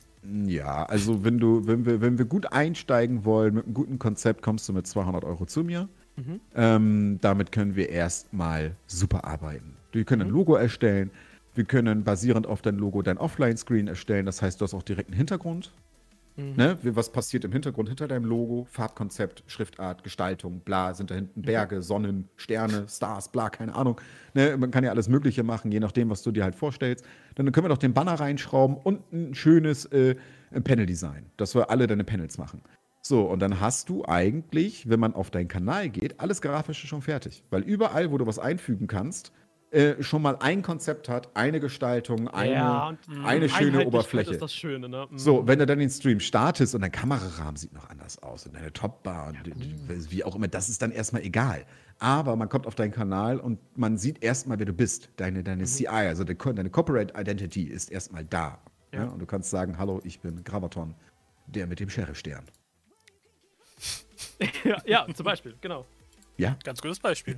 [0.46, 4.40] ja, also wenn du, wenn wir, wenn wir gut einsteigen wollen mit einem guten Konzept,
[4.40, 5.86] kommst du mit 200 Euro zu mir.
[6.26, 6.40] Mhm.
[6.54, 9.76] Ähm, damit können wir erstmal super arbeiten.
[9.92, 10.28] Wir können Mhm.
[10.28, 11.10] ein Logo erstellen.
[11.54, 14.26] Wir können basierend auf dein Logo dein Offline-Screen erstellen.
[14.26, 15.72] Das heißt, du hast auch direkt einen Hintergrund.
[16.36, 16.54] Mhm.
[16.56, 16.78] Ne?
[16.82, 18.66] Was passiert im Hintergrund hinter deinem Logo?
[18.70, 21.18] Farbkonzept, Schriftart, Gestaltung, bla, sind da Mhm.
[21.18, 24.00] hinten Berge, Sonnen, Sterne, Stars, bla, keine Ahnung.
[24.34, 24.56] Ne?
[24.56, 27.04] Man kann ja alles Mögliche machen, je nachdem, was du dir halt vorstellst.
[27.34, 30.14] Dann können wir doch den Banner reinschrauben und ein schönes äh,
[30.62, 32.60] Panel-Design, dass wir alle deine Panels machen.
[33.08, 37.00] So, und dann hast du eigentlich, wenn man auf deinen Kanal geht, alles Grafische schon
[37.00, 37.42] fertig.
[37.48, 39.32] Weil überall, wo du was einfügen kannst,
[39.70, 44.32] äh, schon mal ein Konzept hat, eine Gestaltung, eine, ja, und eine schöne Oberfläche.
[44.32, 45.06] ist das Schöne, ne?
[45.10, 45.16] Mhm.
[45.18, 48.54] So, wenn du dann den Stream startest und dein Kamerarahmen sieht noch anders aus und
[48.54, 51.64] deine Topbar und die- die- wie auch immer, das ist dann erstmal egal.
[51.98, 55.08] Aber man kommt auf deinen Kanal und man sieht erstmal, wer du bist.
[55.16, 58.58] Deine, deine CI, also de, deine Corporate Identity ist erstmal da.
[58.92, 59.04] Ja.
[59.04, 59.08] Ja.
[59.08, 60.94] Und du kannst sagen, hallo, ich bin Gravaton,
[61.46, 62.44] der mit dem Sheriff-Stern.
[64.68, 65.84] Ja, ja, zum Beispiel, genau.
[66.36, 66.56] Ja?
[66.62, 67.36] Ganz gutes Beispiel.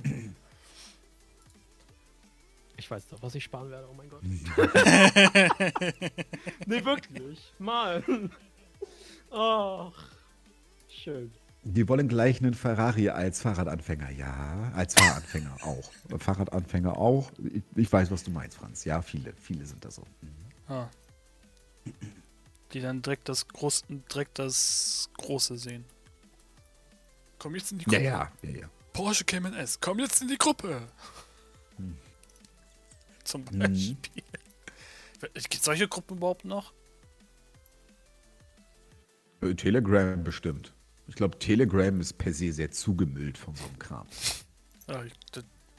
[2.77, 4.23] Ich weiß doch, was ich sparen werde, oh mein Gott.
[6.65, 7.53] nee, wirklich.
[7.59, 8.03] Mal.
[9.31, 9.93] Ach.
[10.89, 11.31] Schön.
[11.63, 14.09] Die wollen gleich einen Ferrari als Fahrradanfänger.
[14.11, 15.91] Ja, als Fahranfänger auch.
[16.17, 17.31] Fahrradanfänger auch.
[17.53, 18.83] Ich, ich weiß, was du meinst, Franz.
[18.83, 20.03] Ja, viele, viele sind da so.
[20.67, 20.87] Ah.
[22.73, 25.85] Die dann direkt das, Groß, direkt das Große sehen.
[27.41, 28.03] Komm jetzt in die Ja, Gruppe.
[28.03, 28.69] ja, ja, ja.
[28.93, 30.79] Porsche Cayman S, komm jetzt in die Gruppe.
[33.23, 33.97] Zum Beispiel.
[35.33, 36.71] Gibt es solche Gruppen überhaupt noch?
[39.41, 40.71] Äh, Telegram bestimmt.
[41.07, 44.05] Ich glaube, Telegram ist per se sehr zugemüllt von so einem Kram.
[44.87, 45.13] Ja, ich,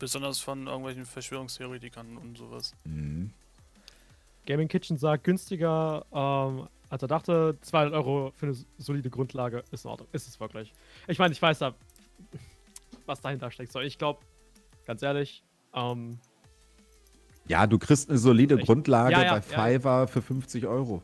[0.00, 2.74] besonders von irgendwelchen Verschwörungstheoretikern und sowas.
[2.82, 3.32] Mhm.
[4.46, 7.56] Gaming Kitchen sagt, günstiger ähm, als er dachte.
[7.62, 10.08] 200 Euro für eine solide Grundlage ist in Ordnung.
[10.12, 10.74] Ist es wirklich.
[11.08, 11.74] Ich meine, ich weiß da,
[13.06, 13.72] was dahinter steckt.
[13.72, 14.20] So, ich glaube,
[14.86, 15.42] ganz ehrlich,
[15.74, 16.18] ähm,
[17.48, 19.78] Ja, du kriegst eine solide Ich- Grundlage Ja, ja, bei ja, ja.
[19.78, 21.02] Fiverr für 50 Euro.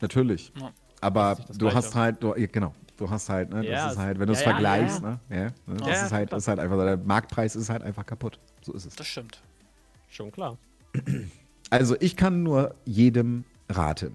[0.00, 0.52] Natürlich.
[0.58, 0.70] Ja.
[1.00, 4.18] Aber du hast halt, du, ja, genau, du hast halt, ne, Ja, das ist halt,
[4.20, 6.76] wenn du es vergleichst, ja, ne, ja, ne, das ist halt, das ist halt einfach,
[6.78, 8.38] der Marktpreis ist halt einfach kaputt.
[8.62, 8.94] So ist es.
[8.96, 9.42] Das stimmt.
[10.08, 10.56] schon klar.
[11.70, 14.14] Also ich kann nur jedem raten,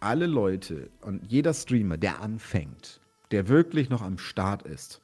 [0.00, 5.00] alle Leute und jeder Streamer, der anfängt, der wirklich noch am Start ist,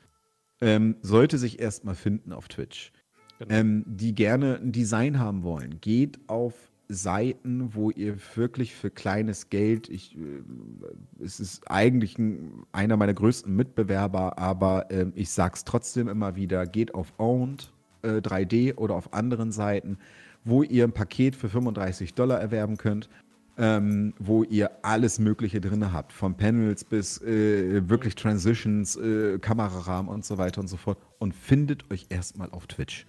[0.61, 2.93] ähm, sollte sich erstmal finden auf Twitch.
[3.39, 3.55] Genau.
[3.55, 6.55] Ähm, die gerne ein Design haben wollen, geht auf
[6.89, 13.15] Seiten, wo ihr wirklich für kleines Geld, ich, äh, es ist eigentlich ein, einer meiner
[13.15, 18.95] größten Mitbewerber, aber ähm, ich sag's trotzdem immer wieder, geht auf Owned äh, 3D oder
[18.95, 19.99] auf anderen Seiten,
[20.45, 23.11] wo ihr ein Paket für 35 Dollar erwerben könnt,
[23.59, 30.13] ähm, wo ihr alles Mögliche drin habt, von Panels bis äh, wirklich Transitions, äh, Kamerarahmen
[30.13, 33.07] und so weiter und so fort und findet euch erstmal auf Twitch.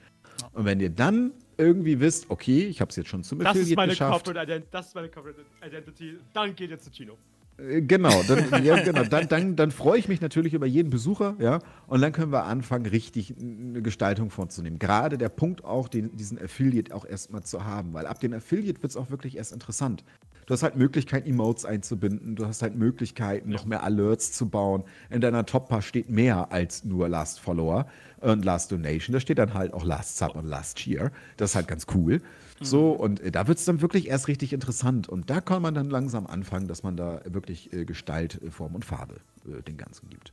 [0.54, 3.62] Und wenn ihr dann irgendwie wisst, okay, ich habe es jetzt schon zum Das ist,
[3.62, 4.26] Affiliate meine geschafft.
[4.26, 6.18] Corporate Ident das ist meine Corporate Identity.
[6.34, 7.18] Dann geht ihr zu Chino.
[7.58, 9.04] Äh, Genau, dann, ja, genau.
[9.04, 11.60] Dann, dann, dann freue ich mich natürlich über jeden Besucher, ja.
[11.88, 14.80] Und dann können wir anfangen, richtig eine Gestaltung vorzunehmen.
[14.80, 18.82] Gerade der Punkt auch, den, diesen Affiliate auch erstmal zu haben, weil ab dem Affiliate
[18.82, 20.04] wird es auch wirklich erst interessant.
[20.48, 24.86] Du hast halt Möglichkeiten, Emotes einzubinden, du hast halt Möglichkeiten, noch mehr Alerts zu bauen.
[25.10, 27.86] In deiner Top-Bar steht mehr als nur Last Follower
[28.22, 29.12] und Last Donation.
[29.14, 31.12] Da steht dann halt auch Last Sub und Last Cheer.
[31.36, 32.22] Das ist halt ganz cool.
[32.62, 35.10] So, und äh, da wird es dann wirklich erst richtig interessant.
[35.10, 38.74] Und da kann man dann langsam anfangen, dass man da wirklich äh, Gestalt, äh, Form
[38.74, 40.32] und Farbe äh, den Ganzen gibt.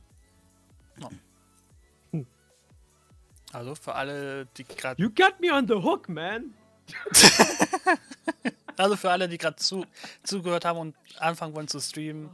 [3.51, 6.53] Also für alle, die gerade You got me on the hook, man.
[8.77, 9.85] also für alle, die gerade zu,
[10.23, 12.29] zugehört haben und anfangen wollen zu streamen,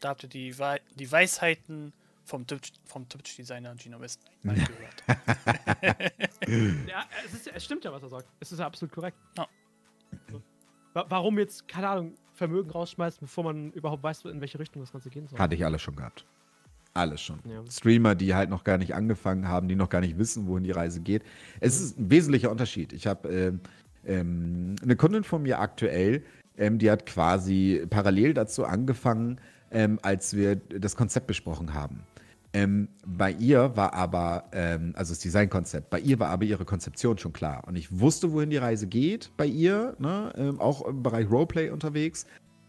[0.00, 1.92] da habt ihr die, Wei die Weisheiten
[2.24, 2.46] vom
[2.86, 5.04] vom Twitch-Designer Gino West mal gehört.
[6.88, 8.26] Ja, es, ist, es stimmt ja, was er sagt.
[8.40, 9.16] Es ist ja absolut korrekt.
[10.30, 10.42] So.
[10.94, 14.90] Wa- Warum jetzt, keine Ahnung, Vermögen rausschmeißen, bevor man überhaupt weiß, in welche Richtung das
[14.92, 15.38] Ganze gehen soll?
[15.38, 16.24] Hatte ich alles schon gehabt.
[16.94, 17.38] Alles schon.
[17.44, 17.62] Ja.
[17.70, 20.72] Streamer, die halt noch gar nicht angefangen haben, die noch gar nicht wissen, wohin die
[20.72, 21.22] Reise geht.
[21.60, 22.92] Es ist ein wesentlicher Unterschied.
[22.92, 23.60] Ich habe ähm,
[24.06, 26.22] ähm, eine Kundin von mir aktuell,
[26.56, 32.04] ähm, die hat quasi parallel dazu angefangen, ähm, als wir das Konzept besprochen haben.
[32.52, 37.16] Ähm, bei ihr war aber, ähm, also das Designkonzept, bei ihr war aber ihre Konzeption
[37.16, 37.62] schon klar.
[37.66, 40.32] Und ich wusste, wohin die Reise geht bei ihr, ne?
[40.36, 42.26] ähm, auch im Bereich Roleplay unterwegs.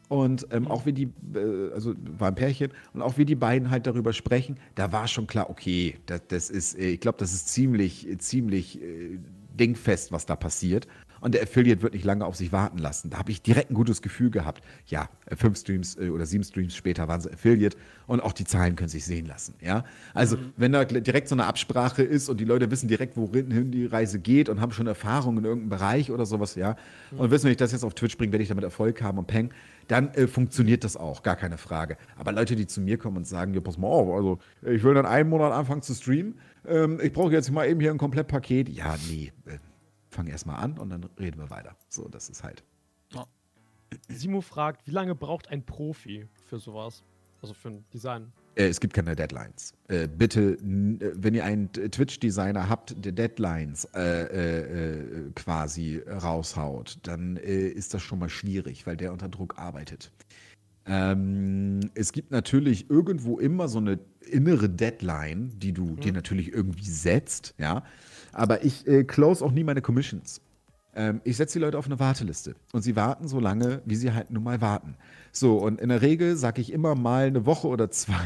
[0.07, 3.71] Und ähm, auch wie die, äh, also war ein Pärchen, und auch wie die beiden
[3.71, 7.33] halt darüber sprechen, da war schon klar, okay, das, das ist, äh, ich glaube, das
[7.33, 9.17] ist ziemlich, ziemlich äh,
[9.57, 10.87] dingfest, was da passiert.
[11.21, 13.11] Und der Affiliate wird nicht lange auf sich warten lassen.
[13.11, 14.63] Da habe ich direkt ein gutes Gefühl gehabt.
[14.87, 17.77] Ja, äh, fünf Streams äh, oder sieben Streams später waren sie Affiliate
[18.07, 19.53] und auch die Zahlen können sich sehen lassen.
[19.61, 23.71] Ja, also wenn da direkt so eine Absprache ist und die Leute wissen direkt, wohin
[23.71, 26.75] die Reise geht und haben schon Erfahrung in irgendeinem Bereich oder sowas, ja,
[27.15, 29.27] und wissen, wenn ich das jetzt auf Twitch bringe, werde ich damit Erfolg haben und
[29.27, 29.51] peng,
[29.87, 31.97] dann äh, funktioniert das auch, gar keine Frage.
[32.17, 34.95] Aber Leute, die zu mir kommen und sagen, ja, pass mal auf, also ich will
[34.95, 38.69] dann einen Monat anfangen zu streamen, ähm, ich brauche jetzt mal eben hier ein Komplettpaket,
[38.69, 39.57] ja, nee, äh,
[40.11, 41.75] fang erst mal an und dann reden wir weiter.
[41.89, 42.63] So, das ist halt.
[44.07, 47.03] Simo fragt, wie lange braucht ein Profi für sowas?
[47.41, 48.31] Also für ein Design.
[48.55, 49.73] Äh, es gibt keine Deadlines.
[49.87, 57.37] Äh, bitte, äh, wenn ihr einen Twitch-Designer habt, der Deadlines äh, äh, quasi raushaut, dann
[57.37, 60.11] äh, ist das schon mal schwierig, weil der unter Druck arbeitet.
[60.85, 66.89] Ähm, es gibt natürlich irgendwo immer so eine innere Deadline, die du dir natürlich irgendwie
[66.89, 67.83] setzt, ja.
[68.33, 70.41] Aber ich äh, close auch nie meine Commissions.
[70.93, 74.11] Ähm, ich setze die Leute auf eine Warteliste und sie warten so lange, wie sie
[74.11, 74.95] halt nun mal warten.
[75.31, 78.19] So, und in der Regel sage ich immer mal eine Woche oder zwei,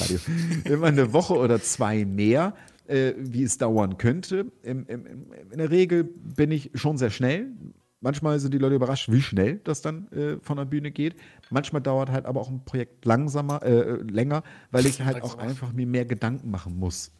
[0.64, 2.54] immer eine Woche oder zwei mehr,
[2.88, 4.46] äh, wie es dauern könnte.
[4.62, 5.06] Im, im,
[5.50, 7.52] in der Regel bin ich schon sehr schnell.
[8.00, 11.14] Manchmal sind die Leute überrascht, wie schnell das dann äh, von der Bühne geht.
[11.50, 15.72] Manchmal dauert halt aber auch ein Projekt langsamer, äh, länger, weil ich halt auch einfach
[15.72, 17.12] mir mehr Gedanken machen muss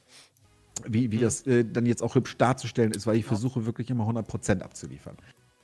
[0.88, 4.08] wie, wie das äh, dann jetzt auch hübsch darzustellen ist, weil ich versuche wirklich immer
[4.08, 5.16] 100% abzuliefern.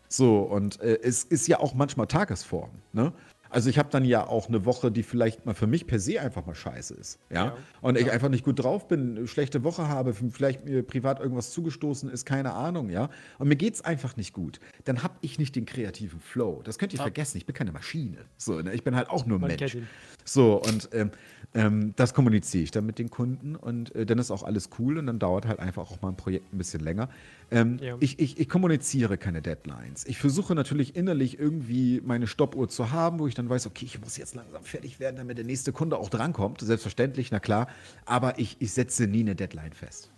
[0.08, 3.12] So, und äh, es ist ja auch manchmal Tagesform, ne?
[3.48, 6.20] Also ich habe dann ja auch eine Woche, die vielleicht mal für mich per se
[6.20, 7.46] einfach mal scheiße ist, ja?
[7.46, 7.56] Ja.
[7.80, 11.52] Und ich einfach nicht gut drauf bin, eine schlechte Woche habe, vielleicht mir privat irgendwas
[11.52, 13.08] zugestoßen ist, keine Ahnung, ja?
[13.38, 14.60] Und mir geht's einfach nicht gut.
[14.84, 16.60] Dann habe ich nicht den kreativen Flow.
[16.64, 18.18] Das könnt ihr vergessen, ich bin keine Maschine.
[18.36, 18.74] So, ne?
[18.74, 19.76] Ich bin halt auch nur Man Mensch.
[20.24, 21.12] So, und ähm,
[21.56, 24.98] ähm, das kommuniziere ich dann mit den Kunden und äh, dann ist auch alles cool
[24.98, 27.08] und dann dauert halt einfach auch mal ein Projekt ein bisschen länger.
[27.50, 27.96] Ähm, Ja.
[27.98, 30.06] ich, ich, ich kommuniziere keine Deadlines.
[30.06, 33.98] Ich versuche natürlich innerlich irgendwie meine Stoppuhr zu haben, wo ich dann weiß, okay, ich
[33.98, 36.60] muss jetzt langsam fertig werden, damit der nächste Kunde auch drankommt.
[36.60, 37.68] Selbstverständlich, na klar.
[38.04, 40.10] Aber ich, ich setze nie eine Deadline fest.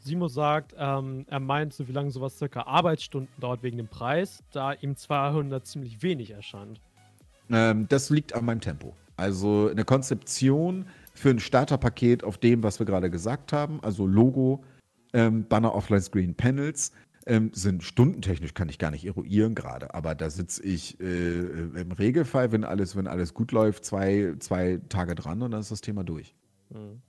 [0.00, 4.42] Simo sagt, ähm, er meint, so wie lange sowas circa Arbeitsstunden dauert wegen dem Preis,
[4.52, 6.80] da ihm 200 ziemlich wenig erscheint.
[7.50, 8.94] Ähm, das liegt an meinem Tempo.
[9.16, 14.64] Also eine Konzeption für ein Starterpaket auf dem, was wir gerade gesagt haben, also Logo,
[15.12, 16.92] ähm, Banner, Offline Screen, Panels,
[17.26, 21.92] ähm, sind stundentechnisch, kann ich gar nicht eruieren gerade, aber da sitze ich äh, im
[21.92, 25.82] Regelfall, wenn alles, wenn alles gut läuft, zwei, zwei Tage dran und dann ist das
[25.82, 26.34] Thema durch.
[26.70, 27.00] Mhm.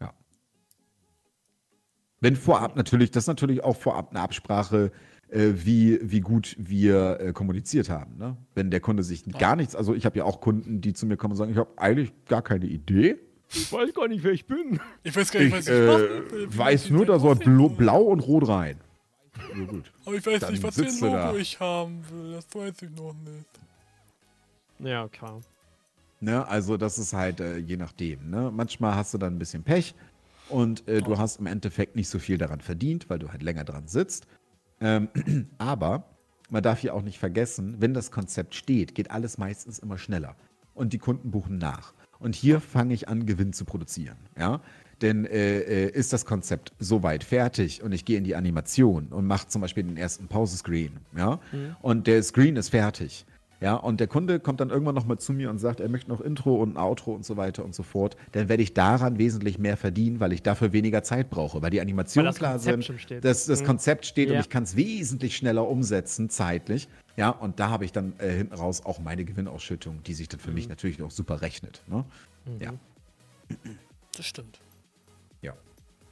[0.00, 0.12] Ja.
[2.20, 4.90] Wenn vorab natürlich, das ist natürlich auch vorab eine Absprache,
[5.30, 8.16] äh, wie, wie gut wir äh, kommuniziert haben.
[8.18, 8.36] Ne?
[8.54, 11.16] Wenn der Kunde sich gar nichts, also ich habe ja auch Kunden, die zu mir
[11.16, 13.16] kommen und sagen, ich habe eigentlich gar keine Idee.
[13.52, 14.78] Ich weiß gar nicht, wer ich bin.
[15.02, 16.58] Ich weiß gar Ich was äh, mache.
[16.58, 18.76] weiß nur, da soll blau, blau und rot rein.
[19.58, 19.92] Ja, gut.
[20.04, 21.26] Aber ich weiß Dann nicht, was für ein da.
[21.26, 22.32] Logo ich haben will.
[22.32, 23.46] Das weiß ich noch nicht.
[24.78, 25.40] Ja, klar.
[26.20, 26.46] Ne?
[26.46, 28.30] Also das ist halt äh, je nachdem.
[28.30, 28.50] Ne?
[28.54, 29.94] Manchmal hast du dann ein bisschen Pech
[30.48, 33.64] und äh, du hast im Endeffekt nicht so viel daran verdient, weil du halt länger
[33.64, 34.26] dran sitzt.
[34.80, 35.08] Ähm,
[35.58, 36.04] aber
[36.50, 40.36] man darf hier auch nicht vergessen, wenn das Konzept steht, geht alles meistens immer schneller.
[40.74, 41.94] Und die Kunden buchen nach.
[42.18, 44.16] Und hier fange ich an, Gewinn zu produzieren.
[44.38, 44.60] Ja?
[45.00, 49.26] Denn äh, äh, ist das Konzept soweit fertig und ich gehe in die Animation und
[49.26, 51.40] mache zum Beispiel den ersten Pause-Screen, ja,
[51.80, 53.24] und der Screen ist fertig,
[53.60, 56.20] ja, und der Kunde kommt dann irgendwann nochmal zu mir und sagt, er möchte noch
[56.20, 59.58] Intro und ein Outro und so weiter und so fort, dann werde ich daran wesentlich
[59.58, 63.46] mehr verdienen, weil ich dafür weniger Zeit brauche, weil die Animationen klar Konzept sind, das,
[63.46, 63.66] das Mhm.
[63.66, 64.40] Konzept steht und Ja.
[64.40, 68.54] ich kann es wesentlich schneller umsetzen, zeitlich, ja, und da habe ich dann äh, hinten
[68.54, 70.70] raus auch meine Gewinnausschüttung, die sich dann für mich Mhm.
[70.70, 72.04] natürlich auch super rechnet, ne?
[72.60, 72.72] Ja.
[74.16, 74.58] Das stimmt.
[75.40, 75.54] Ja.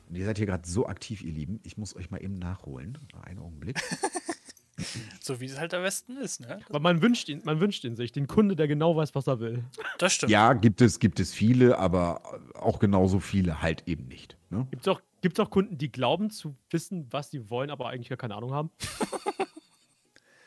[0.08, 1.58] Und ihr seid hier gerade so aktiv, ihr Lieben.
[1.64, 2.96] Ich muss euch mal eben nachholen.
[3.22, 3.76] Einen Augenblick.
[5.20, 6.60] So wie es halt am besten ist, ne?
[6.68, 9.40] Aber man wünscht ihn, man wünscht ihn sich, den Kunde, der genau weiß, was er
[9.40, 9.64] will.
[9.98, 10.30] Das stimmt.
[10.30, 12.22] ja, gibt es, gibt es viele, aber
[12.54, 14.36] auch genauso viele halt eben nicht.
[14.50, 14.66] Ne?
[14.70, 18.08] Gibt es auch, gibt's auch Kunden, die glauben zu wissen, was sie wollen, aber eigentlich
[18.08, 18.70] gar keine Ahnung haben?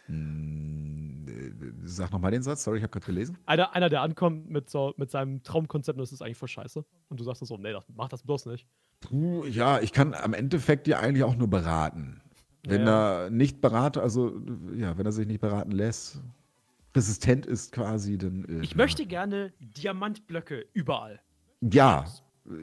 [0.07, 3.37] Hm, äh, Sag nochmal den Satz, sorry, ich habe gerade gelesen.
[3.45, 6.83] Einer, einer, der ankommt mit, so, mit seinem Traumkonzept und das ist eigentlich voll scheiße.
[7.09, 8.67] Und du sagst so, nee, das, mach das bloß nicht.
[8.99, 12.21] Puh, ja, ich kann am Endeffekt ja eigentlich auch nur beraten.
[12.63, 14.39] Wenn Ja, er nicht berate, also
[14.75, 16.19] ja, wenn er sich nicht beraten lässt,
[16.95, 18.45] resistent ist quasi, dann.
[18.45, 21.19] Äh, Ich möchte gerne Diamantblöcke überall.
[21.61, 22.05] Ja,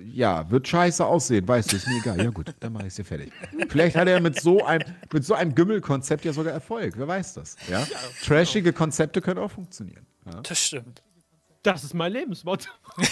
[0.05, 2.19] ja, wird scheiße aussehen, weißt du, ist mir egal.
[2.23, 3.33] Ja gut, dann mache ich es dir fertig.
[3.69, 7.35] Vielleicht hat er mit so einem, mit so einem Gümmelkonzept ja sogar Erfolg, wer weiß
[7.35, 7.57] das.
[7.69, 7.87] Ja?
[8.25, 10.05] Trashige Konzepte können auch funktionieren.
[10.27, 10.41] Ja?
[10.43, 11.03] Das stimmt.
[11.63, 12.69] Das ist mein Lebensmotto.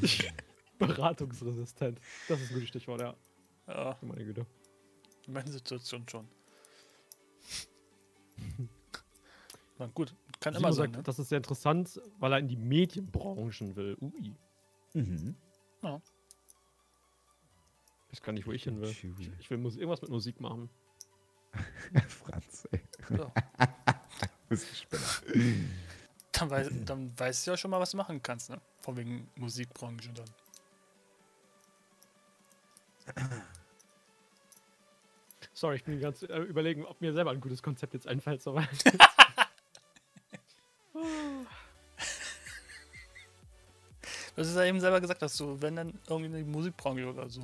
[0.78, 2.00] Beratungsresistent.
[2.28, 3.14] Das ist ein gutes Stichwort, ja.
[3.68, 4.46] Ja, Meine Güte.
[5.26, 6.28] in manchen Situationen schon.
[9.78, 11.02] Na gut, kann Simon immer sein, sagt, ne?
[11.02, 13.96] das ist sehr interessant, weil er in die Medienbranchen will.
[14.00, 14.34] Ui.
[14.94, 15.36] Mhm.
[18.10, 18.88] Ich weiß gar nicht, wo ich hin will.
[18.88, 19.04] Ich,
[19.38, 20.70] ich will irgendwas mit Musik machen.
[22.08, 22.80] Franz, ey.
[23.10, 23.32] Ja.
[24.56, 25.04] Spinner.
[26.32, 28.60] Dann, weiß, dann weißt du ja schon mal, was du machen kannst, ne?
[28.80, 30.30] Von wegen Musikbranche dann.
[35.58, 38.42] Sorry, ich bin ganz äh, überlegen, ob mir selber ein gutes Konzept jetzt einfällt.
[38.42, 38.54] So.
[44.34, 47.08] Du hast es ja eben selber gesagt, dass du, wenn dann irgendwie in die Musikbranche
[47.08, 47.42] oder so.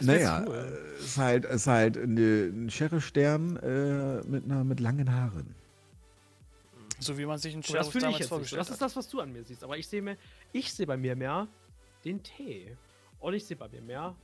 [0.00, 0.54] Naja, cool.
[0.54, 5.54] äh, ist halt, ist halt eine, ein Sheriff-Stern äh, mit, einer, mit langen Haaren.
[7.00, 9.20] So wie man sich einen das Sheriff ich damals vorgestellt Das ist das, was du
[9.20, 9.62] an mir siehst.
[9.62, 10.16] Aber ich sehe mir,
[10.52, 11.48] ich sehe bei mir mehr
[12.02, 12.74] den Tee.
[13.20, 14.16] Und ich sehe bei mir mehr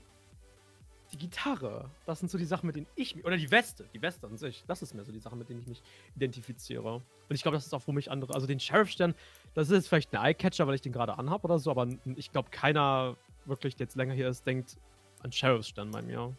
[1.13, 1.91] die Gitarre.
[2.07, 3.25] Das sind so die Sachen, mit denen ich mich.
[3.25, 3.85] Oder die Weste.
[3.93, 4.65] Die Weste an sich.
[4.67, 5.83] Das ist mehr so die Sachen, mit denen ich mich
[6.17, 6.95] identifiziere.
[6.95, 8.35] Und ich glaube, das ist auch, wo mich andere.
[8.35, 9.15] Also den Sheriff-Stern,
[9.55, 11.71] das ist jetzt vielleicht ein Eyecatcher, weil ich den gerade anhab oder so.
[11.71, 14.77] Aber ich glaube, keiner wirklich, der jetzt länger hier ist, denkt
[15.23, 16.35] an Sheriff-Stern bei mir.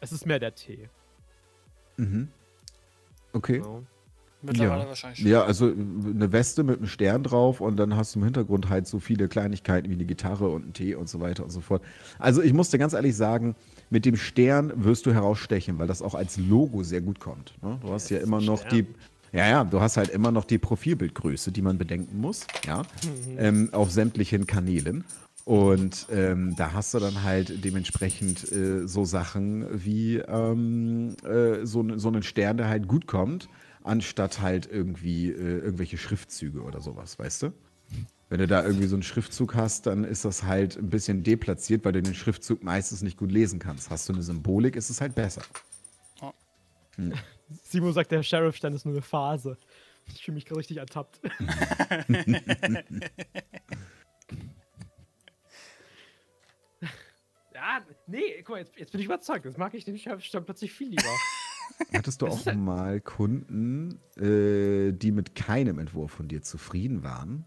[0.00, 0.88] Es ist mehr der Tee.
[1.96, 2.30] Mhm.
[3.32, 3.58] Okay.
[3.58, 3.84] Genau.
[4.42, 4.88] Mittlerweile Ja.
[4.88, 5.28] wahrscheinlich schon.
[5.30, 8.68] Ja, also äh, eine Weste mit einem Stern drauf und dann hast du im Hintergrund
[8.68, 11.60] halt so viele Kleinigkeiten wie eine Gitarre und ein Tee und so weiter und so
[11.60, 11.82] fort.
[12.18, 13.54] Also ich muss dir ganz ehrlich sagen,
[13.90, 17.54] mit dem Stern wirst du herausstechen, weil das auch als Logo sehr gut kommt.
[17.62, 17.78] Ne?
[17.82, 18.86] Du hast ja immer noch Stern.
[19.32, 22.82] die, ja, ja, du hast halt immer noch die Profilbildgröße, die man bedenken muss, ja,
[23.38, 25.04] ähm, auf sämtlichen Kanälen.
[25.44, 31.84] Und ähm, da hast du dann halt dementsprechend äh, so Sachen wie ähm, äh, so,
[31.98, 33.48] so einen Stern, der halt gut kommt,
[33.84, 37.52] anstatt halt irgendwie äh, irgendwelche Schriftzüge oder sowas, weißt du?
[38.28, 41.84] Wenn du da irgendwie so einen Schriftzug hast, dann ist das halt ein bisschen deplatziert,
[41.84, 43.90] weil du den Schriftzug meistens nicht gut lesen kannst.
[43.90, 45.42] Hast du eine Symbolik, ist es halt besser.
[47.64, 49.58] Simon sagt, der Sheriff-Stern ist nur eine Phase.
[50.06, 51.20] Ich fühle mich gerade richtig ertappt.
[57.54, 59.44] ja, nee, guck mal, jetzt, jetzt bin ich überzeugt.
[59.44, 61.10] Jetzt mag ich den Sheriff-Stern plötzlich viel lieber.
[61.94, 67.44] Hattest du auch mal Kunden, äh, die mit keinem Entwurf von dir zufrieden waren?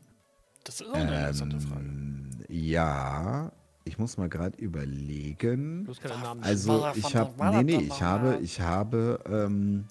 [0.63, 1.85] Das ist auch eine interessante Frage.
[1.85, 3.51] Ähm, ja,
[3.87, 5.83] Ich muss mal gerade überlegen.
[5.83, 6.43] Bloß keine Namen.
[6.43, 9.85] Also ich habe, nee, nee, ich habe, ich habe ähm,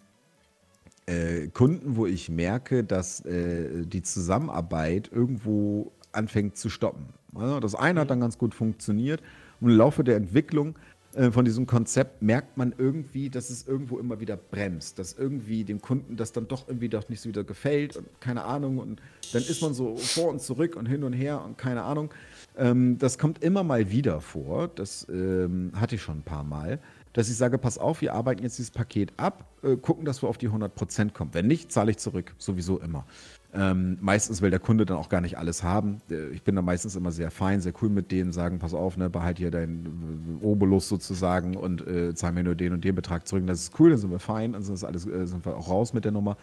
[1.06, 7.06] äh, Kunden, wo ich merke, dass äh, die Zusammenarbeit irgendwo anfängt zu stoppen.
[7.34, 7.98] Also das eine Mhm.
[8.02, 9.20] hat dann ganz gut funktioniert
[9.60, 10.76] und im Laufe der Entwicklung
[11.14, 15.64] äh, von diesem Konzept merkt man irgendwie, dass es irgendwo immer wieder bremst, dass irgendwie
[15.64, 19.00] dem Kunden das dann doch irgendwie doch nicht so wieder gefällt und keine Ahnung und
[19.32, 22.12] dann ist man so vor und zurück und hin und her und keine Ahnung.
[22.56, 26.80] Ähm, das kommt immer mal wieder vor, das ähm, hatte ich schon ein paar Mal,
[27.14, 30.28] dass ich sage, pass auf, wir arbeiten jetzt dieses Paket ab, äh, gucken, dass wir
[30.28, 31.30] auf die 100% kommen.
[31.32, 33.06] Wenn nicht, zahle ich zurück, sowieso immer.
[33.54, 36.00] Ähm, meistens will der Kunde dann auch gar nicht alles haben.
[36.10, 38.96] Äh, Ich bin da meistens immer sehr fein, sehr cool mit denen, sagen, pass auf,
[38.96, 42.96] ne, behalt hier deinen äh, Obolus sozusagen und äh, zahl mir nur den und den
[42.96, 43.46] Betrag zurück.
[43.46, 45.94] Das ist cool, dann sind wir fein, dann sind, alles, äh, sind wir auch raus
[45.94, 46.36] mit der Nummer.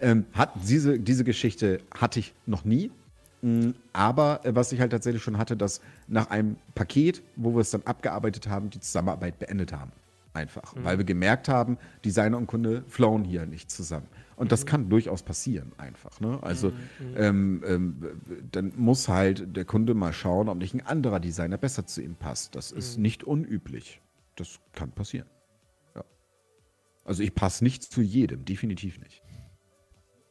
[0.00, 2.90] Ähm, hat, diese, diese Geschichte hatte ich noch nie.
[3.42, 7.60] Mm, Aber äh, was ich halt tatsächlich schon hatte, dass nach einem Paket, wo wir
[7.60, 9.92] es dann abgearbeitet haben, die Zusammenarbeit beendet haben.
[10.36, 10.74] Einfach.
[10.76, 14.06] Weil wir gemerkt haben, Designer und Kunde flowen hier nicht zusammen.
[14.36, 16.20] Und das kann durchaus passieren, einfach.
[16.20, 16.38] Ne?
[16.42, 16.74] Also
[17.16, 18.20] ähm, ähm,
[18.52, 22.16] dann muss halt der Kunde mal schauen, ob nicht ein anderer Designer besser zu ihm
[22.16, 22.54] passt.
[22.54, 24.02] Das ist nicht unüblich.
[24.34, 25.26] Das kann passieren.
[25.94, 26.04] Ja.
[27.06, 29.22] Also ich passe nicht zu jedem, definitiv nicht.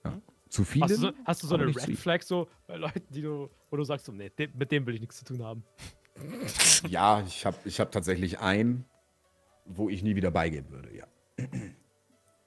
[0.03, 0.21] Ja.
[0.49, 0.83] Zu vielen.
[0.83, 3.77] Hast du so, hast du so eine Red Flag so bei Leuten, die du, wo
[3.77, 5.63] du sagst, so, nee, mit dem will ich nichts zu tun haben?
[6.87, 8.85] Ja, ich habe ich hab tatsächlich einen,
[9.65, 11.07] wo ich nie wieder beigehen würde, ja.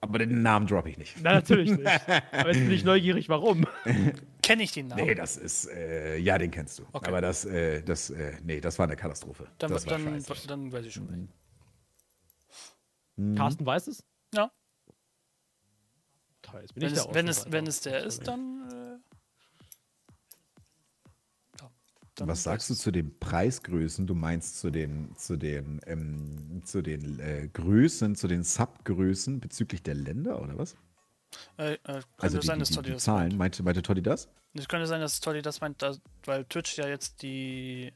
[0.00, 1.16] Aber den Namen droppe ich nicht.
[1.20, 1.86] Na, natürlich nicht.
[2.32, 3.66] Aber jetzt bin ich neugierig, warum.
[4.42, 5.04] Kenne ich den Namen?
[5.04, 6.84] Nee, das ist, äh, ja, den kennst du.
[6.92, 7.08] Okay.
[7.08, 9.48] Aber das, äh, das, äh, nee, das war eine Katastrophe.
[9.58, 10.46] dann, das war dann, scheiße.
[10.46, 11.08] dann weiß ich schon.
[11.08, 11.32] welchen.
[13.16, 13.34] Mhm.
[13.34, 14.04] Carsten weiß es?
[14.32, 14.52] Ja,
[16.60, 18.68] jetzt bin wenn ich es, der wenn, es, wenn es der ist, dann.
[22.26, 24.06] Was sagst du zu den Preisgrößen?
[24.06, 29.82] Du meinst zu den, zu den, ähm, zu den äh, Größen, zu den Subgrößen bezüglich
[29.82, 30.76] der Länder oder was?
[31.58, 33.28] Äh, äh, könnte Also sein, die, dass die, Toddy die das Zahlen.
[33.28, 33.38] meint.
[33.38, 34.28] Meinte, meinte Toddy das?
[34.54, 37.92] Es könnte sein, dass Toddy das meint, da, weil Twitch ja jetzt die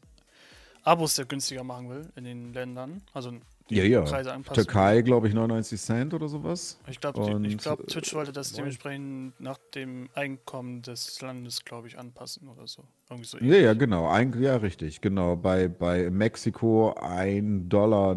[0.82, 3.02] Abos sehr günstiger machen will in den Ländern.
[3.12, 3.32] Also
[3.70, 4.02] die Ja, ja.
[4.02, 4.64] Preise anpassen.
[4.64, 6.78] Türkei, glaube ich, 99 Cent oder sowas.
[6.88, 7.20] Ich glaube,
[7.56, 8.58] glaub, äh, Twitch wollte das neun.
[8.58, 12.84] dementsprechend nach dem Einkommen des Landes, glaube ich, anpassen oder so.
[13.10, 13.38] Irgendwie so.
[13.38, 14.08] Ja, ja, genau.
[14.08, 15.00] Ein, ja, richtig.
[15.00, 15.36] Genau.
[15.36, 18.16] Bei, bei Mexiko 1,19 Dollar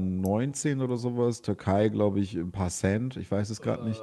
[0.84, 1.42] oder sowas.
[1.42, 3.18] Türkei, glaube ich, ein paar Cent.
[3.18, 4.02] Ich weiß es gerade nicht.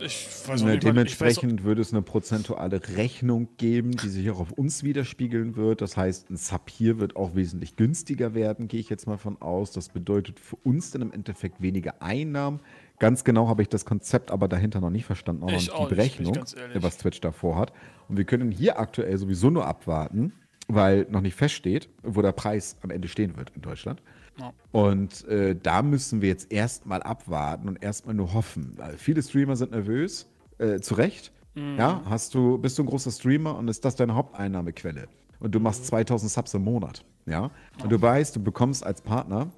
[0.00, 4.40] Ich weiß nicht, ich weiß dementsprechend würde es eine prozentuale Rechnung geben, die sich auch
[4.40, 5.80] auf uns widerspiegeln wird.
[5.80, 9.40] Das heißt, ein Sub hier wird auch wesentlich günstiger werden, gehe ich jetzt mal von
[9.40, 9.72] aus.
[9.72, 12.60] Das bedeutet für uns dann im Endeffekt weniger Einnahmen.
[12.98, 15.72] Ganz genau habe ich das Konzept aber dahinter noch nicht verstanden, auch noch Ich nicht
[15.72, 16.38] auch die Berechnung,
[16.74, 17.72] was Twitch davor hat.
[18.08, 20.32] Und wir können hier aktuell sowieso nur abwarten,
[20.68, 24.00] weil noch nicht feststeht, wo der Preis am Ende stehen wird in Deutschland.
[24.38, 24.52] Ja.
[24.72, 28.72] Und äh, da müssen wir jetzt erstmal abwarten und erstmal nur hoffen.
[28.76, 30.26] Weil viele Streamer sind nervös,
[30.58, 31.32] äh, zu Recht.
[31.54, 31.76] Mhm.
[31.76, 35.08] Ja, hast du, bist du ein großer Streamer und ist das deine Haupteinnahmequelle?
[35.38, 37.04] Und du machst 2000 Subs im Monat.
[37.26, 37.50] Ja,
[37.82, 39.50] und du weißt, du bekommst als Partner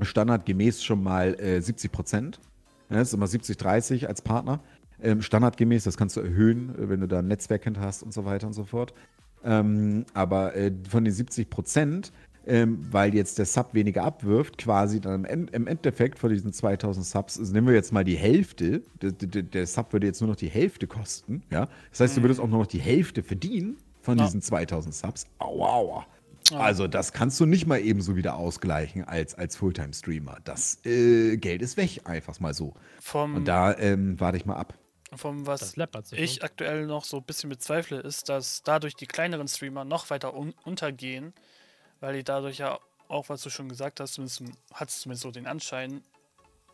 [0.00, 2.40] standardgemäß schon mal äh, 70 Prozent.
[2.90, 4.60] Ja, das ist immer 70, 30 als Partner.
[5.00, 8.12] Ähm, standardgemäß, das kannst du erhöhen, äh, wenn du da ein Netzwerk hinter hast und
[8.12, 8.94] so weiter und so fort.
[9.44, 12.12] Ähm, aber äh, von den 70 Prozent,
[12.48, 17.04] ähm, weil jetzt der Sub weniger abwirft, quasi dann im, im Endeffekt von diesen 2000
[17.06, 20.28] Subs, also nehmen wir jetzt mal die Hälfte, der, der, der Sub würde jetzt nur
[20.30, 21.68] noch die Hälfte kosten, ja.
[21.90, 24.24] Das heißt, du würdest auch nur noch die Hälfte verdienen von Ja.
[24.24, 25.26] diesen 2000 Subs.
[25.38, 26.06] Aua, aua.
[26.54, 30.38] Also das kannst du nicht mal ebenso wieder ausgleichen als, als Fulltime-Streamer.
[30.44, 32.72] Das äh, Geld ist weg, einfach mal so.
[33.00, 34.72] Vom, Und da ähm, warte ich mal ab.
[35.14, 35.74] vom was
[36.12, 36.42] ich ne?
[36.44, 40.54] aktuell noch so ein bisschen bezweifle, ist, dass dadurch die kleineren Streamer noch weiter un
[40.64, 41.34] untergehen,
[42.00, 42.78] weil die dadurch ja
[43.08, 46.02] auch, was du schon gesagt hast, hat es zumindest so den Anschein,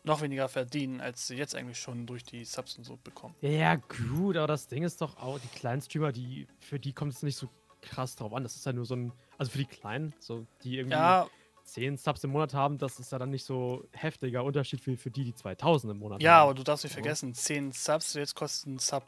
[0.03, 3.35] noch weniger verdienen, als sie jetzt eigentlich schon durch die Subs und so bekommen.
[3.41, 6.93] Ja, ja, gut, aber das Ding ist doch auch, die kleinen Streamer, die, für die
[6.93, 7.49] kommt es nicht so
[7.81, 8.43] krass drauf an.
[8.43, 11.27] Das ist ja nur so ein, also für die Kleinen, so, die irgendwie Ja,
[11.63, 15.09] 10 Subs im Monat haben, das ist ja dann nicht so heftiger Unterschied wie für
[15.09, 16.43] die, die 2000 im Monat ja, haben.
[16.43, 19.03] aber du darfst nicht vergessen, 10 Subs, jetzt kosten ein Sub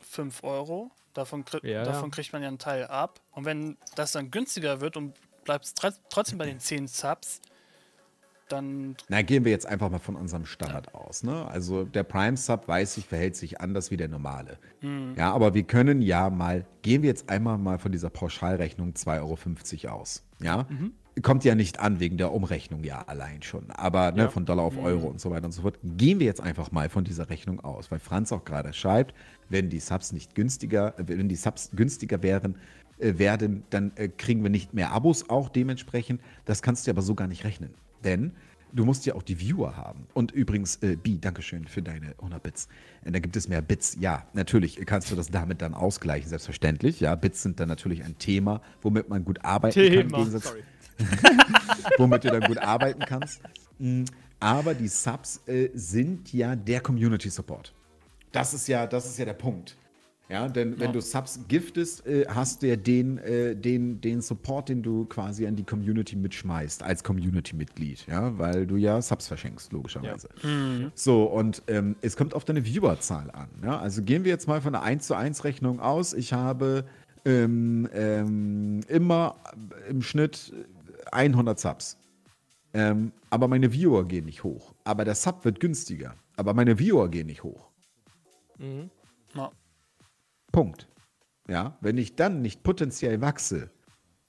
[0.00, 0.90] 5 Euro.
[1.14, 2.14] Davon, kri Ja, davon ja.
[2.14, 3.20] kriegt man ja einen Teil ab.
[3.32, 5.14] Und wenn das dann günstiger wird und
[5.50, 7.40] bleibst tr trotzdem bei den 10 Subs,
[8.48, 11.22] dann Na, gehen wir jetzt einfach mal von unserem Standard aus.
[11.22, 11.46] Ne?
[11.48, 14.58] Also der Prime-Sub, weiß ich, verhält sich anders wie der normale.
[15.16, 19.84] Ja, aber wir können ja mal, gehen wir jetzt einmal mal von dieser Pauschalrechnung 2,50
[19.86, 20.24] Euro aus.
[20.40, 20.66] Ja,
[21.22, 23.70] kommt ja nicht an wegen der Umrechnung ja allein schon.
[23.72, 24.28] Aber ne, Ja.
[24.30, 25.78] von Dollar auf Euro und so weiter und so fort.
[25.82, 29.14] Gehen wir jetzt einfach mal von dieser Rechnung aus, weil Franz auch gerade schreibt,
[29.48, 32.56] wenn die Subs nicht günstiger, wenn die Subs günstiger wären,
[33.00, 36.20] äh, werden, dann äh, kriegen wir nicht mehr Abos auch dementsprechend.
[36.44, 37.70] Das kannst du aber so gar nicht rechnen.
[38.04, 38.32] Denn
[38.72, 40.06] du musst ja auch die Viewer haben.
[40.14, 42.68] Und übrigens, äh, Bi, Dankeschön für deine 100 Bits.
[43.04, 43.96] Äh, da gibt es mehr Bits.
[44.00, 47.00] Ja, natürlich kannst du das damit dann ausgleichen, selbstverständlich.
[47.00, 49.84] Ja, Bits sind dann natürlich ein Thema, womit man gut arbeiten kann.
[49.84, 50.18] Im Thema.
[50.18, 50.62] Gegensatz, Sorry.
[51.98, 53.40] womit du dann gut arbeiten kannst.
[53.78, 54.04] Mm,
[54.38, 57.72] Aber die Subs äh, sind ja der Community Support.
[58.32, 59.76] Das ist ja, das ist ja der Punkt.
[60.30, 60.92] Ja, denn wenn Ja.
[60.92, 65.44] du Subs giftest, äh, hast du ja den, äh, den, den Support, den du quasi
[65.46, 70.28] an die Community mitschmeißt, als Community-Mitglied, ja, weil du ja Subs verschenkst, logischerweise.
[70.94, 73.48] So, und ähm, es kommt auf deine Viewerzahl an.
[73.64, 73.80] Ja?
[73.80, 76.14] Also gehen wir jetzt mal von einer 1 zu 1 Rechnung aus.
[76.14, 76.84] Ich habe
[77.24, 79.34] ähm, ähm, immer
[79.88, 80.52] im Schnitt
[81.10, 81.96] 100 Subs.
[82.72, 84.74] Ähm, aber meine Viewer gehen nicht hoch.
[84.84, 86.14] Aber der Sub wird günstiger.
[86.36, 87.68] Aber meine Viewer gehen nicht hoch.
[89.34, 89.50] Ja.
[90.52, 90.88] Punkt.
[91.48, 93.70] Ja, wenn ich dann nicht potenziell wachse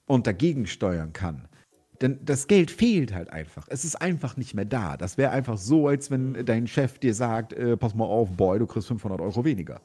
[0.06, 1.46] und dagegen steuern kann,
[2.00, 3.66] denn das Geld fehlt halt einfach.
[3.68, 4.96] Es ist einfach nicht mehr da.
[4.96, 8.58] Das wäre einfach so, als wenn dein Chef dir sagt, äh, pass mal auf, Boy,
[8.58, 9.80] du kriegst 500 Euro weniger.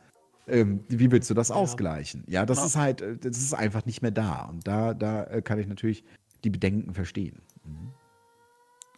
[0.48, 2.24] Ähm, wie willst du das ausgleichen?
[2.28, 2.66] Ja, das Ja.
[2.66, 4.46] ist halt, äh, das ist einfach nicht mehr da.
[4.46, 6.04] Und da, da äh, kann ich natürlich
[6.44, 7.42] die Bedenken verstehen.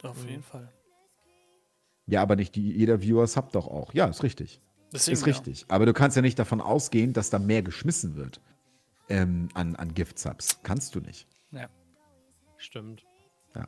[0.03, 0.71] Auf jeden Fall.
[2.05, 3.93] Ja, aber nicht die, jeder Viewer subbt doch auch.
[3.93, 4.61] Ja, ist richtig.
[4.93, 5.65] Deswegen, ist richtig.
[5.67, 8.41] Aber du kannst ja nicht davon ausgehen, dass da mehr geschmissen wird
[9.09, 10.59] ähm, an, an Gift-Subs.
[10.63, 11.27] Kannst du nicht.
[11.51, 11.61] Ja.
[11.61, 11.69] ja.
[12.57, 13.03] Stimmt.
[13.55, 13.67] Ja.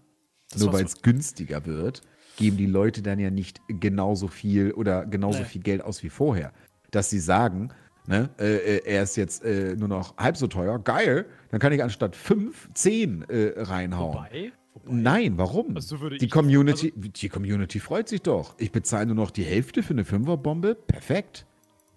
[0.52, 2.02] Das Nur weil es günstiger wird,
[2.38, 5.46] geben die Leute dann ja nicht genauso viel oder genauso Nee.
[5.46, 6.54] viel Geld aus wie vorher.
[6.92, 7.70] Dass sie sagen,
[8.08, 11.72] ne, äh, äh, er ist jetzt äh, nur noch halb so teuer, geil, dann kann
[11.72, 14.16] ich anstatt fünf, zehn äh, reinhauen.
[14.16, 14.52] Wobei?
[14.74, 14.94] Wobei?
[14.94, 15.76] Nein, warum?
[15.76, 18.56] Also die das- also Community, die Community freut sich doch.
[18.58, 20.76] Ich bezahle nur noch die Hälfte für eine Fünferbombe.
[20.76, 21.46] Perfekt.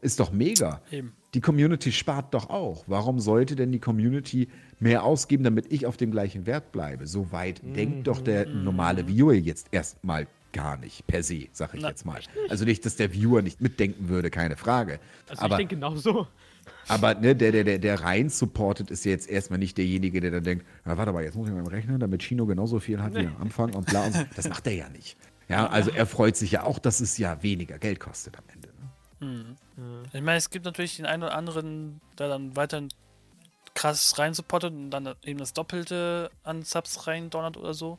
[0.01, 0.83] Ist doch mega.
[0.91, 1.13] Eben.
[1.33, 2.85] Die Community spart doch auch.
[2.87, 7.07] Warum sollte denn die Community mehr ausgeben, damit ich auf dem gleichen Wert bleibe?
[7.07, 11.81] So weit denkt doch der normale Viewer jetzt erstmal gar nicht, per se, sag ich
[11.81, 12.21] Na, jetzt mal.
[12.49, 15.01] Also nicht, dass der Viewer nicht mitdenken würde, keine Frage.
[15.29, 16.29] Also aber ich denke genauso.
[16.89, 20.31] Aber ne, der, der, der, der rein supportet, ist ja jetzt erstmal nicht derjenige, der
[20.31, 23.15] dann denkt, na, warte mal, jetzt muss ich mal rechnen, damit Chino genauso viel hat
[23.15, 24.25] wie am Anfang und bla und so.
[24.37, 25.17] Das macht er ja nicht.
[25.49, 28.69] Ja, also er freut sich ja auch, dass es ja weniger Geld kostet am Ende.
[29.21, 29.57] Ne?
[30.13, 32.89] Ich meine, es gibt natürlich den einen oder anderen, der dann weiterhin
[33.75, 37.99] krass rein supportet und dann eben das Doppelte an Subs rein donnert oder so.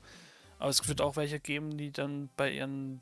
[0.59, 3.01] Aber es wird auch welche geben, die dann bei ihren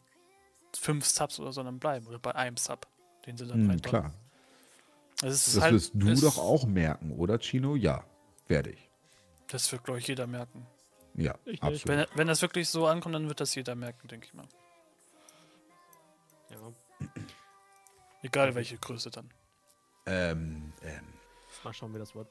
[0.76, 2.08] fünf Subs oder so dann bleiben.
[2.08, 2.88] Oder bei einem Sub,
[3.26, 4.14] den sie dann Hm, rein klar.
[5.24, 7.76] Ist Das halt, wirst du doch auch merken, oder Chino?
[7.76, 8.04] Ja,
[8.48, 8.90] werde ich.
[9.48, 10.66] Das wird, glaube ich, jeder merken.
[11.16, 11.88] Ja, Ich absolut.
[11.88, 14.48] Wenn, wenn das wirklich so ankommt, dann wird das jeder merken, denke ich mal.
[16.50, 16.58] Ja,
[18.22, 19.30] Egal welche Größe dann.
[20.06, 21.06] Ähm, ähm,
[21.64, 22.28] mal schauen, wie das wird.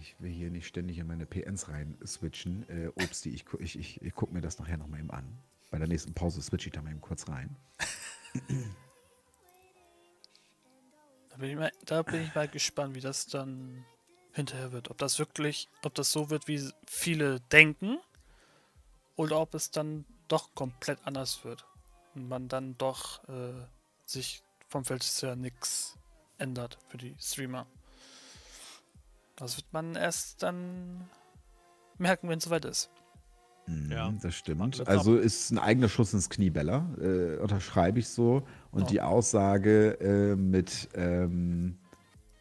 [0.00, 2.68] ich will hier nicht ständig in meine PNs rein switchen.
[2.68, 5.38] Äh, Obsti, ich, ich, ich, ich gucke mir das nachher nochmal eben an.
[5.70, 7.56] Bei der nächsten Pause switche ich da mal eben kurz rein.
[11.36, 13.84] Da bin, ich mal, da bin ich mal gespannt, wie das dann
[14.32, 14.90] hinterher wird.
[14.90, 17.98] Ob das wirklich, ob das so wird, wie viele denken,
[19.16, 21.66] oder ob es dann doch komplett anders wird.
[22.14, 23.52] Und man dann doch äh,
[24.06, 25.98] sich vom Feld her nichts
[26.38, 27.66] ändert für die Streamer.
[29.36, 31.10] Das wird man erst dann
[31.98, 32.88] merken, wenn es soweit ist.
[33.66, 34.12] Mhm, Ja.
[34.22, 34.88] Das Warten stimmt.
[34.88, 36.88] Also ist ein eigener Schuss ins Knie, Bella.
[37.00, 38.42] Äh, unterschreibe ich so.
[38.70, 38.86] Und Ja.
[38.86, 41.76] die Aussage äh, mit, ähm,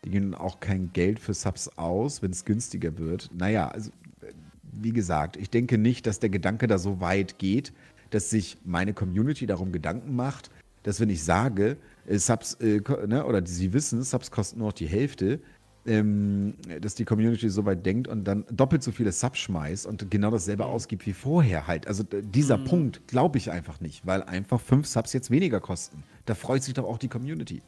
[0.04, 3.30] die gehen auch kein Geld für Subs aus, wenn es günstiger wird.
[3.34, 3.90] Naja, also
[4.22, 4.32] äh,
[4.72, 7.74] wie gesagt, ich denke nicht, dass der Gedanke da so weit geht,
[8.12, 10.52] dass sich meine Community darum Gedanken macht,
[10.84, 14.74] dass wenn ich sage, äh, Subs, äh, ne, oder sie wissen, Subs kosten nur noch
[14.74, 15.40] die Hälfte,
[15.86, 20.10] ähm, dass die Community so weit denkt und dann doppelt so viele Subs schmeißt und
[20.10, 21.88] genau dasselbe ausgibt wie vorher halt.
[21.88, 26.04] Also dieser Punkt glaube ich einfach nicht, weil einfach fünf Subs jetzt weniger kosten.
[26.26, 27.62] Da freut sich doch auch die Community.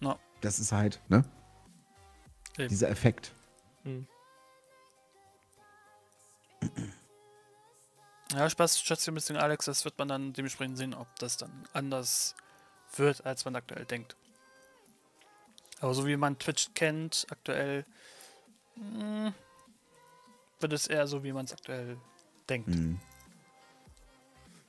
[0.00, 0.16] No.
[0.40, 1.24] Das ist halt, ne?
[2.56, 2.68] Eben.
[2.68, 3.32] Dieser Effekt.
[8.32, 9.64] Ja, Spaß, schätze ein bisschen, Alex.
[9.64, 12.34] Das wird man dann dementsprechend sehen, ob das dann anders
[12.96, 14.16] wird, als man aktuell denkt.
[15.80, 17.84] Aber so wie man Twitch kennt, aktuell
[18.76, 19.32] mh,
[20.60, 21.96] wird es eher so, wie man es aktuell
[22.48, 22.68] denkt.
[22.68, 22.98] Mhm.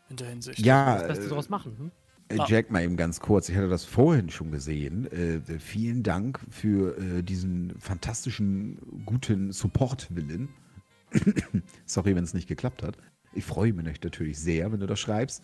[0.09, 0.59] In der Hinsicht.
[0.59, 1.77] Ja, Das Beste äh, draus machen.
[1.77, 1.91] Hm?
[2.29, 2.45] Äh, Ah.
[2.47, 3.49] Jack, mal eben ganz kurz.
[3.49, 5.11] Ich hatte das vorhin schon gesehen.
[5.11, 10.49] Äh, vielen Dank für äh, diesen fantastischen, guten Support-Willen.
[11.85, 12.97] Sorry, wenn es nicht geklappt hat.
[13.33, 15.41] Ich freue mich natürlich sehr, wenn du das schreibst.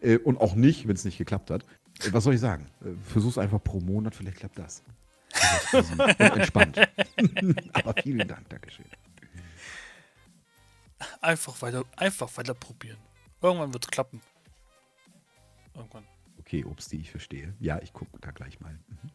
[0.00, 1.64] Äh, und auch nicht, wenn es nicht geklappt hat.
[2.04, 2.66] Äh, was soll ich sagen?
[2.84, 4.84] Äh, versuch's einfach pro Monat, vielleicht klappt das.
[6.18, 6.78] Entspannt.
[7.72, 8.86] Aber vielen Dank, Dankeschön.
[11.20, 12.98] Einfach weiter, einfach weiter probieren.
[13.40, 14.20] Irgendwann wird es klappen.
[15.74, 16.04] Irgendwann.
[16.38, 17.54] Okay, Obsti, ich verstehe.
[17.60, 18.78] Ja, ich gucke da gleich mal.
[18.88, 19.10] Mhm.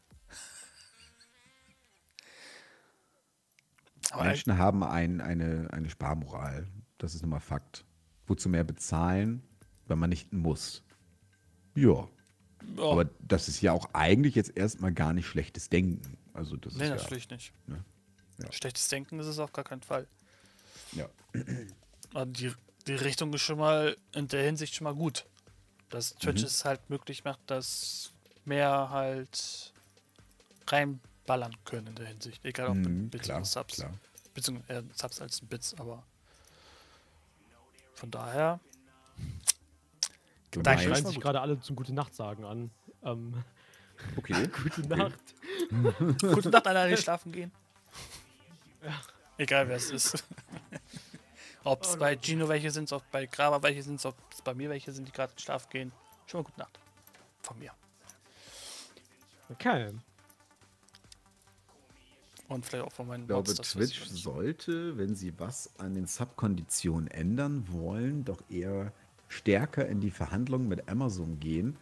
[4.21, 6.67] Menschen haben ein, eine, eine Sparmoral.
[6.97, 7.85] Das ist nun mal Fakt.
[8.27, 9.43] Wozu mehr bezahlen,
[9.87, 10.83] wenn man nicht muss?
[11.75, 12.07] Ja.
[12.77, 16.17] Ja, Aber das ist ja auch eigentlich jetzt erstmal gar nicht schlechtes Denken.
[16.33, 17.53] Also das nee, ist ja, natürlich nicht.
[17.67, 17.83] ne?
[18.39, 18.51] Ja.
[18.51, 20.07] Schlechtes Denken ist es auf gar keinen Fall.
[20.93, 21.07] ja.
[22.13, 22.51] Aber die,
[22.87, 25.25] die Richtung ist schon mal in der Hinsicht schon mal gut.
[25.89, 26.47] Dass Twitch Mhm.
[26.47, 28.11] es halt möglich macht, dass
[28.45, 29.71] mehr halt
[30.67, 32.43] reinballern können in der Hinsicht.
[32.43, 33.75] Egal ob Mhm, Bits klar, oder Subs.
[33.75, 33.93] klar.
[34.33, 36.03] Beziehungsweise eher Subs als Bits, aber
[37.93, 38.59] von daher.
[40.61, 42.71] Da Schreien sich gerade alle zum Gute Nacht sagen an.
[43.03, 43.43] Ähm,
[44.17, 44.47] Okay.
[44.63, 45.19] gute Nacht.
[46.21, 47.51] Gute Nacht, alle, die schlafen gehen.
[49.37, 50.23] Egal wer es ist.
[51.63, 52.17] ob es Oh bei.
[52.17, 55.11] Gino welche sind, ob bei Grava welche sind, ob es bei mir welche sind, die
[55.11, 55.91] gerade in Schlaf gehen.
[56.27, 56.79] Schon mal gute Nacht.
[57.41, 57.71] Von mir.
[59.49, 59.91] Okay.
[62.47, 66.05] Und vielleicht auch von meinen Ich glaube, Monsters, Twitch sollte, wenn sie was an den
[66.05, 68.91] Subkonditionen ändern wollen, doch eher
[69.33, 71.75] stärker in die Verhandlungen mit Amazon gehen,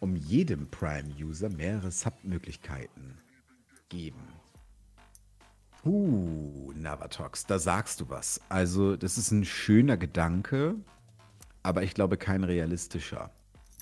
[0.00, 3.18] um jedem Prime-User mehrere Sub-Möglichkeiten
[3.88, 4.22] geben.
[5.84, 8.40] Uh, Navatox, da sagst du was.
[8.48, 10.74] Also, das ist ein schöner Gedanke,
[11.62, 13.30] aber ich glaube kein realistischer.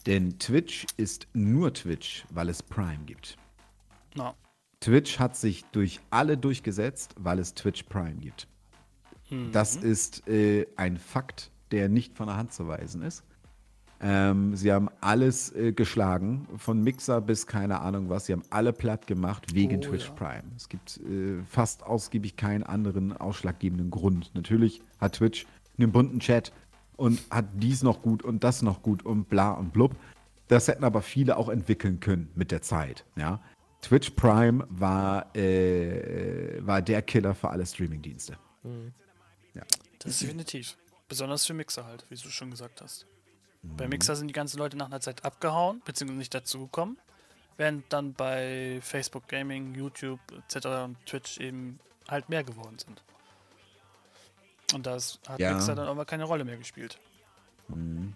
[0.06, 3.36] Denn Twitch ist nur Twitch, weil es Prime gibt.
[4.14, 4.34] Na,
[4.80, 8.46] Twitch hat sich durch alle durchgesetzt, weil es Twitch Prime gibt.
[9.52, 13.24] Das ist äh, ein Fakt, der nicht von der Hand zu weisen ist.
[13.98, 18.26] Ähm, sie haben alles äh, geschlagen, von Mixer bis keine Ahnung was.
[18.26, 20.12] Sie haben alle platt gemacht wegen Oh, Twitch ja.
[20.12, 20.42] Prime.
[20.54, 24.32] Es gibt äh, fast ausgiebig keinen anderen ausschlaggebenden Grund.
[24.34, 25.46] Natürlich hat Twitch
[25.78, 26.52] einen bunten Chat
[26.96, 29.96] und hat dies noch gut und das noch gut und bla und blub.
[30.48, 33.04] Das hätten aber viele auch entwickeln können mit der Zeit.
[33.16, 33.40] Ja?
[33.80, 38.36] Twitch Prime war, äh, war der Killer für alle Streamingdienste.
[39.98, 40.76] das ist definitiv.
[41.08, 43.06] Besonders für Mixer halt, wie du schon gesagt hast.
[43.62, 43.76] Mhm.
[43.76, 46.98] Bei Mixer sind die ganzen Leute nach einer Zeit abgehauen, beziehungsweise nicht dazugekommen.
[47.56, 50.66] Während dann bei Facebook Gaming, YouTube etc.
[50.84, 53.02] und Twitch eben halt mehr geworden sind.
[54.74, 55.54] Und das hat Ja.
[55.54, 56.98] Mixer dann aber keine Rolle mehr gespielt.
[57.68, 58.14] Mhm.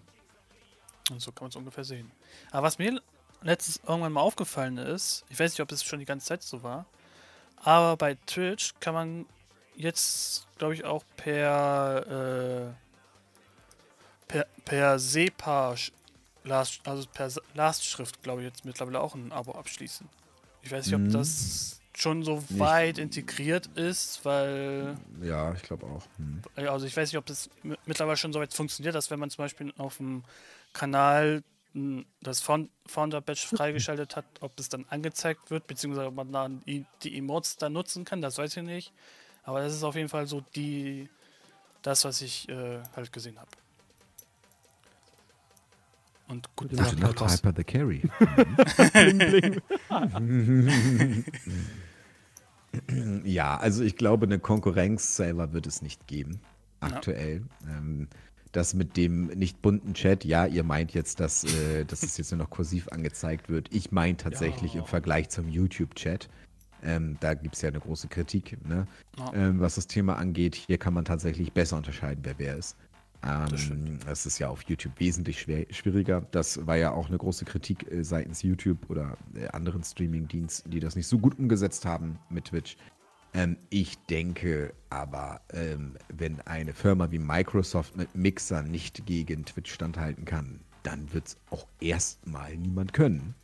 [1.09, 2.11] Und so kann man es ungefähr sehen.
[2.51, 3.01] Aber was mir
[3.41, 6.61] letztens irgendwann mal aufgefallen ist, ich weiß nicht, ob es schon die ganze Zeit so
[6.61, 6.85] war,
[7.57, 9.25] aber bei Twitch kann man
[9.81, 12.73] jetzt, glaube ich, auch per äh,
[14.27, 15.75] per, per SEPA,
[16.43, 20.07] Last, also per Lastschrift, glaube ich, jetzt mittlerweile auch ein Abo abschließen.
[20.63, 21.11] Ich weiß nicht, ob Mhm.
[21.11, 22.57] das schon so Nicht.
[22.59, 26.03] weit integriert ist, weil Ja, ich glaube auch.
[26.17, 26.41] Hm.
[26.55, 29.19] ja, Also ich weiß nicht, ob das mi- mittlerweile schon so weit funktioniert, dass wenn
[29.19, 30.23] man zum Beispiel auf dem
[30.73, 31.43] Kanal
[32.21, 36.85] das Found- Founder-Badge freigeschaltet hat, ob es dann angezeigt wird, beziehungsweise ob man dann die,
[37.03, 38.93] die Emotes dann nutzen kann, das weiß ich nicht.
[39.43, 41.09] Aber das ist auf jeden Fall so die
[41.81, 43.49] das, was ich äh, halt gesehen habe.
[46.27, 48.09] Und gut, Gute Nacht, Nacht, Hyper the Carry.
[48.93, 51.25] Bling, bling.
[53.25, 56.39] ja, also ich glaube, eine Konkurrenz selber wird es nicht geben.
[56.79, 57.43] Aktuell.
[57.67, 58.07] Ähm,
[58.53, 62.31] das mit dem nicht bunten Chat, ja, ihr meint jetzt, dass, äh, dass es jetzt
[62.31, 63.67] nur noch kursiv angezeigt wird.
[63.73, 64.81] Ich meine tatsächlich Ja.
[64.81, 66.29] im Vergleich zum YouTube-Chat.
[66.83, 68.87] Ähm, da gibt es ja eine große Kritik, ne?
[69.17, 69.33] Ja.
[69.33, 70.55] ähm, was das Thema angeht.
[70.55, 72.75] Hier kann man tatsächlich besser unterscheiden, wer wer ist.
[73.23, 74.07] Ähm, stimmt.
[74.07, 76.25] das ist ja auf YouTube wesentlich schwer, schwieriger.
[76.31, 80.79] Das war ja auch eine große Kritik äh, seitens YouTube oder äh, anderen Streaming-Diensten, die
[80.79, 82.77] das nicht so gut umgesetzt haben mit Twitch.
[83.33, 89.71] Ähm, ich denke aber, ähm, wenn eine Firma wie Microsoft mit Mixer nicht gegen Twitch
[89.71, 93.35] standhalten kann, dann wird es auch erstmal niemand können.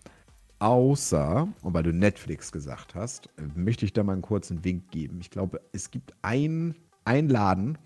[0.59, 5.19] Außer, und weil du Netflix gesagt hast, möchte ich da mal einen kurzen Wink geben.
[5.21, 7.77] Ich glaube, es gibt ein, ein Laden,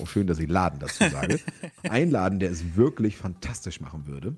[0.00, 1.40] auch schön, dass ich Laden dazu sage,
[1.84, 4.36] ein Laden, der es wirklich fantastisch machen würde.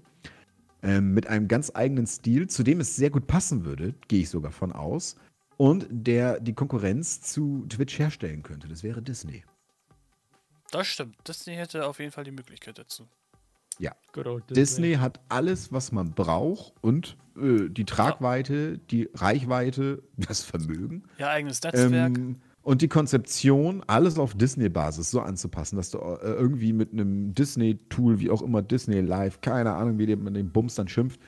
[0.83, 4.29] Ähm, mit einem ganz eigenen Stil, zu dem es sehr gut passen würde, gehe ich
[4.29, 5.17] sogar von aus.
[5.57, 8.69] Und der die Konkurrenz zu Twitch herstellen könnte.
[8.69, 9.43] Das wäre Disney.
[10.71, 11.17] das stimmt.
[11.27, 13.09] Disney hätte auf jeden Fall die Möglichkeit dazu.
[13.79, 13.93] Ja.
[14.51, 21.29] Disney hat alles, was man braucht und äh, die Tragweite, die Reichweite, das Vermögen Ja,
[21.31, 22.19] eigenes Netzwerk.
[22.19, 27.33] ähm, Und die Konzeption, alles auf Disney-Basis so anzupassen, dass du äh, irgendwie mit einem
[27.35, 31.19] Disney-Tool, wie auch immer, Disney Live, keine Ahnung, wie man den Bums dann schimpft,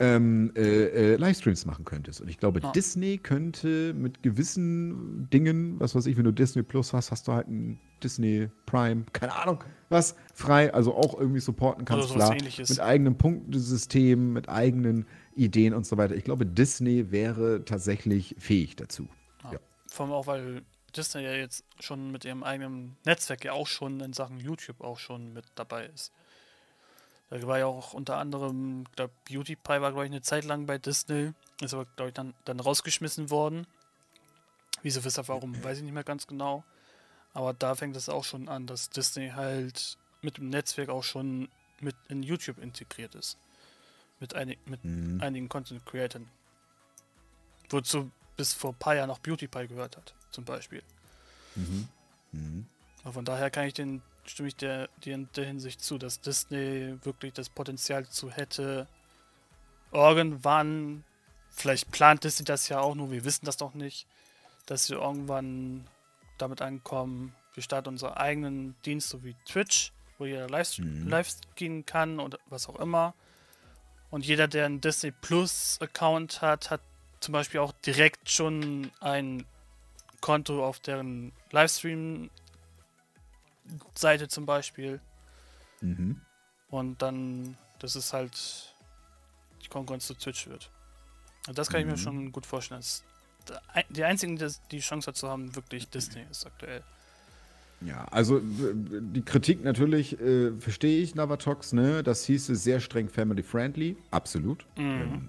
[0.00, 2.20] ähm, äh, äh, Livestreams machen könntest.
[2.20, 2.72] Und ich glaube, Ja.
[2.72, 7.32] Disney könnte mit gewissen Dingen, was weiß ich, wenn du Disney Plus hast, hast du
[7.32, 12.36] halt ein Disney Prime, keine Ahnung, was frei, also auch irgendwie supporten kannst, sowas klar,
[12.36, 12.70] Ähnliches.
[12.70, 16.14] mit eigenem Punktesystem, mit eigenen Ideen und so weiter.
[16.16, 19.08] Ich glaube, Disney wäre tatsächlich fähig dazu.
[19.52, 19.58] Ja.
[19.90, 20.62] Vor allem auch, weil
[20.96, 24.98] Disney ja jetzt schon mit ihrem eigenen Netzwerk ja auch schon in Sachen YouTube auch
[24.98, 26.12] schon mit dabei ist.
[27.30, 30.44] Da war ja auch unter anderem, ich glaube, Beauty Pie war, glaube ich, eine Zeit
[30.44, 31.32] lang bei Disney.
[31.60, 33.66] Ist aber, glaube ich, dann, dann rausgeschmissen worden.
[34.82, 36.64] Wieso, weshalb, warum, weiß ich nicht mehr ganz genau.
[37.34, 41.48] Aber da fängt es auch schon an, dass Disney halt mit dem Netzwerk auch schon
[41.80, 43.36] mit in YouTube integriert ist.
[44.20, 45.20] Mit, einig, mit Mhm.
[45.20, 46.28] einigen Content Creatern.
[47.70, 50.82] Wozu bis vor ein paar Jahren noch Beauty Pie gehört hat, zum Beispiel.
[51.54, 51.88] Mhm.
[52.32, 52.66] Mhm.
[53.10, 56.96] Von daher kann ich den, stimme ich der, dir in der Hinsicht zu, dass Disney
[57.02, 58.86] wirklich das Potenzial zu hätte,
[59.92, 61.04] irgendwann,
[61.50, 64.06] vielleicht plant Disney das ja auch nur, wir wissen das noch nicht,
[64.66, 65.86] dass sie irgendwann
[66.36, 71.08] damit ankommen, wir starten unseren eigenen Dienst, so wie Twitch, wo jeder live, Mhm.
[71.08, 73.14] live gehen kann oder was auch immer.
[74.10, 76.80] Und jeder, der einen Disney Plus Account hat, hat
[77.20, 79.44] zum Beispiel auch direkt schon ein
[80.20, 85.00] Konto auf deren Livestream-Seite zum Beispiel.
[85.80, 86.20] Mhm.
[86.70, 88.74] Und dann, dass es halt
[89.64, 90.70] die Konkurrenz zu Twitch wird.
[91.46, 91.98] Und das kann ich mir Mhm.
[91.98, 92.80] schon gut vorstellen.
[92.80, 93.04] Dass
[93.88, 96.82] die einzigen, die die Chance dazu haben, wirklich Disney ist aktuell.
[97.80, 102.02] Ja, also die Kritik natürlich äh, verstehe ich, Navatox, ne?
[102.02, 104.66] Das hieße sehr streng family-friendly, absolut.
[104.76, 105.28] Ähm,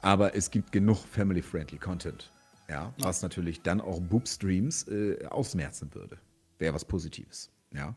[0.00, 2.30] aber es gibt genug family-friendly Content,
[2.68, 6.18] ja, was natürlich dann auch Boob-Streams äh, ausmerzen würde.
[6.58, 7.96] Wäre was Positives, ja.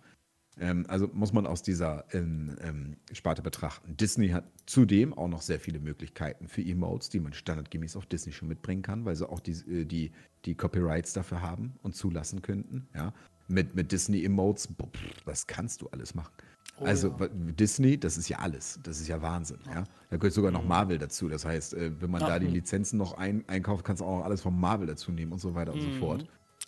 [0.59, 3.95] Ähm, also muss man aus dieser ähm, ähm, Sparte betrachten.
[3.95, 8.33] Disney hat zudem auch noch sehr viele Möglichkeiten für Emotes, die man standardgemäß auf Disney
[8.33, 10.11] schon mitbringen kann, weil sie auch die, äh, die,
[10.45, 12.87] die Copyrights dafür haben und zulassen könnten.
[12.95, 13.13] Ja?
[13.47, 16.33] Mit, mit Disney-Emotes, boah, pff, was kannst du alles machen?
[16.79, 17.27] Oh also ja.
[17.29, 18.79] Disney, das ist ja alles.
[18.83, 19.57] Das ist ja Wahnsinn.
[19.65, 19.83] Ja?
[20.09, 20.67] Da gehört sogar noch Mhm.
[20.67, 21.27] Marvel dazu.
[21.27, 22.27] Das heißt, äh, wenn man Ja.
[22.27, 25.31] da die Lizenzen noch ein, einkauft, kannst du auch noch alles von Marvel dazu nehmen
[25.31, 25.99] und so weiter und so Mhm.
[25.99, 26.25] fort.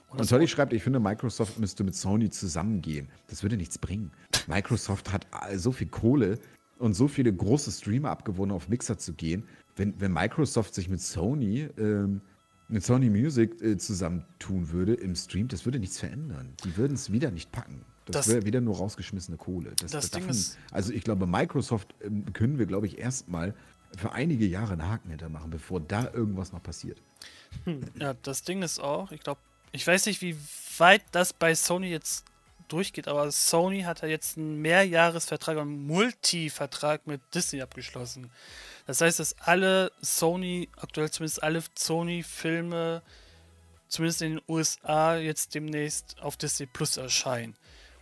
[0.09, 3.09] Und Tolly schreibt, ich finde, Microsoft müsste mit Sony zusammengehen.
[3.27, 4.09] Das würde nichts bringen.
[4.47, 6.39] Microsoft hat äh, so viel Kohle
[6.79, 9.43] und so viele große Streamer abgewonnen, auf Mixer zu gehen.
[9.75, 12.21] Wenn, wenn Microsoft sich mit Sony, ähm,
[12.67, 16.53] mit Sony Music äh, zusammentun würde im Stream, das würde nichts verändern.
[16.63, 17.81] Die würden es wieder nicht packen.
[18.11, 19.73] Das, Das- wäre wieder nur rausgeschmissene Kohle.
[19.79, 23.53] Das, Das davon, ist- also ich glaube, Microsoft ähm, können wir, glaube ich, erstmal
[23.97, 27.01] für einige Jahre einen Haken hintermachen, bevor da irgendwas noch passiert.
[27.99, 29.39] Ja, das Ding ist auch, ich glaube,
[29.71, 30.35] ich weiß nicht, wie
[30.77, 32.25] weit das bei Sony jetzt
[32.67, 38.29] durchgeht, aber Sony hat ja jetzt einen Mehrjahresvertrag, einen Multi-Vertrag mit Disney abgeschlossen.
[38.85, 43.01] Das heißt, dass alle Sony, aktuell zumindest alle Sony-Filme,
[43.87, 47.55] zumindest in den USA, jetzt demnächst auf Disney Plus erscheinen.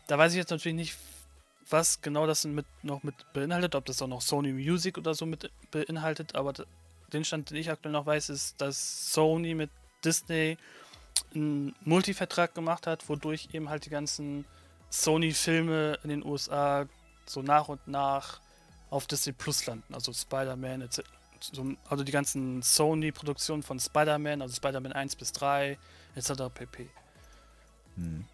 [0.08, 0.98] Da weiß ich jetzt natürlich nicht,
[1.70, 5.26] was genau das mit, noch mit beinhaltet, ob das auch noch Sony Music oder so
[5.26, 6.54] mit beinhaltet, aber
[7.14, 9.70] den Stand, den ich aktuell noch weiß, ist, dass Sony mit
[10.04, 10.58] Disney
[11.36, 14.46] einen Multivertrag gemacht hat, wodurch eben halt die ganzen
[14.90, 16.86] Sony-Filme in den USA
[17.26, 18.40] so nach und nach
[18.90, 19.94] auf Disney Plus landen.
[19.94, 21.02] Also Spider-Man, etc.
[21.42, 25.78] so- also die ganzen Sony-Produktionen von Spider-Man, also Spider-Man 1 bis 3,
[26.16, 26.32] etc.
[26.54, 26.90] pp.
[27.96, 28.26] Hm.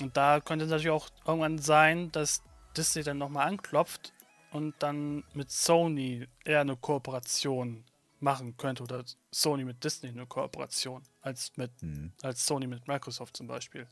[0.00, 2.42] Und da könnte es natürlich auch irgendwann sein, dass
[2.76, 4.12] Disney dann nochmal anklopft
[4.50, 7.84] und dann mit Sony eher eine Kooperation
[8.20, 12.12] machen könnte oder Sony mit Disney eine Kooperation als mit Hm.
[12.22, 13.86] als Sony mit Microsoft zum Beispiel.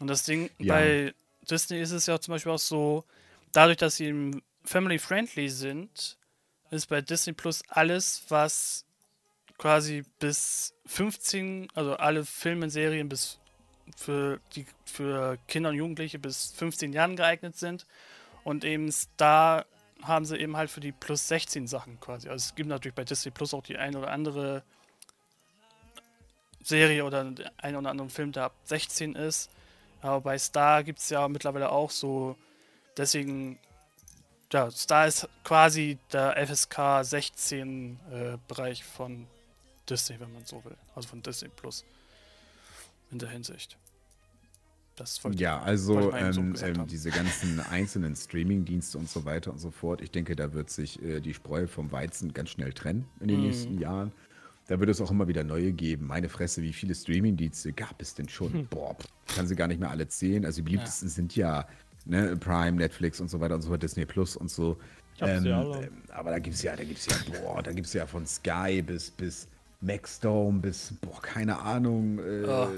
[0.00, 0.74] Und das Ding Ja.
[0.74, 1.14] bei
[1.50, 3.04] Disney ist es ja zum Beispiel auch so,
[3.52, 6.18] dadurch, dass sie eben family-friendly sind,
[6.70, 8.84] ist bei Disney Plus alles, was
[9.56, 13.38] quasi bis 15, also alle Filme und Serien bis
[13.96, 17.86] für die für Kinder und Jugendliche bis 15 Jahren geeignet sind.
[18.44, 19.64] Und eben da
[20.02, 22.28] haben sie eben halt für die plus 16 Sachen quasi.
[22.28, 24.62] Also es gibt natürlich bei Disney Plus auch die eine oder andere
[26.62, 27.20] Serie oder
[27.58, 29.50] einen oder anderen Film, der ab 16 ist.
[30.00, 32.36] Aber bei Star gibt es ja mittlerweile auch so,
[32.96, 33.58] deswegen,
[34.52, 39.26] ja, Star ist quasi der FSK 16 äh, Bereich von
[39.88, 40.76] Disney, wenn man so will.
[40.94, 41.84] Also von Disney Plus.
[43.10, 43.78] In der Hinsicht.
[44.96, 50.00] Das Ja, also ähm, ähm, diese ganzen einzelnen Streaming-Dienste und so weiter und so fort.
[50.00, 53.38] Ich denke, da wird sich äh, die Spreu vom Weizen ganz schnell trennen in den
[53.40, 53.46] Mhm.
[53.46, 54.12] nächsten Jahren.
[54.66, 56.06] da wird es auch immer wieder neue geben.
[56.06, 58.66] Meine Fresse, wie viele Streaming-Dienste gab es denn schon?
[58.70, 58.96] Boah,
[59.34, 60.44] kann sie gar nicht mehr alle zählen.
[60.44, 61.66] Also die beliebtesten sind ja
[62.04, 64.76] ne, Prime, Netflix und so weiter und so fort, Disney Plus und so.
[65.20, 68.06] Ähm, ähm, aber da gibt es ja, da gibt's ja, boah, da gibt es ja
[68.06, 69.48] von Sky bis, bis
[69.80, 72.18] Maxdome bis, boah, keine Ahnung.
[72.18, 72.22] Äh,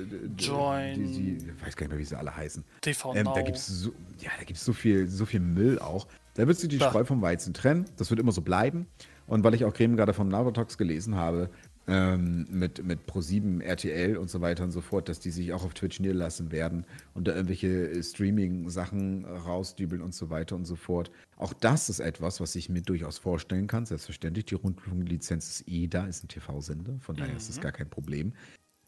[0.05, 0.95] d- Join.
[0.95, 2.63] Die, die, ich weiß gar nicht mehr, wie sie alle heißen.
[2.83, 6.07] TV Ähm, da gibt es so, ja, da gibt's so viel, so viel Müll auch.
[6.35, 6.91] Da wird sich die Klar.
[6.91, 7.87] Spreu vom Weizen trennen.
[7.97, 8.87] Das wird immer so bleiben.
[9.27, 11.49] Und weil ich auch Creme gerade vom Navotox gelesen habe,
[11.91, 15.65] ähm, mit, mit Pro7, RTL und so weiter und so fort, dass die sich auch
[15.65, 20.77] auf Twitch niederlassen werden und da irgendwelche äh, Streaming-Sachen rausdübeln und so weiter und so
[20.77, 21.11] fort.
[21.37, 23.87] Auch das ist etwas, was ich mir durchaus vorstellen kann.
[23.87, 27.91] Selbstverständlich, die Rundfunklizenz ist eh da, ist ein TV-Sender, von daher ist das gar kein
[27.91, 28.35] Problem.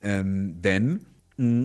[0.00, 1.04] Ähm, denn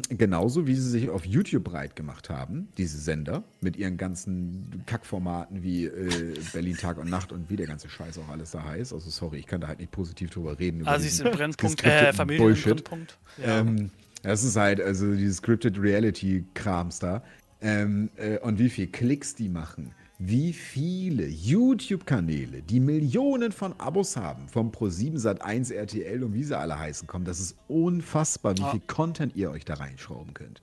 [0.10, 5.64] genauso wie sie sich auf YouTube breit gemacht haben, diese Sender, mit ihren ganzen Kackformaten
[5.64, 8.94] wie äh, Berlin Tag und Nacht und wie der ganze Scheiß auch alles da heißt.
[8.94, 10.82] Also sorry, ich kann da halt nicht positiv drüber reden.
[10.82, 12.84] über Asis diesen im Brennpunkt, äh, Familien im Bullshit.
[12.84, 13.18] Brennpunkt.
[13.44, 13.92] Ähm,
[14.24, 17.24] das ist halt, also dieses Scripted Reality-Krams da.
[17.62, 19.94] Ähm, äh, und wie viel Klicks die machen.
[20.20, 26.58] Wie viele YouTube-Kanäle, die Millionen von Abos haben, vom Pro7 Sat1 RTL und wie sie
[26.58, 27.24] alle heißen, kommen.
[27.26, 28.72] Das ist unfassbar, wie Ja.
[28.72, 30.62] viel Content ihr euch da reinschrauben könnt.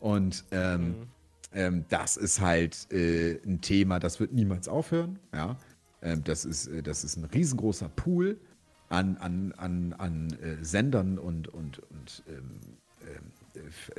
[0.00, 0.94] Und ähm,
[1.52, 5.18] ähm, das ist halt äh, ein Thema, das wird niemals aufhören.
[5.32, 5.56] Ja?
[6.02, 8.38] Ähm, das, ist, äh, das ist ein riesengroßer Pool
[8.88, 12.50] an, an, an, an äh, Sendern und, und, und ähm,
[13.02, 13.32] ähm,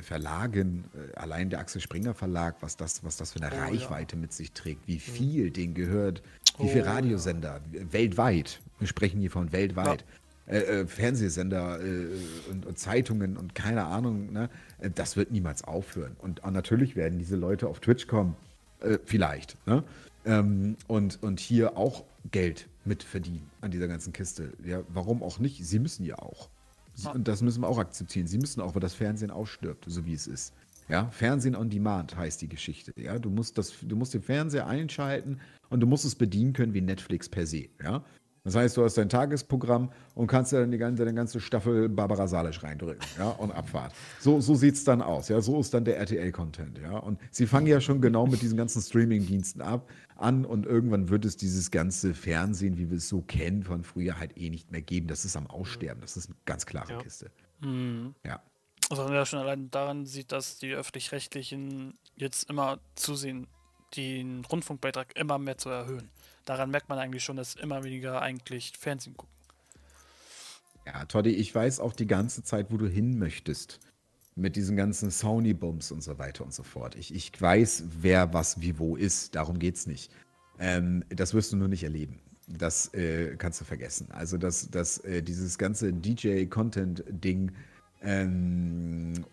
[0.01, 3.63] Verlagen, äh, allein der Axel Springer Verlag, was das, was das für eine Oh, ja.
[3.65, 6.21] Reichweite mit sich trägt, wie viel denen gehört,
[6.57, 6.93] wie viele Oh, ja.
[6.93, 10.05] Radiosender weltweit, wir sprechen hier von weltweit,
[10.47, 12.07] äh, äh, Fernsehsender äh,
[12.49, 14.49] und, und Zeitungen und keine Ahnung, ne?
[14.79, 16.15] Äh, das wird niemals aufhören.
[16.19, 18.35] Und äh, natürlich werden diese Leute auf Twitch kommen,
[18.81, 19.83] äh, vielleicht, ne?
[20.25, 24.53] ähm, und, und hier auch Geld mit verdienen an dieser ganzen Kiste.
[24.63, 25.65] Ja, warum auch nicht?
[25.65, 26.49] Sie müssen ja auch.
[27.07, 28.27] Und das müssen wir auch akzeptieren.
[28.27, 30.53] Sie müssen auch, weil das Fernsehen ausstirbt, so wie es ist.
[30.87, 32.91] Ja, Fernsehen on Demand heißt die Geschichte.
[32.97, 36.73] Ja, du musst das, du musst den Fernseher einschalten und du musst es bedienen können
[36.73, 37.69] wie Netflix per se.
[37.83, 38.03] Ja,
[38.43, 42.27] das heißt, du hast dein Tagesprogramm und kannst dann die ganze, deine ganze Staffel Barbara
[42.27, 43.93] Salisch reindrücken, ja, und Abfahrt.
[44.19, 46.97] So, so sieht es dann aus, ja, so ist dann der RTL-Content, ja.
[46.97, 49.89] Und sie fangen ja schon genau mit diesen ganzen Streaming-Diensten ab
[50.22, 54.19] an und irgendwann wird es dieses ganze Fernsehen, wie wir es so kennen von früher,
[54.19, 55.07] halt eh nicht mehr geben.
[55.07, 56.99] Das ist am Aussterben, das ist eine ganz klare Ja.
[56.99, 57.31] Kiste.
[57.61, 58.15] Mhm.
[58.25, 58.41] Ja.
[58.89, 63.48] Also wenn man ja schon allein daran sieht, dass die öffentlich-rechtlichen jetzt immer zusehen,
[63.95, 66.09] den Rundfunkbeitrag immer mehr zu erhöhen.
[66.45, 69.33] Daran merkt man eigentlich schon, dass immer weniger eigentlich Fernsehen gucken.
[70.85, 73.80] Ja, Toddy, ich weiß auch die ganze Zeit, wo du hin möchtest.
[74.39, 76.95] Mit diesen ganzen Sony-Bums und so weiter und so fort.
[76.95, 79.35] Ich, ich weiß, wer was wie wo ist.
[79.35, 80.11] Darum geht's nicht.
[80.59, 82.19] Ähm, das wirst du nur nicht erleben.
[82.47, 84.07] Das äh, kannst du vergessen.
[84.11, 87.51] Also, das, das, äh, dieses ganze DJ-Content-Ding,
[88.01, 89.25] ähm,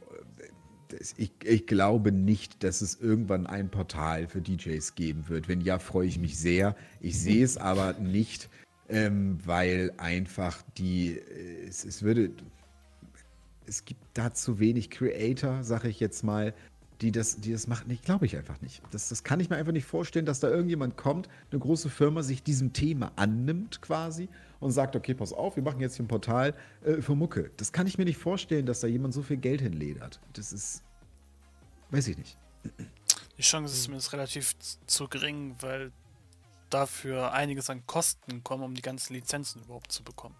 [1.17, 5.49] ich, ich glaube nicht, dass es irgendwann ein Portal für DJs geben wird.
[5.49, 6.77] Wenn ja, freue ich mich sehr.
[7.01, 8.49] Ich sehe es aber nicht,
[8.89, 12.31] ähm, weil einfach die, äh, es, es würde,
[13.67, 16.55] es gibt da zu wenig Creator, sage ich jetzt mal,
[17.01, 17.91] die das, die das machen.
[17.91, 18.83] Ich glaube ich einfach nicht.
[18.91, 22.23] Das, das kann ich mir einfach nicht vorstellen, dass da irgendjemand kommt, eine große Firma
[22.23, 24.29] sich diesem Thema annimmt quasi
[24.61, 26.55] und sagt, okay, pass auf, wir machen jetzt hier ein Portal
[26.85, 27.51] äh, für Mucke.
[27.59, 30.21] Das kann ich mir nicht vorstellen, dass da jemand so viel Geld hinledert.
[30.33, 30.83] Das ist,
[31.91, 32.39] weiß ich nicht.
[33.37, 35.93] Die Chance ist zumindest relativ zu gering, weil
[36.71, 40.35] dafür einiges an Kosten kommen, um die ganzen Lizenzen überhaupt zu bekommen.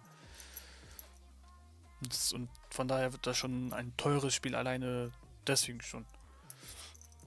[2.01, 5.11] Und, das, und von daher wird das schon ein teures Spiel alleine
[5.47, 6.05] deswegen schon.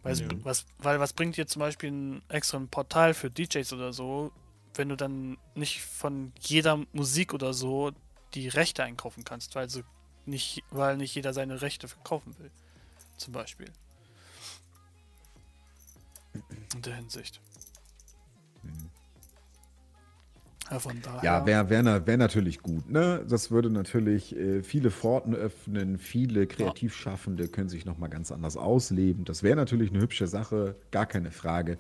[0.03, 0.29] Weil, es, Ja.
[0.43, 4.33] was, weil was bringt dir zum Beispiel ein extra ein Portal für DJs oder so,
[4.75, 7.93] wenn du dann nicht von jeder Musik oder so
[8.35, 9.83] die Rechte einkaufen kannst, weil so
[10.25, 12.51] nicht, weil nicht jeder seine Rechte verkaufen will.
[13.17, 13.71] Zum Beispiel.
[16.75, 17.41] In der Hinsicht.
[20.79, 21.25] Von daher.
[21.25, 22.91] Ja, wäre wär, wär natürlich gut.
[22.91, 23.25] Ne?
[23.29, 29.25] Das würde natürlich äh, viele Pforten öffnen, viele Kreativschaffende können sich nochmal ganz anders ausleben.
[29.25, 31.79] Das wäre natürlich eine hübsche Sache, gar keine Frage.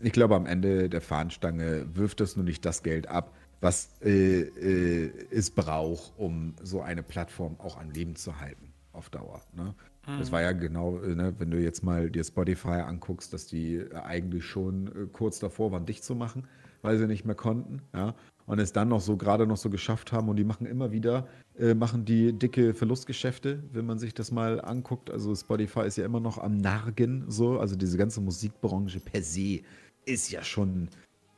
[0.00, 4.40] Ich glaube, am Ende der Fahnenstange wirft das nur nicht das Geld ab, was äh,
[4.40, 9.40] äh, es braucht, um so eine Plattform auch am Leben zu halten, auf Dauer.
[9.54, 9.74] Ne?
[10.06, 13.76] Das war ja genau, äh, ne, wenn du jetzt mal dir Spotify anguckst, dass die
[13.76, 16.46] äh, eigentlich schon äh, kurz davor waren, dicht zu machen,
[16.86, 18.14] weil sie nicht mehr konnten, ja.
[18.46, 21.26] Und es dann noch so gerade noch so geschafft haben und die machen immer wieder,
[21.58, 25.10] äh, machen die dicke Verlustgeschäfte, wenn man sich das mal anguckt.
[25.10, 29.62] Also Spotify ist ja immer noch am Nargen, so, also diese ganze Musikbranche per se
[30.04, 30.88] ist ja schon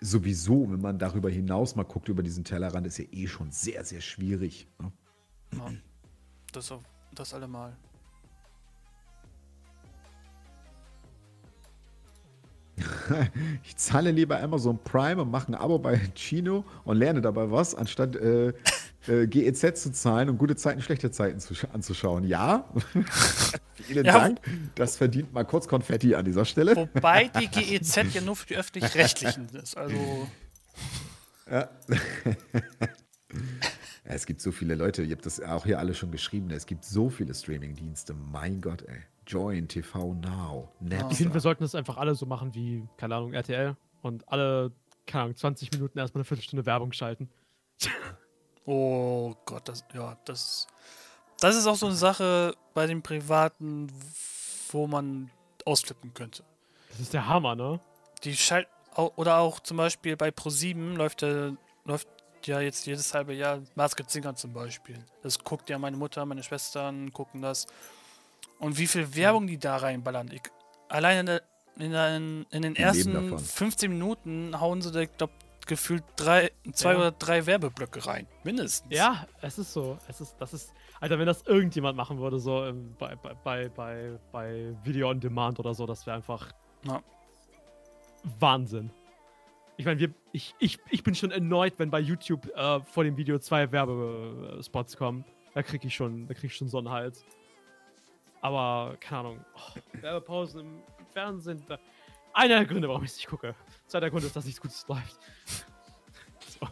[0.00, 3.84] sowieso, wenn man darüber hinaus mal guckt, über diesen Tellerrand, ist ja eh schon sehr,
[3.84, 4.68] sehr schwierig.
[4.78, 4.92] Ne?
[6.52, 6.82] das, auf,
[7.14, 7.74] das allemal.
[13.64, 17.74] Ich zahle lieber Amazon Prime und mache ein Abo bei Chino und lerne dabei was,
[17.74, 18.52] anstatt äh,
[19.06, 22.24] äh, GEZ zu zahlen und gute Zeiten, schlechte Zeiten zu, anzuschauen.
[22.24, 22.64] Ja,
[23.74, 24.18] vielen Ja.
[24.18, 24.40] Dank.
[24.74, 26.76] Das verdient mal kurz Konfetti an dieser Stelle.
[26.76, 27.46] Wobei die
[27.78, 29.76] GEZ ja nur für die Öffentlich-Rechtlichen ist.
[29.76, 30.28] Also,
[31.50, 31.68] Ja.
[34.08, 36.64] Ja, es gibt so viele Leute, ihr habt das auch hier alle schon geschrieben, es
[36.64, 38.14] gibt so viele Streaming-Dienste.
[38.14, 39.02] Mein Gott, ey.
[39.26, 41.40] Join, TV Now, Ich finde, wir Napster.
[41.40, 44.72] sollten das einfach alle so machen wie, keine Ahnung, RTL und alle,
[45.06, 47.28] keine Ahnung, 20 Minuten erstmal eine Viertelstunde Werbung schalten.
[48.64, 50.66] oh Gott, das, ja, das,
[51.40, 53.88] das ist auch so eine Sache bei den Privaten,
[54.70, 55.30] wo man
[55.66, 56.42] ausflippen könnte.
[56.88, 57.80] Das ist der Hammer, ne?
[58.24, 62.08] Die schalt au- oder auch zum Beispiel bei Pro7 läuft der, läuft
[62.46, 64.98] ja jetzt jedes halbe Jahr Masked Singer zum Beispiel.
[65.22, 67.66] Das guckt ja meine Mutter, meine Schwestern gucken das.
[68.58, 70.30] Und wie viel Werbung die da reinballern.
[70.32, 70.42] Ich,
[70.88, 71.42] allein in, der,
[71.76, 73.38] in, der, in den ersten davon.
[73.38, 75.30] 15 Minuten hauen sie da, glaub,
[75.66, 76.98] gefühlt drei, zwei Ja.
[76.98, 78.26] oder drei Werbeblöcke rein.
[78.42, 78.92] Mindestens.
[78.94, 79.98] Ja, es ist so.
[80.08, 84.18] Es ist, das ist, Alter, wenn das irgendjemand machen würde, so bei, bei, bei, bei,
[84.32, 86.50] bei Video on Demand oder so, das wäre einfach
[86.84, 87.02] Ja.
[88.40, 88.90] Wahnsinn.
[89.78, 93.16] Ich meine, wir, ich, ich, ich bin schon erneut, wenn bei YouTube äh, vor dem
[93.16, 95.24] Video zwei Werbespots kommen.
[95.54, 97.24] Da krieg ich schon, da krieg ich schon so einen Hals.
[98.40, 100.60] Aber, keine Ahnung, oh, Werbepausen
[100.98, 101.62] im Fernsehen.
[101.68, 101.78] Da,
[102.34, 103.54] einer der Gründe, warum ich es nicht gucke.
[103.86, 105.18] Zweiter Grund ist, dass nichts Gutes läuft.
[106.60, 106.66] So.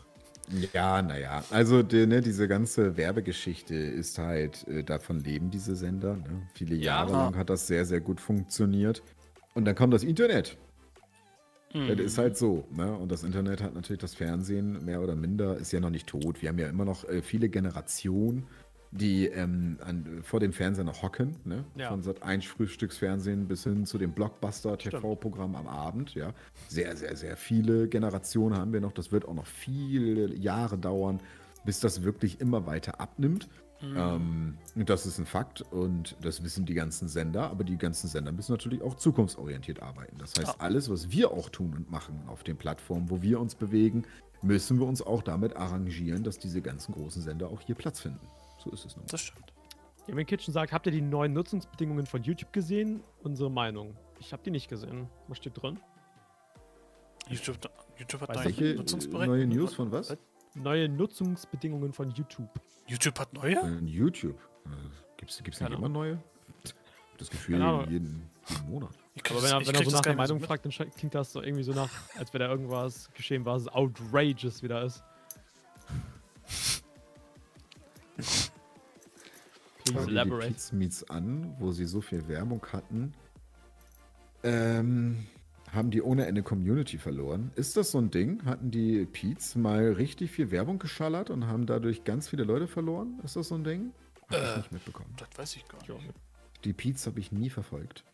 [0.72, 1.44] Ja, naja.
[1.50, 6.16] Also die, ne, diese ganze Werbegeschichte ist halt, äh, davon leben diese Sender.
[6.16, 6.48] Ne?
[6.54, 6.84] Viele Ja.
[6.98, 9.02] Jahre lang hat das sehr, sehr gut funktioniert.
[9.54, 10.56] Und dann kommt das Internet.
[11.76, 11.88] Mhm.
[11.88, 12.66] Das ist halt so.
[12.70, 12.92] Ne?
[12.92, 16.42] Und das Internet hat natürlich das Fernsehen mehr oder minder, ist ja noch nicht tot.
[16.42, 18.46] Wir haben ja immer noch äh, viele Generationen,
[18.90, 21.36] die ähm, an, vor dem Fernseher noch hocken.
[21.44, 21.64] Ne?
[21.76, 21.88] Ja.
[21.88, 26.14] Von Sat 1 Frühstücksfernsehen bis hin zu dem Blockbuster-TV-Programm am Abend.
[26.14, 26.32] Ja?
[26.68, 28.92] Sehr, sehr, sehr viele Generationen haben wir noch.
[28.92, 31.20] Das wird auch noch viele Jahre dauern,
[31.64, 33.48] bis das wirklich immer weiter abnimmt.
[33.82, 38.08] Ähm, und das ist ein Fakt und das wissen die ganzen Sender, aber die ganzen
[38.08, 40.16] Sender müssen natürlich auch zukunftsorientiert arbeiten.
[40.18, 40.54] Das heißt, Ja.
[40.58, 44.04] alles, was wir auch tun und machen auf den Plattformen, wo wir uns bewegen,
[44.42, 48.26] müssen wir uns auch damit arrangieren, dass diese ganzen großen Sender auch hier Platz finden.
[48.64, 49.04] So ist es nun.
[49.08, 49.52] Das stimmt.
[50.06, 53.02] Gaming Kitchen sagt, habt ihr die neuen Nutzungsbedingungen von YouTube gesehen?
[53.22, 53.94] Unsere Meinung.
[54.20, 55.08] Ich habe die nicht gesehen.
[55.28, 55.78] Was steht drin?
[57.28, 57.58] YouTube,
[57.98, 59.28] YouTube hat neue äh, Nutzungsberechtigungen.
[59.28, 60.16] neue News von was?
[60.56, 62.48] Neue Nutzungsbedingungen von YouTube.
[62.86, 63.56] YouTube hat neue?
[63.56, 64.38] Äh, YouTube.
[65.16, 66.18] Gibt es nicht immer neue?
[66.64, 68.30] Ich hab Das Gefühl, jeden, jeden
[68.68, 68.90] Monat.
[69.30, 70.46] Aber wenn er, ich wenn er so nach der Meinung mit.
[70.46, 74.62] fragt, dann klingt das so irgendwie so nach, als wäre da irgendwas geschehen, was outrageous
[74.62, 75.02] wieder ist.
[78.16, 78.50] Please
[79.84, 80.48] dir die elaborate.
[80.48, 83.14] Pete's Meets an, wo sie so viel Werbung hatten.
[84.42, 85.26] Ähm,
[85.72, 87.50] haben die ohne Ende Community verloren?
[87.56, 88.44] Ist das so ein Ding?
[88.44, 93.20] Hatten die Pete's mal richtig viel Werbung geschallert und haben dadurch ganz viele Leute verloren?
[93.24, 93.92] Ist das so ein Ding?
[94.28, 94.56] Hab ich Äh.
[94.58, 95.14] nicht mitbekommen.
[95.18, 96.14] Das weiß ich gar nicht.
[96.64, 98.04] Die Pete's habe ich nie verfolgt.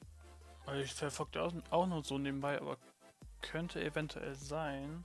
[0.67, 2.77] Also Ich verfolge auch, auch nur so nebenbei, aber
[3.41, 5.05] könnte eventuell sein.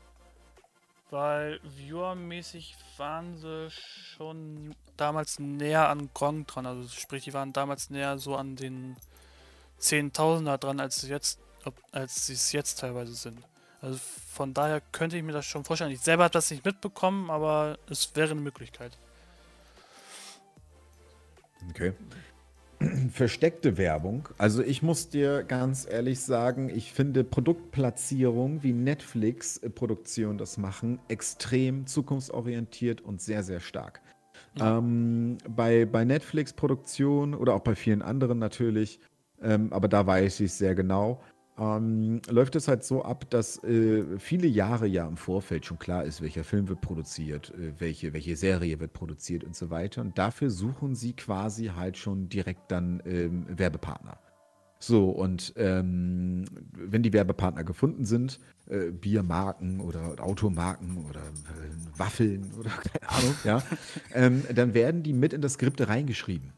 [1.10, 6.66] Weil viewermäßig waren sie schon damals näher an Gong dran.
[6.66, 8.98] Also sprich, die waren damals näher so an den
[9.78, 11.40] Zehntausender dran, als sie jetzt,
[11.92, 13.40] als sie es jetzt teilweise sind.
[13.82, 14.00] Also
[14.32, 15.92] von daher könnte ich mir das schon vorstellen.
[15.92, 18.98] Ich selber habe das nicht mitbekommen, aber es wäre eine Möglichkeit.
[21.70, 21.94] Okay.
[23.12, 24.30] Versteckte Werbung.
[24.38, 31.88] Also ich muss dir ganz ehrlich sagen, ich finde Produktplatzierung, wie Netflix-Produktion das machen, extrem
[31.88, 34.02] zukunftsorientiert und sehr, sehr stark.
[34.60, 39.00] Ähm, bei bei Netflix-Produktion oder auch bei vielen anderen natürlich,
[39.42, 41.22] ähm, aber da weiß ich es sehr genau,
[41.60, 46.04] ähm, läuft es halt so ab, dass äh, viele Jahre ja im Vorfeld schon klar
[46.04, 50.02] ist, welcher Film wird produziert, äh, welche, welche Serie wird produziert und so weiter.
[50.02, 54.20] Und dafür suchen sie quasi halt schon direkt dann ähm, Werbepartner.
[54.80, 62.52] So, und ähm, wenn die Werbepartner gefunden sind, äh, Biermarken oder Automarken oder äh, Waffeln
[62.60, 62.70] oder
[63.00, 63.64] keine Ahnung, ja,
[64.14, 66.54] ähm, dann werden die mit in das Skript reingeschrieben.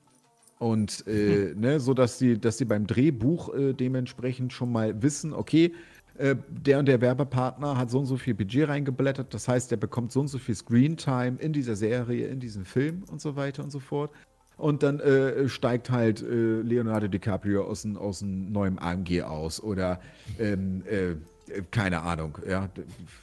[0.59, 5.33] Und äh, ne, so dass sie, dass sie beim Drehbuch äh, dementsprechend schon mal wissen,
[5.33, 5.73] okay,
[6.17, 9.77] äh, der und der Werbepartner hat so und so viel Budget reingeblättert, das heißt, der
[9.77, 13.63] bekommt so und so viel Screentime in dieser Serie, in diesem Film und so weiter
[13.63, 14.11] und so fort.
[14.57, 19.63] Und dann äh, steigt halt äh, Leonardo DiCaprio aus einem aus einem neuen AMG aus
[19.63, 20.01] oder
[20.37, 21.15] ähm, äh,
[21.49, 22.69] äh, keine Ahnung, ja,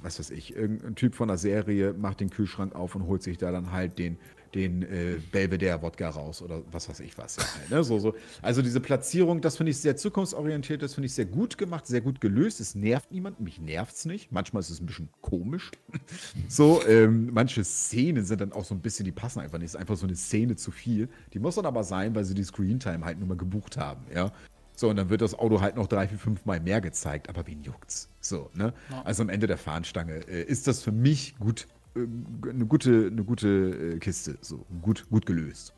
[0.00, 3.38] was weiß ich, irgendein Typ von der Serie macht den Kühlschrank auf und holt sich
[3.38, 4.18] da dann halt den,
[4.56, 7.36] den äh, Belvedere-Wodka raus oder was weiß ich was.
[7.36, 7.84] Ja, ne?
[7.84, 8.14] so, so.
[8.42, 12.00] Also diese Platzierung, das finde ich sehr zukunftsorientiert, das finde ich sehr gut gemacht, sehr
[12.00, 12.60] gut gelöst.
[12.60, 14.32] Es nervt niemanden, mich nervt es nicht.
[14.32, 15.70] Manchmal ist es ein bisschen komisch.
[16.48, 19.66] so, ähm, manche Szenen sind dann auch so ein bisschen, die passen einfach nicht.
[19.66, 21.08] Es ist einfach so eine Szene zu viel.
[21.34, 24.32] Die muss dann aber sein, weil sie die Screentime halt nur mal gebucht haben, ja.
[24.78, 27.46] So, und dann wird das Auto halt noch drei, vier, fünf Mal mehr gezeigt, aber
[27.46, 28.10] wen juckt's?
[28.20, 28.74] So, ne?
[28.90, 29.02] Ja.
[29.02, 33.94] Also am Ende der Fahnenstange äh, ist das für mich gut, eine gute, eine gute
[33.94, 34.38] äh, Kiste.
[34.40, 35.72] So, gut, gut gelöst.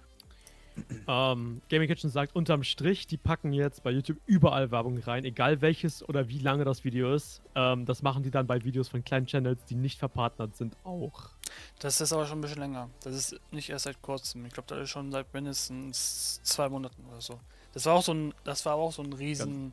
[1.07, 5.61] Ähm, Gaming Kitchen sagt unterm Strich, die packen jetzt bei YouTube überall Werbung rein, egal
[5.61, 7.43] welches oder wie lange das Video ist.
[7.55, 11.31] Ähm, das machen die dann bei Videos von kleinen Channels, die nicht verpartnert sind, auch.
[11.79, 12.91] Das ist aber schon ein bisschen länger.
[13.03, 14.47] Das ist nicht erst seit kurzem.
[14.47, 17.41] Ich glaube, das ist schon seit mindestens zwei Monaten oder so.
[17.73, 19.73] Das war auch so ein, das war auch so ein riesen,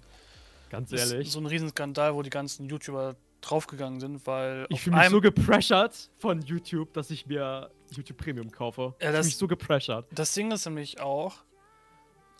[0.69, 3.15] ganz, ganz ehrlich, so ein riesen Skandal, wo die ganzen YouTuber
[3.49, 8.51] draufgegangen sind, weil ich fühle mich so gepressured von YouTube, dass ich mir YouTube Premium
[8.51, 8.95] kaufe.
[9.01, 10.05] Ja, das, ich mich so gepressured.
[10.11, 11.35] Das Ding ist nämlich auch,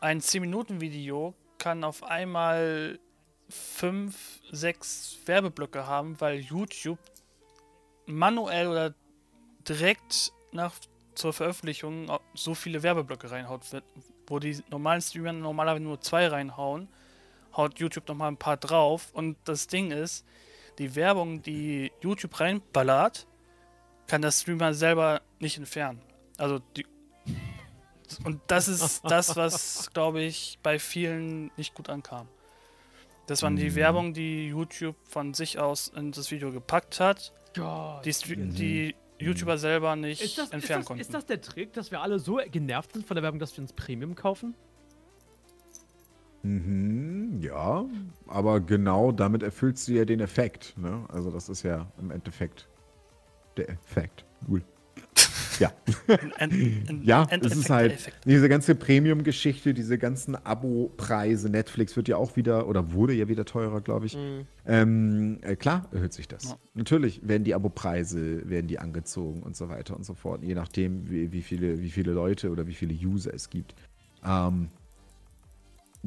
[0.01, 2.99] ein 10-Minuten-Video kann auf einmal
[3.49, 6.99] 5, 6 Werbeblöcke haben, weil YouTube
[8.05, 8.93] manuell oder
[9.67, 10.73] direkt nach
[11.15, 13.61] zur Veröffentlichung so viele Werbeblöcke reinhaut,
[14.27, 16.89] wo die normalen Streamer normalerweise nur zwei reinhauen,
[17.55, 19.11] haut YouTube nochmal ein paar drauf.
[19.13, 20.25] Und das Ding ist,
[20.77, 23.27] die Werbung, die YouTube reinballert,
[24.07, 26.01] kann der Streamer selber nicht entfernen.
[26.37, 26.85] Also die.
[28.23, 32.27] Und das ist das, was, glaube ich, bei vielen nicht gut ankam.
[33.27, 33.75] Das waren die mhm.
[33.75, 37.33] Werbung, die YouTube von sich aus in das Video gepackt hat.
[37.55, 39.25] Die, die mhm.
[39.25, 41.01] YouTuber selber nicht ist das, entfernen ist das, konnten.
[41.01, 43.63] Ist das der Trick, dass wir alle so genervt sind von der Werbung, dass wir
[43.63, 44.53] uns Premium kaufen?
[46.43, 47.85] Mhm, ja,
[48.27, 50.75] aber genau damit erfüllst du ja den Effekt.
[50.77, 51.05] Ne?
[51.09, 52.67] Also das ist ja im Endeffekt
[53.57, 54.25] der Effekt.
[54.47, 54.61] Cool.
[55.59, 55.71] Ja.
[56.37, 56.51] Ein,
[56.87, 61.49] ein, ja, es ist halt diese ganze Premium-Geschichte, diese ganzen Abo-Preise.
[61.49, 64.17] Netflix wird ja auch wieder oder wurde ja wieder teurer, glaube ich.
[64.17, 64.47] Mhm.
[64.65, 66.43] Ähm, äh, klar erhöht sich das.
[66.45, 66.57] Ja.
[66.73, 71.09] Natürlich werden die Abo-Preise werden die angezogen und so weiter und so fort, je nachdem,
[71.09, 73.75] wie, wie, viele, wie viele Leute oder wie viele User es gibt.
[74.25, 74.69] Ähm,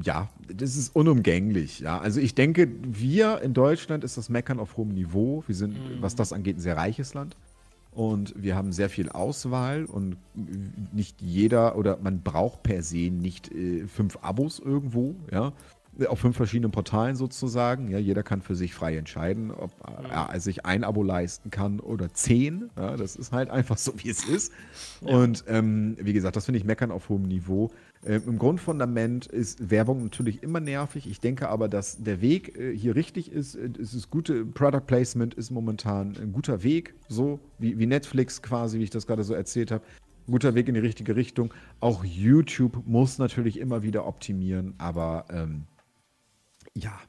[0.03, 1.81] ja, das ist unumgänglich.
[1.81, 5.45] Ja, also ich denke, wir in Deutschland ist das Meckern auf hohem Niveau.
[5.47, 6.01] Wir sind, mhm.
[6.01, 7.37] was das angeht, ein sehr reiches Land.
[7.93, 10.19] Und wir haben sehr viel Auswahl und
[10.93, 15.53] nicht jeder oder man braucht per se nicht äh, fünf Abos irgendwo, ja.
[16.07, 17.91] Auf fünf verschiedenen Portalen sozusagen.
[17.91, 19.73] Ja, jeder kann für sich frei entscheiden, ob
[20.09, 22.71] er sich ein Abo leisten kann oder zehn.
[22.77, 24.53] Ja, das ist halt einfach so, wie es ist.
[25.01, 25.17] Ja.
[25.17, 27.73] Und ähm, wie gesagt, das finde ich meckern auf hohem Niveau.
[28.05, 31.09] Äh, Im Grundfundament ist Werbung natürlich immer nervig.
[31.09, 33.57] Ich denke aber, dass der Weg äh, hier richtig ist.
[33.57, 38.41] Äh, es ist gute Product Placement ist momentan ein guter Weg, so wie, wie Netflix
[38.43, 39.85] quasi, wie ich das gerade so erzählt habe.
[40.27, 41.53] Guter Weg in die richtige Richtung.
[41.81, 45.65] Auch YouTube muss natürlich immer wieder optimieren, aber ähm,
[46.75, 47.01] ja.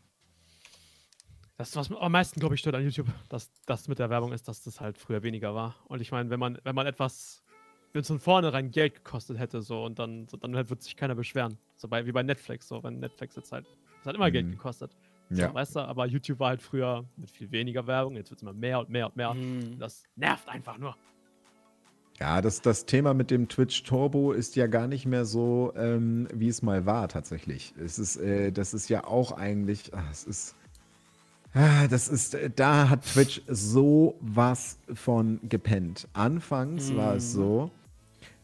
[1.57, 4.47] Das, was am meisten, glaube ich, stört an YouTube, dass das mit der Werbung ist,
[4.47, 5.75] dass das halt früher weniger war.
[5.89, 7.43] Und ich meine, wenn man, wenn man etwas
[7.93, 11.15] wenn es von vornherein Geld gekostet hätte, so und dann, so, dann wird sich keiner
[11.15, 11.57] beschweren.
[11.75, 13.65] So bei, wie bei Netflix, so, wenn Netflix jetzt halt,
[14.01, 14.33] es hat immer mhm.
[14.33, 14.95] Geld gekostet.
[15.29, 15.53] So, ja.
[15.53, 18.53] Weißt du, aber YouTube war halt früher mit viel weniger Werbung, jetzt wird es immer
[18.53, 19.33] mehr und mehr und mehr.
[19.33, 19.77] Mhm.
[19.79, 20.95] Das nervt einfach nur.
[22.19, 26.27] Ja, das, das Thema mit dem Twitch Turbo ist ja gar nicht mehr so, ähm,
[26.33, 27.73] wie es mal war, tatsächlich.
[27.79, 30.55] Es ist, äh, das ist ja auch eigentlich, ach, es ist,
[31.53, 36.09] ah, das ist, äh, da hat Twitch so was von gepennt.
[36.11, 36.97] Anfangs mhm.
[36.97, 37.37] war es mhm.
[37.37, 37.71] so,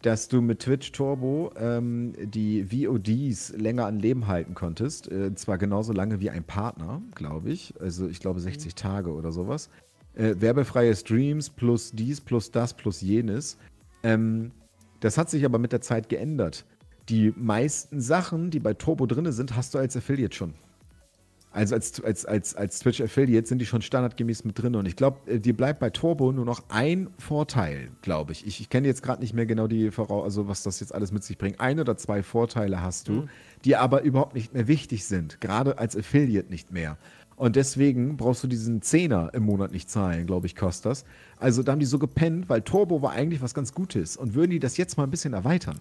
[0.06, 5.12] dass du mit Twitch Turbo ähm, die VODs länger an Leben halten konntest.
[5.12, 7.74] Äh, zwar genauso lange wie ein Partner, glaube ich.
[7.82, 8.76] Also ich glaube 60 mhm.
[8.76, 9.70] Tage oder sowas.
[10.14, 13.58] Äh, werbefreie Streams plus dies, plus das, plus jenes.
[14.04, 14.52] Ähm,
[15.00, 16.66] das hat sich aber mit der Zeit geändert.
[17.10, 20.54] Die meisten Sachen, die bei Turbo drin sind, hast du als Affiliate schon.
[21.56, 24.76] Also als, als, als, als Twitch-Affiliate sind die schon standardgemäß mit drin.
[24.76, 28.46] Und ich glaube, äh, dir bleibt bei Turbo nur noch ein Vorteil, glaube ich.
[28.46, 31.14] Ich, ich kenne jetzt gerade nicht mehr genau die Voraus also was das jetzt alles
[31.14, 31.62] mit sich bringt.
[31.62, 33.30] Ein oder zwei Vorteile hast du, mhm.
[33.64, 35.40] die aber überhaupt nicht mehr wichtig sind.
[35.40, 36.98] Gerade als Affiliate nicht mehr.
[37.38, 41.06] Und deswegen brauchst du diesen Zehner im Monat nicht zahlen, glaube ich, kostet das.
[41.38, 44.18] Also da haben die so gepennt, weil Turbo war eigentlich was ganz Gutes.
[44.18, 45.80] Und würden die das jetzt mal ein bisschen erweitern,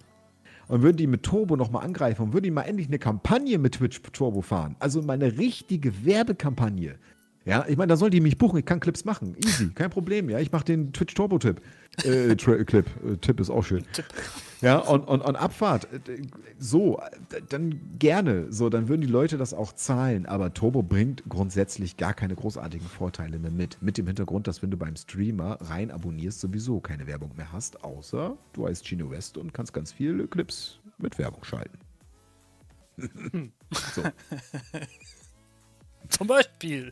[0.67, 3.75] und würden die mit Turbo nochmal angreifen und würden die mal endlich eine Kampagne mit
[3.75, 6.97] Twitch Turbo fahren, also mal eine richtige Werbekampagne,
[7.45, 9.35] Ja, ich meine, da soll die mich buchen, ich kann Clips machen.
[9.45, 10.39] Easy, kein Problem, ja.
[10.39, 11.61] Ich mache den Twitch Turbo Tipp.
[12.03, 12.87] Äh, Tra- Clip.
[13.05, 13.85] Äh, Tipp ist auch schön.
[14.61, 15.85] Ja, und, und, und Abfahrt.
[16.07, 16.21] äh,
[16.57, 18.51] So, äh, dann gerne.
[18.51, 20.25] So, dann würden die Leute das auch zahlen.
[20.25, 23.79] Aber Turbo bringt grundsätzlich gar keine großartigen Vorteile mehr mit.
[23.83, 27.83] Mit dem Hintergrund, dass wenn du beim Streamer rein abonnierst, sowieso keine Werbung mehr hast,
[27.83, 31.77] außer du heißt Gino West und kannst ganz viele Clips mit Werbung schalten.
[33.93, 34.01] so.
[36.09, 36.91] Zum Beispiel.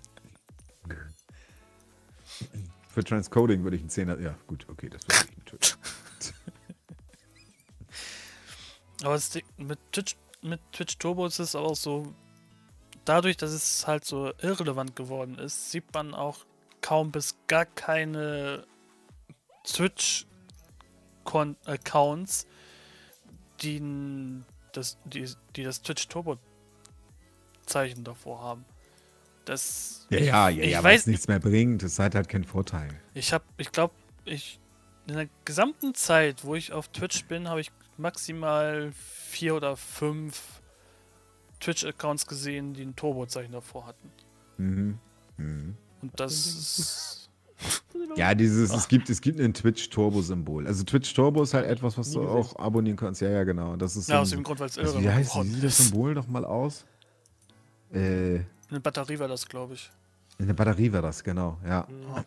[2.90, 4.20] Für Transcoding würde ich einen Zehner.
[4.20, 5.76] Ja, gut, okay, das würde ich natürlich.
[9.04, 12.14] Aber Ding mit Twitch, mit Twitch Turbo ist es auch so,
[13.06, 16.38] dadurch, dass es halt so irrelevant geworden ist, sieht man auch
[16.82, 18.66] kaum bis gar keine
[19.66, 22.46] Twitch-Accounts,
[23.62, 26.38] die n- das, die, die das Twitch Turbo
[27.66, 28.66] Zeichen davor haben.
[29.46, 30.08] Das.
[30.10, 31.84] Ja, ja, ja, ich ja, weil es weiß nichts mehr bringt.
[31.84, 32.90] Es hat halt keinen Vorteil.
[33.14, 33.94] Ich habe, ich glaube,
[34.26, 34.60] ich
[35.08, 40.62] in der gesamten Zeit, wo ich auf Twitch bin, habe ich maximal vier oder fünf
[41.60, 44.10] Twitch-Accounts gesehen, die ein Turbo-Zeichen davor hatten.
[44.58, 45.00] Mhm.
[45.38, 45.76] Mhm.
[46.02, 47.20] Und das ist.
[48.16, 50.68] Ja, dieses, es gibt, es gibt ein Twitch-Turbo-Symbol.
[50.68, 53.22] Also Twitch-Turbo ist halt etwas, was du auch abonnieren kannst.
[53.22, 53.76] Ja, ja, genau.
[53.78, 55.50] Das ist so Ja, ein- aus dem Grund, weil es also, wie irre heißt geworden
[55.50, 55.78] wie sieht das.
[55.78, 56.86] Symbol nochmal aus?
[57.94, 58.42] Äh,
[58.74, 59.92] Eine Batterie war das, glaube ich.
[60.40, 61.88] eine Batterie war das, genau, ja.
[62.16, 62.26] Ja.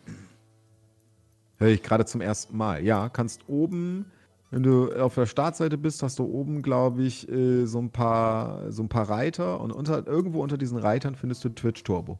[1.59, 2.85] Höre ich gerade zum ersten Mal.
[2.85, 4.05] Ja, kannst oben,
[4.51, 8.71] wenn du auf der Startseite bist, hast du oben, glaube ich, äh, so ein paar,
[8.71, 12.17] so ein paar Reiter und unter, irgendwo unter diesen Reitern findest du Twitch Turbo.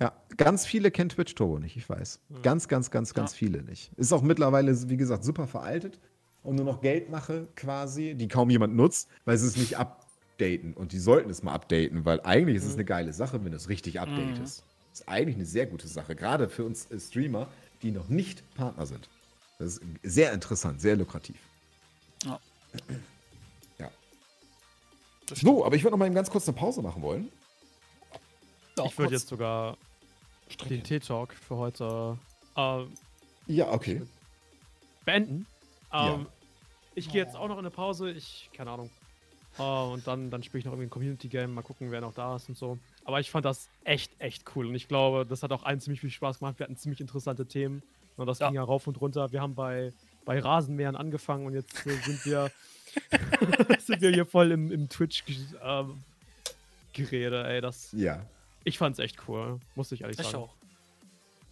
[0.00, 2.20] Ja, ganz viele kennen Twitch Turbo nicht, ich weiß.
[2.42, 3.36] Ganz, ganz, ganz, ganz Ja.
[3.36, 3.92] viele nicht.
[3.96, 6.00] Ist auch mittlerweile, wie gesagt, super veraltet
[6.42, 9.76] und nur noch Geldmache quasi, die kaum jemand nutzt, weil es nicht
[10.36, 10.74] updaten.
[10.74, 13.56] Und die sollten es mal updaten, weil eigentlich ist es eine geile Sache, wenn du
[13.56, 14.64] es richtig updatest.
[14.92, 17.48] Ist eigentlich eine sehr gute Sache, gerade für uns äh, Streamer,
[17.82, 19.08] die noch nicht Partner sind.
[19.58, 21.36] Das ist sehr interessant, sehr lukrativ.
[22.24, 22.38] Ja.
[23.78, 23.90] Ja.
[25.34, 27.30] So, aber ich würde noch mal eben ganz kurz eine Pause machen wollen.
[28.78, 29.76] Ja, Ich würde jetzt sogar
[30.70, 32.16] den T-Talk für heute
[32.56, 32.84] äh,
[33.48, 34.02] Ja, okay.
[35.04, 35.46] beenden.
[35.92, 36.14] Ja.
[36.14, 36.26] Ähm,
[36.94, 38.10] Ich gehe jetzt auch noch in eine Pause.
[38.12, 38.88] Ich, keine Ahnung.
[39.58, 41.52] Äh, und dann, dann spiele ich noch irgendwie ein Community-Game.
[41.54, 42.78] Mal gucken, wer noch da ist und so.
[43.04, 44.66] Aber ich fand das echt, echt cool.
[44.66, 46.58] Und ich glaube, das hat auch allen ziemlich viel Spaß gemacht.
[46.58, 47.82] Wir hatten ziemlich interessante Themen.
[48.16, 48.48] Und das Ja.
[48.48, 49.32] ging ja rauf und runter.
[49.32, 49.92] Wir haben bei,
[50.24, 52.50] bei Rasenmähern angefangen und jetzt äh, sind wir
[53.84, 57.60] sind wir hier voll im, im Twitch-Gerede, ey.
[57.60, 58.24] Das, Ja.
[58.64, 59.60] ich fand's echt cool.
[59.74, 60.44] Muss ich ehrlich Ich sagen.
[60.44, 60.54] auch.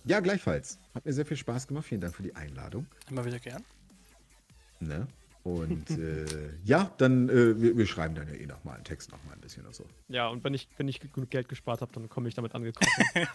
[0.06, 0.78] Ja, gleichfalls.
[0.94, 1.86] Hat mir sehr viel Spaß gemacht.
[1.86, 2.86] Vielen Dank für die Einladung.
[3.10, 3.62] Immer wieder gern.
[4.80, 5.06] Ne?
[5.44, 6.24] Und äh,
[6.64, 9.34] ja, dann, äh, wir, wir schreiben dann ja eh noch mal einen Text noch mal
[9.34, 9.84] ein bisschen oder so.
[10.08, 12.90] Ja, und wenn ich, wenn ich genug Geld gespart habe, dann komme ich damit angekommen.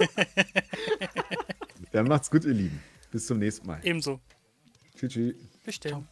[1.91, 2.79] Dann macht's gut, ihr Lieben.
[3.11, 3.79] Bis zum nächsten Mal.
[3.83, 4.19] Ebenso.
[4.95, 5.13] Tschüss.
[5.13, 5.35] tschüss.
[5.65, 6.07] Bis dann.